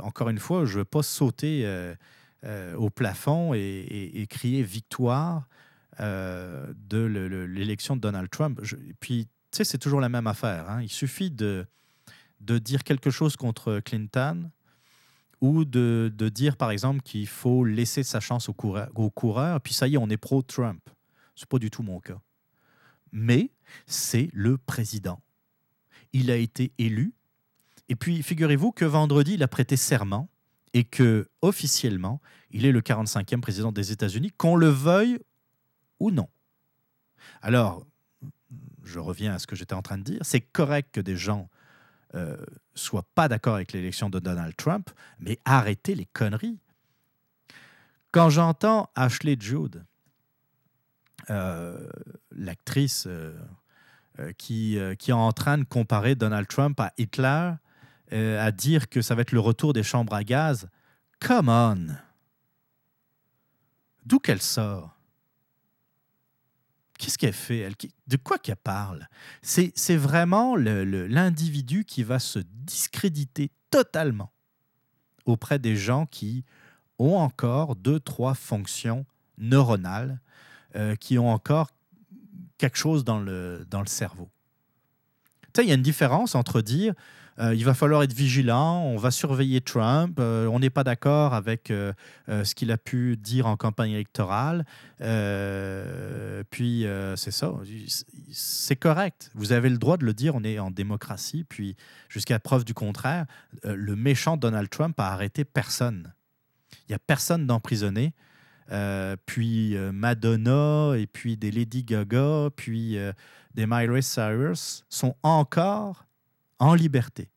encore 0.00 0.28
une 0.28 0.38
fois, 0.38 0.64
je 0.64 0.74
ne 0.74 0.78
veux 0.78 0.84
pas 0.84 1.02
sauter 1.02 1.62
euh, 1.64 1.94
euh, 2.44 2.74
au 2.76 2.90
plafond 2.90 3.54
et, 3.54 4.26
crier 4.30 4.62
victoire 4.62 5.48
de 5.98 7.46
l'élection 7.46 7.94
de 7.94 8.00
Donald 8.00 8.28
Trump. 8.30 8.60
puis, 9.00 9.26
tu 9.26 9.58
sais, 9.58 9.64
c'est 9.64 9.78
toujours 9.78 10.00
la 10.00 10.08
même 10.08 10.26
affaire. 10.26 10.68
Hein. 10.68 10.82
Il 10.82 10.88
suffit 10.88 11.30
de, 11.30 11.66
de 12.40 12.58
dire 12.58 12.82
quelque 12.82 13.10
chose 13.10 13.36
contre 13.36 13.78
Clinton 13.78 14.50
ou 15.40 15.64
de, 15.64 16.12
de 16.12 16.28
dire, 16.28 16.56
par 16.56 16.72
exemple, 16.72 17.00
qu'il 17.02 17.28
faut 17.28 17.64
laisser 17.64 18.02
sa 18.02 18.18
chance 18.18 18.48
au 18.48 18.54
coureur, 18.54 19.60
puis 19.60 19.72
ça 19.72 19.86
y 19.86 19.94
est, 19.94 19.98
on 19.98 20.08
est 20.10 20.16
pro-Trump. 20.16 20.80
Ce 21.36 21.44
n'est 21.44 21.48
pas 21.48 21.58
du 21.58 21.70
tout 21.70 21.82
mon 21.82 22.00
cas. 22.00 22.20
Mais 23.12 23.50
c'est 23.86 24.28
le 24.32 24.58
président. 24.58 25.20
Il 26.12 26.30
a 26.32 26.36
été 26.36 26.72
élu 26.78 27.14
et 27.88 27.96
puis, 27.96 28.22
figurez-vous 28.22 28.72
que 28.72 28.84
vendredi, 28.84 29.34
il 29.34 29.42
a 29.42 29.48
prêté 29.48 29.76
serment 29.76 30.28
et 30.72 30.84
que, 30.84 31.28
officiellement, 31.42 32.20
il 32.50 32.66
est 32.66 32.72
le 32.72 32.80
45e 32.80 33.40
président 33.40 33.72
des 33.72 33.92
États-Unis, 33.92 34.32
qu'on 34.36 34.56
le 34.56 34.68
veuille 34.68 35.18
ou 36.00 36.10
non. 36.10 36.28
Alors, 37.42 37.86
je 38.82 38.98
reviens 38.98 39.34
à 39.34 39.38
ce 39.38 39.46
que 39.46 39.56
j'étais 39.56 39.74
en 39.74 39.82
train 39.82 39.98
de 39.98 40.02
dire, 40.02 40.20
c'est 40.22 40.40
correct 40.40 40.90
que 40.92 41.00
des 41.00 41.16
gens 41.16 41.48
euh, 42.14 42.36
soient 42.74 43.06
pas 43.14 43.28
d'accord 43.28 43.54
avec 43.54 43.72
l'élection 43.72 44.10
de 44.10 44.18
Donald 44.18 44.54
Trump, 44.56 44.90
mais 45.20 45.38
arrêtez 45.44 45.94
les 45.94 46.06
conneries. 46.06 46.58
Quand 48.12 48.30
j'entends 48.30 48.90
Ashley 48.94 49.36
Judd, 49.38 49.84
euh, 51.30 51.88
l'actrice 52.30 53.06
euh, 53.06 53.34
euh, 54.18 54.32
qui 54.32 54.76
est 54.76 55.12
en 55.12 55.32
train 55.32 55.58
de 55.58 55.64
comparer 55.64 56.14
Donald 56.14 56.46
Trump 56.46 56.78
à 56.78 56.92
Hitler, 56.98 57.52
euh, 58.12 58.44
à 58.44 58.52
dire 58.52 58.88
que 58.88 59.02
ça 59.02 59.14
va 59.14 59.22
être 59.22 59.32
le 59.32 59.40
retour 59.40 59.72
des 59.72 59.82
chambres 59.82 60.14
à 60.14 60.24
gaz. 60.24 60.68
Come 61.20 61.48
on! 61.48 61.86
D'où 64.04 64.18
qu'elle 64.18 64.42
sort? 64.42 64.94
Qu'est-ce 66.98 67.18
qu'elle 67.18 67.32
fait? 67.32 67.68
De 68.06 68.16
quoi 68.16 68.38
qu'elle 68.38 68.56
parle? 68.56 69.08
C'est 69.42 69.96
vraiment 69.96 70.56
l'individu 70.56 71.84
qui 71.84 72.02
va 72.02 72.18
se 72.18 72.38
discréditer 72.38 73.50
totalement 73.70 74.32
auprès 75.24 75.58
des 75.58 75.76
gens 75.76 76.06
qui 76.06 76.44
ont 76.98 77.16
encore 77.16 77.76
deux, 77.76 77.98
trois 77.98 78.34
fonctions 78.34 79.06
neuronales, 79.38 80.20
euh, 80.76 80.94
qui 80.96 81.18
ont 81.18 81.30
encore 81.30 81.70
quelque 82.58 82.76
chose 82.76 83.04
dans 83.04 83.18
le, 83.18 83.66
dans 83.68 83.80
le 83.80 83.86
cerveau. 83.86 84.30
Tu 85.52 85.60
sais, 85.60 85.64
il 85.64 85.68
y 85.68 85.72
a 85.72 85.76
une 85.76 85.82
différence 85.82 86.34
entre 86.34 86.60
dire 86.60 86.94
euh, 87.40 87.54
il 87.54 87.64
va 87.64 87.74
falloir 87.74 88.02
être 88.04 88.12
vigilant, 88.12 88.82
on 88.82 88.96
va 88.96 89.10
surveiller 89.10 89.60
Trump, 89.60 90.18
euh, 90.20 90.46
on 90.46 90.60
n'est 90.60 90.70
pas 90.70 90.84
d'accord 90.84 91.34
avec 91.34 91.70
euh, 91.70 91.92
ce 92.28 92.54
qu'il 92.54 92.70
a 92.70 92.78
pu 92.78 93.16
dire 93.16 93.46
en 93.46 93.56
campagne 93.56 93.92
électorale. 93.92 94.64
puis 96.50 96.86
c'est 97.16 97.30
ça, 97.30 97.52
c'est 98.32 98.76
correct. 98.76 99.30
Vous 99.34 99.52
avez 99.52 99.68
le 99.68 99.78
droit 99.78 99.96
de 99.96 100.04
le 100.04 100.14
dire, 100.14 100.34
on 100.34 100.44
est 100.44 100.58
en 100.58 100.70
démocratie. 100.70 101.44
Puis 101.44 101.76
jusqu'à 102.08 102.38
preuve 102.38 102.64
du 102.64 102.74
contraire, 102.74 103.26
le 103.64 103.96
méchant 103.96 104.36
Donald 104.36 104.70
Trump 104.70 104.98
a 105.00 105.12
arrêté 105.12 105.44
personne. 105.44 106.12
Il 106.88 106.92
n'y 106.92 106.94
a 106.94 106.98
personne 106.98 107.46
d'emprisonné. 107.46 108.14
puis 109.26 109.76
Madonna, 109.92 110.94
et 110.96 111.06
puis 111.06 111.36
des 111.36 111.50
Lady 111.50 111.82
Gaga, 111.82 112.50
puis 112.54 112.96
des 113.54 113.66
Miley 113.66 114.02
Cyrus 114.02 114.84
sont 114.88 115.16
encore 115.22 116.04
en 116.58 116.74
liberté. 116.74 117.28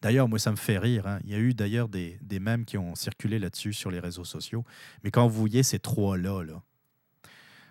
D'ailleurs, 0.00 0.28
moi, 0.28 0.38
ça 0.38 0.50
me 0.50 0.56
fait 0.56 0.78
rire. 0.78 1.06
hein. 1.06 1.18
Il 1.24 1.30
y 1.30 1.34
a 1.34 1.38
eu 1.38 1.54
d'ailleurs 1.54 1.88
des, 1.88 2.18
des 2.22 2.40
mèmes 2.40 2.64
qui 2.64 2.78
ont 2.78 2.94
circulé 2.94 3.38
là-dessus 3.38 3.72
sur 3.72 3.90
les 3.90 4.00
réseaux 4.00 4.24
sociaux. 4.24 4.64
Mais 5.02 5.10
quand 5.10 5.26
vous 5.26 5.38
voyez 5.38 5.62
ces 5.62 5.78
trois-là, 5.78 6.42
là, 6.42 6.62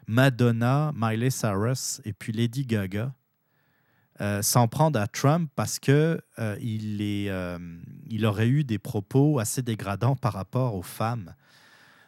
Madonna, 0.08 0.92
Miley 0.96 1.30
Cyrus 1.30 2.02
et 2.06 2.14
puis 2.14 2.34
Lady 2.34 2.66
Gaga, 2.66 3.14
euh, 4.22 4.44
s'en 4.44 4.68
prendre 4.68 5.00
à 5.00 5.08
Trump 5.08 5.50
parce 5.56 5.80
que 5.80 6.22
euh, 6.38 6.58
euh, 6.60 7.82
il 8.06 8.26
aurait 8.26 8.48
eu 8.48 8.64
des 8.64 8.78
propos 8.78 9.40
assez 9.40 9.64
dégradants 9.64 10.16
par 10.16 10.34
rapport 10.34 10.76
aux 10.76 10.84
femmes. 10.84 11.34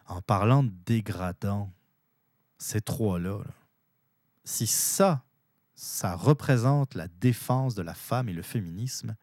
En 0.08 0.22
parlant 0.22 0.64
de 0.64 0.72
dégradants, 0.86 1.74
ces 2.60 2.82
trois-là, 2.82 3.40
là, 3.40 3.52
si 4.44 4.68
ça, 4.68 5.24
ça 5.76 6.16
représente 6.16 6.96
la 6.96 7.08
défense 7.08 7.76
de 7.76 7.82
la 7.82 7.94
femme 7.94 8.30
et 8.30 8.34
le 8.34 8.42
féminisme, 8.42 9.16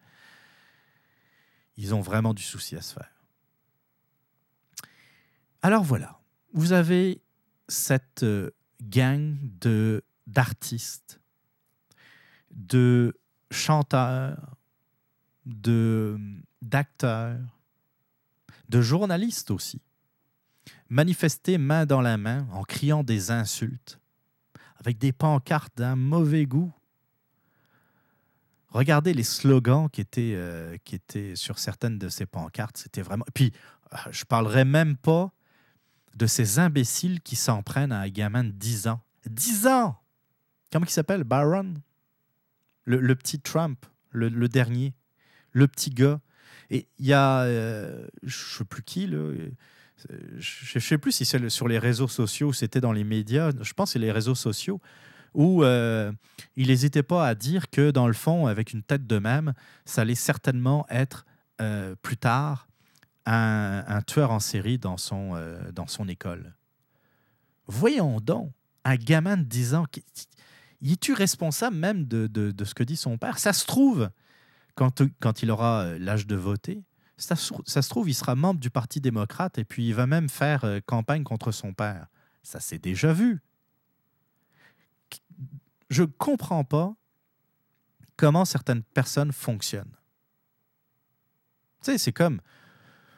ils 1.77 1.95
ont 1.95 2.01
vraiment 2.01 2.33
du 2.33 2.43
souci 2.43 2.75
à 2.75 2.81
se 2.81 2.93
faire. 2.93 3.11
Alors 5.61 5.83
voilà, 5.83 6.19
vous 6.53 6.73
avez 6.73 7.21
cette 7.67 8.23
euh, 8.23 8.51
gang 8.81 9.37
de 9.59 10.03
d'artistes, 10.27 11.19
de 12.51 13.17
chanteurs, 13.51 14.55
de 15.45 16.19
d'acteurs, 16.61 17.39
de 18.69 18.81
journalistes 18.81 19.51
aussi, 19.51 19.81
manifester 20.89 21.57
main 21.57 21.85
dans 21.85 22.01
la 22.01 22.17
main 22.17 22.47
en 22.51 22.63
criant 22.63 23.03
des 23.03 23.31
insultes, 23.31 23.99
avec 24.83 24.97
des 24.97 25.13
pancartes 25.13 25.77
d'un 25.77 25.95
mauvais 25.95 26.45
goût. 26.45 26.73
Regardez 28.67 29.13
les 29.13 29.23
slogans 29.23 29.89
qui 29.89 30.01
étaient, 30.01 30.33
euh, 30.35 30.75
qui 30.83 30.95
étaient 30.95 31.37
sur 31.37 31.57
certaines 31.57 31.97
de 31.97 32.09
ces 32.09 32.25
pancartes. 32.25 32.75
C'était 32.75 33.01
vraiment. 33.01 33.23
Puis, 33.33 33.53
euh, 33.93 33.97
je 34.11 34.25
parlerai 34.25 34.65
même 34.65 34.97
pas 34.97 35.31
de 36.15 36.27
ces 36.27 36.59
imbéciles 36.59 37.21
qui 37.21 37.37
s'en 37.37 37.63
prennent 37.63 37.93
à 37.93 38.01
un 38.01 38.09
gamin 38.09 38.43
de 38.43 38.51
10 38.51 38.87
ans. 38.87 38.99
10 39.27 39.67
ans! 39.67 39.95
Comment 40.71 40.85
il 40.85 40.91
s'appelle? 40.91 41.23
Byron? 41.23 41.79
Le, 42.85 43.15
petit 43.15 43.39
Trump, 43.39 43.85
le, 44.11 44.49
dernier. 44.49 44.93
Le 45.53 45.67
petit 45.67 45.91
gars. 45.91 46.19
Et 46.69 46.89
il 46.99 47.05
y 47.05 47.13
a, 47.13 47.43
euh, 47.43 48.05
je 48.23 48.37
ne 48.37 48.57
sais 48.57 48.65
plus 48.65 48.83
qui, 48.83 49.07
là, 49.07 49.31
je 50.37 50.71
ne 50.75 50.79
sais 50.79 50.97
plus 50.97 51.11
si 51.11 51.25
c'est 51.25 51.49
sur 51.49 51.67
les 51.67 51.79
réseaux 51.79 52.07
sociaux 52.07 52.49
ou 52.49 52.53
c'était 52.53 52.81
dans 52.81 52.91
les 52.91 53.03
médias, 53.03 53.51
je 53.61 53.73
pense 53.73 53.89
que 53.89 53.93
c'est 53.93 53.99
les 53.99 54.11
réseaux 54.11 54.35
sociaux, 54.35 54.81
où 55.33 55.63
euh, 55.63 56.11
il 56.55 56.67
n'hésitait 56.67 57.03
pas 57.03 57.27
à 57.27 57.35
dire 57.35 57.69
que, 57.69 57.91
dans 57.91 58.07
le 58.07 58.13
fond, 58.13 58.47
avec 58.47 58.73
une 58.73 58.83
tête 58.83 59.07
de 59.07 59.17
même, 59.19 59.53
ça 59.85 60.01
allait 60.01 60.15
certainement 60.15 60.85
être 60.89 61.25
euh, 61.61 61.95
plus 62.01 62.17
tard 62.17 62.67
un, 63.25 64.01
tueur 64.05 64.31
en 64.31 64.39
série 64.39 64.77
dans 64.77 64.97
son, 64.97 65.31
euh, 65.35 65.71
dans 65.71 65.87
son 65.87 66.07
école. 66.07 66.53
Voyons 67.67 68.19
donc, 68.19 68.51
un 68.83 68.95
gamin 68.95 69.37
de 69.37 69.43
10 69.43 69.75
ans, 69.75 69.85
qui, 69.89 70.03
est-tu 70.83 71.13
responsable 71.13 71.77
même 71.77 72.05
de, 72.05 72.27
de- 72.27 72.51
de 72.51 72.65
ce 72.65 72.73
que 72.75 72.83
dit 72.83 72.97
son 72.97 73.17
père? 73.17 73.39
Ça 73.39 73.53
se 73.53 73.65
trouve, 73.65 74.09
quand, 74.75 75.01
quand 75.21 75.41
il 75.41 75.49
aura 75.51 75.97
l'âge 75.97 76.27
de 76.27 76.35
voter, 76.35 76.83
ça, 77.17 77.35
se- 77.35 77.89
trouve, 77.89 78.09
il 78.09 78.13
sera 78.13 78.35
membre 78.35 78.59
du 78.59 78.69
Parti 78.69 78.99
démocrate 78.99 79.57
et 79.57 79.65
puis 79.65 79.87
il 79.87 79.93
va 79.93 80.07
même 80.07 80.29
faire 80.29 80.63
euh, 80.65 80.79
campagne 80.85 81.23
contre 81.23 81.51
son 81.51 81.73
père. 81.73 82.07
Ça 82.41 82.59
s'est 82.59 82.79
déjà 82.79 83.13
vu. 83.13 83.41
Je 85.89 86.01
ne 86.03 86.07
comprends 86.07 86.63
pas 86.63 86.95
comment 88.17 88.45
certaines 88.45 88.83
personnes 88.83 89.31
fonctionnent. 89.31 89.95
Tu 91.83 91.91
sais, 91.91 91.97
c'est 91.97 92.13
comme, 92.13 92.41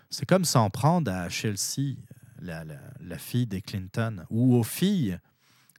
c'est 0.09 0.25
comme 0.25 0.45
s'en 0.45 0.69
prendre 0.69 1.11
à 1.11 1.29
Chelsea, 1.29 1.95
la, 2.39 2.63
la- 2.65 3.17
fille 3.17 3.47
des 3.47 3.61
Clinton, 3.61 4.25
ou 4.29 4.55
aux 4.55 4.63
filles 4.63 5.17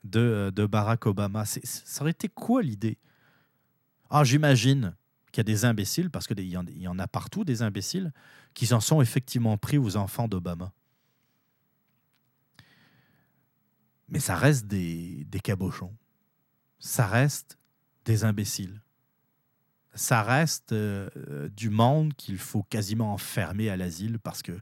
de, 0.04 0.50
de 0.54 0.64
Barack 0.66 1.06
Obama. 1.06 1.44
Ça 1.44 2.00
aurait 2.02 2.12
été 2.12 2.28
quoi 2.28 2.62
l'idée? 2.62 2.98
Ah, 4.08 4.24
j'imagine 4.24 4.94
qu'il 5.36 5.48
y 5.48 5.52
a 5.52 5.54
des 5.54 5.64
imbéciles, 5.66 6.10
parce 6.10 6.26
qu'il 6.26 6.40
y, 6.40 6.56
en- 6.56 6.66
y 6.66 6.88
en 6.88 6.98
a 6.98 7.06
partout 7.06 7.44
des 7.44 7.60
imbéciles, 7.60 8.12
qui 8.54 8.72
en 8.72 8.80
sont 8.80 9.02
effectivement 9.02 9.58
pris 9.58 9.76
aux 9.76 9.96
enfants 9.98 10.28
d'Obama. 10.28 10.72
Mais 14.08 14.18
ça 14.18 14.34
reste 14.34 14.66
des, 14.66 15.24
des 15.24 15.40
cabochons. 15.40 15.94
Ça 16.78 17.06
reste 17.06 17.58
des 18.06 18.24
imbéciles. 18.24 18.80
Ça 19.94 20.22
reste 20.22 20.72
euh, 20.72 21.48
du 21.50 21.68
monde 21.68 22.14
qu'il 22.14 22.38
faut 22.38 22.62
quasiment 22.62 23.12
enfermer 23.12 23.68
à 23.68 23.76
l'asile 23.76 24.18
parce 24.18 24.42
que 24.42 24.52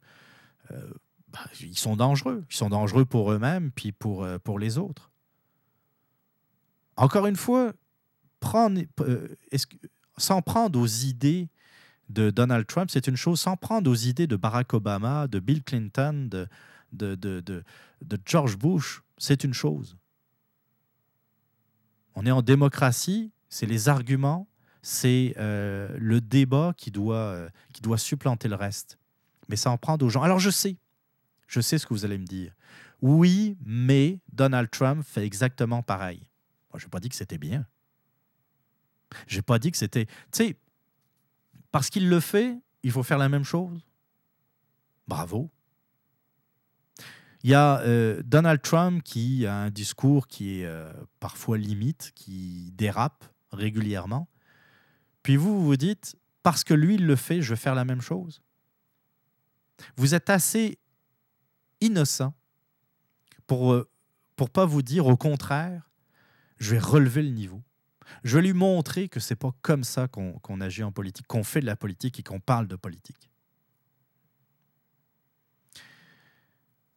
euh, 0.71 0.91
bah, 1.29 1.45
ils 1.61 1.79
sont 1.79 1.95
dangereux. 1.97 2.45
Ils 2.51 2.57
sont 2.57 2.71
dangereux 2.71 3.05
pour 3.05 3.31
eux-mêmes 3.31 3.71
puis 3.71 3.93
pour, 3.93 4.25
euh, 4.25 4.39
pour 4.39 4.59
les 4.59 4.79
autres. 4.79 5.13
Encore 6.97 7.27
une 7.27 7.37
fois, 7.37 7.73
prendre, 8.41 8.81
s'en 10.17 10.43
prendre 10.43 10.79
aux 10.79 10.87
idées 10.87 11.49
de 12.09 12.31
Donald 12.31 12.67
Trump, 12.67 12.91
c'est 12.91 13.07
une 13.07 13.17
chose. 13.17 13.41
S'en 13.41 13.57
prendre 13.57 13.91
aux 13.91 13.95
idées 13.95 14.27
de 14.27 14.37
Barack 14.37 14.75
Obama, 14.75 15.27
de 15.27 15.39
Bill 15.39 15.63
Clinton, 15.63 16.29
de, 16.31 16.49
de, 16.93 17.15
de, 17.15 18.19
George 18.25 18.57
Bush, 18.57 19.03
c'est 19.19 19.45
une 19.45 19.55
chose. 19.55 19.97
On 22.15 22.27
est 22.27 22.31
en 22.31 22.43
démocratie, 22.43 23.33
c'est 23.49 23.67
les 23.67 23.89
arguments, 23.89 24.47
c'est 24.83 25.35
euh, 25.39 25.89
le 25.99 26.21
débat 26.21 26.75
qui 26.77 26.91
doit, 26.91 27.17
euh, 27.17 27.49
qui 27.73 27.81
doit 27.81 27.99
supplanter 27.99 28.49
le 28.49 28.55
reste. 28.55 28.99
Mais 29.49 29.57
s'en 29.57 29.77
prendre 29.77 30.05
aux 30.05 30.11
gens. 30.11 30.23
Alors 30.23 30.39
je 30.39 30.51
sais, 30.51 30.77
je 31.49 31.61
sais 31.61 31.79
ce 31.79 31.87
que 31.87 31.95
vous 31.95 32.05
allez 32.05 32.19
me 32.19 32.27
dire. 32.27 32.53
Oui, 33.01 33.57
mais 33.65 34.21
Donald 34.33 34.71
Trump 34.71 35.05
fait 35.05 35.25
exactement 35.25 35.83
pareil. 35.83 36.27
Je 36.77 36.85
n'ai 36.85 36.91
pas 36.91 37.01
dit 37.01 37.09
que 37.09 37.15
c'était 37.15 37.39
bien. 37.39 37.67
J'ai 39.27 39.43
pas 39.43 39.59
dit 39.59 39.71
que 39.71 39.77
c'était. 39.77 40.07
Tu 40.07 40.13
sais, 40.33 40.57
parce 41.71 41.91
qu'il 41.91 42.09
le 42.09 42.21
fait, 42.21 42.59
il 42.83 42.91
faut 42.91 43.03
faire 43.03 43.19
la 43.19 43.29
même 43.29 43.45
chose. 43.45 43.81
Bravo. 45.09 45.51
Il 47.43 47.51
y 47.51 47.55
a 47.55 47.81
euh, 47.81 48.23
Donald 48.25 48.63
Trump 48.63 49.03
qui 49.03 49.47
a 49.47 49.55
un 49.55 49.71
discours 49.71 50.29
qui 50.29 50.61
est 50.61 50.67
euh, 50.67 50.91
parfois 51.21 51.59
limite, 51.59 52.13
qui 52.15 52.73
dérape 52.73 53.25
régulièrement. 53.53 54.29
Puis 55.23 55.37
vous, 55.37 55.59
vous 55.59 55.67
vous 55.67 55.77
dites, 55.77 56.17
parce 56.43 56.65
que 56.65 56.75
lui, 56.75 56.95
il 56.95 57.07
le 57.07 57.17
fait, 57.17 57.43
je 57.43 57.51
vais 57.51 57.61
faire 57.61 57.75
la 57.75 57.85
même 57.85 58.01
chose. 58.01 58.41
Vous 59.97 60.15
êtes 60.15 60.31
assez 60.31 60.79
innocent 61.81 62.35
pour 63.47 63.75
ne 63.75 63.83
pour 64.37 64.51
pas 64.51 64.65
vous 64.65 64.83
dire, 64.83 65.07
au 65.07 65.17
contraire, 65.17 65.91
je 66.59 66.73
vais 66.73 66.79
relever 66.79 67.23
le 67.23 67.31
niveau. 67.31 67.63
Je 68.23 68.37
vais 68.37 68.43
lui 68.43 68.53
montrer 68.53 69.09
que 69.09 69.21
c'est 69.21 69.37
pas 69.37 69.53
comme 69.63 69.85
ça 69.85 70.09
qu'on 70.09 70.61
agit 70.61 70.83
en 70.83 70.93
politique, 70.93 71.27
qu'on 71.27 71.45
fait 71.45 71.61
de 71.61 71.67
la 71.67 71.77
politique 71.77 72.19
et 72.19 72.23
qu'on 72.23 72.41
parle 72.41 72.67
de 72.67 72.77
politique. 72.77 73.31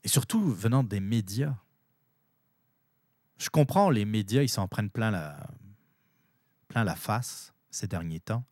Et 0.03 0.07
surtout 0.07 0.41
venant 0.41 0.83
des 0.83 0.99
médias. 0.99 1.55
Je 3.37 3.49
comprends, 3.49 3.89
les 3.89 4.05
médias, 4.05 4.41
ils 4.41 4.49
s'en 4.49 4.67
prennent 4.67 4.89
plein 4.89 5.11
la, 5.11 5.49
plein 6.67 6.83
la 6.83 6.95
face 6.95 7.53
ces 7.69 7.87
derniers 7.87 8.19
temps. 8.19 8.45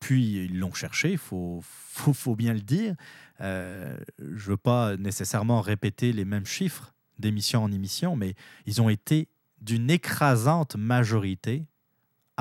Puis 0.00 0.44
ils 0.46 0.58
l'ont 0.58 0.72
cherché, 0.72 1.12
il 1.12 1.18
faut, 1.18 1.60
faut, 1.62 2.12
faut 2.12 2.34
bien 2.34 2.54
le 2.54 2.60
dire. 2.60 2.96
Euh, 3.40 3.96
je 4.18 4.24
ne 4.24 4.50
veux 4.50 4.56
pas 4.56 4.96
nécessairement 4.96 5.60
répéter 5.60 6.12
les 6.12 6.24
mêmes 6.24 6.46
chiffres 6.46 6.94
d'émission 7.18 7.62
en 7.62 7.70
émission, 7.70 8.16
mais 8.16 8.34
ils 8.66 8.80
ont 8.80 8.88
été 8.88 9.28
d'une 9.60 9.90
écrasante 9.90 10.76
majorité 10.76 11.66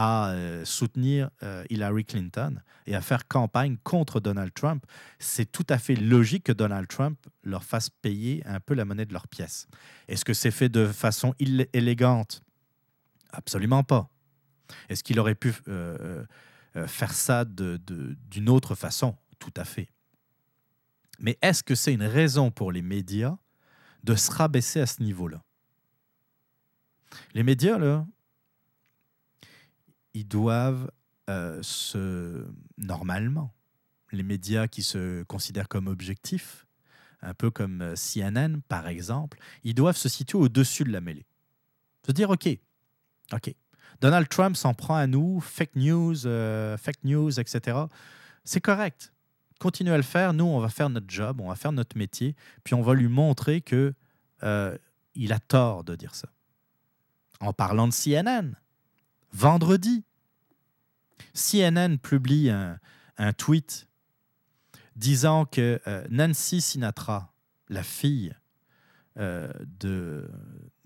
à 0.01 0.29
euh, 0.29 0.63
soutenir 0.63 1.29
euh, 1.43 1.65
Hillary 1.69 2.05
Clinton 2.05 2.61
et 2.87 2.95
à 2.95 3.01
faire 3.01 3.27
campagne 3.27 3.75
contre 3.83 4.21
Donald 4.21 4.53
Trump, 4.53 4.85
c'est 5.19 5.51
tout 5.51 5.65
à 5.67 5.77
fait 5.77 5.95
logique 5.95 6.45
que 6.45 6.53
Donald 6.53 6.87
Trump 6.87 7.19
leur 7.43 7.65
fasse 7.65 7.89
payer 7.89 8.41
un 8.45 8.61
peu 8.61 8.75
la 8.75 8.85
monnaie 8.85 9.05
de 9.05 9.11
leur 9.11 9.27
pièce. 9.27 9.67
Est-ce 10.07 10.23
que 10.23 10.33
c'est 10.33 10.51
fait 10.51 10.69
de 10.69 10.87
façon 10.87 11.35
élégante? 11.73 12.41
Absolument 13.33 13.83
pas. 13.83 14.09
Est-ce 14.87 15.03
qu'il 15.03 15.19
aurait 15.19 15.35
pu 15.35 15.53
euh, 15.67 16.23
faire 16.87 17.11
ça 17.11 17.43
d'une 17.43 18.47
autre 18.47 18.75
façon? 18.75 19.17
Tout 19.37 19.53
à 19.57 19.65
fait. 19.65 19.89
Mais 21.19 21.37
est-ce 21.41 21.61
que 21.61 21.75
c'est 21.75 21.93
une 21.93 22.03
raison 22.03 22.51
pour 22.51 22.71
les 22.71 22.81
médias 22.81 23.35
de 24.05 24.15
se 24.15 24.31
rabaisser 24.31 24.79
à 24.79 24.85
ce 24.85 25.03
niveau-là? 25.03 25.43
Les 27.33 27.43
médias, 27.43 27.77
là, 27.77 28.05
ils 30.13 30.27
doivent 30.27 30.91
euh, 31.29 31.59
se... 31.61 32.45
Normalement, 32.77 33.53
les 34.11 34.23
médias 34.23 34.67
qui 34.67 34.83
se 34.83 35.23
considèrent 35.23 35.67
comme 35.67 35.87
objectifs, 35.87 36.65
un 37.21 37.33
peu 37.33 37.51
comme 37.51 37.81
euh, 37.81 37.95
CNN 37.95 38.61
par 38.67 38.87
exemple, 38.87 39.39
ils 39.63 39.75
doivent 39.75 39.97
se 39.97 40.09
situer 40.09 40.37
au-dessus 40.37 40.83
de 40.83 40.91
la 40.91 41.01
mêlée. 41.01 41.25
Se 42.05 42.11
dire, 42.11 42.29
OK, 42.29 42.47
OK, 43.33 43.53
Donald 44.01 44.27
Trump 44.29 44.55
s'en 44.55 44.73
prend 44.73 44.95
à 44.95 45.05
nous, 45.05 45.39
fake 45.41 45.75
news, 45.75 46.25
euh, 46.25 46.77
fake 46.77 47.03
news, 47.03 47.39
etc. 47.39 47.77
C'est 48.43 48.61
correct. 48.61 49.13
Continuez 49.59 49.93
à 49.93 49.97
le 49.97 50.03
faire. 50.03 50.33
Nous, 50.33 50.45
on 50.45 50.59
va 50.59 50.69
faire 50.69 50.89
notre 50.89 51.09
job, 51.09 51.41
on 51.41 51.49
va 51.49 51.55
faire 51.55 51.73
notre 51.73 51.97
métier, 51.97 52.35
puis 52.63 52.73
on 52.73 52.81
va 52.81 52.93
lui 52.93 53.09
montrer 53.09 53.61
que 53.61 53.93
il 55.15 55.33
a 55.33 55.39
tort 55.39 55.83
de 55.83 55.95
dire 55.95 56.15
ça. 56.15 56.29
En 57.41 57.51
parlant 57.51 57.89
de 57.89 57.93
CNN, 57.93 58.55
vendredi, 59.33 60.03
CNN 61.33 61.97
publie 61.97 62.49
un, 62.49 63.33
tweet 63.33 63.87
disant 64.95 65.45
que 65.45 65.81
euh, 65.87 66.05
Nancy 66.09 66.61
Sinatra, 66.61 67.33
la 67.69 67.83
fille 67.83 68.33
euh, 69.17 69.51
de, 69.79 70.29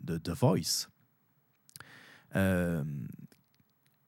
The 0.07 0.29
Voice, 0.29 0.89
euh, 2.35 2.83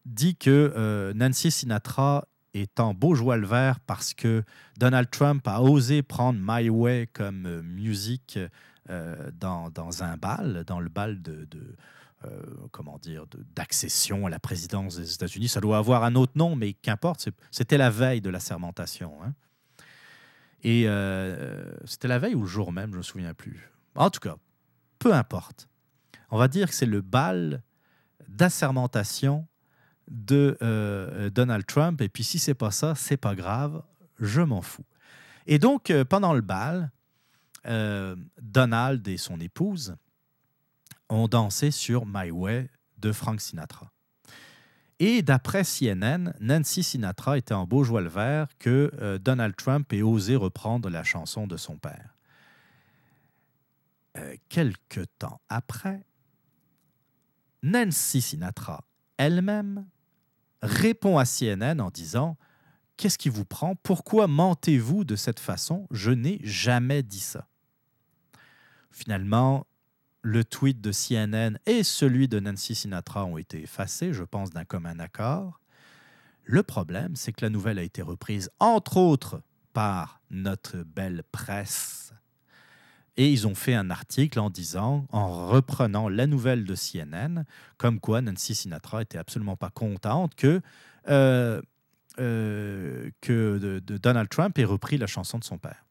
dit 0.06 0.36
que 0.36 1.14
Nancy 1.16 1.52
Sinatra 1.52 2.28
est 2.54 2.80
en 2.80 2.94
beau 2.94 3.16
joie 3.16 3.38
le 3.38 3.48
vert 3.48 3.80
parce 3.82 4.14
que 4.14 4.44
Donald 4.78 5.10
Trump 5.10 5.48
a 5.48 5.62
osé 5.62 6.04
prendre 6.04 6.40
My 6.42 6.70
Way 6.70 7.08
comme 7.14 7.62
musique 7.62 8.40
dans, 8.88 10.04
un 10.04 10.18
bal, 10.18 10.64
dans 10.66 10.80
le 10.80 10.90
bal 10.90 11.22
de, 11.22 11.48
comment 12.72 12.98
dire, 12.98 13.26
d'accession 13.56 14.26
à 14.26 14.30
la 14.30 14.40
présidence 14.40 14.98
des 14.98 15.14
États-Unis. 15.14 15.48
Ça 15.48 15.62
doit 15.62 15.78
avoir 15.78 16.04
un 16.04 16.16
autre 16.16 16.34
nom, 16.36 16.56
mais 16.56 16.74
qu'importe. 16.74 17.30
C'était 17.52 17.78
la 17.78 17.90
veille 17.90 18.22
de 18.22 18.30
la 18.30 18.40
sermentation. 18.40 19.14
hein. 19.24 19.34
Et 20.64 20.86
euh, 20.88 21.64
c'était 21.86 22.08
la 22.08 22.18
veille 22.18 22.34
ou 22.34 22.42
le 22.42 22.48
jour 22.48 22.72
même, 22.72 22.90
je 22.90 22.94
ne 22.94 22.98
me 22.98 23.04
souviens 23.04 23.34
plus. 23.36 23.70
En 23.94 24.10
tout 24.10 24.20
cas, 24.20 24.36
peu 24.98 25.14
importe. 25.14 25.70
On 26.32 26.40
va 26.40 26.48
dire 26.48 26.68
que 26.70 26.74
c'est 26.74 26.88
le 26.88 27.02
bal 27.02 27.62
d'assermentation 28.28 29.48
de 30.10 30.58
euh, 30.62 31.30
Donald 31.30 31.66
Trump. 31.66 32.02
Et 32.02 32.10
puis 32.10 32.24
si 32.24 32.40
c'est 32.40 32.56
pas 32.56 32.72
ça, 32.72 32.96
c'est 32.96 33.18
pas 33.18 33.36
grave, 33.36 33.84
je 34.20 34.42
m'en 34.42 34.62
fous. 34.62 34.86
Et 35.46 35.60
donc, 35.60 35.92
euh, 35.92 36.04
pendant 36.04 36.34
le 36.34 36.42
bal, 36.42 36.92
euh, 37.68 38.16
Donald 38.42 39.08
et 39.08 39.18
son 39.18 39.40
épouse 39.40 39.96
ont 41.10 41.28
dansé 41.28 41.72
sur 41.72 42.06
My 42.06 42.32
Way 42.32 42.70
de 42.98 43.12
Frank 43.12 43.42
Sinatra. 43.42 43.92
Et 45.00 45.22
d'après 45.22 45.64
CNN, 45.64 46.34
Nancy 46.40 46.82
Sinatra 46.82 47.38
était 47.38 47.54
en 47.54 47.66
beau 47.66 47.84
joie 47.84 48.02
le 48.02 48.10
vert 48.10 48.48
que 48.60 48.92
euh, 49.00 49.18
Donald 49.18 49.56
Trump 49.56 49.92
ait 49.92 50.02
osé 50.02 50.36
reprendre 50.36 50.90
la 50.90 51.04
chanson 51.04 51.48
de 51.48 51.58
son 51.58 51.78
père. 51.78 52.16
Euh, 54.18 54.36
quelque 54.48 55.02
temps 55.20 55.42
après, 55.50 56.06
Nancy 57.62 58.22
Sinatra 58.22 58.86
elle-même 59.18 59.86
répond 60.62 61.18
à 61.18 61.26
CNN 61.26 61.82
en 61.82 61.90
disant 61.90 62.38
Qu'est-ce 62.98 63.18
qui 63.18 63.30
vous 63.30 63.44
prend? 63.44 63.76
Pourquoi 63.76 64.28
mentez-vous 64.28 65.04
de 65.04 65.18
cette 65.18 65.40
façon? 65.42 65.86
Je 65.92 66.12
n'ai 66.12 66.40
jamais 66.44 67.04
dit 67.04 67.20
ça. 67.20 67.48
Finalement, 68.90 69.68
le 70.26 70.44
tweet 70.44 70.82
de 70.82 70.92
CNN 70.92 71.60
et 71.68 71.84
celui 71.84 72.28
de 72.28 72.40
Nancy 72.40 72.74
Sinatra 72.74 73.26
ont 73.26 73.38
été 73.38 73.62
effacés, 73.62 74.12
je 74.12 74.24
pense, 74.24 74.50
d'un 74.50 74.66
commun 74.66 74.98
accord. 74.98 75.62
Le 76.46 76.64
problème, 76.64 77.16
c'est 77.16 77.32
que 77.32 77.46
la 77.46 77.52
nouvelle 77.52 77.78
a 77.78 77.84
été 77.84 78.02
reprise, 78.02 78.50
entre 78.60 78.98
autres, 78.98 79.44
par 79.74 80.22
notre 80.32 80.78
belle 80.78 81.22
presse. 81.32 82.12
Et 83.18 83.32
ils 83.32 83.46
ont 83.46 83.54
fait 83.54 83.76
un 83.76 83.92
article 83.92 84.40
en 84.40 84.50
disant, 84.50 85.06
en 85.12 85.48
reprenant 85.48 86.10
la 86.10 86.26
nouvelle 86.26 86.66
de 86.66 86.74
CNN, 86.74 87.44
comme 87.78 88.00
quoi 88.00 88.22
Nancy 88.22 88.56
Sinatra 88.56 89.04
était 89.04 89.20
absolument 89.20 89.58
pas 89.58 89.70
contente 89.70 90.34
que, 90.34 90.60
euh, 91.08 91.62
euh, 92.18 93.12
Donald 93.22 94.30
Trump 94.30 94.58
ait 94.58 94.66
repris 94.66 94.98
la 94.98 95.06
chanson 95.06 95.38
de 95.38 95.44
son 95.44 95.60
père. 95.60 95.85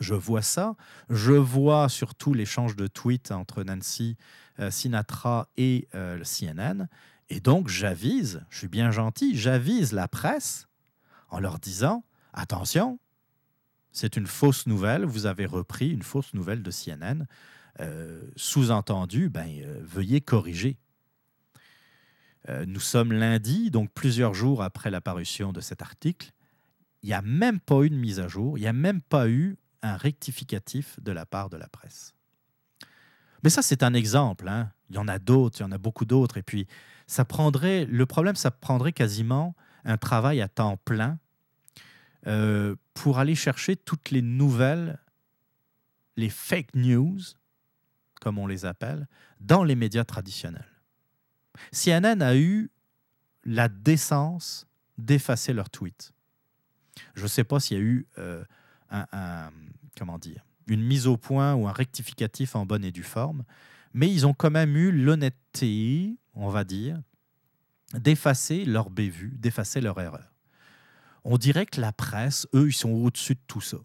Je 0.00 0.14
vois 0.14 0.42
ça. 0.42 0.74
Je 1.10 1.32
vois 1.32 1.88
surtout 1.88 2.34
l'échange 2.34 2.74
de 2.74 2.86
tweets 2.86 3.30
entre 3.30 3.62
Nancy 3.62 4.16
euh, 4.58 4.70
Sinatra 4.70 5.48
et 5.56 5.88
euh, 5.94 6.16
le 6.16 6.24
CNN. 6.24 6.88
Et 7.28 7.40
donc, 7.40 7.68
j'avise, 7.68 8.44
je 8.50 8.58
suis 8.58 8.68
bien 8.68 8.90
gentil, 8.90 9.36
j'avise 9.36 9.92
la 9.92 10.08
presse 10.08 10.68
en 11.28 11.38
leur 11.38 11.58
disant 11.58 12.04
attention, 12.32 12.98
c'est 13.92 14.16
une 14.16 14.26
fausse 14.26 14.66
nouvelle, 14.66 15.04
vous 15.04 15.26
avez 15.26 15.46
repris 15.46 15.90
une 15.90 16.02
fausse 16.02 16.34
nouvelle 16.34 16.62
de 16.62 16.70
CNN. 16.70 17.26
Euh, 17.80 18.22
Sous-entendu, 18.36 19.28
ben, 19.28 19.48
veuillez 19.80 20.20
corriger. 20.20 20.76
Nous 22.66 22.80
sommes 22.80 23.12
lundi, 23.12 23.70
donc 23.70 23.92
plusieurs 23.92 24.32
jours 24.32 24.62
après 24.62 24.90
la 24.90 25.02
parution 25.02 25.52
de 25.52 25.60
cet 25.60 25.82
article. 25.82 26.32
Il 27.02 27.06
n'y 27.06 27.12
a 27.12 27.22
même 27.22 27.60
pas 27.60 27.82
eu 27.82 27.90
de 27.90 27.94
mise 27.94 28.18
à 28.18 28.28
jour, 28.28 28.58
il 28.58 28.62
n'y 28.62 28.66
a 28.66 28.72
même 28.72 29.02
pas 29.02 29.28
eu 29.28 29.56
un 29.82 29.96
rectificatif 29.96 31.00
de 31.00 31.12
la 31.12 31.26
part 31.26 31.50
de 31.50 31.56
la 31.56 31.68
presse. 31.68 32.14
Mais 33.42 33.50
ça, 33.50 33.62
c'est 33.62 33.82
un 33.82 33.94
exemple. 33.94 34.48
hein. 34.48 34.72
Il 34.90 34.96
y 34.96 34.98
en 34.98 35.08
a 35.08 35.18
d'autres, 35.18 35.60
il 35.60 35.62
y 35.62 35.66
en 35.66 35.72
a 35.72 35.78
beaucoup 35.78 36.04
d'autres. 36.04 36.36
Et 36.36 36.42
puis, 36.42 36.66
ça 37.06 37.24
prendrait, 37.24 37.86
le 37.86 38.06
problème, 38.06 38.36
ça 38.36 38.50
prendrait 38.50 38.92
quasiment 38.92 39.54
un 39.84 39.96
travail 39.96 40.40
à 40.40 40.48
temps 40.48 40.76
plein 40.76 41.18
euh, 42.26 42.76
pour 42.94 43.18
aller 43.18 43.34
chercher 43.34 43.76
toutes 43.76 44.10
les 44.10 44.22
nouvelles, 44.22 44.98
les 46.16 46.28
fake 46.28 46.74
news, 46.74 47.18
comme 48.20 48.38
on 48.38 48.46
les 48.46 48.66
appelle, 48.66 49.08
dans 49.40 49.64
les 49.64 49.74
médias 49.74 50.04
traditionnels. 50.04 50.68
CNN 51.72 52.20
a 52.22 52.36
eu 52.36 52.70
la 53.44 53.68
décence 53.68 54.66
d'effacer 54.98 55.52
leurs 55.52 55.70
tweets. 55.70 56.12
Je 57.14 57.22
ne 57.22 57.28
sais 57.28 57.44
pas 57.44 57.58
s'il 57.58 57.78
y 57.78 57.80
a 57.80 57.82
eu 57.82 58.06
euh, 58.18 58.44
comment 59.98 60.18
une 60.66 60.82
mise 60.82 61.06
au 61.06 61.16
point 61.16 61.54
ou 61.54 61.66
un 61.68 61.72
rectificatif 61.72 62.54
en 62.54 62.64
bonne 62.64 62.84
et 62.84 62.92
due 62.92 63.02
forme, 63.02 63.44
mais 63.92 64.10
ils 64.10 64.26
ont 64.26 64.34
quand 64.34 64.50
même 64.50 64.76
eu 64.76 64.92
l'honnêteté, 64.92 66.16
on 66.34 66.48
va 66.48 66.64
dire, 66.64 67.00
d'effacer 67.94 68.64
leur 68.64 68.88
bévue, 68.88 69.36
d'effacer 69.36 69.80
leur 69.80 70.00
erreur. 70.00 70.32
On 71.24 71.36
dirait 71.36 71.66
que 71.66 71.80
la 71.80 71.92
presse, 71.92 72.46
eux, 72.54 72.68
ils 72.68 72.72
sont 72.72 72.90
au-dessus 72.90 73.34
de 73.34 73.40
tout 73.46 73.60
ça. 73.60 73.78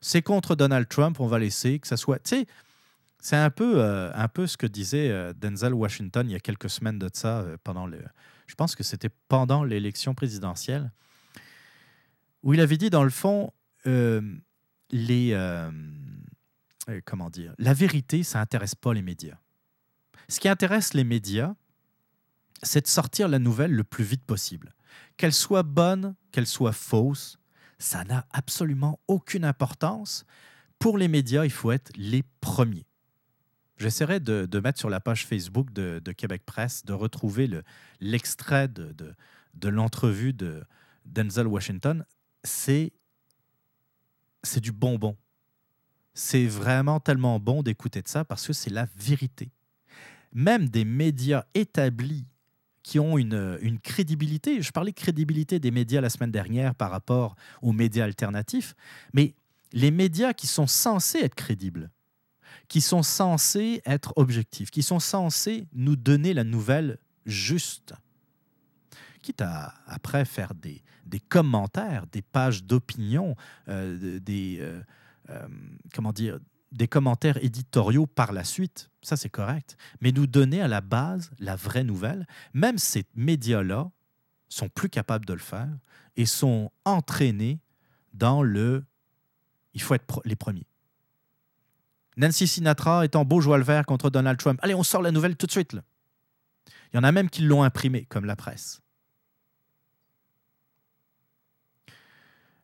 C'est 0.00 0.22
contre 0.22 0.54
Donald 0.54 0.88
Trump, 0.88 1.18
on 1.20 1.26
va 1.26 1.38
laisser 1.38 1.78
que 1.80 1.88
ça 1.88 1.96
soit. 1.96 2.18
Tu 2.20 2.36
sais, 2.36 2.46
c'est 3.20 3.36
un 3.36 3.50
peu, 3.50 3.80
euh, 3.82 4.12
un 4.14 4.28
peu 4.28 4.46
ce 4.46 4.56
que 4.56 4.66
disait 4.66 5.10
euh, 5.10 5.32
Denzel 5.34 5.74
Washington 5.74 6.28
il 6.28 6.32
y 6.32 6.36
a 6.36 6.40
quelques 6.40 6.70
semaines 6.70 6.98
de 6.98 7.10
ça, 7.12 7.40
euh, 7.40 7.56
pendant 7.64 7.86
le. 7.86 7.98
Je 8.46 8.54
pense 8.54 8.76
que 8.76 8.84
c'était 8.84 9.10
pendant 9.28 9.64
l'élection 9.64 10.14
présidentielle, 10.14 10.92
où 12.42 12.54
il 12.54 12.60
avait 12.60 12.76
dit, 12.76 12.90
dans 12.90 13.04
le 13.04 13.10
fond, 13.10 13.52
les. 13.84 15.32
euh, 15.32 15.70
euh, 16.88 17.00
comment 17.04 17.30
dire 17.30 17.54
La 17.58 17.74
vérité, 17.74 18.22
ça 18.22 18.38
n'intéresse 18.38 18.74
pas 18.74 18.94
les 18.94 19.02
médias. 19.02 19.38
Ce 20.28 20.40
qui 20.40 20.48
intéresse 20.48 20.94
les 20.94 21.04
médias, 21.04 21.54
c'est 22.62 22.82
de 22.82 22.86
sortir 22.86 23.28
la 23.28 23.38
nouvelle 23.38 23.72
le 23.72 23.84
plus 23.84 24.04
vite 24.04 24.24
possible. 24.24 24.74
Qu'elle 25.16 25.32
soit 25.32 25.62
bonne, 25.62 26.14
qu'elle 26.32 26.46
soit 26.46 26.72
fausse, 26.72 27.38
ça 27.78 28.04
n'a 28.04 28.26
absolument 28.32 29.00
aucune 29.06 29.44
importance. 29.44 30.24
Pour 30.78 30.98
les 30.98 31.08
médias, 31.08 31.44
il 31.44 31.50
faut 31.50 31.72
être 31.72 31.90
les 31.96 32.22
premiers. 32.40 32.86
J'essaierai 33.78 34.18
de, 34.18 34.60
mettre 34.60 34.78
sur 34.78 34.90
la 34.90 34.98
page 35.00 35.24
Facebook 35.24 35.72
de, 35.72 36.00
Québec 36.12 36.42
Presse, 36.44 36.84
de 36.84 36.92
retrouver 36.92 37.46
le- 37.46 37.62
l'extrait 38.00 38.66
de, 38.66 38.92
de, 38.92 39.14
de 39.54 39.68
l'entrevue 39.68 40.32
de 40.32 40.64
Denzel 41.04 41.46
Washington. 41.46 42.04
C'est 42.42 42.92
c'est 44.42 44.60
du 44.60 44.72
bonbon. 44.72 45.16
C'est 46.14 46.46
vraiment 46.46 47.00
tellement 47.00 47.38
bon 47.38 47.62
d'écouter 47.62 48.02
de 48.02 48.08
ça 48.08 48.24
parce 48.24 48.46
que 48.46 48.52
c'est 48.52 48.70
la 48.70 48.86
vérité. 48.96 49.50
Même 50.32 50.68
des 50.68 50.84
médias 50.84 51.44
établis 51.54 52.26
qui 52.82 52.98
ont 52.98 53.18
une, 53.18 53.58
une 53.60 53.78
crédibilité, 53.78 54.62
je 54.62 54.72
parlais 54.72 54.92
de 54.92 54.96
crédibilité 54.96 55.58
des 55.60 55.70
médias 55.70 56.00
la 56.00 56.10
semaine 56.10 56.30
dernière 56.30 56.74
par 56.74 56.90
rapport 56.90 57.36
aux 57.62 57.72
médias 57.72 58.04
alternatifs, 58.04 58.74
mais 59.12 59.34
les 59.72 59.90
médias 59.90 60.32
qui 60.32 60.46
sont 60.46 60.66
censés 60.66 61.18
être 61.18 61.34
crédibles, 61.34 61.90
qui 62.68 62.80
sont 62.80 63.02
censés 63.02 63.82
être 63.84 64.12
objectifs, 64.16 64.70
qui 64.70 64.82
sont 64.82 65.00
censés 65.00 65.66
nous 65.72 65.96
donner 65.96 66.34
la 66.34 66.44
nouvelle 66.44 66.98
juste, 67.26 67.94
quitte 69.28 69.42
à 69.42 69.74
après 69.86 70.24
faire 70.24 70.54
des, 70.54 70.82
des 71.04 71.20
commentaires, 71.20 72.06
des 72.06 72.22
pages 72.22 72.64
d'opinion, 72.64 73.36
euh, 73.68 74.18
des, 74.20 74.56
euh, 74.58 74.80
euh, 75.28 75.46
comment 75.94 76.12
dire, 76.12 76.38
des 76.72 76.88
commentaires 76.88 77.36
éditoriaux 77.44 78.06
par 78.06 78.32
la 78.32 78.42
suite, 78.42 78.90
ça 79.02 79.18
c'est 79.18 79.28
correct, 79.28 79.76
mais 80.00 80.12
nous 80.12 80.26
donner 80.26 80.62
à 80.62 80.68
la 80.68 80.80
base 80.80 81.30
la 81.38 81.56
vraie 81.56 81.84
nouvelle, 81.84 82.26
même 82.54 82.78
ces 82.78 83.04
médias-là 83.14 83.90
sont 84.48 84.70
plus 84.70 84.88
capables 84.88 85.26
de 85.26 85.34
le 85.34 85.40
faire 85.40 85.68
et 86.16 86.24
sont 86.24 86.72
entraînés 86.86 87.60
dans 88.14 88.42
le 88.42 88.82
il 89.74 89.82
faut 89.82 89.94
être 89.94 90.22
les 90.24 90.36
premiers. 90.36 90.66
Nancy 92.16 92.46
Sinatra 92.48 93.04
est 93.04 93.14
en 93.14 93.26
beau 93.26 93.42
joie 93.42 93.58
le 93.58 93.64
vert 93.64 93.84
contre 93.84 94.08
Donald 94.08 94.38
Trump. 94.38 94.58
Allez, 94.62 94.74
on 94.74 94.82
sort 94.82 95.02
la 95.02 95.12
nouvelle 95.12 95.36
tout 95.36 95.46
de 95.46 95.52
suite. 95.52 95.76
Il 96.92 96.96
y 96.96 96.98
en 96.98 97.04
a 97.04 97.12
même 97.12 97.28
qui 97.28 97.42
l'ont 97.42 97.62
imprimée, 97.62 98.06
comme 98.06 98.24
la 98.24 98.34
presse. 98.34 98.80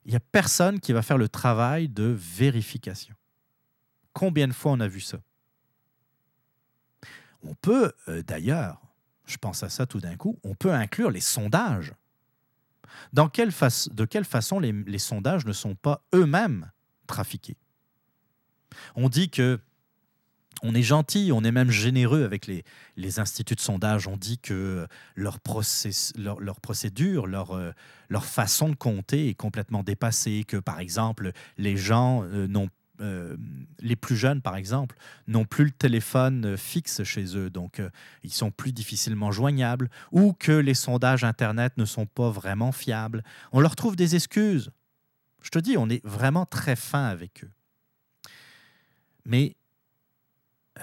Il 0.05 0.11
n'y 0.11 0.17
a 0.17 0.21
personne 0.21 0.81
qui 0.81 0.93
va 0.93 1.03
faire 1.03 1.19
le 1.19 1.29
travail 1.29 1.89
de 1.89 2.05
vérification. 2.05 3.15
Combien 4.13 4.49
de 4.49 4.53
fois 4.53 4.73
on 4.73 4.81
a 4.81 4.89
vu 4.89 5.01
ça? 5.01 5.19
On 7.43 7.55
peut, 7.55 7.93
euh, 8.09 8.23
d'ailleurs, 8.23 8.81
je 9.27 9.37
pense 9.37 9.63
à 9.63 9.69
ça 9.69 9.87
tout 9.87 10.01
d'un 10.01 10.17
coup, 10.17 10.39
on 10.45 10.55
peut 10.55 10.73
inclure 10.73 11.11
les 11.11 11.21
sondages. 11.21 11.95
Dans 13.13 13.29
quelle 13.29 13.51
de 13.51 14.05
quelle 14.05 14.25
façon 14.25 14.61
les, 14.61 14.73
les 14.73 14.99
sondages 14.99 15.47
ne 15.47 15.53
sont 15.53 15.75
pas 15.75 16.05
eux-mêmes 16.15 16.71
trafiqués? 17.07 17.57
On 18.95 19.09
dit 19.09 19.31
que 19.31 19.61
on 20.63 20.75
est 20.75 20.83
gentil, 20.83 21.31
on 21.33 21.43
est 21.45 21.53
même 21.53 21.71
généreux 21.71 22.25
avec 22.25 22.47
les, 22.47 22.65
les 22.97 23.21
instituts 23.21 23.55
de 23.55 23.61
sondage. 23.61 24.07
On 24.07 24.17
dit 24.17 24.39
que 24.39 24.87
leur, 25.15 25.39
leur, 26.17 26.41
leur 26.41 26.61
procédure, 26.61 27.27
leur, 27.27 27.53
euh, 27.53 27.73
leur 28.09 28.25
façon 28.25 28.69
de 28.69 28.75
compter 28.75 29.29
est 29.29 29.35
complètement 29.35 29.83
dépassée, 29.83 30.45
que 30.47 30.57
par 30.57 30.81
exemple, 30.81 31.33
les 31.59 31.77
gens 31.77 32.23
euh, 32.25 32.49
euh, 33.01 33.37
les 33.81 33.97
plus 33.97 34.17
jeunes, 34.17 34.41
par 34.41 34.57
exemple, 34.57 34.97
n'ont 35.27 35.45
plus 35.45 35.65
le 35.65 35.71
téléphone 35.73 36.57
fixe 36.57 37.03
chez 37.03 37.37
eux, 37.37 37.51
donc 37.51 37.83
ils 38.23 38.33
sont 38.33 38.51
plus 38.51 38.73
difficilement 38.73 39.33
joignables, 39.33 39.91
ou 40.13 40.33
que 40.33 40.53
les 40.53 40.75
sondages 40.75 41.25
Internet 41.25 41.73
ne 41.77 41.85
sont 41.85 42.07
pas 42.07 42.31
vraiment 42.31 42.73
fiables. 42.73 43.25
On 43.53 43.61
leur 43.61 43.75
trouve 43.75 43.97
des 43.97 44.15
excuses. 44.15 44.71
Je 45.43 45.51
te 45.51 45.59
dis, 45.59 45.77
on 45.77 45.91
est 45.91 46.05
vraiment 46.07 46.47
très 46.47 46.77
fin 46.77 47.05
avec 47.05 47.45
eux. 47.45 47.51
Mais 49.27 49.57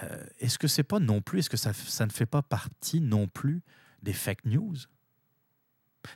euh, 0.02 0.24
est-ce 0.38 0.58
que 0.58 0.68
c'est 0.68 0.82
pas 0.82 1.00
non 1.00 1.20
plus, 1.20 1.40
est-ce 1.40 1.50
que 1.50 1.56
ça, 1.56 1.72
ne 2.06 2.10
fait 2.10 2.26
pas 2.26 2.42
partie 2.42 3.00
non 3.00 3.28
plus 3.28 3.62
des 4.02 4.12
fake 4.12 4.44
news? 4.46 4.76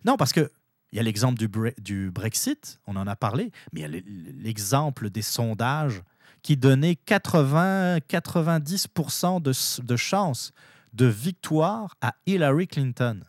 Non, 0.04 0.16
parce 0.16 0.32
que 0.32 0.50
il 0.92 0.96
y 0.96 1.00
a 1.00 1.02
l'exemple 1.02 1.38
du, 1.78 2.10
Brexit, 2.10 2.80
on 2.86 2.96
en 2.96 3.06
a 3.06 3.16
parlé, 3.16 3.52
mais 3.72 3.80
il 3.80 3.82
y 3.82 3.86
a 3.86 3.88
l'exemple 3.88 5.10
des 5.10 5.20
sondages 5.20 6.02
qui 6.42 6.56
donnaient 6.56 6.96
80-90% 7.06 9.42
de, 9.42 9.52
de 9.82 9.96
chances 9.96 10.52
de 10.94 11.04
victoire 11.06 11.96
à 12.00 12.14
Hillary 12.24 12.68
Clinton. 12.68 13.24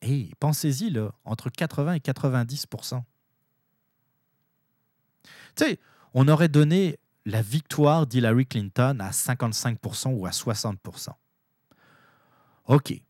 Et 0.00 0.30
pensez-y, 0.38 0.90
là, 0.90 1.10
entre 1.24 1.50
80 1.50 1.94
et 1.94 1.98
90% 1.98 3.02
Tu 5.56 5.64
sais, 5.64 5.80
on 6.14 6.28
aurait 6.28 6.48
donné 6.48 7.00
la 7.28 7.42
victoire 7.42 8.06
d'Hillary 8.06 8.46
Clinton 8.46 8.96
à 9.00 9.10
55% 9.10 10.14
ou 10.14 10.24
à 10.24 10.30
60%. 10.30 11.10
OK. 12.68 13.02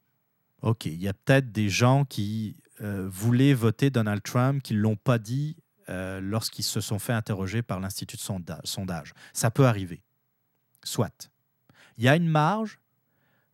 OK. 0.62 0.86
Il 0.86 1.00
y 1.00 1.06
a 1.06 1.14
peut-être 1.14 1.52
des 1.52 1.68
gens 1.68 2.04
qui 2.04 2.56
euh, 2.80 3.08
voulaient 3.08 3.54
voter 3.54 3.90
Donald 3.90 4.20
Trump 4.24 4.60
qui 4.60 4.74
ne 4.74 4.80
l'ont 4.80 4.96
pas 4.96 5.18
dit 5.18 5.56
euh, 5.88 6.20
lorsqu'ils 6.20 6.64
se 6.64 6.80
sont 6.80 6.98
fait 6.98 7.12
interroger 7.12 7.62
par 7.62 7.78
l'Institut 7.78 8.16
de 8.16 8.56
sondage. 8.64 9.14
Ça 9.32 9.52
peut 9.52 9.66
arriver. 9.66 10.02
Soit. 10.82 11.30
Il 11.96 12.02
y 12.02 12.08
a 12.08 12.16
une 12.16 12.28
marge, 12.28 12.80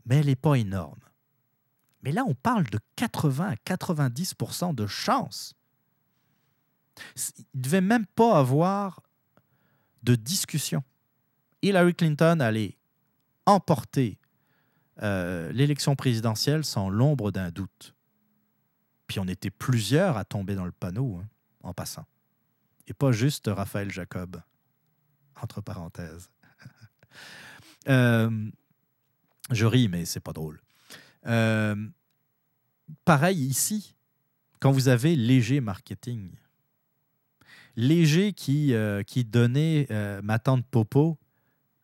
mais 0.06 0.16
elle 0.16 0.26
n'est 0.26 0.34
pas 0.34 0.54
énorme. 0.54 1.00
Mais 2.02 2.12
là, 2.12 2.24
on 2.26 2.34
parle 2.34 2.64
de 2.64 2.78
80 2.96 3.50
à 3.50 3.54
90% 3.56 4.74
de 4.74 4.86
chance. 4.86 5.54
Il 6.96 7.44
ne 7.54 7.62
devait 7.62 7.80
même 7.82 8.06
pas 8.06 8.38
avoir 8.38 9.03
de 10.04 10.14
discussion. 10.14 10.84
Hillary 11.62 11.94
Clinton 11.94 12.40
allait 12.40 12.76
emporter 13.46 14.18
euh, 15.02 15.50
l'élection 15.52 15.96
présidentielle 15.96 16.64
sans 16.64 16.88
l'ombre 16.88 17.32
d'un 17.32 17.50
doute. 17.50 17.94
Puis 19.06 19.18
on 19.18 19.26
était 19.26 19.50
plusieurs 19.50 20.16
à 20.16 20.24
tomber 20.24 20.54
dans 20.54 20.64
le 20.64 20.72
panneau, 20.72 21.16
hein, 21.16 21.28
en 21.62 21.74
passant. 21.74 22.06
Et 22.86 22.94
pas 22.94 23.12
juste 23.12 23.50
Raphaël 23.52 23.90
Jacob, 23.90 24.40
entre 25.40 25.60
parenthèses. 25.60 26.30
Euh, 27.86 28.50
je 29.50 29.66
ris, 29.66 29.88
mais 29.88 30.06
c'est 30.06 30.18
pas 30.18 30.32
drôle. 30.32 30.62
Euh, 31.26 31.76
pareil 33.04 33.44
ici, 33.44 33.94
quand 34.58 34.72
vous 34.72 34.88
avez 34.88 35.16
léger 35.16 35.60
marketing, 35.60 36.30
Léger 37.76 38.32
qui, 38.32 38.72
euh, 38.74 39.02
donnait 39.26 39.86
euh, 39.90 40.20
ma 40.22 40.38
tante 40.38 40.64
Popo 40.66 41.18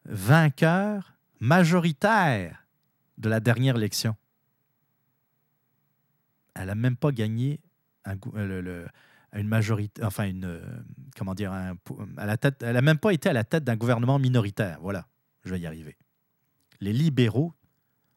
vainqueur 0.05 1.19
majoritaire 1.41 2.67
de 3.19 3.29
la 3.29 3.41
dernière 3.41 3.77
élection. 3.77 4.17
Elle 6.55 6.67
n'a 6.67 6.75
même 6.75 6.97
pas 6.97 7.13
gagné 7.13 7.61
un, 8.05 8.17
euh, 8.37 8.87
une 9.33 9.49
majorité, 9.49 10.03
enfin 10.05 10.25
une, 10.25 10.61
comment 11.17 11.35
dire, 11.35 11.53
à 11.53 12.27
la 12.27 12.37
tête, 12.37 12.63
elle 12.63 12.75
n'a 12.75 12.83
même 12.83 12.99
pas 12.99 13.13
été 13.13 13.29
à 13.29 13.33
la 13.33 13.45
tête 13.45 13.65
d'un 13.65 13.77
gouvernement 13.77 14.19
minoritaire. 14.19 14.79
Voilà, 14.81 15.07
je 15.45 15.51
vais 15.51 15.61
y 15.61 15.67
arriver. 15.67 15.97
Les 16.81 16.93
libéraux 16.93 17.53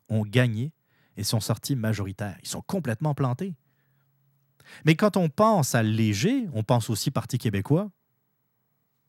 ont 0.10 0.24
gagné 0.24 0.72
et 1.18 1.24
sont 1.24 1.40
sortis 1.40 1.76
majoritaires. 1.76 2.38
Ils 2.41 2.48
sont 2.48 2.62
complètement 2.62 3.14
plantés. 3.14 3.56
Mais 4.86 4.95
quand 4.95 5.18
on 5.18 5.30
pense 5.30 5.76
à 5.76 5.84
Léger, 5.84 6.48
on 6.54 6.64
pense 6.64 6.90
aussi 6.90 7.12
Parti 7.12 7.38
québécois. 7.38 7.91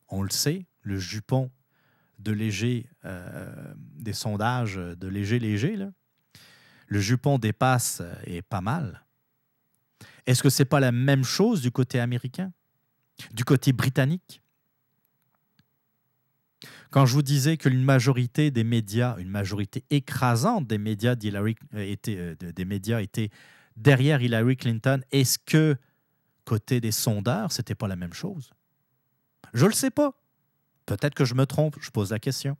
On 0.08 0.22
le 0.22 0.30
sait, 0.30 0.66
le 0.82 0.98
jupon 0.98 1.50
de 2.18 2.32
Léger, 2.32 2.86
euh, 3.04 3.74
des 3.76 4.12
sondages 4.12 4.76
de 4.76 5.08
Léger-Léger, 5.08 5.78
le 6.86 7.00
jupon 7.00 7.38
dépasse 7.38 8.02
et 8.26 8.42
pas 8.42 8.60
mal. 8.60 9.04
Est-ce 10.26 10.42
que 10.42 10.50
ce 10.50 10.62
n'est 10.62 10.66
pas 10.66 10.80
la 10.80 10.92
même 10.92 11.24
chose 11.24 11.60
du 11.60 11.70
côté 11.70 12.00
américain, 12.00 12.52
du 13.32 13.44
côté 13.44 13.72
britannique? 13.72 14.42
Quand 16.90 17.06
je 17.06 17.14
vous 17.14 17.22
disais 17.22 17.56
qu'une 17.56 17.82
majorité 17.82 18.52
des 18.52 18.62
médias, 18.62 19.16
une 19.18 19.28
majorité 19.28 19.84
écrasante 19.90 20.68
des 20.68 20.78
médias 20.78 21.16
euh, 21.24 21.54
euh, 22.08 22.34
des 22.36 22.64
médias 22.64 23.00
était 23.00 23.30
derrière 23.76 24.22
Hillary 24.22 24.56
Clinton, 24.56 25.00
est-ce 25.10 25.38
que 25.38 25.76
côté 26.44 26.80
des 26.80 26.92
sondeurs, 26.92 27.52
c'était 27.52 27.74
pas 27.74 27.88
la 27.88 27.96
même 27.96 28.12
chose? 28.12 28.52
Je 29.52 29.66
le 29.66 29.72
sais 29.72 29.90
pas. 29.90 30.14
Peut-être 30.86 31.14
que 31.14 31.24
je 31.24 31.34
me 31.34 31.46
trompe, 31.46 31.76
je 31.80 31.90
pose 31.90 32.10
la 32.10 32.18
question. 32.18 32.56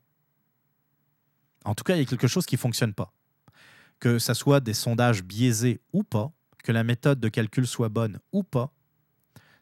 En 1.65 1.75
tout 1.75 1.85
cas, 1.85 1.97
il 1.97 1.99
y 1.99 2.03
a 2.03 2.07
quelque 2.07 2.29
chose 2.29 2.47
qui 2.47 2.55
ne 2.57 2.61
fonctionne 2.61 2.95
pas. 2.95 3.13
Que 4.01 4.19
ce 4.19 4.35
soit 4.35 4.61
des 4.61 4.75
sondages 4.75 5.23
biaisés 5.23 5.81
ou 5.93 6.03
pas, 6.03 6.33
que 6.63 6.73
la 6.73 6.85
méthode 6.85 7.21
de 7.21 7.29
calcul 7.29 7.67
soit 7.67 7.89
bonne 7.89 8.19
ou 8.33 8.43
pas, 8.43 8.73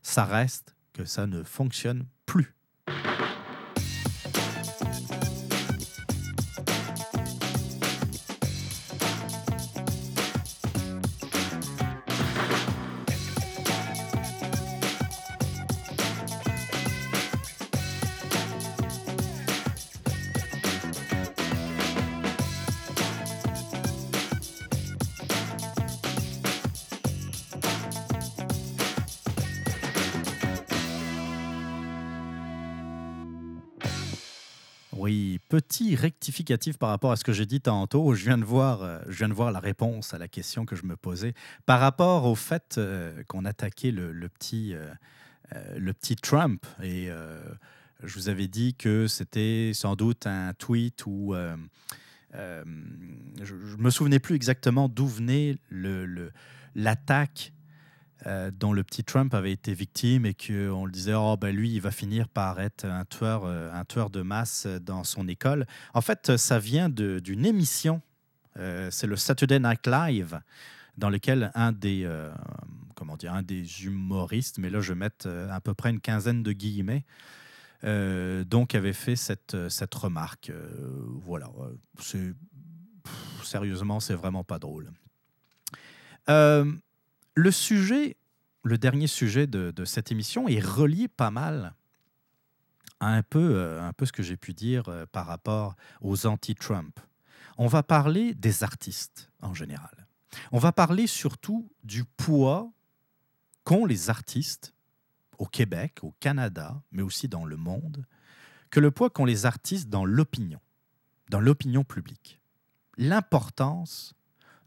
ça 0.02 0.24
reste 0.24 0.76
que 0.92 1.04
ça 1.04 1.26
ne 1.26 1.42
fonctionne 1.42 2.06
plus. 2.26 2.54
Rectificatif 36.02 36.78
par 36.78 36.88
rapport 36.90 37.12
à 37.12 37.16
ce 37.16 37.24
que 37.24 37.32
j'ai 37.32 37.46
dit 37.46 37.60
tantôt. 37.60 38.14
Je 38.14 38.24
viens, 38.24 38.38
de 38.38 38.44
voir, 38.44 38.82
euh, 38.82 38.98
je 39.08 39.18
viens 39.18 39.28
de 39.28 39.34
voir 39.34 39.52
la 39.52 39.60
réponse 39.60 40.12
à 40.12 40.18
la 40.18 40.28
question 40.28 40.66
que 40.66 40.74
je 40.76 40.84
me 40.84 40.96
posais 40.96 41.32
par 41.64 41.80
rapport 41.80 42.26
au 42.26 42.34
fait 42.34 42.76
euh, 42.76 43.22
qu'on 43.28 43.44
attaquait 43.44 43.92
le, 43.92 44.28
petit, 44.28 44.74
euh, 44.74 44.92
le 45.76 45.92
petit 45.92 46.16
Trump. 46.16 46.66
Et 46.82 47.08
je 48.02 48.14
vous 48.14 48.28
avais 48.28 48.48
dit 48.48 48.74
que 48.74 49.06
c'était 49.06 49.70
sans 49.74 49.94
doute 49.94 50.26
un 50.26 50.52
tweet 50.54 51.06
où 51.06 51.34
je 52.34 52.64
ne 53.54 53.76
me 53.82 53.90
souvenais 53.90 54.18
plus 54.18 54.34
exactement 54.34 54.88
d'où 54.88 55.06
venait 55.06 55.56
l'attaque 56.74 57.52
dont 58.52 58.72
le 58.72 58.84
petit 58.84 59.04
Trump 59.04 59.34
avait 59.34 59.52
été 59.52 59.74
victime 59.74 60.26
et 60.26 60.34
qu'on 60.34 60.84
le 60.84 60.92
disait, 60.92 61.14
oh, 61.14 61.36
ben 61.36 61.54
lui, 61.54 61.72
il 61.72 61.80
va 61.80 61.90
finir 61.90 62.28
par 62.28 62.60
être 62.60 62.84
un 62.84 63.04
tueur, 63.04 63.44
euh, 63.44 63.72
un 63.72 63.84
tueur 63.84 64.10
de 64.10 64.22
masse 64.22 64.66
dans 64.66 65.04
son 65.04 65.26
école. 65.28 65.66
En 65.94 66.00
fait, 66.00 66.36
ça 66.36 66.58
vient 66.58 66.88
d'une 66.88 67.44
émission, 67.44 68.00
euh, 68.58 68.90
c'est 68.90 69.06
le 69.06 69.16
Saturday 69.16 69.58
Night 69.58 69.86
Live, 69.86 70.40
dans 70.98 71.10
lequel 71.10 71.50
un 71.54 71.72
des, 71.72 72.08
comment 72.94 73.16
dire, 73.16 73.32
un 73.32 73.42
des 73.42 73.84
humoristes, 73.84 74.58
mais 74.58 74.70
là, 74.70 74.80
je 74.80 74.92
vais 74.92 74.98
mettre 74.98 75.28
à 75.50 75.60
peu 75.60 75.74
près 75.74 75.90
une 75.90 76.00
quinzaine 76.00 76.42
de 76.42 76.52
guillemets, 76.52 77.04
donc 77.82 78.74
avait 78.74 78.92
fait 78.92 79.16
cette, 79.16 79.56
cette 79.68 79.94
remarque. 79.94 80.52
voilà, 81.24 81.50
sérieusement, 83.42 84.00
c'est 84.00 84.14
vraiment 84.14 84.44
pas 84.44 84.58
drôle. 84.58 84.90
Le 87.34 87.50
sujet 87.50 88.16
le 88.64 88.78
dernier 88.78 89.06
sujet 89.06 89.46
de, 89.46 89.84
cette 89.84 90.12
émission 90.12 90.48
est 90.48 90.60
relié 90.60 91.08
pas 91.08 91.30
mal 91.30 91.74
à 93.00 93.08
un 93.08 93.22
peu, 93.22 93.56
euh, 93.56 93.90
ce 94.04 94.12
que 94.12 94.22
j'ai 94.22 94.36
pu 94.36 94.54
dire 94.54 94.88
euh, 94.88 95.06
par 95.06 95.26
rapport 95.26 95.74
aux 96.00 96.26
anti-Trump. 96.26 97.00
On 97.58 97.66
va 97.66 97.82
parler 97.82 98.34
des 98.34 98.62
artistes 98.62 99.30
en 99.40 99.54
général. 99.54 100.06
On 100.52 100.58
va 100.58 100.72
parler 100.72 101.06
surtout 101.06 101.70
du 101.82 102.04
poids 102.04 102.70
qu'ont 103.64 103.84
les 103.84 104.08
artistes 104.08 104.72
au 105.38 105.46
Québec, 105.46 105.98
au 106.02 106.14
Canada, 106.20 106.80
mais 106.92 107.02
aussi 107.02 107.26
dans 107.28 107.44
le 107.44 107.56
monde, 107.56 108.06
que 108.70 108.78
le 108.78 108.92
poids 108.92 109.10
qu'ont 109.10 109.24
les 109.24 109.44
artistes 109.44 109.88
dans 109.88 110.04
l'opinion, 110.04 110.60
dans 111.28 111.40
l'opinion 111.40 111.82
publique. 111.82 112.40
L'importance 112.96 114.14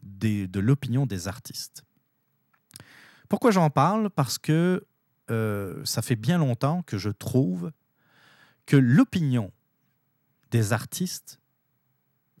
de 0.02 0.60
l'opinion 0.60 1.06
des 1.06 1.26
artistes. 1.26 1.85
Pourquoi 3.28 3.50
j'en 3.50 3.70
parle? 3.70 4.10
Parce 4.10 4.38
que 4.38 4.86
euh, 5.30 5.84
ça 5.84 6.02
fait 6.02 6.16
bien 6.16 6.38
longtemps 6.38 6.82
que 6.82 6.98
je 6.98 7.10
trouve 7.10 7.72
que 8.66 8.76
l'opinion 8.76 9.52
des 10.50 10.72
artistes 10.72 11.40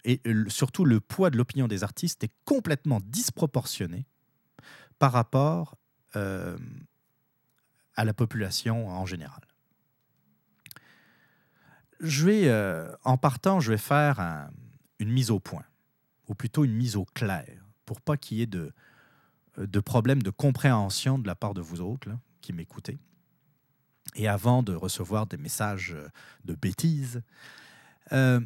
et 0.04 0.20
surtout 0.48 0.84
le 0.84 1.00
poids 1.00 1.30
de 1.30 1.36
l'opinion 1.36 1.66
des 1.66 1.82
artistes 1.82 2.22
est 2.22 2.32
complètement 2.44 3.00
disproportionné 3.04 4.06
par 5.00 5.10
rapport 5.12 5.76
euh, 6.14 6.56
à 7.96 8.04
la 8.04 8.14
population 8.14 8.88
en 8.88 9.04
général. 9.04 9.40
Je 12.00 12.26
vais, 12.26 12.48
euh, 12.48 12.94
en 13.04 13.16
partant, 13.16 13.58
je 13.58 13.72
vais 13.72 13.78
faire 13.78 14.20
un- 14.20 14.50
une 14.98 15.10
mise 15.10 15.30
au 15.30 15.40
point, 15.40 15.64
ou 16.28 16.34
plutôt 16.34 16.64
une 16.64 16.74
mise 16.74 16.94
au 16.96 17.04
clair, 17.04 17.46
pour 17.84 18.00
pas 18.00 18.16
qu'il 18.16 18.36
y 18.38 18.42
ait 18.42 18.46
de, 18.46 18.72
de 19.58 19.80
problèmes 19.80 20.22
de 20.22 20.30
compréhension 20.30 21.18
de 21.18 21.26
la 21.26 21.34
part 21.34 21.54
de 21.54 21.60
vous 21.60 21.80
autres 21.80 22.10
qui 22.40 22.52
m'écoutez. 22.52 22.98
Et 24.14 24.28
avant 24.28 24.62
de 24.62 24.74
recevoir 24.74 25.26
des 25.26 25.36
messages 25.36 25.92
euh, 25.92 26.08
de 26.44 26.54
bêtises, 26.54 27.22
euh, 28.12 28.40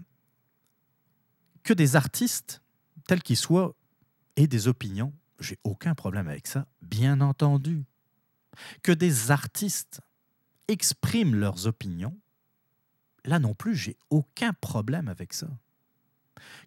que 1.62 1.72
des 1.74 1.96
artistes, 1.96 2.62
tels 3.06 3.22
qu'ils 3.22 3.36
soient, 3.36 3.74
aient 4.36 4.46
des 4.46 4.68
opinions, 4.68 5.12
j'ai 5.38 5.58
aucun 5.64 5.94
problème 5.94 6.28
avec 6.28 6.46
ça, 6.46 6.66
bien 6.82 7.20
entendu. 7.20 7.84
Que 8.82 8.92
des 8.92 9.30
artistes 9.30 10.00
expriment 10.68 11.34
leurs 11.34 11.66
opinions, 11.66 12.16
là 13.24 13.38
non 13.38 13.54
plus, 13.54 13.74
j'ai 13.76 13.96
aucun 14.08 14.52
problème 14.52 15.08
avec 15.08 15.32
ça. 15.32 15.48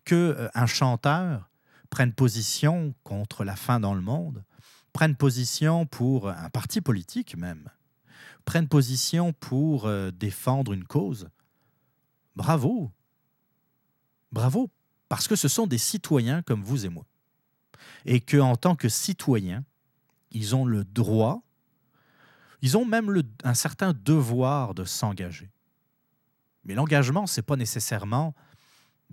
Que 0.06 0.16
euh, 0.16 0.50
un 0.54 0.68
chanteur 0.68 1.50
prenne 1.94 2.12
position 2.12 2.96
contre 3.04 3.44
la 3.44 3.56
faim 3.56 3.80
dans 3.80 3.94
le 3.94 4.02
monde, 4.02 4.44
prenne 4.94 5.16
position 5.16 5.86
pour 5.86 6.28
un 6.28 6.50
parti 6.50 6.82
politique 6.82 7.38
même, 7.38 7.70
prenne 8.46 8.68
position 8.68 9.32
pour 9.32 9.86
euh, 9.86 10.10
défendre 10.10 10.74
une 10.74 10.86
cause, 10.86 11.30
bravo. 12.36 12.92
Bravo, 14.32 14.72
parce 15.08 15.28
que 15.28 15.36
ce 15.36 15.48
sont 15.48 15.68
des 15.68 15.78
citoyens 15.78 16.42
comme 16.42 16.64
vous 16.64 16.84
et 16.84 16.90
moi. 16.90 17.06
Et 18.06 18.22
qu'en 18.22 18.56
tant 18.56 18.76
que 18.76 18.90
citoyens, 18.90 19.64
ils 20.32 20.56
ont 20.56 20.66
le 20.66 20.84
droit, 20.86 21.44
ils 22.64 22.76
ont 22.76 22.86
même 22.86 23.22
un 23.44 23.54
certain 23.54 23.94
devoir 23.94 24.74
de 24.74 24.84
s'engager. 24.84 25.52
Mais 26.66 26.74
l'engagement, 26.74 27.28
ce 27.28 27.40
n'est 27.40 27.46
pas 27.46 27.56
nécessairement 27.56 28.34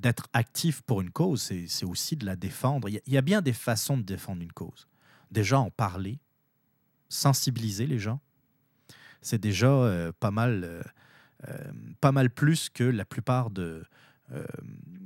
d'être 0.00 0.28
actif 0.32 0.82
pour 0.82 1.00
une 1.00 1.10
cause, 1.10 1.52
c'est 1.66 1.84
aussi 1.84 2.16
de 2.16 2.24
la 2.24 2.36
défendre. 2.36 2.88
Il 2.88 3.00
y, 3.06 3.16
a, 3.18 3.22
bien 3.22 3.42
des 3.42 3.52
façons 3.52 3.98
de 3.98 4.02
défendre 4.02 4.42
une 4.42 4.52
cause. 4.52 4.88
Déjà 5.30 5.60
en 5.60 5.70
parler, 5.70 6.18
sensibiliser 7.08 7.86
les 7.86 7.98
gens, 7.98 8.20
c'est 9.20 9.38
déjà 9.40 9.68
euh, 9.68 10.12
pas, 10.18 10.30
mal, 10.30 10.64
euh, 10.64 10.82
euh, 11.48 11.72
pas 12.00 12.12
mal 12.12 12.30
plus 12.30 12.70
que 12.70 12.84
la 12.84 13.04
plupart 13.04 13.50
de, 13.50 13.84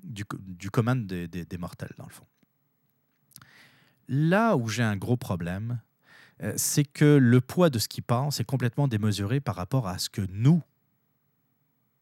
du, 0.05 0.25
du 0.41 0.71
commun 0.71 0.97
des, 0.97 1.27
des- 1.27 1.45
des 1.45 1.59
mortels, 1.59 1.93
dans 1.99 2.07
le 2.07 2.13
fond. 2.13 2.27
Là 4.07 4.57
où 4.57 4.69
j'ai 4.69 4.83
un 4.83 4.97
gros 4.97 5.17
problème, 5.17 5.81
c'est 6.57 6.85
que 6.85 7.17
le 7.17 7.41
poids 7.41 7.71
de 7.71 7.79
ce 7.79 7.89
qu'ils 7.89 8.05
pensent 8.05 8.39
est 8.39 8.45
complètement 8.45 8.87
démesuré 8.87 9.41
par 9.41 9.57
rapport 9.57 9.89
à 9.89 9.99
ce 9.99 10.11
que 10.11 10.21
nous, 10.31 10.63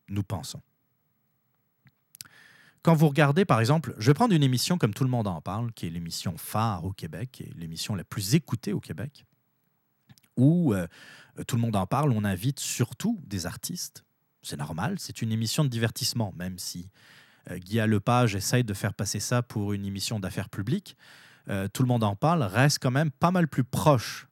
nous 0.09 0.25
pensons. 0.25 0.61
Quand 2.83 2.95
vous 2.95 3.09
regardez, 3.09 3.45
par 3.45 3.61
exemple, 3.61 3.95
je 3.99 4.09
vais 4.09 4.15
prendre 4.15 4.35
une 4.35 4.43
émission 4.43 4.77
comme 4.77 4.93
Tout 4.93 5.05
le 5.05 5.11
monde 5.11 5.29
en 5.29 5.41
parle, 5.41 5.73
qui 5.73 5.87
est 5.87 5.91
l'émission 5.91 6.37
phare 6.37 6.85
au 6.85 6.93
Québec, 6.93 7.31
qui 7.33 7.45
est 7.45 7.55
l'émission 7.57 7.95
la 7.95 8.03
plus 8.03 8.35
écoutée 8.35 8.73
au 8.73 8.81
Québec, 8.81 9.25
où 10.37 10.75
euh, 10.75 10.89
Tout 11.47 11.57
le 11.57 11.63
monde 11.63 11.77
en 11.77 11.87
parle, 11.87 12.13
on 12.13 12.25
invite 12.25 12.59
surtout 12.59 13.21
des 13.25 13.47
artistes. 13.47 14.05
C'est 14.43 14.57
normal, 14.57 14.97
c'est 14.99 15.23
une 15.23 15.31
émission 15.31 15.63
de 15.63 15.69
divertissement, 15.69 16.33
même 16.37 16.59
si 16.59 16.91
euh, 17.51 17.59
Guy 17.59 17.79
Lepage 17.79 18.35
essaye 18.35 18.65
de 18.65 18.75
faire 18.75 18.95
passer 18.95 19.21
ça 19.21 19.43
pour 19.43 19.73
une 19.73 19.85
émission 19.85 20.19
d'affaires 20.19 20.49
publiques. 20.49 20.97
Euh, 21.49 21.69
Tout 21.69 21.83
le 21.83 21.89
monde 21.89 22.03
en 22.03 22.17
parle 22.17 22.43
reste 22.43 22.81
quand 22.81 22.91
même 22.91 23.13
pas 23.13 23.31
mal 23.31 23.47
plus 23.47 23.65
proche, 23.65 24.27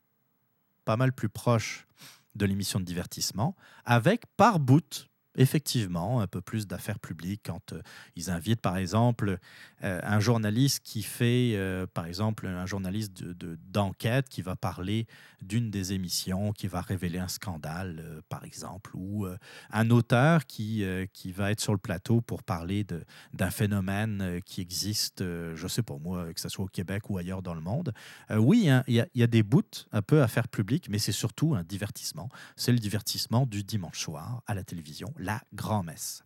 pas 0.84 0.96
mal 0.96 1.12
plus 1.12 1.28
proche 1.28 1.86
de 2.34 2.46
l'émission 2.46 2.80
de 2.80 2.84
divertissement, 2.84 3.54
avec 3.84 4.24
par 4.36 4.58
bout, 4.58 5.08
effectivement, 5.36 6.20
un 6.20 6.26
peu 6.26 6.40
plus 6.40 6.66
d'affaires 6.66 6.98
publiques 6.98 7.42
quand 7.44 7.72
euh, 7.72 7.82
ils 8.16 8.30
invitent, 8.30 8.60
par 8.60 8.76
exemple, 8.76 9.38
euh, 9.84 10.00
un 10.02 10.20
journaliste 10.20 10.80
qui 10.84 11.02
fait, 11.02 11.52
euh, 11.54 11.86
par 11.92 12.06
exemple, 12.06 12.46
un 12.46 12.66
journaliste 12.66 13.12
de- 13.22 13.32
de- 13.32 13.58
d'enquête 13.68 14.28
qui 14.28 14.42
va 14.42 14.56
parler 14.56 15.06
d'une 15.42 15.70
des 15.70 15.92
émissions, 15.92 16.52
qui 16.52 16.66
va 16.66 16.80
révéler 16.80 17.18
un 17.18 17.28
scandale, 17.28 18.20
par 18.28 18.44
exemple, 18.44 18.90
ou 18.94 19.26
un 19.70 19.90
auteur 19.90 20.44
qui, 20.46 20.84
qui 21.14 21.32
va 21.32 21.50
être 21.50 21.60
sur 21.60 21.72
le 21.72 21.78
plateau 21.78 22.20
pour 22.20 22.42
parler 22.42 22.84
de- 22.84 23.04
d'un 23.32 23.50
phénomène 23.50 24.40
qui 24.44 24.60
existe, 24.60 25.20
je 25.22 25.66
sais 25.68 25.82
pas 25.82 25.96
moi, 25.98 26.32
que 26.34 26.40
ce 26.40 26.48
soit 26.50 26.64
au 26.66 26.68
Québec 26.68 27.08
ou 27.08 27.16
ailleurs 27.16 27.40
dans 27.42 27.54
le 27.54 27.60
monde. 27.62 27.92
Oui, 28.30 28.68
hein, 28.68 28.84
il 28.86 28.96
y, 29.14 29.18
y 29.18 29.22
a 29.22 29.26
des 29.26 29.42
bouts 29.42 29.62
un 29.92 30.02
peu 30.02 30.22
à 30.22 30.28
faire 30.28 30.48
public, 30.48 30.88
mais 30.90 30.98
c'est 30.98 31.12
surtout 31.12 31.54
un 31.54 31.62
divertissement. 31.62 32.28
C'est 32.56 32.72
le 32.72 32.78
divertissement 32.78 33.46
du 33.46 33.64
dimanche 33.64 34.00
soir 34.00 34.42
à 34.46 34.54
la 34.54 34.62
télévision, 34.64 35.12
la 35.20 35.40
grand-messe. 35.52 36.24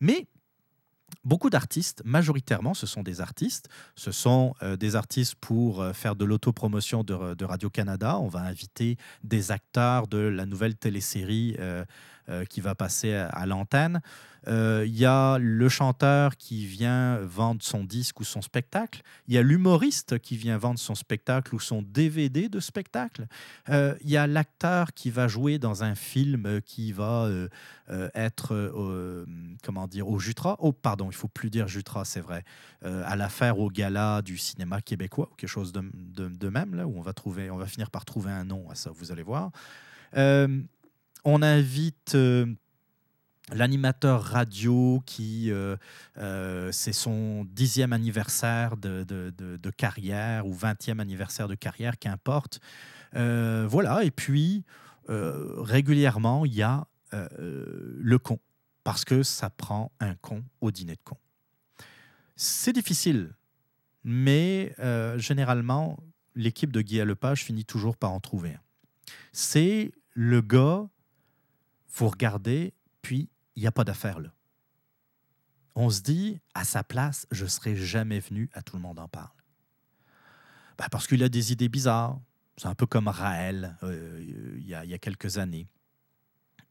Mais 0.00 0.26
beaucoup 1.24 1.50
d'artistes, 1.50 2.02
majoritairement, 2.04 2.74
ce 2.74 2.86
sont 2.86 3.02
des 3.02 3.20
artistes. 3.20 3.68
Ce 3.96 4.10
sont 4.10 4.54
euh, 4.62 4.76
des 4.76 4.96
artistes 4.96 5.36
pour 5.36 5.80
euh, 5.80 5.92
faire 5.92 6.16
de 6.16 6.24
l'autopromotion 6.24 7.04
de, 7.04 7.44
Radio-Canada. 7.44 8.18
On 8.18 8.28
va 8.28 8.40
inviter 8.40 8.96
des 9.22 9.52
acteurs 9.52 10.06
de 10.08 10.18
la 10.18 10.46
nouvelle 10.46 10.74
télésérie 10.74 11.56
euh, 11.58 11.84
euh, 12.28 12.44
qui 12.44 12.60
va 12.60 12.74
passer 12.76 13.14
à, 13.14 13.46
l'antenne. 13.46 14.00
Euh, 14.46 14.84
Il 14.86 14.96
y 14.96 15.04
a 15.04 15.38
le 15.38 15.68
chanteur 15.68 16.36
qui 16.36 16.66
vient 16.66 17.18
vendre 17.18 17.62
son 17.62 17.82
disque 17.82 18.20
ou 18.20 18.24
son 18.24 18.42
spectacle. 18.42 19.02
Il 19.26 19.34
y 19.34 19.38
a 19.38 19.42
l'humoriste 19.42 20.20
qui 20.20 20.36
vient 20.36 20.56
vendre 20.56 20.78
son 20.78 20.94
spectacle 20.94 21.54
ou 21.54 21.58
son 21.58 21.82
DVD 21.82 22.48
de 22.48 22.60
spectacle. 22.60 23.26
Euh, 23.70 23.96
Il 24.02 24.10
y 24.10 24.16
a 24.16 24.28
l'acteur 24.28 24.92
qui 24.94 25.10
va 25.10 25.26
jouer 25.26 25.58
dans 25.58 25.82
un 25.82 25.96
film 25.96 26.60
qui 26.64 26.92
va 26.92 27.28
être, 28.14 28.72
comment 29.64 29.88
dire, 29.88 30.08
au 30.08 30.18
Jutra. 30.18 30.56
Oh, 30.60 30.72
pardon, 30.72 31.10
il 31.10 31.16
faut 31.16 31.28
plus 31.28 31.50
dire 31.50 31.66
Jutra, 31.66 32.04
c'est 32.04 32.20
vrai. 32.20 32.44
À 32.84 33.16
l'affaire 33.16 33.58
au 33.58 33.68
gala 33.68 34.22
du 34.22 34.38
cinéma 34.38 34.80
québécois 34.80 35.28
quelque 35.36 35.50
chose 35.50 35.72
de, 35.72 35.82
de- 35.92 36.48
même, 36.48 36.74
là, 36.74 36.86
où 36.86 36.96
on 36.96 37.02
va, 37.02 37.12
trouver, 37.12 37.50
on 37.50 37.56
va 37.56 37.66
finir 37.66 37.90
par 37.90 38.04
trouver 38.04 38.30
un 38.30 38.44
nom 38.44 38.70
à 38.70 38.74
ça, 38.74 38.90
vous 38.94 39.10
allez 39.10 39.22
voir. 39.22 39.50
On 41.24 41.42
invite 41.42 42.14
euh, 42.14 42.46
l'animateur 43.52 44.22
radio 44.22 45.02
qui, 45.06 45.50
euh, 45.50 45.76
euh, 46.18 46.70
c'est 46.72 46.92
son 46.92 47.44
dixième 47.44 47.92
anniversaire 47.92 48.76
de, 48.76 49.70
carrière 49.76 50.46
ou 50.46 50.52
vingtième 50.52 51.00
anniversaire 51.00 51.48
de 51.48 51.54
carrière, 51.54 51.98
qu'importe. 51.98 52.60
Voilà, 53.14 54.04
et 54.04 54.10
puis 54.10 54.64
régulièrement, 55.08 56.44
il 56.46 56.54
y 56.54 56.62
a 56.62 56.86
le 57.10 58.18
con, 58.18 58.38
parce 58.84 59.04
que 59.04 59.22
ça 59.22 59.50
prend 59.50 59.92
un 60.00 60.14
con 60.14 60.42
au 60.60 60.70
dîner 60.70 60.94
de 60.94 61.00
con. 61.04 61.16
C'est 62.36 62.72
difficile, 62.72 63.34
mais 64.04 64.74
généralement, 65.16 65.98
l'équipe 66.34 66.72
de 66.72 66.80
Guy 66.80 66.98
Lepage 66.98 67.44
finit 67.44 67.66
toujours 67.66 67.96
par 67.96 68.12
en 68.12 68.20
trouver 68.20 68.50
un. 68.50 68.60
C'est 69.32 69.92
le 70.14 70.40
gars, 70.40 70.88
vous 71.94 72.08
regardez, 72.08 72.72
puis 73.02 73.28
il 73.56 73.62
n'y 73.62 73.66
a 73.66 73.72
pas 73.72 73.84
d'affaire 73.84 74.20
là. 74.20 74.30
On 75.74 75.88
se 75.88 76.02
dit, 76.02 76.38
à 76.54 76.64
sa 76.64 76.84
place, 76.84 77.26
je 77.30 77.44
ne 77.44 77.48
serais 77.48 77.76
jamais 77.76 78.20
venu 78.20 78.50
à 78.52 78.62
Tout 78.62 78.76
le 78.76 78.82
monde 78.82 78.98
en 78.98 79.08
parle. 79.08 79.30
Ben, 80.78 80.86
parce 80.90 81.06
qu'il 81.06 81.22
a 81.22 81.28
des 81.28 81.52
idées 81.52 81.68
bizarres. 81.68 82.18
C'est 82.58 82.68
un 82.68 82.74
peu 82.74 82.86
comme 82.86 83.08
Raël, 83.08 83.76
euh, 83.82 84.22
il 84.58 84.66
y, 84.66 84.74
a, 84.74 84.98
quelques 84.98 85.38
années. 85.38 85.66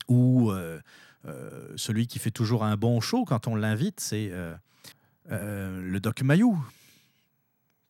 Ou 0.08 0.52
euh, 0.52 0.80
euh, 1.26 1.74
celui 1.76 2.06
qui 2.06 2.20
fait 2.20 2.32
toujours 2.32 2.64
un 2.64 2.78
bon 2.78 3.02
show 3.02 3.26
quand 3.26 3.48
on 3.48 3.56
l'invite, 3.56 4.00
c'est 4.00 4.32
le 5.30 6.00
Doc 6.00 6.22
Mayou. 6.22 6.64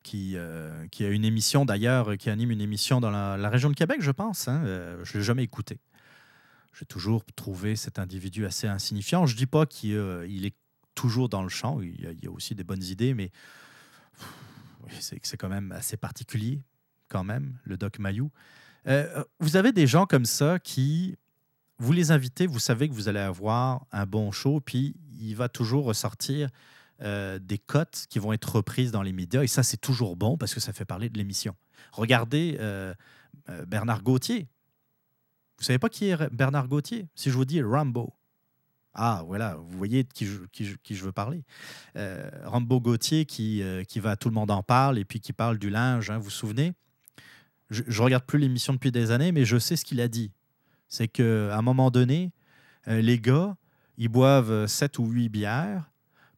qui, 0.02 0.36
a 0.38 1.08
une 1.08 1.24
émission 1.26 1.66
d'ailleurs, 1.66 2.16
qui 2.16 2.30
anime 2.30 2.50
une 2.50 2.62
émission 2.62 3.00
dans 3.00 3.10
la, 3.10 3.48
région 3.50 3.68
de 3.68 3.74
Québec, 3.74 3.98
je 4.00 4.10
pense. 4.10 4.48
hein. 4.48 4.62
Je 4.64 5.12
ne 5.12 5.18
l'ai 5.18 5.24
jamais 5.24 5.42
écouté. 5.42 5.78
J'ai 6.78 6.86
toujours 6.86 7.24
trouvé 7.36 7.76
cet 7.76 7.98
individu 7.98 8.46
assez 8.46 8.66
insignifiant. 8.66 9.26
Je 9.26 9.34
ne 9.34 9.38
dis 9.38 9.46
pas 9.46 9.66
qu'il 9.66 9.94
euh, 9.94 10.26
est 10.26 10.54
toujours 10.94 11.28
dans 11.28 11.42
le 11.42 11.48
champ, 11.48 11.80
il 11.80 12.18
y 12.22 12.26
a, 12.26 12.30
aussi 12.30 12.54
des 12.54 12.64
bonnes 12.64 12.82
idées, 12.82 13.14
mais 13.14 13.30
c'est 15.00 15.36
quand 15.36 15.48
même 15.48 15.72
assez 15.72 15.96
particulier, 15.96 16.62
quand 17.08 17.24
même, 17.24 17.58
le 17.64 17.76
Doc 17.76 17.98
Mayou. 17.98 18.30
Euh, 18.86 19.24
vous 19.40 19.56
avez 19.56 19.72
des 19.72 19.86
gens 19.86 20.06
comme 20.06 20.26
ça 20.26 20.58
qui, 20.58 21.16
vous 21.78 21.92
les 21.92 22.10
invitez, 22.10 22.46
vous 22.46 22.58
savez 22.58 22.88
que 22.88 22.94
vous 22.94 23.08
allez 23.08 23.20
avoir 23.20 23.86
un 23.90 24.06
bon 24.06 24.32
show, 24.32 24.60
puis 24.60 24.94
il 25.18 25.34
va 25.34 25.48
toujours 25.48 25.84
ressortir 25.84 26.48
euh, 27.02 27.38
des 27.40 27.58
cotes 27.58 28.06
qui 28.10 28.18
vont 28.18 28.32
être 28.32 28.56
reprises 28.56 28.92
dans 28.92 29.02
les 29.02 29.12
médias, 29.12 29.42
et 29.42 29.48
ça, 29.48 29.62
c'est 29.62 29.80
toujours 29.80 30.16
bon 30.16 30.36
parce 30.36 30.54
que 30.54 30.60
ça 30.60 30.72
fait 30.72 30.84
parler 30.84 31.08
de 31.08 31.18
l'émission. 31.18 31.56
Regardez 31.90 32.56
euh, 32.60 32.94
euh, 33.48 33.64
Bernard 33.66 34.02
Gauthier. 34.02 34.46
Vous 35.58 35.64
savez 35.64 35.78
pas 35.78 35.88
qui 35.88 36.08
est 36.08 36.30
Bernard 36.32 36.68
Gauthier? 36.68 37.06
Si 37.14 37.30
je 37.30 37.36
vous 37.36 37.44
dis 37.44 37.62
Rambo. 37.62 38.14
Ah, 38.94 39.22
voilà, 39.26 39.54
vous 39.54 39.78
voyez 39.78 40.02
de 40.02 40.12
qui 40.12 40.26
je, 40.26 41.04
veux 41.04 41.12
parler. 41.12 41.44
Euh, 41.96 42.28
Rambo 42.44 42.78
Gauthier 42.78 43.24
qui, 43.24 43.62
euh, 43.62 43.84
qui 43.84 44.00
va, 44.00 44.16
tout 44.16 44.28
le 44.28 44.34
monde 44.34 44.50
en 44.50 44.62
parle, 44.62 44.98
et 44.98 45.04
puis 45.04 45.20
qui 45.20 45.32
parle 45.32 45.58
du 45.58 45.70
linge, 45.70 46.10
hein, 46.10 46.18
vous 46.18 46.24
vous 46.24 46.30
souvenez? 46.30 46.74
Je, 47.70 47.82
je 47.86 48.02
regarde 48.02 48.24
plus 48.24 48.38
l'émission 48.38 48.74
depuis 48.74 48.92
des 48.92 49.10
années, 49.10 49.32
mais 49.32 49.46
je 49.46 49.56
sais 49.56 49.76
ce 49.76 49.84
qu'il 49.86 50.00
a 50.02 50.08
dit. 50.08 50.30
C'est 50.88 51.08
qu'à 51.08 51.56
un 51.56 51.62
moment 51.62 51.90
donné, 51.90 52.32
euh, 52.88 53.00
les 53.00 53.18
gars, 53.18 53.56
ils 53.96 54.10
boivent 54.10 54.66
7 54.66 54.98
ou 54.98 55.06
8 55.06 55.30
bières, 55.30 55.90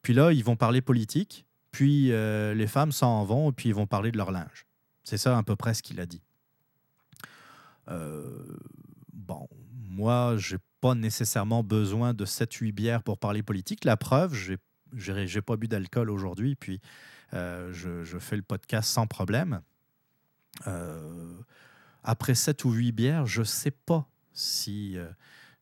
puis 0.03 0.13
là, 0.13 0.31
ils 0.31 0.45
vont 0.45 0.55
parler 0.55 0.81
politique, 0.81 1.47
puis 1.73 2.09
les 2.09 2.67
femmes 2.69 2.93
s'en 2.93 3.25
vont, 3.25 3.51
et 3.51 3.53
puis 3.53 3.71
ils 3.71 3.75
vont 3.75 3.87
parler 3.87 4.13
de 4.13 4.17
leur 4.17 4.31
linge. 4.31 4.67
C'est 5.03 5.17
ça 5.17 5.37
à 5.37 5.43
peu 5.43 5.57
près 5.57 5.75
ce 5.75 5.83
qu'il 5.83 5.99
a 5.99 6.07
dit. 6.07 6.23
Bon, 9.27 9.49
moi, 9.73 10.37
j'ai 10.37 10.59
pas 10.81 10.95
nécessairement 10.95 11.63
besoin 11.63 12.15
de 12.15 12.25
7-8 12.25 12.73
bières 12.73 13.03
pour 13.03 13.19
parler 13.19 13.43
politique. 13.43 13.85
La 13.85 13.97
preuve, 13.97 14.35
j'ai 14.35 14.59
j'ai 14.97 15.43
pas 15.43 15.57
bu 15.57 15.69
d'alcool 15.69 16.11
aujourd'hui, 16.11 16.55
puis 16.55 16.81
euh, 17.33 17.73
je, 17.73 18.19
fais 18.19 18.37
le 18.37 18.43
podcast 18.43 18.89
sans 18.89 19.07
problème. 19.07 19.61
Euh, 20.67 21.33
après 22.03 22.35
7 22.35 22.65
ou 22.65 22.73
8 22.73 22.93
bières, 22.93 23.27
je 23.27 23.43
sais 23.43 23.73
pas 23.73 24.09
si, 24.33 24.97
euh, 24.97 25.09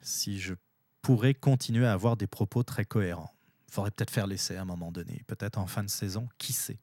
si 0.01 0.39
je 0.39 0.55
pourrais 1.01 1.35
continuer 1.35 1.87
à 1.87 1.93
avoir 1.93 2.17
des 2.17 2.27
propos 2.27 2.63
très 2.63 2.85
cohérents. 2.85 3.33
Il 3.69 3.75
faudrait 3.75 3.91
peut-être 3.91 4.11
faire 4.11 4.27
l'essai 4.27 4.57
à 4.57 4.63
un 4.63 4.67
moment 4.67 4.93
donné, 4.93 5.25
peut-être 5.27 5.59
en 5.59 5.67
fin 5.67 5.83
de 5.83 5.89
saison, 5.91 6.29
qui 6.37 6.53
sait. 6.53 6.79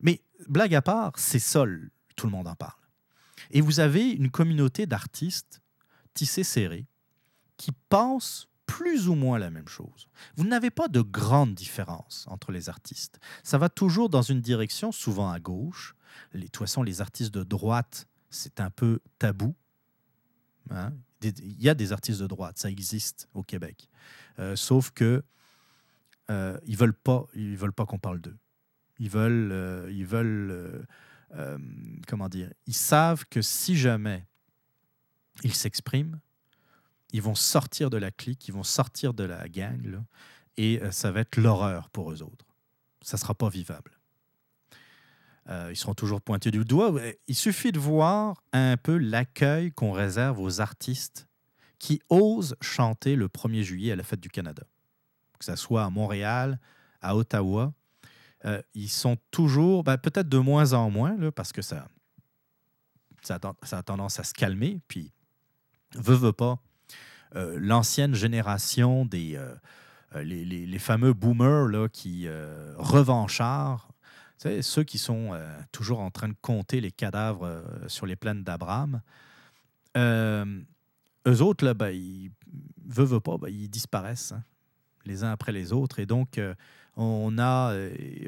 Mais 0.00 0.20
blague 0.48 0.74
à 0.74 0.82
part, 0.82 1.12
c'est 1.16 1.38
sol, 1.38 1.90
tout 2.14 2.26
le 2.26 2.32
monde 2.32 2.46
en 2.46 2.54
parle. 2.54 2.72
Et 3.50 3.60
vous 3.60 3.80
avez 3.80 4.10
une 4.10 4.30
communauté 4.30 4.86
d'artistes 4.86 5.62
tissés 6.14 6.44
serrés 6.44 6.86
qui 7.56 7.72
pensent 7.88 8.48
plus 8.66 9.08
ou 9.08 9.14
moins 9.14 9.38
la 9.38 9.50
même 9.50 9.68
chose. 9.68 10.08
Vous 10.36 10.44
n'avez 10.44 10.70
pas 10.70 10.88
de 10.88 11.00
grande 11.00 11.54
différence 11.54 12.24
entre 12.28 12.50
les 12.50 12.68
artistes. 12.68 13.20
Ça 13.42 13.58
va 13.58 13.68
toujours 13.68 14.08
dans 14.08 14.22
une 14.22 14.40
direction, 14.40 14.90
souvent 14.90 15.30
à 15.30 15.38
gauche. 15.38 15.94
Les, 16.32 16.40
de 16.40 16.44
toute 16.46 16.66
façon, 16.66 16.82
les 16.82 17.00
artistes 17.00 17.32
de 17.32 17.42
droite, 17.42 18.06
c'est 18.30 18.60
un 18.60 18.70
peu 18.70 19.00
tabou. 19.18 19.54
Hein. 20.70 20.92
Il 21.22 21.62
y 21.62 21.68
a 21.68 21.74
des 21.74 21.92
artistes 21.92 22.20
de 22.20 22.26
droite, 22.26 22.58
ça 22.58 22.70
existe 22.70 23.28
au 23.34 23.42
Québec. 23.42 23.88
Euh, 24.38 24.56
sauf 24.56 24.90
que 24.90 25.22
euh, 26.30 26.58
ils 26.66 26.76
veulent 26.76 26.94
pas, 26.94 27.24
ils 27.34 27.56
veulent 27.56 27.72
pas 27.72 27.86
qu'on 27.86 27.98
parle 27.98 28.20
d'eux. 28.20 28.36
Ils 28.98 29.10
veulent, 29.10 29.52
euh, 29.52 29.90
ils 29.90 30.06
veulent, 30.06 30.86
euh, 31.34 31.58
comment 32.06 32.28
dire, 32.28 32.52
ils 32.66 32.74
savent 32.74 33.24
que 33.26 33.42
si 33.42 33.76
jamais 33.76 34.26
ils 35.42 35.54
s'expriment, 35.54 36.20
ils 37.12 37.22
vont 37.22 37.34
sortir 37.34 37.90
de 37.90 37.96
la 37.96 38.10
clique, 38.10 38.48
ils 38.48 38.54
vont 38.54 38.62
sortir 38.62 39.14
de 39.14 39.24
la 39.24 39.48
gang, 39.48 40.02
et 40.56 40.80
euh, 40.82 40.90
ça 40.90 41.10
va 41.10 41.20
être 41.20 41.36
l'horreur 41.36 41.88
pour 41.90 42.12
eux 42.12 42.22
autres. 42.22 42.46
Ça 43.02 43.16
sera 43.16 43.34
pas 43.34 43.48
vivable. 43.48 43.98
Euh, 45.48 45.68
ils 45.70 45.76
seront 45.76 45.94
toujours 45.94 46.22
pointés 46.22 46.50
du 46.50 46.64
doigt. 46.64 46.92
Il 47.28 47.34
suffit 47.34 47.70
de 47.70 47.78
voir 47.78 48.42
un 48.52 48.76
peu 48.76 48.96
l'accueil 48.96 49.72
qu'on 49.72 49.92
réserve 49.92 50.40
aux 50.40 50.60
artistes 50.60 51.28
qui 51.78 52.00
osent 52.08 52.56
chanter 52.62 53.14
le 53.14 53.28
1er 53.28 53.62
juillet 53.62 53.92
à 53.92 53.96
la 53.96 54.04
fête 54.04 54.20
du 54.20 54.30
Canada. 54.30 54.64
Que 55.38 55.44
ce 55.44 55.56
soit 55.56 55.84
à 55.84 55.90
Montréal, 55.90 56.58
à 57.02 57.14
Ottawa, 57.14 57.74
euh, 58.46 58.62
ils 58.74 58.88
sont 58.88 59.18
toujours, 59.30 59.84
ben, 59.84 59.98
peut-être 59.98 60.28
de 60.28 60.38
moins 60.38 60.72
en 60.72 60.90
moins, 60.90 61.30
parce 61.30 61.52
que 61.52 61.62
ça, 61.62 61.86
a, 63.28 63.38
ça 63.62 63.78
a 63.78 63.82
tendance 63.82 64.18
à 64.18 64.24
se 64.24 64.32
calmer. 64.32 64.80
Puis, 64.88 65.12
veut, 65.96 66.16
veut 66.16 66.32
pas, 66.32 66.58
euh, 67.36 67.58
l'ancienne 67.60 68.14
génération 68.14 69.04
des 69.04 69.36
euh, 69.36 69.54
euh, 70.14 70.22
les, 70.22 70.44
les- 70.44 70.78
fameux 70.78 71.12
boomers 71.12 71.66
là, 71.68 71.88
qui 71.88 72.28
euh, 72.28 72.74
ceux 74.62 74.84
qui 74.84 74.98
sont 74.98 75.30
toujours 75.72 76.00
en 76.00 76.10
train 76.10 76.28
de 76.28 76.36
compter 76.42 76.80
les 76.80 76.92
cadavres 76.92 77.62
sur 77.86 78.04
les 78.04 78.14
plaines 78.16 78.44
d'Abraham, 78.44 79.00
eux 79.96 81.40
autres, 81.40 81.64
là, 81.64 81.72
ben, 81.72 81.88
ils, 81.90 82.30
veut, 82.86 83.04
veut 83.04 83.20
pas, 83.20 83.38
ben, 83.38 83.48
ils 83.48 83.68
disparaissent 83.68 84.32
hein, 84.32 84.42
les 85.06 85.24
uns 85.24 85.30
après 85.30 85.52
les 85.52 85.72
autres. 85.72 85.98
Et 85.98 86.04
donc, 86.06 86.38
on, 86.96 87.38
a, 87.38 87.74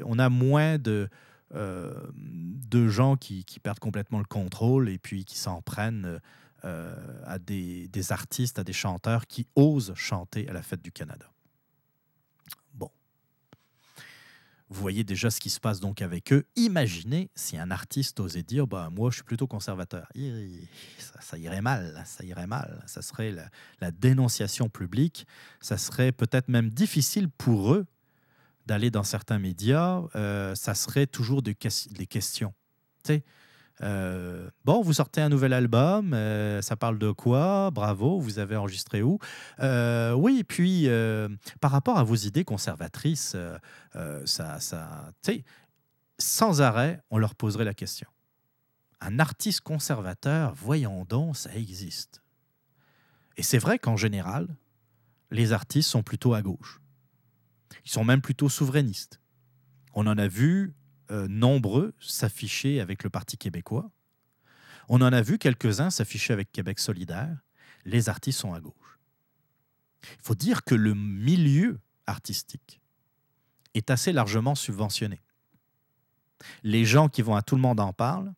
on 0.05 0.17
a 0.17 0.29
moins 0.29 0.79
de, 0.79 1.07
de 1.53 2.87
gens 2.87 3.15
qui, 3.15 3.45
qui 3.45 3.59
perdent 3.59 3.79
complètement 3.79 4.19
le 4.19 4.25
contrôle 4.25 4.89
et 4.89 4.97
puis 4.97 5.23
qui 5.23 5.37
s'en 5.37 5.61
prennent 5.61 6.19
euh, 6.65 7.21
à 7.25 7.37
des, 7.39 7.87
des 7.87 8.11
artistes, 8.11 8.57
à 8.57 8.63
des 8.63 8.73
chanteurs 8.73 9.27
qui 9.27 9.47
osent 9.55 9.93
chanter 9.95 10.49
à 10.49 10.53
la 10.53 10.63
fête 10.63 10.81
du 10.81 10.91
Canada. 10.91 11.31
Bon. 12.73 12.89
Vous 14.69 14.81
voyez 14.81 15.03
déjà 15.03 15.29
ce 15.29 15.39
qui 15.39 15.49
se 15.49 15.59
passe 15.59 15.79
donc 15.79 16.01
avec 16.01 16.33
eux. 16.33 16.45
Imaginez 16.55 17.29
si 17.35 17.57
un 17.57 17.69
artiste 17.71 18.19
osait 18.19 18.43
dire 18.43 18.67
bah, 18.67 18.89
Moi, 18.91 19.11
je 19.11 19.17
suis 19.17 19.23
plutôt 19.23 19.47
conservateur. 19.47 20.07
Ça, 21.19 21.37
irait 21.37 21.61
mal, 21.61 22.03
ça 22.05 22.23
irait 22.23 22.47
mal. 22.47 22.83
Ça 22.87 23.01
serait 23.01 23.33
la, 23.79 23.91
dénonciation 23.91 24.67
publique. 24.67 25.27
Ça 25.61 25.77
serait 25.77 26.11
peut-être 26.11 26.49
même 26.49 26.69
difficile 26.69 27.29
pour 27.29 27.73
eux 27.73 27.85
d'aller 28.65 28.91
dans 28.91 29.03
certains 29.03 29.39
médias. 29.39 30.01
Euh, 30.15 30.55
ça 30.55 30.73
serait 30.73 31.07
toujours 31.07 31.41
de 31.41 31.51
ques- 31.51 31.91
des 31.91 32.07
questions. 32.07 32.53
Tu 33.03 33.13
sais, 33.13 33.23
euh, 33.83 34.49
bon, 34.65 34.81
vous 34.81 34.93
sortez 34.93 35.21
un 35.21 35.29
nouvel 35.29 35.53
album, 35.53 36.13
euh, 36.13 36.61
ça 36.61 36.75
parle 36.75 36.97
de 36.97 37.11
quoi? 37.11 37.69
Bravo, 37.71 38.19
vous 38.19 38.39
avez 38.39 38.55
enregistré 38.55 39.01
où? 39.01 39.19
Euh, 39.59 40.13
Oui, 40.13 40.43
puis 40.43 40.87
euh, 40.87 41.29
par 41.61 41.71
rapport 41.71 41.97
à 41.97 42.03
vos 42.03 42.15
idées 42.15 42.43
conservatrices, 42.43 43.35
ça, 44.25 44.59
ça, 44.59 45.11
sans 46.19 46.61
arrêt, 46.61 47.01
on 47.11 47.17
leur 47.17 47.35
poserait 47.35 47.65
la 47.65 47.73
question. 47.73 48.07
Un 48.99 49.19
artiste 49.19 49.61
conservateur, 49.61 50.53
voyons 50.55 51.05
donc, 51.05 51.37
ça 51.37 51.53
existe. 51.55 52.23
Et 53.37 53.43
c'est 53.43 53.59
vrai 53.59 53.77
qu'en 53.77 53.95
général, 53.95 54.47
les 55.29 55.53
artistes 55.53 55.89
sont 55.89 56.01
plutôt 56.01 56.33
à 56.33 56.41
gauche. 56.41 56.81
Ils 57.85 57.91
sont 57.91 58.03
même 58.03 58.21
plutôt 58.21 58.49
souverainistes. 58.49 59.19
On 59.93 60.07
en 60.07 60.17
a 60.17 60.27
vu 60.27 60.73
euh, 61.11 61.27
nombreux 61.27 61.93
s'afficher 61.99 62.79
avec 62.79 63.03
le 63.03 63.09
Parti 63.09 63.37
québécois. 63.37 63.89
On 64.89 65.01
en 65.01 65.11
a 65.11 65.21
vu 65.21 65.37
quelques-uns 65.37 65.89
s'afficher 65.89 66.33
avec 66.33 66.51
Québec 66.51 66.79
solidaire. 66.79 67.37
Les 67.85 68.09
artistes 68.09 68.39
sont 68.39 68.53
à 68.53 68.59
gauche. 68.59 68.99
Il 70.03 70.21
faut 70.21 70.35
dire 70.35 70.63
que 70.63 70.75
le 70.75 70.93
milieu 70.93 71.79
artistique 72.05 72.81
est 73.73 73.89
assez 73.89 74.11
largement 74.11 74.55
subventionné. 74.55 75.21
Les 76.63 76.85
gens 76.85 77.09
qui 77.09 77.21
vont 77.21 77.35
à 77.35 77.41
tout 77.41 77.55
le 77.55 77.61
monde 77.61 77.79
en 77.79 77.93
parlent. 77.93 78.33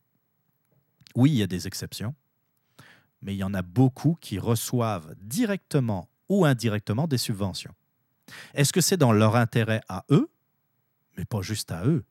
Oui, 1.15 1.31
il 1.31 1.37
y 1.37 1.43
a 1.43 1.47
des 1.47 1.67
exceptions, 1.67 2.15
mais 3.21 3.35
il 3.35 3.37
y 3.37 3.43
en 3.43 3.53
a 3.53 3.61
beaucoup 3.61 4.17
qui 4.21 4.39
reçoivent 4.39 5.15
directement 5.21 6.09
ou 6.29 6.45
indirectement 6.45 7.07
des 7.07 7.17
subventions. 7.17 7.73
Est-ce 8.53 8.71
que 8.71 8.81
c'est 8.81 8.97
dans 8.97 9.11
leur 9.11 9.35
intérêt 9.35 9.81
à 9.89 10.05
eux, 10.11 10.29
mais 11.17 11.25
pas 11.25 11.41
juste 11.41 11.71
à 11.71 11.85
eux, 11.85 12.05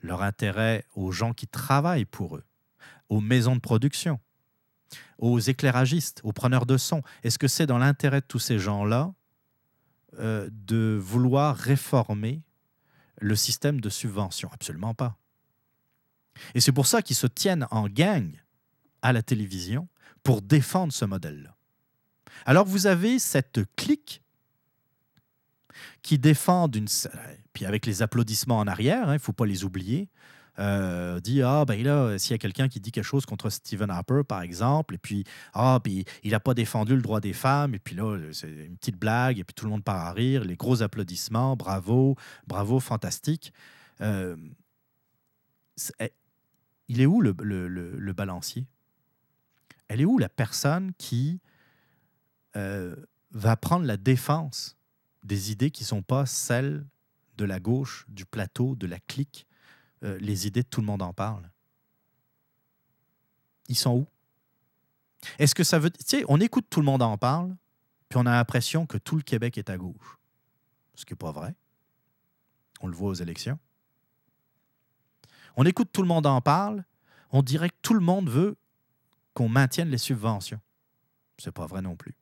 leur 0.00 0.22
intérêt 0.22 0.84
aux 0.94 1.12
gens 1.12 1.32
qui 1.32 1.46
travaillent 1.46 2.04
pour 2.04 2.36
eux, 2.36 2.44
aux 3.08 3.20
maisons 3.20 3.56
de 3.56 3.60
production, 3.60 4.20
aux 5.18 5.38
éclairagistes, 5.38 6.20
aux 6.24 6.32
preneurs 6.32 6.66
de 6.66 6.76
son 6.76 7.02
Est-ce 7.22 7.38
que 7.38 7.48
c'est 7.48 7.66
dans 7.66 7.78
l'intérêt 7.78 8.20
de 8.20 8.26
tous 8.26 8.38
ces 8.38 8.58
gens-là 8.58 9.14
euh, 10.18 10.48
de 10.50 10.98
vouloir 11.00 11.56
réformer 11.56 12.42
le 13.20 13.36
système 13.36 13.80
de 13.80 13.88
subvention? 13.88 14.50
Absolument 14.52 14.94
pas. 14.94 15.16
Et 16.54 16.60
c'est 16.60 16.72
pour 16.72 16.86
ça 16.86 17.02
qu'ils 17.02 17.16
se 17.16 17.26
tiennent 17.26 17.66
en 17.70 17.88
gang 17.88 18.32
à 19.02 19.12
la 19.12 19.22
télévision 19.22 19.88
pour 20.22 20.42
défendre 20.42 20.92
ce 20.92 21.04
modèle-là. 21.04 21.56
Alors 22.46 22.66
vous 22.66 22.86
avez 22.86 23.18
cette 23.18 23.60
clique 23.76 24.21
qui 26.02 26.18
défendent 26.18 26.74
une... 26.76 26.88
Puis 27.52 27.64
avec 27.66 27.86
les 27.86 28.02
applaudissements 28.02 28.58
en 28.58 28.66
arrière, 28.66 29.04
il 29.08 29.12
ne 29.14 29.18
faut 29.18 29.32
pas 29.32 29.46
les 29.46 29.64
oublier, 29.64 30.08
euh, 30.58 31.18
dit 31.20 31.40
ah 31.42 31.64
ben 31.64 31.82
là 31.82 32.18
s'il 32.18 32.32
y 32.32 32.34
a 32.34 32.38
quelqu'un 32.38 32.68
qui 32.68 32.78
dit 32.78 32.92
quelque 32.92 33.04
chose 33.04 33.24
contre 33.24 33.48
Stephen 33.48 33.88
Harper 33.88 34.20
par 34.28 34.42
exemple 34.42 34.94
et 34.96 34.98
puis 34.98 35.24
ah 35.54 35.80
puis 35.82 36.04
il 36.24 36.32
n'a 36.32 36.40
pas 36.40 36.52
défendu 36.52 36.94
le 36.94 37.00
droit 37.00 37.20
des 37.20 37.32
femmes 37.32 37.74
et 37.74 37.78
puis 37.78 37.94
là 37.96 38.18
c'est 38.32 38.50
une 38.50 38.76
petite 38.76 38.98
blague 38.98 39.38
et 39.38 39.44
puis 39.44 39.54
tout 39.54 39.64
le 39.64 39.70
monde 39.70 39.82
part 39.82 40.04
à 40.04 40.12
rire 40.12 40.44
les 40.44 40.54
gros 40.56 40.82
applaudissements 40.82 41.56
bravo 41.56 42.16
bravo 42.46 42.80
fantastique. 42.80 43.54
Euh, 44.02 44.36
eh, 46.00 46.12
il 46.88 47.00
est 47.00 47.06
où 47.06 47.22
le, 47.22 47.34
le- 47.42 47.68
le- 47.68 47.96
le 47.98 48.12
balancier? 48.12 48.66
Elle 49.88 50.02
est 50.02 50.04
où 50.04 50.18
la 50.18 50.28
personne 50.28 50.92
qui 50.98 51.40
euh, 52.56 52.94
va 53.30 53.56
prendre 53.56 53.86
la 53.86 53.96
défense 53.96 54.76
des 55.22 55.52
idées 55.52 55.70
qui 55.70 55.82
ne 55.82 55.88
sont 55.88 56.02
pas 56.02 56.26
celles 56.26 56.84
de 57.36 57.44
la 57.44 57.60
gauche, 57.60 58.04
du 58.08 58.24
plateau, 58.26 58.74
de 58.76 58.86
la 58.86 58.98
clique, 58.98 59.46
euh, 60.04 60.18
les 60.20 60.46
idées 60.46 60.62
de 60.62 60.68
tout 60.68 60.80
le 60.80 60.86
monde 60.86 61.02
en 61.02 61.12
parle. 61.12 61.50
Ils 63.68 63.76
sont 63.76 63.92
où? 63.92 64.06
Est-ce 65.38 65.54
que 65.54 65.64
ça 65.64 65.78
veut... 65.78 65.90
Tu 65.90 66.24
on 66.28 66.40
écoute 66.40 66.66
tout 66.68 66.80
le 66.80 66.86
monde 66.86 67.02
en 67.02 67.16
parle, 67.16 67.56
puis 68.08 68.18
on 68.18 68.26
a 68.26 68.32
l'impression 68.32 68.86
que 68.86 68.98
tout 68.98 69.16
le 69.16 69.22
Québec 69.22 69.56
est 69.56 69.70
à 69.70 69.76
gauche. 69.76 70.18
Ce 70.94 71.04
qui 71.04 71.12
n'est 71.12 71.18
pas 71.18 71.32
vrai. 71.32 71.54
On 72.80 72.88
le 72.88 72.94
voit 72.94 73.10
aux 73.10 73.14
élections. 73.14 73.58
On 75.56 75.64
écoute 75.64 75.90
tout 75.92 76.02
le 76.02 76.08
monde 76.08 76.26
en 76.26 76.40
parle, 76.40 76.84
on 77.30 77.42
dirait 77.42 77.70
que 77.70 77.76
tout 77.82 77.94
le 77.94 78.00
monde 78.00 78.28
veut 78.28 78.56
qu'on 79.34 79.48
maintienne 79.48 79.88
les 79.88 79.98
subventions. 79.98 80.60
C'est 81.38 81.52
pas 81.52 81.66
vrai 81.66 81.82
non 81.82 81.96
plus. 81.96 82.14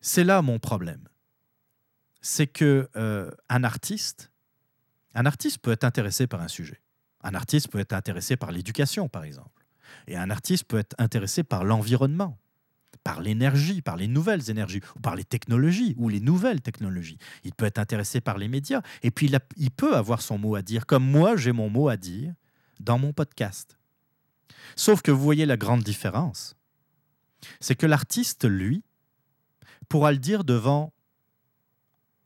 C'est 0.00 0.24
là 0.24 0.42
mon 0.42 0.58
problème. 0.58 1.08
C'est 2.22 2.46
que 2.46 2.88
euh, 2.96 3.30
un 3.48 3.64
artiste, 3.64 4.30
un 5.14 5.26
artiste 5.26 5.58
peut 5.58 5.72
être 5.72 5.84
intéressé 5.84 6.26
par 6.26 6.40
un 6.40 6.48
sujet. 6.48 6.80
Un 7.22 7.34
artiste 7.34 7.68
peut 7.68 7.78
être 7.78 7.92
intéressé 7.92 8.36
par 8.36 8.52
l'éducation, 8.52 9.08
par 9.08 9.24
exemple. 9.24 9.64
Et 10.06 10.16
un 10.16 10.30
artiste 10.30 10.64
peut 10.64 10.78
être 10.78 10.94
intéressé 10.98 11.42
par 11.42 11.64
l'environnement, 11.64 12.38
par 13.04 13.20
l'énergie, 13.20 13.82
par 13.82 13.96
les 13.96 14.08
nouvelles 14.08 14.50
énergies, 14.50 14.80
ou 14.96 15.00
par 15.00 15.16
les 15.16 15.24
technologies, 15.24 15.94
ou 15.98 16.08
les 16.08 16.20
nouvelles 16.20 16.60
technologies. 16.60 17.18
Il 17.44 17.54
peut 17.54 17.66
être 17.66 17.78
intéressé 17.78 18.20
par 18.20 18.38
les 18.38 18.48
médias. 18.48 18.82
Et 19.02 19.10
puis, 19.10 19.30
il, 19.56 19.70
peut 19.70 19.96
avoir 19.96 20.22
son 20.22 20.38
mot 20.38 20.54
à 20.54 20.62
dire, 20.62 20.86
comme 20.86 21.04
moi, 21.04 21.36
j'ai 21.36 21.52
mon 21.52 21.68
mot 21.68 21.88
à 21.88 21.96
dire 21.96 22.34
dans 22.78 22.98
mon 22.98 23.12
podcast. 23.12 23.78
Sauf 24.76 25.02
que 25.02 25.10
vous 25.10 25.22
voyez 25.22 25.46
la 25.46 25.56
grande 25.56 25.82
différence. 25.82 26.56
C'est 27.60 27.74
que 27.74 27.86
l'artiste, 27.86 28.44
lui, 28.44 28.82
pourra 29.90 30.12
le 30.12 30.18
dire 30.18 30.44
devant 30.44 30.94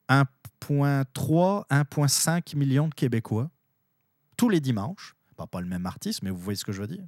1,3, 0.08 1.66
1,5 1.68 2.56
millions 2.56 2.86
de 2.86 2.94
Québécois 2.94 3.50
tous 4.36 4.48
les 4.48 4.60
dimanches. 4.60 5.16
Pas 5.50 5.60
le 5.60 5.66
même 5.66 5.86
artiste, 5.86 6.22
mais 6.22 6.30
vous 6.30 6.38
voyez 6.38 6.56
ce 6.56 6.64
que 6.64 6.72
je 6.72 6.80
veux 6.80 6.86
dire. 6.86 7.04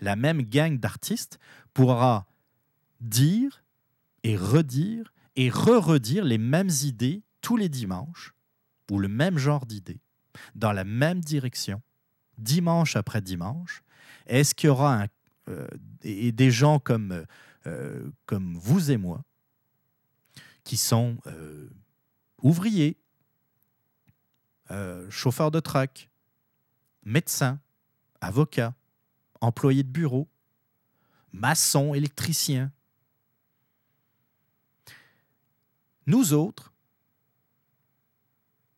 La 0.00 0.16
même 0.16 0.40
gang 0.42 0.78
d'artistes 0.78 1.38
pourra 1.74 2.26
dire 3.00 3.62
et 4.22 4.36
redire 4.36 5.12
et 5.36 5.50
re-redire 5.50 6.24
les 6.24 6.38
mêmes 6.38 6.70
idées 6.84 7.22
tous 7.40 7.56
les 7.56 7.68
dimanches, 7.68 8.32
ou 8.90 8.98
le 8.98 9.08
même 9.08 9.36
genre 9.36 9.66
d'idées, 9.66 10.00
dans 10.54 10.72
la 10.72 10.84
même 10.84 11.20
direction, 11.20 11.82
dimanche 12.38 12.96
après 12.96 13.20
dimanche. 13.20 13.82
Est-ce 14.26 14.54
qu'il 14.54 14.68
y 14.68 14.70
aura 14.70 15.06
euh, 15.48 15.66
des 16.02 16.50
gens 16.50 16.80
euh, 16.88 17.24
euh, 17.66 18.10
comme 18.24 18.56
vous 18.56 18.90
et 18.90 18.96
moi, 18.96 19.22
qui 20.64 20.76
sont 20.76 21.18
euh, 21.26 21.68
ouvriers, 22.42 22.96
euh, 24.70 25.08
chauffeurs 25.10 25.50
de 25.50 25.60
truck, 25.60 26.10
médecins, 27.04 27.60
avocats, 28.20 28.74
employés 29.40 29.82
de 29.82 29.88
bureau, 29.90 30.28
maçons, 31.32 31.94
électriciens. 31.94 32.72
Nous 36.06 36.32
autres, 36.32 36.72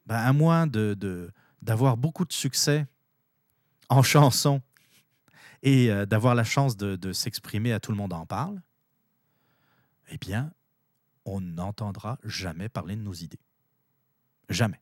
ben, 0.06 0.16
à 0.16 0.32
moins 0.32 0.66
de- 0.66 1.32
d'avoir 1.62 1.96
beaucoup 1.96 2.24
de 2.24 2.32
succès 2.32 2.86
en 3.88 4.02
chanson 4.02 4.62
et 5.62 5.90
euh, 5.90 6.06
d'avoir 6.06 6.34
la 6.34 6.44
chance 6.44 6.76
de, 6.76 6.96
de 6.96 7.12
s'exprimer 7.12 7.72
à 7.72 7.80
tout 7.80 7.90
le 7.90 7.96
monde 7.96 8.12
en 8.12 8.26
parle, 8.26 8.60
eh 10.08 10.18
bien, 10.18 10.52
on 11.26 11.40
n'entendra 11.40 12.18
jamais 12.24 12.68
parler 12.68 12.96
de 12.96 13.02
nos 13.02 13.12
idées. 13.12 13.40
Jamais. 14.48 14.80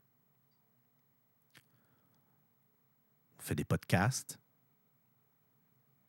On 3.39 3.41
fait 3.41 3.55
des 3.55 3.65
podcasts 3.65 4.39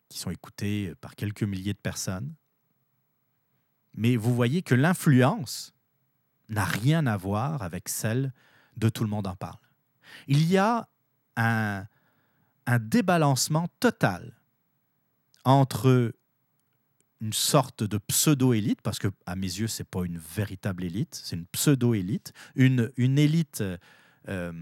qui 0.08 0.18
sont 0.18 0.30
écoutés 0.30 0.94
par 1.00 1.16
quelques 1.16 1.42
milliers 1.42 1.74
de 1.74 1.78
personnes. 1.78 2.34
Mais 3.94 4.16
vous 4.16 4.34
voyez 4.34 4.62
que 4.62 4.74
l'influence 4.74 5.74
n'a 6.48 6.64
rien 6.64 7.06
à 7.06 7.16
voir 7.16 7.62
avec 7.62 7.88
celle 7.88 8.32
de 8.76 8.88
tout 8.88 9.02
le 9.02 9.10
monde 9.10 9.26
en 9.26 9.34
parle. 9.34 9.58
Il 10.28 10.46
y 10.46 10.58
a 10.58 10.88
un, 11.36 11.86
débalancement 12.80 13.68
total 13.80 14.38
entre 15.44 16.12
une 17.20 17.32
sorte 17.32 17.82
de 17.82 17.98
pseudo-élite, 17.98 18.82
parce 18.82 18.98
que 18.98 19.08
à 19.24 19.36
mes 19.36 19.46
yeux, 19.46 19.68
ce 19.68 19.82
n'est 19.82 19.86
pas 19.86 20.04
une 20.04 20.18
véritable 20.18 20.84
élite, 20.84 21.20
c'est 21.22 21.36
une 21.36 21.46
pseudo-élite, 21.46 22.32
une, 22.54 22.92
une 22.96 23.18
élite, 23.18 23.62
euh, 24.28 24.52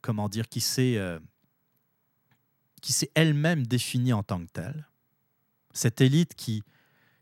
comment 0.00 0.28
dire, 0.28 0.48
qui 0.48 0.60
s'est 0.60 0.96
euh, 0.98 1.18
qui 2.82 2.92
s'est 2.92 3.10
elle-même 3.14 3.66
définie 3.66 4.12
en 4.12 4.22
tant 4.22 4.44
que 4.44 4.50
telle. 4.50 4.88
Cette 5.72 6.00
élite 6.00 6.34
qui, 6.34 6.62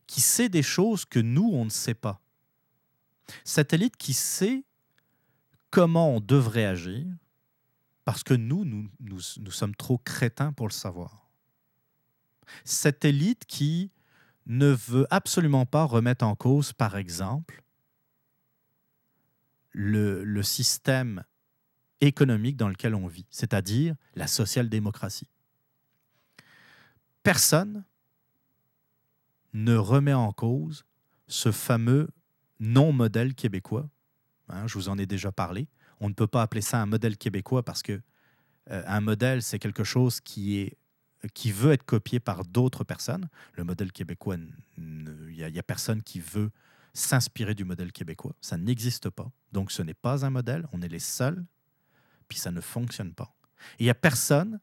qui 0.07 0.21
sait 0.21 0.49
des 0.49 0.63
choses 0.63 1.05
que 1.05 1.21
nous, 1.21 1.51
on 1.53 1.67
ne 1.67 1.71
sait 1.71 1.95
pas. 1.95 2.21
Cette 3.45 3.75
élite 3.75 3.97
qui 3.97 4.15
sait 4.15 4.65
comment 5.71 6.17
on 6.17 6.21
devrait 6.21 6.65
agir, 6.65 7.07
parce 8.05 8.25
que 8.25 8.35
nous, 8.35 8.65
nous, 8.65 8.89
nous, 8.99 9.21
nous 9.39 9.51
sommes 9.51 9.77
trop 9.77 9.99
crétins 9.99 10.53
pour 10.53 10.67
le 10.67 10.73
savoir 10.73 11.20
cette 12.65 13.05
élite 13.05 13.45
qui 13.47 13.91
ne 14.47 14.69
veut 14.69 15.07
absolument 15.11 15.67
pas 15.67 15.85
remettre 15.85 16.25
en 16.25 16.35
cause, 16.35 16.73
par 16.73 16.97
exemple, 16.97 17.63
le, 19.73 20.43
système 20.43 21.25
économique 22.01 22.57
dans 22.57 22.69
lequel 22.69 22.95
on 22.95 23.07
vit, 23.07 23.27
c'est-à-dire 23.31 23.95
la 24.15 24.27
social-démocratie. 24.27 25.29
Personne 27.23 27.85
ne 29.53 29.77
remet 29.77 30.15
en 30.15 30.33
cause 30.33 30.85
ce 31.29 31.53
fameux 31.53 32.09
non-modèle 32.59 33.35
québécois. 33.35 33.89
Hein, 34.49 34.67
je 34.67 34.75
vous 34.75 34.89
en 34.89 34.99
ai 34.99 35.07
déjà 35.07 35.31
parlé. 35.31 35.69
On 36.01 36.09
ne 36.09 36.15
peut 36.15 36.27
pas 36.27 36.43
appeler 36.43 36.63
ça 36.63 36.81
un 36.81 36.87
modèle 36.87 37.17
québécois 37.17 37.63
parce 37.63 37.83
que 37.83 38.01
euh, 38.71 38.83
un 38.87 39.01
modèle, 39.01 39.43
c'est 39.43 39.59
quelque 39.59 39.85
chose 39.85 40.21
qui 40.21 40.59
est 40.59 40.77
qui 41.35 41.53
veut 41.53 41.73
être 41.73 41.85
copié 41.85 42.21
par 42.21 42.45
d'autres 42.45 42.85
personnes. 42.85 43.29
Le 43.55 43.65
modèle 43.65 43.93
québécois, 43.93 44.37
il 44.79 45.35
n'y 45.37 45.59
a, 45.59 45.63
personne 45.63 46.03
qui 46.03 46.21
veut 46.21 46.51
s'inspirer 46.95 47.55
du 47.55 47.65
modèle 47.65 47.93
québécois. 47.93 48.35
Ça 48.41 48.57
n'existe 48.57 49.11
pas. 49.11 49.31
Donc 49.53 49.71
ce 49.71 49.83
n'est 49.83 49.95
pas 49.95 50.25
un 50.25 50.31
modèle, 50.31 50.67
on 50.73 50.83
est 50.83 50.89
les 50.89 50.99
seuls, 50.99 51.45
puis 52.29 52.39
ça 52.39 52.51
ne 52.51 52.61
fonctionne 52.61 53.13
pas. 53.13 53.35
Il 53.79 53.85
n'y 53.85 53.91
a 53.91 53.95
personne 53.95 54.61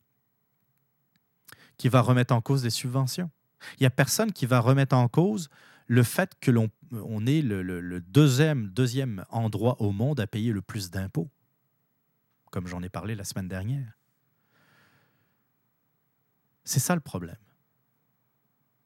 qui 1.78 1.90
va 1.90 2.02
remettre 2.02 2.34
en 2.34 2.42
cause 2.42 2.64
des 2.64 2.72
subventions. 2.72 3.30
Il 3.74 3.84
n'y 3.84 3.88
a 3.88 3.92
personne 3.92 4.32
qui 4.32 4.46
va 4.46 4.60
remettre 4.60 4.96
en 4.96 5.08
cause 5.08 5.50
le 5.88 6.04
fait 6.04 6.34
que 6.40 6.52
l'on 6.52 6.70
on 6.92 7.26
est 7.26 7.42
le, 7.42 7.62
le- 7.64 7.82
le 7.82 8.00
deuxième, 8.02 8.70
deuxième 8.70 9.26
endroit 9.30 9.82
au 9.82 9.92
monde 9.92 10.20
à 10.22 10.28
payer 10.28 10.54
le 10.54 10.62
plus 10.62 10.90
d'impôts, 10.90 11.30
comme 12.50 12.66
j'en 12.68 12.82
ai 12.82 12.90
parlé 12.90 13.14
la 13.14 13.26
semaine 13.26 13.48
dernière. 13.50 13.97
C'est 16.68 16.82
ça 16.82 16.96
le 16.96 17.02
problème. 17.02 17.38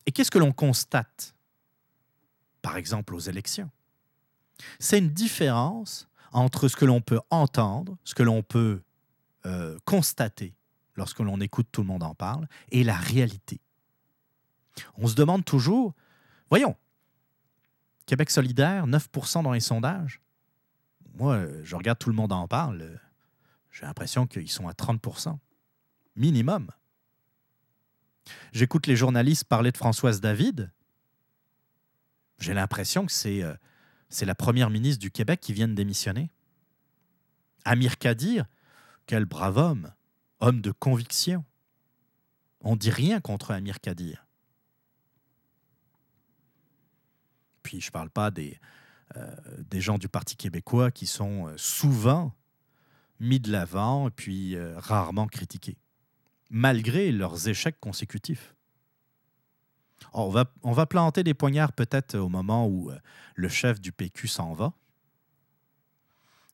Et 0.05 0.11
qu'est-ce 0.11 0.29
que 0.29 0.37
l'on 0.37 0.51
constate, 0.51 1.35
par 2.61 2.77
exemple, 2.77 3.15
aux 3.15 3.19
élections? 3.19 3.71
C'est 4.77 4.99
une 4.99 5.09
différence 5.09 6.07
entre 6.31 6.67
ce 6.67 6.75
que 6.75 6.85
l'on 6.85 7.01
peut 7.01 7.19
entendre, 7.31 7.97
ce 8.03 8.13
que 8.13 8.21
l'on 8.21 8.43
peut 8.43 8.83
euh, 9.47 9.79
constater 9.83 10.53
lorsque 10.93 11.21
l'on 11.21 11.39
écoute 11.39 11.69
tout 11.71 11.81
le 11.81 11.87
monde 11.87 12.03
en 12.03 12.13
parle, 12.13 12.47
et 12.69 12.83
la 12.83 12.95
réalité. 12.95 13.59
On 14.93 15.07
se 15.07 15.15
demande 15.15 15.43
toujours, 15.43 15.95
voyons, 16.51 16.75
Québec 18.05 18.29
solidaire, 18.29 18.85
9% 18.85 19.41
dans 19.41 19.53
les 19.53 19.59
sondages. 19.59 20.21
Moi, 21.15 21.47
je 21.63 21.75
regarde 21.75 21.97
tout 21.97 22.09
le 22.09 22.15
monde 22.15 22.31
en 22.31 22.47
parle, 22.47 22.81
euh, 22.83 22.97
j'ai 23.71 23.87
l'impression 23.87 24.27
qu'ils 24.27 24.51
sont 24.51 24.67
à 24.67 24.73
30% 24.73 25.35
minimum. 26.15 26.69
J'écoute 28.51 28.87
les 28.87 28.95
journalistes 28.95 29.45
parler 29.45 29.71
de 29.71 29.77
Françoise 29.77 30.21
David. 30.21 30.71
J'ai 32.39 32.53
l'impression 32.53 33.05
que 33.05 33.11
c'est 33.11 33.43
euh, 33.43 33.53
c'est 34.09 34.25
la 34.25 34.35
première 34.35 34.69
ministre 34.69 34.99
du 34.99 35.11
Québec 35.11 35.39
qui 35.39 35.53
vient 35.53 35.67
de 35.67 35.73
démissionner. 35.73 36.31
Amir 37.63 37.97
Kadir, 37.97 38.45
quel 39.05 39.25
brave 39.25 39.57
homme, 39.57 39.93
homme 40.39 40.61
de 40.61 40.71
conviction. 40.71 41.45
On 42.59 42.75
dit 42.75 42.89
rien 42.89 43.21
contre 43.21 43.51
Amir 43.51 43.79
Kadir. 43.79 44.27
Puis 47.63 47.79
je 47.79 47.87
ne 47.87 47.91
parle 47.91 48.09
pas 48.09 48.31
des, 48.31 48.59
euh, 49.15 49.35
des 49.59 49.79
gens 49.79 49.97
du 49.97 50.09
Parti 50.09 50.35
québécois 50.35 50.91
qui 50.91 51.07
sont 51.07 51.47
euh, 51.47 51.53
souvent 51.57 52.35
mis 53.19 53.39
de 53.39 53.51
l'avant 53.51 54.07
et 54.07 54.11
puis 54.11 54.57
rarement 54.75 55.27
critiqués, 55.27 55.77
malgré 56.51 57.11
leurs 57.11 57.47
échecs 57.47 57.79
consécutifs. 57.79 58.53
on, 60.13 60.29
va, 60.29 60.45
on 60.61 60.73
va 60.73 60.85
planter 60.85 61.23
des 61.23 61.33
poignards 61.33 61.73
peut-être 61.73 62.15
au 62.15 62.29
moment 62.29 62.67
où 62.67 62.91
le 63.35 63.49
chef 63.49 63.81
du 63.81 63.91
PQ 63.91 64.27
s'en 64.27 64.53
va, 64.53 64.73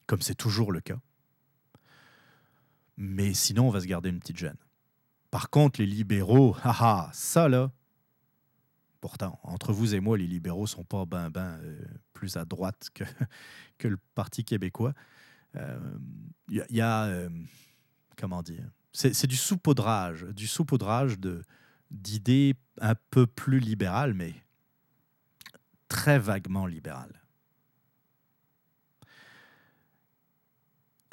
comme 0.06 0.22
c'est 0.22 0.36
toujours 0.36 0.72
le 0.72 0.80
cas. 0.80 1.00
Mais 2.96 3.34
sinon, 3.34 3.68
on 3.68 3.72
va 3.72 3.82
se 3.82 3.86
garder 3.86 4.10
une 4.10 4.20
petite 4.20 4.38
gêne. 4.38 4.58
Par 5.30 5.50
contre, 5.50 5.80
les 5.80 5.86
libéraux, 5.86 6.56
ça 7.14 7.50
là, 7.50 7.72
pourtant, 9.02 9.40
entre 9.44 9.74
vous 9.74 9.96
et 9.96 10.00
moi, 10.00 10.18
les 10.18 10.28
libéraux 10.28 10.68
sont 10.68 10.84
pas 10.84 11.06
ben 11.06 11.30
ben 11.30 11.60
euh, 11.64 11.86
plus 12.14 12.38
à 12.38 12.46
droite 12.46 12.90
que, 12.94 13.04
que 13.78 13.88
le 13.88 13.98
Parti 14.16 14.44
québécois. 14.44 14.94
Il 15.54 15.62
euh, 15.62 16.66
y, 16.70 16.82
a, 16.82 17.06
euh, 17.06 17.30
comment 18.18 18.44
dire, 18.44 18.70
c'est 18.98 19.28
du 19.28 19.36
saupoudrage, 19.36 20.24
du 20.24 20.48
saupoudrage 20.48 21.20
de 21.20 21.44
d'idées 21.92 22.56
un 22.82 22.96
peu 23.12 23.28
plus 23.28 23.60
libérales, 23.60 24.14
mais 24.14 24.34
très 25.88 26.18
vaguement 26.20 26.66
libérales. 26.66 27.22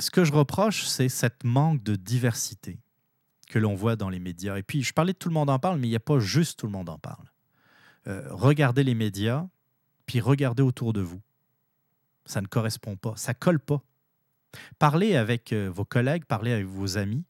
Ce 0.01 0.11
que 0.11 0.25
je 0.25 0.33
reproche, 0.33 0.85
c'est 0.87 1.09
cette 1.09 1.45
manque 1.45 1.83
de 1.83 1.95
diversité 1.95 2.81
que 3.49 3.59
l'on 3.59 3.75
voit 3.75 3.97
dans 3.97 4.09
les 4.09 4.19
médias. 4.19 4.57
Et 4.57 4.63
puis, 4.63 4.83
je 4.83 4.93
parlais 4.93 5.13
de 5.13 5.19
tout 5.19 5.29
le 5.29 5.35
monde 5.35 5.51
en 5.51 5.59
parle, 5.59 5.79
mais 5.79 5.87
il 5.87 5.91
n'y 5.91 5.97
a 5.97 6.01
pas 6.01 6.19
juste 6.19 6.59
tout 6.59 6.67
le 6.67 6.73
monde 6.73 6.89
en 6.89 6.99
parle. 6.99 7.31
Euh, 8.09 8.27
regardez 8.31 8.83
les 8.83 8.95
médias, 8.95 9.47
puis 10.07 10.21
regardez 10.21 10.63
autour 10.63 10.93
de 10.93 11.03
vous. 11.03 11.21
Ça 12.27 12.41
ne 12.41 12.47
correspond 12.47 12.97
pas, 12.97 13.13
ça 13.17 13.35
colle 13.35 13.61
pas. 13.61 13.83
Parlez 14.79 15.17
avec 15.17 15.53
euh, 15.53 15.69
vos 15.71 15.85
collègues, 15.85 16.25
parlez 16.25 16.53
avec 16.53 16.67
vos 16.67 16.97
amis. 16.97 17.25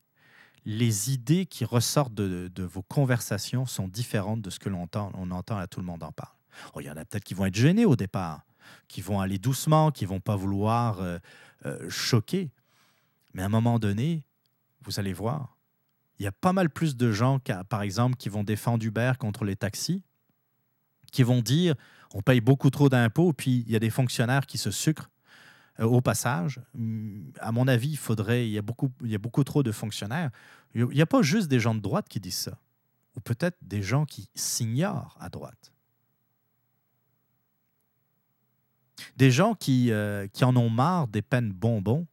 Les 0.65 1.13
idées 1.13 1.47
qui 1.47 1.65
ressortent 1.65 2.15
de, 2.15 2.63
vos 2.63 2.83
conversations 2.83 3.67
sont 3.67 3.89
différentes 3.89 4.41
de 4.41 4.51
ce 4.51 4.59
que 4.59 4.69
l'on 4.69 4.83
entend, 4.83 5.11
on 5.15 5.31
entend 5.31 5.59
à 5.59 5.67
tout 5.67 5.81
le 5.81 5.87
monde 5.87 6.03
en 6.03 6.13
parle. 6.13 6.33
Oh, 6.75 6.81
il 6.81 6.87
y 6.87 6.91
en 6.91 6.97
a 6.97 7.05
peut-être 7.05 7.25
qui 7.25 7.35
vont 7.35 7.47
être 7.47 7.55
gênés 7.55 7.85
au 7.85 7.97
départ, 7.97 8.47
qui 8.89 9.03
vont 9.03 9.21
aller 9.21 9.39
doucement, 9.39 9.91
qui 9.91 10.07
vont 10.07 10.21
pas 10.21 10.37
vouloir 10.37 11.01
euh, 11.01 11.19
choquer. 11.89 12.51
Mais 13.35 13.43
à 13.43 13.47
un 13.47 13.51
moment 13.51 13.79
donné, 13.79 14.25
vous 14.83 14.99
allez 15.01 15.13
voir, 15.13 15.57
il 16.19 16.25
y 16.25 16.29
a 16.29 16.33
pas 16.33 16.53
mal 16.53 16.71
plus 16.71 16.97
de 16.97 17.13
gens, 17.13 17.41
par 17.69 17.83
exemple, 17.83 18.17
qui 18.17 18.29
vont 18.29 18.45
défendre 18.45 18.85
Uber 18.85 19.13
contre 19.19 19.45
les 19.45 19.57
taxis, 19.57 20.03
qui 21.13 21.23
vont 21.23 21.43
dire 21.43 21.75
on 22.15 22.23
paye 22.23 22.41
beaucoup 22.41 22.71
trop 22.71 22.89
d'impôts, 22.89 23.33
puis 23.33 23.65
il 23.67 23.73
y 23.73 23.77
a 23.77 23.81
des 23.81 23.91
fonctionnaires 23.91 24.47
qui 24.47 24.57
se 24.57 24.71
sucrent 24.71 25.11
euh, 25.11 25.14
au 25.79 26.01
passage. 26.01 26.61
À 27.41 27.53
mon 27.53 27.67
avis, 27.67 27.91
il 27.91 27.97
faudrait, 27.97 28.47
il 28.47 28.53
y 28.53 28.59
a 28.59 28.63
beaucoup, 28.63 28.91
il 29.03 29.11
y 29.11 29.15
a 29.15 29.19
beaucoup 29.19 29.45
trop 29.45 29.63
de 29.63 29.73
fonctionnaires. 29.73 30.31
Il 30.75 30.87
n'y 30.87 31.03
a 31.03 31.07
pas 31.07 31.23
juste 31.23 31.49
des 31.49 31.61
gens 31.61 31.75
de 31.75 31.81
droite 31.81 32.09
qui 32.09 32.21
disent 32.21 32.37
ça, 32.37 32.59
ou 33.17 33.21
peut-être 33.21 33.59
des 33.63 33.83
gens 33.83 34.05
qui 34.05 34.29
s'ignorent 34.35 35.17
à 35.21 35.29
droite. 35.29 35.73
Des 39.17 39.31
gens 39.31 39.55
qui, 39.55 39.91
euh, 39.91 40.27
qui 40.29 40.45
en 40.45 40.57
ont 40.57 40.71
marre 40.71 41.09
des 41.09 41.23
peines 41.23 41.53
bonbons 41.53 42.07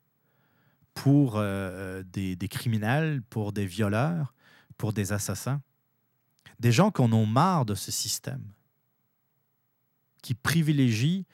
pour 0.93 1.37
euh, 1.37 2.03
des, 2.11 2.35
des, 2.35 2.47
criminels, 2.47 3.21
pour 3.29 3.53
des 3.53 3.65
violeurs, 3.65 4.33
pour 4.77 4.93
des 4.93 5.13
assassins. 5.13 5.61
Des 6.59 6.71
gens 6.71 6.91
qui 6.91 7.01
en 7.01 7.11
ont 7.13 7.25
marre 7.25 7.65
de 7.65 7.75
ce 7.75 7.91
système, 7.91 8.43
qui 10.21 10.33
privilégient 10.33 11.25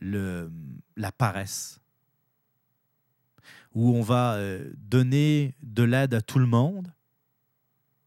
le, 0.00 0.50
la 0.96 1.12
paresse, 1.12 1.80
où 3.72 3.94
on 3.94 4.02
va 4.02 4.34
euh, 4.34 4.70
donner 4.76 5.54
de 5.62 5.82
l'aide 5.82 6.14
à 6.14 6.22
tout 6.22 6.38
le 6.38 6.46
monde, 6.46 6.92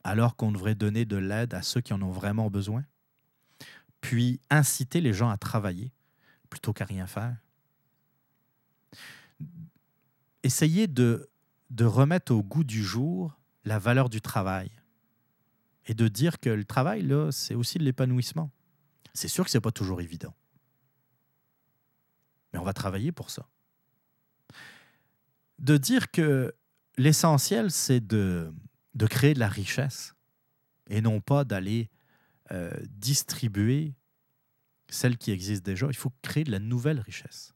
alors 0.04 0.36
qu'on 0.36 0.52
devrait 0.52 0.76
donner 0.76 1.06
de 1.06 1.16
l'aide 1.16 1.54
à 1.54 1.62
ceux 1.62 1.82
qui 1.82 1.94
en 1.94 2.02
ont 2.02 2.12
vraiment 2.12 2.50
besoin, 2.50 2.84
puis 4.02 4.42
inciter 4.50 5.00
les 5.00 5.14
gens 5.14 5.30
à 5.30 5.38
travailler 5.38 5.94
plutôt 6.50 6.74
qu'à 6.74 6.86
rien 6.86 7.08
faire 7.08 7.38
essayer 10.44 10.88
de, 10.88 11.30
de 11.70 11.86
remettre 11.86 12.34
au 12.34 12.44
goût 12.44 12.64
du 12.64 12.84
jour 12.84 13.40
la 13.66 13.80
valeur 13.80 14.10
du 14.10 14.22
travail 14.22 14.70
et 15.86 15.94
de 15.94 16.08
dire 16.08 16.40
que 16.40 16.50
le 16.50 16.66
travail, 16.66 17.02
là, 17.02 17.32
c'est 17.32 17.56
aussi 17.56 17.78
de 17.78 17.84
l'épanouissement. 17.84 18.52
C'est 19.14 19.28
sûr 19.28 19.46
que 19.46 19.52
ce 19.52 19.58
n'est 19.58 19.62
pas 19.62 19.72
toujours 19.72 20.02
évident. 20.02 20.34
Mais 22.54 22.60
on 22.60 22.64
va 22.64 22.74
travailler 22.74 23.12
pour 23.12 23.30
ça. 23.30 23.48
De 25.60 25.78
dire 25.78 26.12
que 26.12 26.54
l'essentiel, 26.98 27.72
c'est 27.72 28.06
de, 28.06 28.54
de 28.96 29.08
créer 29.08 29.34
de 29.34 29.40
la 29.40 29.48
richesse 29.48 30.16
et 30.90 31.02
non 31.02 31.22
pas 31.22 31.44
d'aller 31.44 31.90
euh, 32.52 32.72
distribuer 32.90 33.96
celle 34.90 35.18
qui 35.18 35.32
existe 35.32 35.66
déjà. 35.66 35.88
Il 35.88 35.96
faut 35.96 36.14
créer 36.22 36.44
de 36.44 36.52
la 36.52 36.60
nouvelle 36.60 37.00
richesse. 37.00 37.54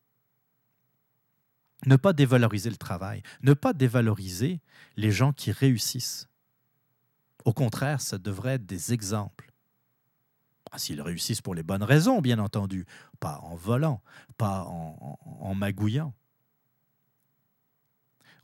Ne 1.86 1.96
pas 1.96 2.14
dévaloriser 2.14 2.70
le 2.70 2.78
travail, 2.78 3.22
ne 3.44 3.54
pas 3.54 3.74
dévaloriser 3.74 4.62
les 4.96 5.12
gens 5.12 5.34
qui 5.34 5.52
réussissent. 5.52 6.28
Au 7.46 7.54
contraire, 7.54 8.02
ça 8.02 8.18
devrait 8.18 8.56
être 8.56 8.66
des 8.66 8.94
exemples. 8.94 9.52
Ah, 10.72 10.80
s'ils 10.80 11.02
réussissent 11.02 11.42
pour 11.42 11.56
les 11.56 11.64
bonnes 11.64 11.84
raisons, 11.84 12.20
bien 12.20 12.40
entendu, 12.40 12.86
pas 13.18 13.40
en 13.44 13.56
volant, 13.56 14.02
pas 14.38 14.64
en, 14.64 15.20
en 15.40 15.56
magouillant. 15.56 16.14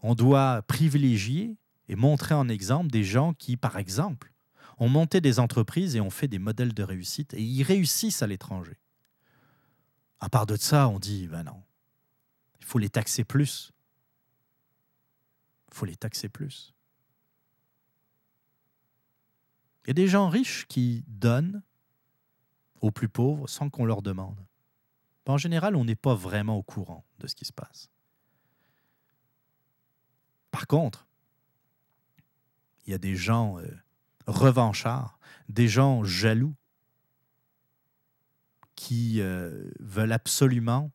On 0.01 0.15
doit 0.15 0.61
privilégier 0.63 1.57
et 1.87 1.95
montrer 1.95 2.35
en 2.35 2.49
exemple 2.49 2.89
des 2.91 3.03
gens 3.03 3.33
qui, 3.33 3.57
par 3.57 3.77
exemple, 3.77 4.33
ont 4.77 4.89
monté 4.89 5.21
des 5.21 5.39
entreprises 5.39 5.95
et 5.95 6.01
ont 6.01 6.09
fait 6.09 6.27
des 6.27 6.39
modèles 6.39 6.73
de 6.73 6.83
réussite 6.83 7.33
et 7.33 7.41
ils 7.41 7.63
réussissent 7.63 8.21
à 8.21 8.27
l'étranger. 8.27 8.77
À 10.19 10.29
part 10.29 10.45
de 10.45 10.55
ça, 10.55 10.87
on 10.87 10.99
dit, 10.99 11.27
ben 11.27 11.43
non, 11.43 11.61
il 12.59 12.65
faut 12.65 12.79
les 12.79 12.89
taxer 12.89 13.23
plus. 13.23 13.71
Il 15.69 15.75
faut 15.75 15.85
les 15.85 15.95
taxer 15.95 16.29
plus. 16.29 16.73
Il 19.83 19.89
y 19.89 19.91
a 19.91 19.93
des 19.93 20.07
gens 20.07 20.29
riches 20.29 20.65
qui 20.67 21.03
donnent 21.07 21.61
aux 22.79 22.91
plus 22.91 23.09
pauvres 23.09 23.47
sans 23.47 23.69
qu'on 23.69 23.85
leur 23.85 24.01
demande. 24.01 24.37
En 25.25 25.37
général, 25.37 25.75
on 25.75 25.85
n'est 25.85 25.95
pas 25.95 26.15
vraiment 26.15 26.57
au 26.57 26.63
courant 26.63 27.05
de 27.19 27.27
ce 27.27 27.35
qui 27.35 27.45
se 27.45 27.53
passe. 27.53 27.89
Par 30.51 30.67
contre, 30.67 31.07
il 32.85 32.91
y 32.91 32.93
a 32.93 32.97
des 32.97 33.15
gens 33.15 33.57
euh, 33.59 33.67
revanchards, 34.27 35.17
des 35.49 35.67
gens 35.67 36.03
jaloux 36.03 36.55
qui 38.75 39.21
euh, 39.21 39.71
veulent 39.79 40.11
absolument 40.11 40.91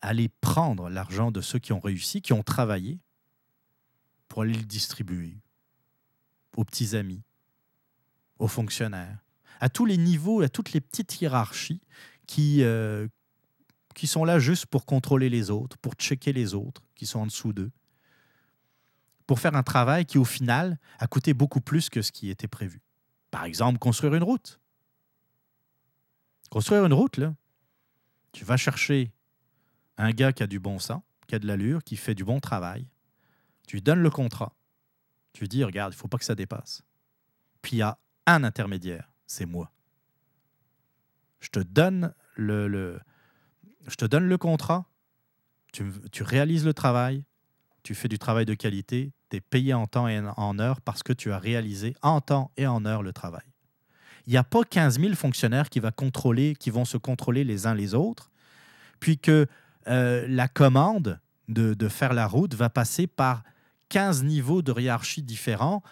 aller 0.00 0.28
prendre 0.28 0.88
l'argent 0.90 1.30
de 1.30 1.40
ceux 1.40 1.60
qui 1.60 1.72
ont 1.72 1.80
réussi, 1.80 2.20
qui 2.20 2.32
ont 2.32 2.42
travaillé, 2.42 2.98
pour 4.28 4.42
aller 4.42 4.54
le 4.54 4.64
distribuer 4.64 5.38
aux 6.56 6.64
petits 6.64 6.96
amis, 6.96 7.22
aux 8.38 8.48
fonctionnaires, 8.48 9.18
à 9.60 9.68
tous 9.68 9.86
les 9.86 9.96
niveaux, 9.96 10.40
à 10.40 10.48
toutes 10.48 10.72
les 10.72 10.80
petites 10.80 11.20
hiérarchies 11.20 11.80
qui, 12.26 12.64
euh, 12.64 13.06
qui 13.94 14.06
sont 14.06 14.24
là 14.24 14.38
juste 14.38 14.66
pour 14.66 14.86
contrôler 14.86 15.28
les 15.28 15.50
autres, 15.50 15.76
pour 15.78 15.94
checker 15.94 16.32
les 16.32 16.54
autres 16.54 16.82
qui 16.94 17.06
sont 17.06 17.20
en 17.20 17.26
dessous 17.26 17.52
d'eux, 17.52 17.70
pour 19.26 19.40
faire 19.40 19.54
un 19.54 19.62
travail 19.62 20.04
qui, 20.04 20.18
au 20.18 20.24
final, 20.24 20.78
a 20.98 21.06
coûté 21.06 21.34
beaucoup 21.34 21.60
plus 21.60 21.88
que 21.88 22.02
ce 22.02 22.12
qui 22.12 22.30
était 22.30 22.48
prévu. 22.48 22.82
Par 23.30 23.44
exemple, 23.44 23.78
construire 23.78 24.14
une 24.14 24.22
route. 24.22 24.60
Construire 26.50 26.84
une 26.84 26.92
route, 26.92 27.16
là, 27.16 27.34
tu 28.32 28.44
vas 28.44 28.56
chercher 28.56 29.12
un 29.96 30.10
gars 30.10 30.32
qui 30.32 30.42
a 30.42 30.46
du 30.46 30.58
bon 30.58 30.78
sang, 30.78 31.02
qui 31.26 31.34
a 31.34 31.38
de 31.38 31.46
l'allure, 31.46 31.82
qui 31.82 31.96
fait 31.96 32.14
du 32.14 32.24
bon 32.24 32.40
travail. 32.40 32.86
Tu 33.66 33.76
lui 33.76 33.82
donnes 33.82 34.02
le 34.02 34.10
contrat. 34.10 34.54
Tu 35.32 35.40
lui 35.40 35.48
dis, 35.48 35.64
regarde, 35.64 35.92
il 35.92 35.96
ne 35.96 36.00
faut 36.00 36.08
pas 36.08 36.18
que 36.18 36.24
ça 36.24 36.34
dépasse. 36.34 36.82
Puis 37.62 37.76
il 37.76 37.78
y 37.78 37.82
a 37.82 37.98
un 38.26 38.44
intermédiaire, 38.44 39.10
c'est 39.26 39.46
moi. 39.46 39.72
Je 41.40 41.48
te 41.48 41.60
donne 41.60 42.14
le, 42.36 43.00
je 43.86 43.96
te 43.96 44.04
donne 44.04 44.28
le 44.28 44.38
contrat, 44.38 44.86
tu, 45.72 46.22
réalises 46.22 46.64
le 46.64 46.74
travail, 46.74 47.24
tu 47.82 47.94
fais 47.94 48.08
du 48.08 48.18
travail 48.18 48.44
de 48.44 48.54
qualité, 48.54 49.12
tu 49.30 49.36
es 49.38 49.40
payé 49.40 49.74
en 49.74 49.86
temps 49.86 50.08
et 50.08 50.20
en 50.36 50.58
heure 50.58 50.80
parce 50.80 51.02
que 51.02 51.12
tu 51.12 51.32
as 51.32 51.38
réalisé 51.38 51.94
en 52.02 52.20
temps 52.20 52.50
et 52.56 52.66
en 52.66 52.84
heure 52.84 53.02
le 53.02 53.12
travail. 53.12 53.42
Il 54.26 54.32
n'y 54.32 54.36
a 54.36 54.44
pas 54.44 54.62
15 54.62 55.00
000 55.00 55.14
fonctionnaires 55.14 55.68
qui, 55.68 55.80
va 55.80 55.90
contrôler, 55.90 56.54
qui 56.54 56.70
vont 56.70 56.84
se 56.84 56.96
contrôler 56.96 57.42
les 57.42 57.66
uns 57.66 57.74
les 57.74 57.94
autres, 57.94 58.30
puis 59.00 59.18
que 59.18 59.46
euh, 59.88 60.26
la 60.28 60.46
commande 60.46 61.18
de, 61.48 61.74
de 61.74 61.88
faire 61.88 62.12
la 62.12 62.26
route 62.26 62.54
va 62.54 62.70
passer 62.70 63.06
par 63.06 63.42
15 63.88 64.22
niveaux 64.22 64.62
de 64.62 64.78
hiérarchie 64.80 65.22
différents, 65.22 65.82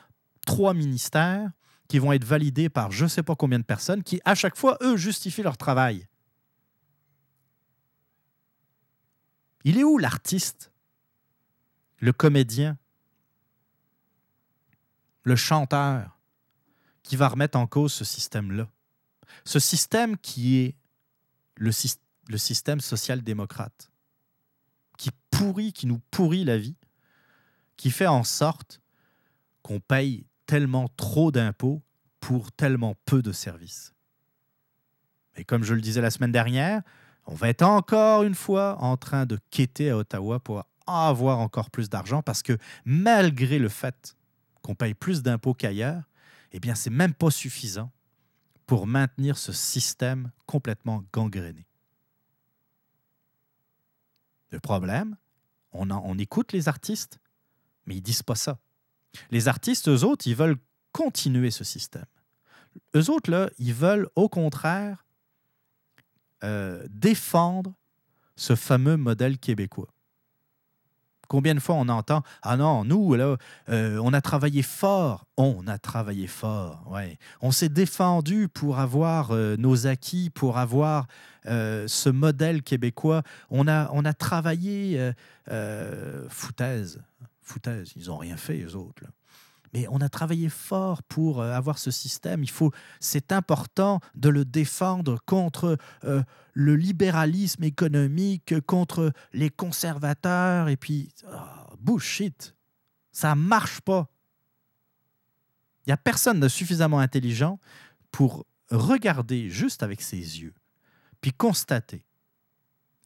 trois 0.47 0.75
ministères 0.75 1.51
qui 1.89 1.99
vont 1.99 2.13
être 2.13 2.25
validés 2.25 2.69
par 2.69 2.93
je 2.93 3.05
ne 3.05 3.09
sais 3.09 3.25
pas 3.25 3.35
combien 3.35 3.59
de 3.59 3.65
personnes 3.65 4.05
qui, 4.05 4.21
à 4.25 4.37
chaque 4.37 4.57
fois, 4.57 4.79
eux, 4.81 4.97
justifient 4.97 5.43
leur 5.43 5.57
travail. 5.57 6.07
Il 9.65 9.79
est 9.79 9.85
où 9.85 9.99
l'artiste, 9.99 10.73
le 11.99 12.13
comédien, 12.13 12.79
le 15.23 15.37
chanteur 15.37 16.19
qui 17.03 17.17
va 17.17 17.29
remettre 17.29 17.59
en 17.59 17.67
cause 17.67 17.93
ce 17.93 18.05
système-là? 18.05 18.69
Ce 19.45 19.59
système 19.59 20.17
qui 20.17 20.57
est 20.57 20.77
le, 21.57 21.73
système 22.39 22.81
social-démocrate, 22.81 23.91
qui 24.97 25.11
pourrit, 25.31 25.73
qui 25.73 25.87
nous 25.87 26.01
pourrit 26.11 26.45
la 26.45 26.59
vie, 26.59 26.77
qui 27.77 27.91
fait 27.91 28.07
en 28.07 28.25
sorte 28.25 28.81
qu'on 29.63 29.81
paye 29.81 30.27
tellement 30.47 30.89
trop 30.97 31.31
d'impôts 31.31 31.83
pour 32.19 32.53
tellement 32.53 32.97
peu 33.05 33.23
de 33.23 33.33
services. 33.33 33.95
Et 35.37 35.45
comme 35.45 35.65
je 35.65 35.75
le 35.75 35.81
disais 35.81 36.01
la 36.01 36.11
semaine 36.11 36.33
dernière, 36.33 36.83
on 37.27 37.35
va 37.35 37.49
être 37.49 37.63
encore 37.63 38.23
une 38.23 38.35
fois 38.35 38.77
en 38.81 38.97
train 38.97 39.27
de 39.27 39.39
quêter 39.51 39.91
à 39.91 39.97
Ottawa 39.97 40.41
pour 40.41 40.65
avoir 40.87 41.39
encore 41.39 41.71
plus 41.71 41.89
d'argent 41.89 42.23
parce 42.23 42.43
que 42.43 42.57
malgré 42.85 43.59
le 43.59 43.69
fait 43.69 44.17
qu'on 44.63 44.75
paye 44.75 44.95
plus 44.95 45.23
d'impôts 45.23 45.55
qu'ailleurs, 45.55 46.03
eh 46.53 46.61
bien, 46.61 46.75
c'est 46.75 46.91
même 46.91 47.15
pas 47.15 47.31
suffisant 47.31 47.91
pour 48.67 48.87
maintenir 48.87 49.39
ce 49.39 49.53
système 49.53 50.31
complètement 50.47 51.05
gangréné. 51.13 51.67
Le 54.51 54.61
problème, 54.61 55.17
on, 55.73 56.19
écoute 56.19 56.53
les 56.53 56.69
artistes, 56.69 57.21
mais 57.87 57.97
ils 57.97 58.03
disent 58.03 58.23
pas 58.23 58.35
ça. 58.35 58.59
Les 59.31 59.49
artistes, 59.49 59.89
eux 59.89 60.05
autres, 60.05 60.27
ils 60.27 60.35
veulent 60.35 60.59
continuer 60.93 61.51
ce 61.51 61.65
système. 61.65 62.07
Eux 62.97 63.11
autres, 63.11 63.31
là, 63.31 63.51
ils 63.59 63.75
veulent 63.75 64.09
au 64.17 64.29
contraire 64.29 65.05
euh, 66.45 66.85
défendre 66.91 67.75
ce 68.37 68.55
fameux 68.55 68.97
modèle 68.97 69.39
québécois. 69.39 69.89
Combien 71.29 71.55
de 71.55 71.61
fois 71.61 71.77
on 71.77 71.89
entend 71.89 72.23
Ah 72.43 72.57
non, 72.57 72.85
nous, 72.85 73.15
là, 73.15 73.37
euh, 73.69 73.99
on 74.03 74.13
a 74.13 74.21
travaillé 74.21 74.63
fort. 74.63 75.27
On 75.37 75.67
a 75.69 75.79
travaillé 75.79 76.27
fort, 76.27 76.83
ouais. 76.91 77.19
On 77.41 77.53
s'est 77.53 77.69
défendu 77.69 78.49
pour 78.49 78.81
avoir 78.81 79.31
euh, 79.31 79.57
nos 79.57 79.87
acquis, 79.87 80.31
pour 80.31 80.59
avoir 80.59 81.07
ce 81.45 82.11
modèle 82.11 82.63
québécois. 82.63 83.23
On 83.49 83.67
a, 83.67 83.89
on 83.93 84.05
a 84.05 84.13
travaillé 84.13 85.13
foutaise. 86.29 87.01
Foutaise, 87.41 87.93
ils 87.97 88.09
n'ont 88.09 88.19
rien 88.19 88.37
fait, 88.37 88.61
eux 88.61 88.77
autres. 88.77 89.03
Là 89.03 89.11
mais 89.73 89.87
on 89.89 90.01
a 90.01 90.09
travaillé 90.09 90.49
fort 90.49 91.03
pour 91.03 91.41
euh, 91.41 91.53
avoir 91.53 91.79
ce 91.79 91.91
système. 91.91 92.43
Il 92.43 92.51
faut, 92.51 92.73
c'est 92.99 93.33
important 93.33 94.01
de 94.15 94.29
le 94.29 94.45
défendre 94.45 95.19
contre 95.27 95.79
euh, 96.05 96.23
le 96.55 96.77
libéralisme 96.77 97.65
économique, 97.65 98.61
contre 98.67 99.13
les 99.33 99.51
conservateurs. 99.51 100.69
Et 100.69 100.77
puis, 100.77 101.13
oh, 101.27 101.77
bullshit, 101.79 102.57
ça 103.13 103.35
marche 103.35 103.81
pas. 103.81 104.09
Il 105.87 105.91
n'y 105.91 105.95
a 105.95 105.97
personne 105.97 106.41
de 106.41 106.49
suffisamment 106.49 106.99
intelligent 106.99 107.59
pour 108.11 108.47
regarder 108.71 109.49
juste 109.49 109.83
avec 109.83 110.03
ses 110.03 110.41
yeux, 110.41 110.55
puis 111.21 111.33
constater 111.33 112.05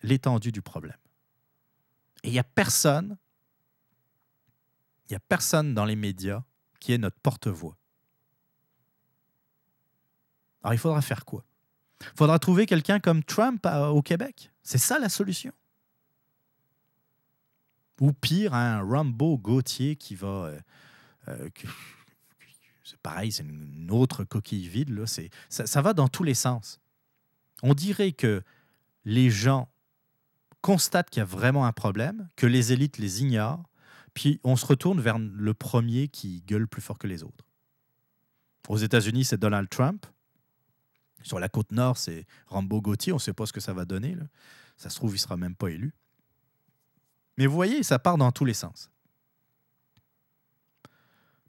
l'étendue 0.02 0.52
du 0.52 0.62
problème. 0.62 0.96
Et 2.22 2.28
il 2.28 2.32
n'y 2.32 2.38
a 2.38 2.44
personne, 2.44 3.16
il 5.08 5.12
n'y 5.12 5.16
a 5.16 5.20
personne 5.20 5.74
dans 5.74 5.84
les 5.84 5.96
médias 5.96 6.42
qui 6.84 6.92
est 6.92 6.98
notre 6.98 7.16
porte-voix. 7.16 7.78
Alors 10.62 10.74
il 10.74 10.78
faudra 10.78 11.00
faire 11.00 11.24
quoi? 11.24 11.42
Il 12.02 12.18
faudra 12.18 12.38
trouver 12.38 12.66
quelqu'un 12.66 13.00
comme 13.00 13.24
Trump 13.24 13.64
au 13.64 14.02
Québec? 14.02 14.50
C'est 14.62 14.76
ça 14.76 14.98
la 14.98 15.08
solution? 15.08 15.52
Ou 18.02 18.12
pire, 18.12 18.52
un 18.52 18.82
Rambo 18.82 19.38
Gauthier 19.38 19.96
qui 19.96 20.14
va... 20.14 20.26
Euh, 20.26 20.60
euh, 21.28 21.48
c'est 22.84 22.98
pareil, 22.98 23.32
c'est 23.32 23.44
une 23.44 23.90
autre 23.90 24.24
coquille 24.24 24.68
vide. 24.68 24.90
Là. 24.90 25.06
Ça, 25.06 25.66
ça 25.66 25.80
va 25.80 25.94
dans 25.94 26.08
tous 26.08 26.22
les 26.22 26.34
sens. 26.34 26.80
On 27.62 27.72
dirait 27.72 28.12
que 28.12 28.42
les 29.06 29.30
gens 29.30 29.70
constatent 30.60 31.08
qu'il 31.08 31.20
y 31.20 31.22
a 31.22 31.24
vraiment 31.24 31.64
un 31.64 31.72
problème, 31.72 32.28
que 32.36 32.46
les 32.46 32.74
élites 32.74 32.98
les 32.98 33.22
ignorent, 33.22 33.64
puis 34.14 34.40
on 34.44 34.56
se 34.56 34.64
retourne 34.64 35.00
vers 35.00 35.18
le 35.18 35.54
premier 35.54 36.08
qui 36.08 36.42
gueule 36.42 36.68
plus 36.68 36.80
fort 36.80 36.98
que 36.98 37.06
les 37.06 37.22
autres. 37.22 37.44
Aux 38.68 38.78
États-Unis, 38.78 39.24
c'est 39.24 39.36
Donald 39.36 39.68
Trump. 39.68 40.06
Sur 41.22 41.38
la 41.38 41.48
côte 41.48 41.72
nord, 41.72 41.98
c'est 41.98 42.26
Rambo 42.46 42.80
Gauthier. 42.80 43.12
On 43.12 43.16
ne 43.16 43.20
sait 43.20 43.32
pas 43.32 43.46
ce 43.46 43.52
que 43.52 43.60
ça 43.60 43.72
va 43.72 43.84
donner. 43.84 44.16
Ça 44.76 44.88
se 44.88 44.96
trouve, 44.96 45.10
il 45.10 45.14
ne 45.14 45.20
sera 45.20 45.36
même 45.36 45.56
pas 45.56 45.68
élu. 45.68 45.94
Mais 47.36 47.46
vous 47.46 47.54
voyez, 47.54 47.82
ça 47.82 47.98
part 47.98 48.16
dans 48.16 48.30
tous 48.30 48.44
les 48.44 48.54
sens. 48.54 48.90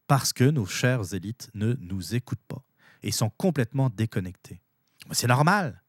Parce 0.07 0.33
que 0.33 0.43
nos 0.43 0.65
chères 0.65 1.13
élites 1.13 1.49
ne 1.53 1.73
nous 1.79 2.15
écoutent 2.15 2.43
pas 2.47 2.63
et 3.03 3.11
sont 3.11 3.29
complètement 3.29 3.89
déconnectés. 3.89 4.61
C'est 5.11 5.27
normal. 5.27 5.81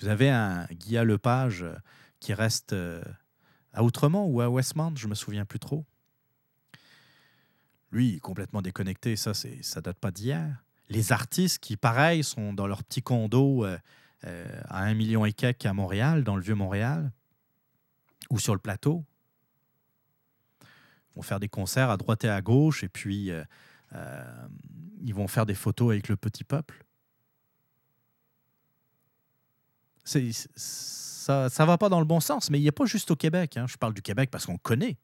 Vous 0.00 0.08
avez 0.08 0.30
un 0.30 0.66
Guy 0.66 0.94
Lepage 0.94 1.64
qui 2.20 2.34
reste 2.34 2.72
euh, 2.72 3.02
à 3.72 3.82
Outremont 3.82 4.26
ou 4.26 4.40
à 4.40 4.48
Westmount, 4.48 4.94
je 4.96 5.08
me 5.08 5.14
souviens 5.14 5.44
plus 5.44 5.58
trop. 5.58 5.84
Lui, 7.90 8.20
complètement 8.20 8.62
déconnecté, 8.62 9.16
ça, 9.16 9.34
c'est, 9.34 9.62
ça 9.62 9.80
date 9.80 9.98
pas 9.98 10.10
d'hier. 10.10 10.64
Les 10.88 11.12
artistes 11.12 11.58
qui, 11.58 11.76
pareil, 11.76 12.24
sont 12.24 12.52
dans 12.52 12.66
leur 12.66 12.84
petit 12.84 13.02
condo 13.02 13.64
euh, 13.64 13.78
euh, 14.24 14.62
à 14.68 14.84
un 14.84 14.94
million 14.94 15.24
et 15.24 15.32
quelques 15.32 15.66
à 15.66 15.72
Montréal, 15.72 16.24
dans 16.24 16.36
le 16.36 16.42
vieux 16.42 16.54
Montréal, 16.54 17.12
ou 18.30 18.38
sur 18.38 18.54
le 18.54 18.60
plateau, 18.60 19.04
vont 21.14 21.22
faire 21.22 21.40
des 21.40 21.48
concerts 21.48 21.90
à 21.90 21.96
droite 21.96 22.24
et 22.24 22.30
à 22.30 22.40
gauche, 22.40 22.82
et 22.84 22.88
puis 22.88 23.30
euh, 23.30 23.44
ils 25.02 25.14
vont 25.14 25.28
faire 25.28 25.44
des 25.44 25.54
photos 25.54 25.92
avec 25.92 26.08
le 26.08 26.16
petit 26.16 26.44
peuple. 26.44 26.84
C'est, 29.84 29.91
ça 30.04 30.20
ne 30.20 31.66
va 31.66 31.78
pas 31.78 31.88
dans 31.88 32.00
le 32.00 32.06
bon 32.06 32.20
sens. 32.20 32.50
Mais 32.50 32.58
il 32.58 32.62
n'y 32.62 32.68
a 32.68 32.72
pas 32.72 32.86
juste 32.86 33.10
au 33.10 33.16
Québec. 33.16 33.56
Hein. 33.56 33.66
Je 33.66 33.76
parle 33.76 33.94
du 33.94 34.02
Québec 34.02 34.30
parce 34.30 34.46
qu'on 34.46 34.58
connaît, 34.58 34.98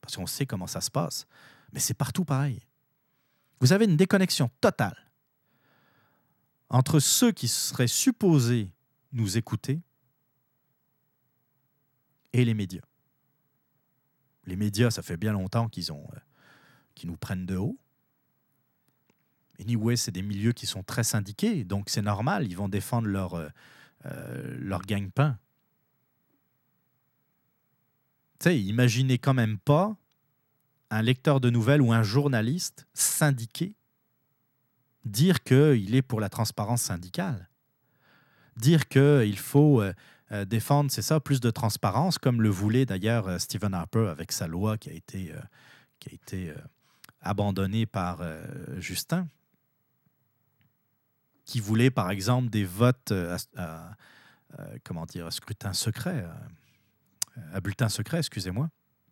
parce 0.00 0.16
qu'on 0.16 0.26
sait 0.26 0.46
comment 0.46 0.66
ça 0.66 0.80
se 0.80 0.90
passe. 0.90 1.26
Mais 1.72 1.80
c'est 1.80 1.94
partout 1.94 2.24
pareil. 2.24 2.60
Vous 3.60 3.72
avez 3.72 3.84
une 3.84 3.96
déconnexion 3.96 4.50
totale 4.60 4.96
entre 6.68 6.98
ceux 6.98 7.32
qui 7.32 7.48
seraient 7.48 7.88
supposés 7.88 8.70
nous 9.12 9.38
écouter 9.38 9.80
et 12.32 12.44
les 12.44 12.54
médias. 12.54 12.82
Les 14.46 14.56
médias, 14.56 14.90
ça 14.90 15.02
fait 15.02 15.16
bien 15.16 15.32
longtemps 15.32 15.68
qu'ils 15.68 15.92
ont, 15.92 16.06
euh, 16.14 16.18
nous 17.04 17.16
prennent 17.16 17.46
de 17.46 17.56
haut. 17.56 17.78
Anyway, 19.60 19.96
c'est 19.96 20.10
des 20.10 20.22
milieux 20.22 20.52
qui 20.52 20.66
sont 20.66 20.82
très 20.82 21.04
syndiqués, 21.04 21.64
donc 21.64 21.88
c'est 21.88 22.02
normal, 22.02 22.46
ils 22.46 22.56
vont 22.56 22.68
défendre 22.68 23.08
leur, 23.08 23.34
euh, 23.34 23.48
euh, 24.06 24.56
leur 24.58 24.82
gagne-pain. 24.82 25.38
Tu 28.38 28.44
sais, 28.44 28.60
imaginez 28.60 29.18
quand 29.18 29.34
même 29.34 29.58
pas 29.58 29.96
un 30.90 31.00
lecteur 31.00 31.40
de 31.40 31.48
nouvelles 31.48 31.80
ou 31.80 31.92
un 31.92 32.02
journaliste 32.02 32.86
syndiqué 32.92 33.74
dire 35.04 35.42
qu'il 35.42 35.94
est 35.94 36.02
pour 36.02 36.20
la 36.20 36.28
transparence 36.28 36.82
syndicale. 36.82 37.48
Dire 38.56 38.88
qu'il 38.88 39.38
faut 39.38 39.80
euh, 39.80 39.92
euh, 40.32 40.44
défendre, 40.44 40.90
c'est 40.90 41.02
ça, 41.02 41.20
plus 41.20 41.40
de 41.40 41.50
transparence, 41.50 42.18
comme 42.18 42.42
le 42.42 42.50
voulait 42.50 42.86
d'ailleurs 42.86 43.40
Stephen 43.40 43.74
Harper 43.74 44.08
avec 44.08 44.32
sa 44.32 44.46
loi 44.46 44.76
qui 44.76 44.90
a 44.90 44.92
été, 44.92 45.32
qui 45.98 46.10
a 46.10 46.14
été 46.14 46.54
abandonnée 47.20 47.86
par 47.86 48.22
Justin 48.78 49.28
qui 51.44 51.60
voulait, 51.60 51.90
par 51.90 52.10
exemple, 52.10 52.48
des 52.50 52.64
votes 52.64 53.12
euh, 53.12 53.36
à, 53.56 53.96
euh, 54.58 54.76
comment 54.84 55.06
dire, 55.06 55.32
scrutin 55.32 55.72
secret, 55.72 56.24
euh, 56.26 57.40
à, 57.52 57.60
bulletin 57.60 57.88
secret, 57.88 58.18
excusez-moi, 58.18 58.70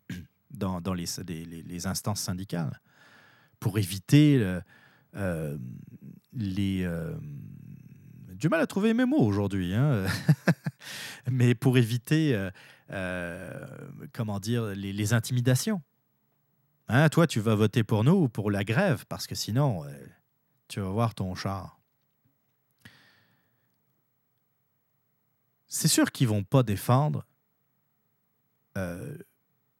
dans, 0.51 0.93
les, 0.93 1.87
instances 1.87 2.21
syndicales, 2.21 2.79
pour 3.59 3.77
éviter 3.77 4.59
les... 6.33 6.89
du 8.33 8.49
mal 8.49 8.59
à 8.59 8.67
trouver 8.67 8.93
mes 8.93 9.05
mots 9.05 9.21
aujourd'hui, 9.21 9.73
hein 9.73 10.05
mais 11.31 11.55
pour 11.55 11.77
éviter, 11.77 12.49
comment 14.11 14.39
dire, 14.39 14.65
les, 14.67 14.91
les 14.91 15.13
intimidations. 15.13 15.81
Hein, 16.89 17.07
toi, 17.07 17.25
tu 17.25 17.39
vas 17.39 17.55
voter 17.55 17.85
pour 17.85 18.03
nous 18.03 18.23
ou 18.23 18.29
pour 18.29 18.51
la 18.51 18.65
grève, 18.65 19.05
parce 19.07 19.27
que 19.27 19.35
sinon, 19.35 19.85
tu 20.67 20.81
vas 20.81 20.89
voir 20.89 21.15
ton 21.15 21.33
char. 21.35 21.82
C'est 25.73 25.87
sûr 25.87 26.11
qu'ils 26.11 26.27
vont 26.27 26.43
pas 26.43 26.61
défendre 26.61 27.25
euh, 28.77 29.17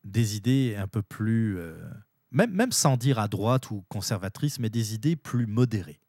des 0.03 0.35
idées 0.35 0.75
un 0.75 0.87
peu 0.87 1.03
plus, 1.03 1.59
euh, 1.59 1.87
même, 2.31 2.71
sans 2.71 2.97
dire 2.97 3.19
à 3.19 3.27
droite 3.27 3.69
ou 3.69 3.85
conservatrice, 3.89 4.57
mais 4.57 4.71
des 4.71 4.95
idées 4.95 5.15
plus 5.15 5.45
modérées. 5.45 6.01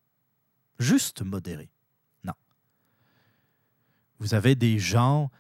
Juste 0.79 1.21
modérées. 1.21 1.69
Non. 2.25 2.33
Vous 4.21 4.33
avez 4.33 4.55
des 4.55 4.79
gens, 4.79 5.31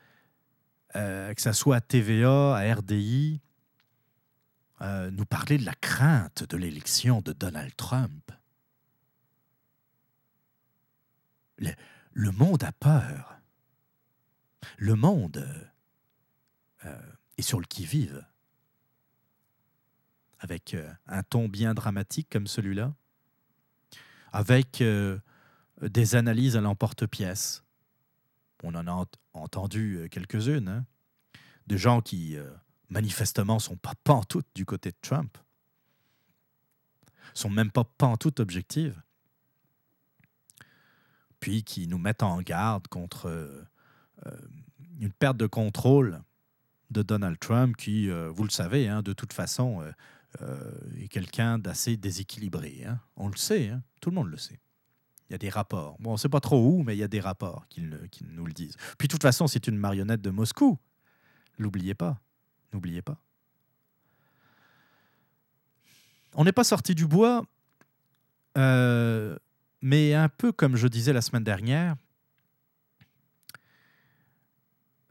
euh, 0.94 1.32
que 1.32 1.40
ce 1.40 1.52
soit 1.52 1.76
à 1.76 1.80
TVA, 1.80 2.54
à 2.54 2.74
RDI, 2.74 3.40
nous 5.12 5.24
parler 5.24 5.56
de 5.56 5.64
la 5.64 5.74
crainte 5.74 6.44
de 6.46 6.58
l'élection 6.58 7.22
de 7.22 7.32
Donald 7.32 7.74
Trump. 7.74 8.30
Le 11.56 12.30
monde 12.30 12.62
a 12.62 12.72
peur. 12.72 13.34
Le 14.78 14.94
monde 14.94 15.46
euh, 16.84 17.12
est 17.38 17.42
sur 17.42 17.60
le 17.60 17.66
qui-vive. 17.66 18.26
Avec 20.40 20.74
euh, 20.74 20.92
un 21.06 21.22
ton 21.22 21.48
bien 21.48 21.74
dramatique 21.74 22.28
comme 22.30 22.46
celui-là. 22.46 22.94
Avec 24.32 24.80
euh, 24.80 25.18
des 25.80 26.16
analyses 26.16 26.56
à 26.56 26.60
l'emporte-pièce. 26.60 27.62
On 28.62 28.74
en 28.74 28.86
a 28.86 28.92
ent- 28.92 29.06
entendu 29.32 30.08
quelques-unes. 30.10 30.68
hein. 30.68 30.86
De 31.66 31.76
gens 31.76 32.02
qui, 32.02 32.36
manifestement, 32.90 33.58
sont 33.58 33.76
pas 33.76 33.94
pantoute 34.04 34.46
du 34.54 34.66
côté 34.66 34.90
de 34.90 34.96
Trump. 35.00 35.38
Sont 37.32 37.48
même 37.50 37.70
pas 37.70 37.84
pantoute 37.84 38.38
objectives 38.40 39.00
puis 41.40 41.62
qui 41.62 41.88
nous 41.88 41.98
mettent 41.98 42.22
en 42.22 42.40
garde 42.40 42.88
contre 42.88 43.66
une 45.00 45.12
perte 45.12 45.36
de 45.36 45.46
contrôle 45.46 46.22
de 46.90 47.02
Donald 47.02 47.38
Trump, 47.38 47.76
qui, 47.76 48.08
euh, 48.10 48.30
vous 48.30 48.44
le 48.44 48.50
savez, 48.50 48.88
hein, 48.88 49.02
de 49.02 49.12
toute 49.12 49.32
façon, 49.32 49.80
euh, 49.82 49.92
euh, 50.42 50.70
est 50.98 51.08
quelqu'un 51.08 51.58
d'assez 51.58 51.96
déséquilibré. 51.96 52.84
hein. 52.86 53.00
On 53.16 53.28
le 53.28 53.36
sait, 53.36 53.68
hein. 53.68 53.82
tout 54.00 54.10
le 54.10 54.16
monde 54.16 54.30
le 54.30 54.36
sait. 54.36 54.60
Il 55.28 55.32
y 55.32 55.34
a 55.34 55.38
des 55.38 55.48
rapports. 55.48 55.96
Bon, 56.00 56.10
on 56.10 56.12
ne 56.14 56.18
sait 56.18 56.28
pas 56.28 56.40
trop 56.40 56.62
où, 56.68 56.82
mais 56.82 56.94
il 56.94 56.98
y 56.98 57.02
a 57.02 57.08
des 57.08 57.20
rapports 57.20 57.66
qui, 57.68 57.82
nous 57.82 58.46
le 58.46 58.52
disent. 58.52 58.76
Puis, 58.98 59.08
de 59.08 59.12
toute 59.12 59.22
façon, 59.22 59.46
c'est 59.46 59.66
une 59.66 59.76
marionnette 59.76 60.20
de 60.20 60.30
Moscou. 60.30 60.78
N'oubliez 61.58 61.94
pas. 61.94 62.20
N'oubliez 62.72 63.02
pas. 63.02 63.18
On 66.34 66.44
n'est 66.44 66.52
pas 66.52 66.64
sorti 66.64 66.94
du 66.94 67.06
bois. 67.06 67.44
euh, 68.58 69.36
mais 69.80 70.14
un 70.14 70.28
peu 70.28 70.50
comme 70.50 70.76
je 70.76 70.88
disais 70.88 71.12
la 71.12 71.20
semaine 71.20 71.44
dernière, 71.44 71.96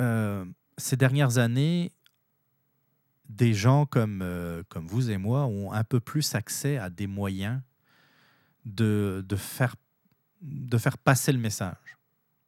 euh, 0.01 0.45
ces 0.77 0.97
dernières 0.97 1.37
années, 1.37 1.91
des 3.29 3.53
gens 3.53 3.85
comme, 3.85 4.21
euh, 4.21 4.63
comme 4.69 4.87
vous 4.87 5.09
et 5.09 5.17
moi 5.17 5.45
ont 5.45 5.71
un 5.71 5.83
peu 5.83 5.99
plus 5.99 6.35
accès 6.35 6.77
à 6.77 6.89
des 6.89 7.07
moyens 7.07 7.61
de, 8.65 9.23
de, 9.27 9.35
faire, 9.35 9.75
de 10.41 10.77
faire 10.77 10.97
passer 10.97 11.31
le 11.31 11.39
message. 11.39 11.97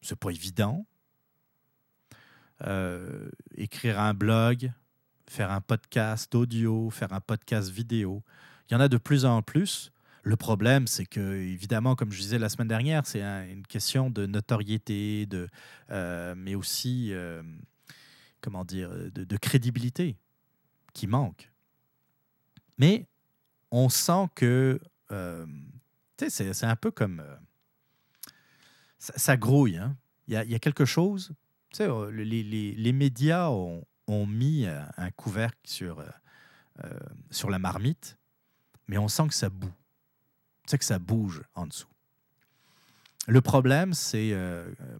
C'est 0.01 0.19
pas 0.19 0.30
évident. 0.30 0.85
Euh, 2.61 3.30
écrire 3.55 3.99
un 3.99 4.13
blog, 4.13 4.72
faire 5.27 5.51
un 5.51 5.61
podcast 5.61 6.34
audio, 6.35 6.89
faire 6.89 7.11
un 7.13 7.19
podcast 7.19 7.69
vidéo. 7.69 8.23
Il 8.69 8.73
y 8.73 8.77
en 8.77 8.80
a 8.80 8.88
de 8.88 8.97
plus 8.97 9.26
en 9.26 9.41
plus. 9.41 9.91
Le 10.26 10.35
problème, 10.35 10.88
c'est 10.88 11.06
que, 11.06 11.19
évidemment, 11.19 11.95
comme 11.95 12.11
je 12.11 12.19
disais 12.19 12.39
la 12.39 12.49
semaine 12.49 12.68
dernière, 12.68 13.06
c'est 13.06 13.22
un- 13.22 13.47
une 13.47 13.65
question 13.68 14.10
de 14.10 14.26
notoriété, 14.26 15.27
de, 15.27 15.47
euh, 15.91 16.34
mais 16.35 16.56
aussi, 16.56 17.14
euh, 17.14 17.43
comment 18.41 18.65
dire, 18.65 18.89
de, 19.11 19.38
crédibilité 19.38 20.18
qui 20.93 21.06
manque. 21.06 21.52
Mais 22.80 23.06
on 23.69 23.88
sent 23.88 24.27
que, 24.34 24.80
euh, 25.11 25.45
c'est- 26.27 26.64
un 26.64 26.76
peu 26.76 26.89
comme. 26.89 27.23
ça, 28.97 29.38
grouille. 29.38 29.77
hein. 29.77 29.95
Il 30.27 30.34
y, 30.34 30.56
a, 30.56 30.60
quelque 30.60 30.85
chose. 30.85 31.34
Les, 31.80 32.26
les- 32.26 32.73
les 32.73 32.93
médias 32.93 33.49
ont, 33.49 33.85
mis 34.26 34.65
un 34.65 35.11
couvercle 35.11 35.60
sur, 35.65 36.03
sur 37.30 37.52
la 37.52 37.60
marmite, 37.60 38.18
mais 38.88 38.97
on 38.97 39.07
sent 39.07 39.27
que 39.27 39.35
ça 39.35 39.49
boue. 39.49 39.72
Sais 40.65 40.77
que 40.77 40.85
ça 40.85 40.99
bouge 40.99 41.43
en 41.53 41.67
dessous. 41.67 41.87
Le 43.27 43.41
problème, 43.41 43.93
c'est, 43.93 44.31
euh, 44.33 44.67
euh, 44.81 44.97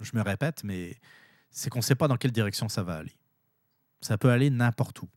je 0.00 0.10
me 0.14 0.22
répète, 0.22 0.64
mais 0.64 0.98
c'est 1.50 1.70
qu'on 1.70 1.80
ne 1.80 1.84
sait 1.84 1.94
pas 1.94 2.08
dans 2.08 2.16
quelle 2.16 2.32
direction 2.32 2.68
ça 2.68 2.82
va 2.82 2.96
aller. 2.96 3.16
Ça 4.00 4.16
peut 4.16 4.30
aller 4.30 4.50
n'importe 4.50 5.02
où. 5.02 5.08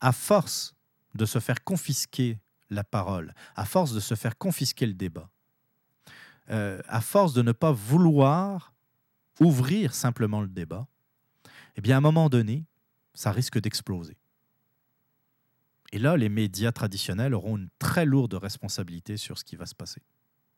À 0.00 0.12
force 0.12 0.74
de 1.14 1.24
se 1.24 1.40
faire 1.40 1.64
confisquer 1.64 2.38
la 2.70 2.84
parole, 2.84 3.34
à 3.56 3.64
force 3.64 3.92
de 3.92 4.00
se 4.00 4.14
faire 4.14 4.36
confisquer 4.36 4.86
le 4.86 4.92
débat, 4.94 5.30
euh, 6.50 6.80
à 6.86 7.00
force 7.00 7.32
de 7.32 7.42
ne 7.42 7.52
pas 7.52 7.72
vouloir 7.72 8.74
ouvrir 9.40 9.94
simplement 9.94 10.40
le 10.40 10.48
débat, 10.48 10.86
eh 11.76 11.80
bien, 11.80 11.96
à 11.96 11.98
un 11.98 12.02
moment 12.02 12.28
donné, 12.28 12.64
ça 13.14 13.32
risque 13.32 13.60
d'exploser. 13.60 14.16
Et 15.92 15.98
là, 15.98 16.16
les 16.16 16.28
médias 16.28 16.72
traditionnels 16.72 17.34
auront 17.34 17.56
une 17.56 17.70
très 17.78 18.04
lourde 18.04 18.34
responsabilité 18.34 19.16
sur 19.16 19.38
ce 19.38 19.44
qui 19.44 19.56
va 19.56 19.66
se 19.66 19.74
passer. 19.74 20.02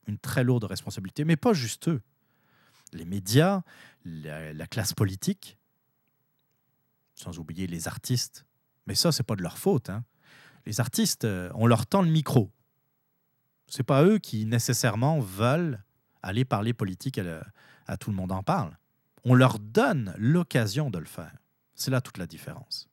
Une 0.06 0.18
très 0.18 0.42
lourde 0.42 0.64
responsabilité, 0.64 1.24
mais 1.24 1.36
pas 1.36 1.52
juste 1.52 1.88
eux. 1.88 2.02
Les 2.92 3.04
médias, 3.04 3.62
la, 4.04 4.52
la 4.52 4.66
classe 4.66 4.92
politique, 4.92 5.56
sans 7.14 7.38
oublier 7.38 7.68
les 7.68 7.86
artistes, 7.86 8.44
mais 8.86 8.96
ça, 8.96 9.12
c'est 9.12 9.22
pas 9.22 9.36
de 9.36 9.42
leur 9.42 9.56
faute. 9.58 9.88
hein. 9.88 10.04
Les 10.66 10.80
artistes, 10.80 11.24
euh, 11.24 11.50
on 11.54 11.66
leur 11.66 11.86
tend 11.86 12.02
le 12.02 12.10
micro. 12.10 12.50
C'est 13.68 13.84
pas 13.84 14.02
eux 14.04 14.18
qui 14.18 14.46
nécessairement 14.46 15.20
veulent 15.20 15.84
aller 16.22 16.44
parler 16.44 16.74
politique 16.74 17.20
à 17.86 17.96
tout 17.96 18.10
le 18.10 18.16
monde 18.16 18.32
en 18.32 18.42
parle. 18.42 18.76
On 19.24 19.34
leur 19.34 19.58
donne 19.60 20.12
l'occasion 20.18 20.90
de 20.90 20.98
le 20.98 21.06
faire. 21.06 21.32
C'est 21.74 21.90
là 21.90 22.00
toute 22.00 22.18
la 22.18 22.26
différence. 22.26 22.89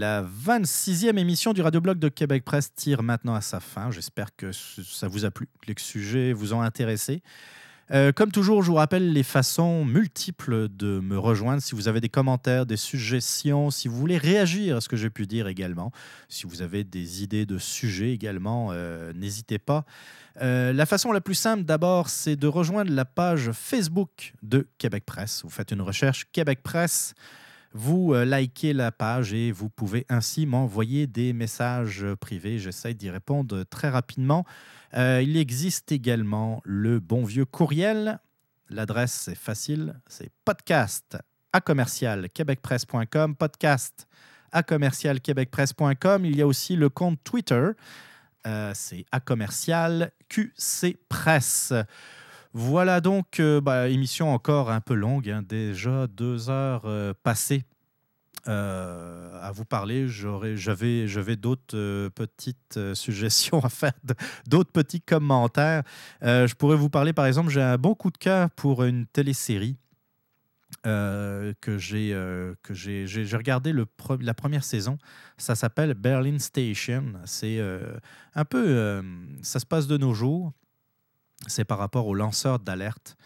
La 0.00 0.22
26e 0.22 1.18
émission 1.18 1.52
du 1.52 1.60
Radioblog 1.60 1.98
de 1.98 2.08
Québec 2.08 2.42
Presse 2.42 2.74
tire 2.74 3.02
maintenant 3.02 3.34
à 3.34 3.42
sa 3.42 3.60
fin. 3.60 3.90
J'espère 3.90 4.34
que 4.34 4.50
ça 4.50 5.08
vous 5.08 5.26
a 5.26 5.30
plu, 5.30 5.46
que 5.60 5.66
les 5.66 5.74
sujets 5.76 6.32
vous 6.32 6.54
ont 6.54 6.62
intéressé. 6.62 7.22
Euh, 7.90 8.10
comme 8.10 8.32
toujours, 8.32 8.62
je 8.62 8.70
vous 8.70 8.76
rappelle 8.76 9.12
les 9.12 9.22
façons 9.22 9.84
multiples 9.84 10.68
de 10.70 11.00
me 11.00 11.18
rejoindre. 11.18 11.60
Si 11.60 11.74
vous 11.74 11.86
avez 11.86 12.00
des 12.00 12.08
commentaires, 12.08 12.64
des 12.64 12.78
suggestions, 12.78 13.70
si 13.70 13.88
vous 13.88 13.96
voulez 13.96 14.16
réagir 14.16 14.78
à 14.78 14.80
ce 14.80 14.88
que 14.88 14.96
j'ai 14.96 15.10
pu 15.10 15.26
dire 15.26 15.48
également, 15.48 15.92
si 16.30 16.46
vous 16.46 16.62
avez 16.62 16.82
des 16.82 17.22
idées 17.22 17.44
de 17.44 17.58
sujets 17.58 18.14
également, 18.14 18.70
euh, 18.72 19.12
n'hésitez 19.12 19.58
pas. 19.58 19.84
Euh, 20.40 20.72
la 20.72 20.86
façon 20.86 21.12
la 21.12 21.20
plus 21.20 21.34
simple 21.34 21.64
d'abord, 21.64 22.08
c'est 22.08 22.36
de 22.36 22.46
rejoindre 22.46 22.90
la 22.90 23.04
page 23.04 23.50
Facebook 23.52 24.32
de 24.42 24.66
Québec 24.78 25.04
Presse. 25.04 25.42
Vous 25.44 25.50
faites 25.50 25.72
une 25.72 25.82
recherche 25.82 26.26
Québec 26.32 26.62
Presse. 26.62 27.12
Vous 27.72 28.14
euh, 28.14 28.24
likez 28.24 28.72
la 28.72 28.90
page 28.90 29.32
et 29.32 29.52
vous 29.52 29.68
pouvez 29.68 30.04
ainsi 30.08 30.46
m'envoyer 30.46 31.06
des 31.06 31.32
messages 31.32 32.04
privés. 32.20 32.58
J'essaie 32.58 32.94
d'y 32.94 33.10
répondre 33.10 33.62
très 33.64 33.88
rapidement. 33.88 34.44
Euh, 34.94 35.22
il 35.22 35.36
existe 35.36 35.92
également 35.92 36.62
le 36.64 36.98
bon 36.98 37.24
vieux 37.24 37.44
courriel. 37.44 38.18
L'adresse 38.68 39.28
est 39.28 39.36
facile, 39.36 40.00
c'est 40.06 40.30
podcast 40.44 41.16
à 41.52 41.60
commercial 41.60 42.28
québecpresse.com, 42.28 43.34
podcast 43.36 44.06
commercial. 44.66 45.18
Il 46.24 46.36
y 46.36 46.42
a 46.42 46.46
aussi 46.46 46.76
le 46.76 46.88
compte 46.88 47.18
Twitter, 47.24 47.70
euh, 48.46 48.72
c'est 48.74 49.04
à 49.12 49.20
commercial 49.20 50.12
QC. 50.28 50.98
Voilà 52.52 53.00
donc, 53.00 53.38
euh, 53.38 53.60
bah, 53.60 53.88
émission 53.88 54.34
encore 54.34 54.70
un 54.70 54.80
peu 54.80 54.94
longue, 54.94 55.30
hein, 55.30 55.42
déjà 55.46 56.08
deux 56.08 56.50
heures 56.50 56.82
euh, 56.84 57.14
passées. 57.22 57.64
euh, 58.48 59.38
à 59.40 59.52
vous 59.52 59.64
parler. 59.64 60.08
J'avais, 60.08 61.36
d'autres 61.36 62.08
petites 62.08 62.78
suggestions 62.94 63.60
à 63.64 63.68
faire, 63.68 63.92
d'autres 64.48 64.72
petits 64.72 65.00
commentaires. 65.00 65.82
Je 66.22 66.52
pourrais 66.54 66.76
vous 66.76 66.90
parler, 66.90 67.12
par 67.12 67.26
exemple, 67.26 67.50
j'ai 67.50 67.62
un 67.62 67.78
bon 67.78 67.94
coup 67.94 68.10
de 68.10 68.18
cœur 68.18 68.50
pour 68.50 68.82
une 68.84 69.06
télésérie 69.06 69.76
que 70.84 71.78
j'ai 71.78 72.10
que 72.62 72.74
j'ai, 72.74 73.26
regardé 73.36 73.72
le 73.72 73.86
la 74.20 74.34
première 74.34 74.64
saison. 74.64 74.98
Ça 75.36 75.54
s'appelle 75.54 75.94
Berlin 75.94 76.38
Station. 76.38 77.12
C'est 77.26 77.60
un 78.34 78.44
peu, 78.44 79.02
ça 79.42 79.60
se 79.60 79.66
passe 79.66 79.86
de 79.86 79.98
nos 79.98 80.14
jours. 80.14 80.52
C'est 81.46 81.64
par 81.64 81.78
rapport 81.78 82.06
aux 82.06 82.14
lanceurs 82.14 82.58
d'alerte. 82.58 83.16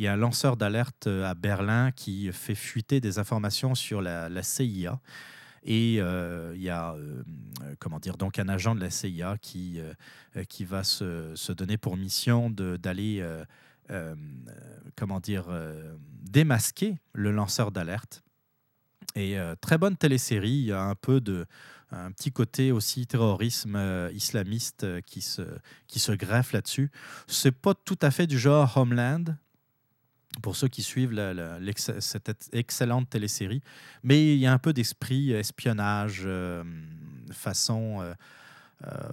Il 0.00 0.04
y 0.04 0.06
a 0.06 0.14
un 0.14 0.16
lanceur 0.16 0.56
d'alerte 0.56 1.08
euh, 1.08 1.28
à 1.28 1.34
Berlin 1.34 1.90
qui 1.92 2.32
fait 2.32 2.54
fuiter 2.54 3.00
des 3.00 3.18
informations 3.18 3.74
sur 3.74 4.00
la, 4.00 4.42
CIA. 4.42 4.98
Et 5.62 5.96
euh, 5.98 6.54
il 6.56 6.62
y 6.62 6.70
a, 6.70 6.94
euh, 6.94 7.22
comment 7.78 8.00
dire, 8.00 8.16
donc 8.16 8.38
un 8.38 8.48
agent 8.48 8.74
de 8.74 8.80
la 8.80 8.88
CIA 8.88 9.36
qui, 9.42 9.78
qui 10.48 10.64
va 10.64 10.84
se, 10.84 11.34
se 11.34 11.52
donner 11.52 11.76
pour 11.76 11.98
mission 11.98 12.48
d'aller, 12.48 13.22
comment 14.96 15.20
dire, 15.20 15.48
démasquer 16.22 16.96
le 17.12 17.30
lanceur 17.30 17.70
d'alerte. 17.70 18.22
Et 19.16 19.36
très 19.60 19.76
bonne 19.76 19.98
télésérie, 19.98 20.48
il 20.48 20.66
y 20.66 20.72
a 20.72 20.80
un 20.80 20.94
peu 20.94 21.20
de, 21.20 21.44
un 21.92 22.12
petit 22.12 22.30
côté 22.30 22.72
aussi 22.72 23.06
terrorisme 23.06 23.76
euh, 23.76 24.10
islamiste 24.14 24.84
euh, 24.84 25.00
qui 25.00 25.20
se, 25.20 25.42
qui 25.88 25.98
se 25.98 26.12
greffe 26.12 26.52
là-dessus. 26.52 26.90
C'est 27.26 27.50
pas 27.50 27.74
tout 27.74 27.98
à 28.02 28.10
fait 28.10 28.26
du 28.26 28.38
genre 28.38 28.76
Homeland, 28.76 29.24
pour 30.42 30.54
ceux 30.54 30.68
qui 30.68 30.84
suivent 30.84 31.12
cette 31.98 32.28
ex- 32.28 32.48
excellente 32.52 33.10
télésérie. 33.10 33.62
Mais 34.04 34.34
il 34.34 34.38
y 34.38 34.46
a 34.46 34.52
un 34.52 34.58
peu 34.58 34.72
d'esprit 34.72 35.32
espionnage, 35.32 36.22
euh, 36.24 36.62
façon 37.32 38.00
euh, 38.00 38.14
euh, 38.86 39.08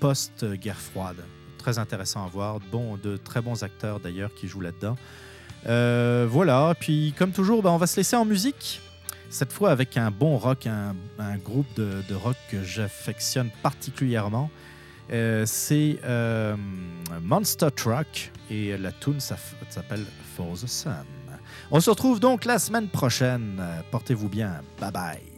post-guerre 0.00 0.80
froide. 0.80 1.22
Très 1.58 1.78
intéressant 1.78 2.26
à 2.26 2.28
voir. 2.28 2.58
Bon, 2.72 2.96
de 2.96 3.16
très 3.16 3.40
bons 3.40 3.62
acteurs 3.62 4.00
d'ailleurs 4.00 4.34
qui 4.34 4.48
jouent 4.48 4.62
là-dedans. 4.62 4.96
Voilà, 5.64 6.74
puis 6.80 7.14
comme 7.16 7.30
toujours, 7.30 7.62
ben, 7.62 7.70
on 7.70 7.76
va 7.76 7.86
se 7.86 7.96
laisser 7.96 8.16
en 8.16 8.24
musique. 8.24 8.80
Cette 9.32 9.50
fois 9.50 9.70
avec 9.70 9.96
un 9.96 10.10
bon 10.10 10.36
rock, 10.36 10.66
un, 10.66 10.94
groupe 11.38 11.66
de, 11.74 12.14
rock 12.14 12.36
que 12.50 12.62
j'affectionne 12.62 13.48
particulièrement. 13.62 14.50
Euh, 15.10 15.44
c'est 15.46 15.98
euh, 16.04 16.54
Monster 17.22 17.68
Truck 17.74 18.30
et 18.50 18.76
la 18.76 18.92
tune 18.92 19.20
s'appelle 19.20 20.04
For 20.36 20.52
the 20.52 20.66
Sun. 20.66 21.06
On 21.70 21.80
se 21.80 21.88
retrouve 21.88 22.20
donc 22.20 22.44
la 22.44 22.58
semaine 22.58 22.88
prochaine. 22.88 23.58
Portez-vous 23.90 24.28
bien. 24.28 24.60
Bye 24.78 24.92
bye. 24.92 25.31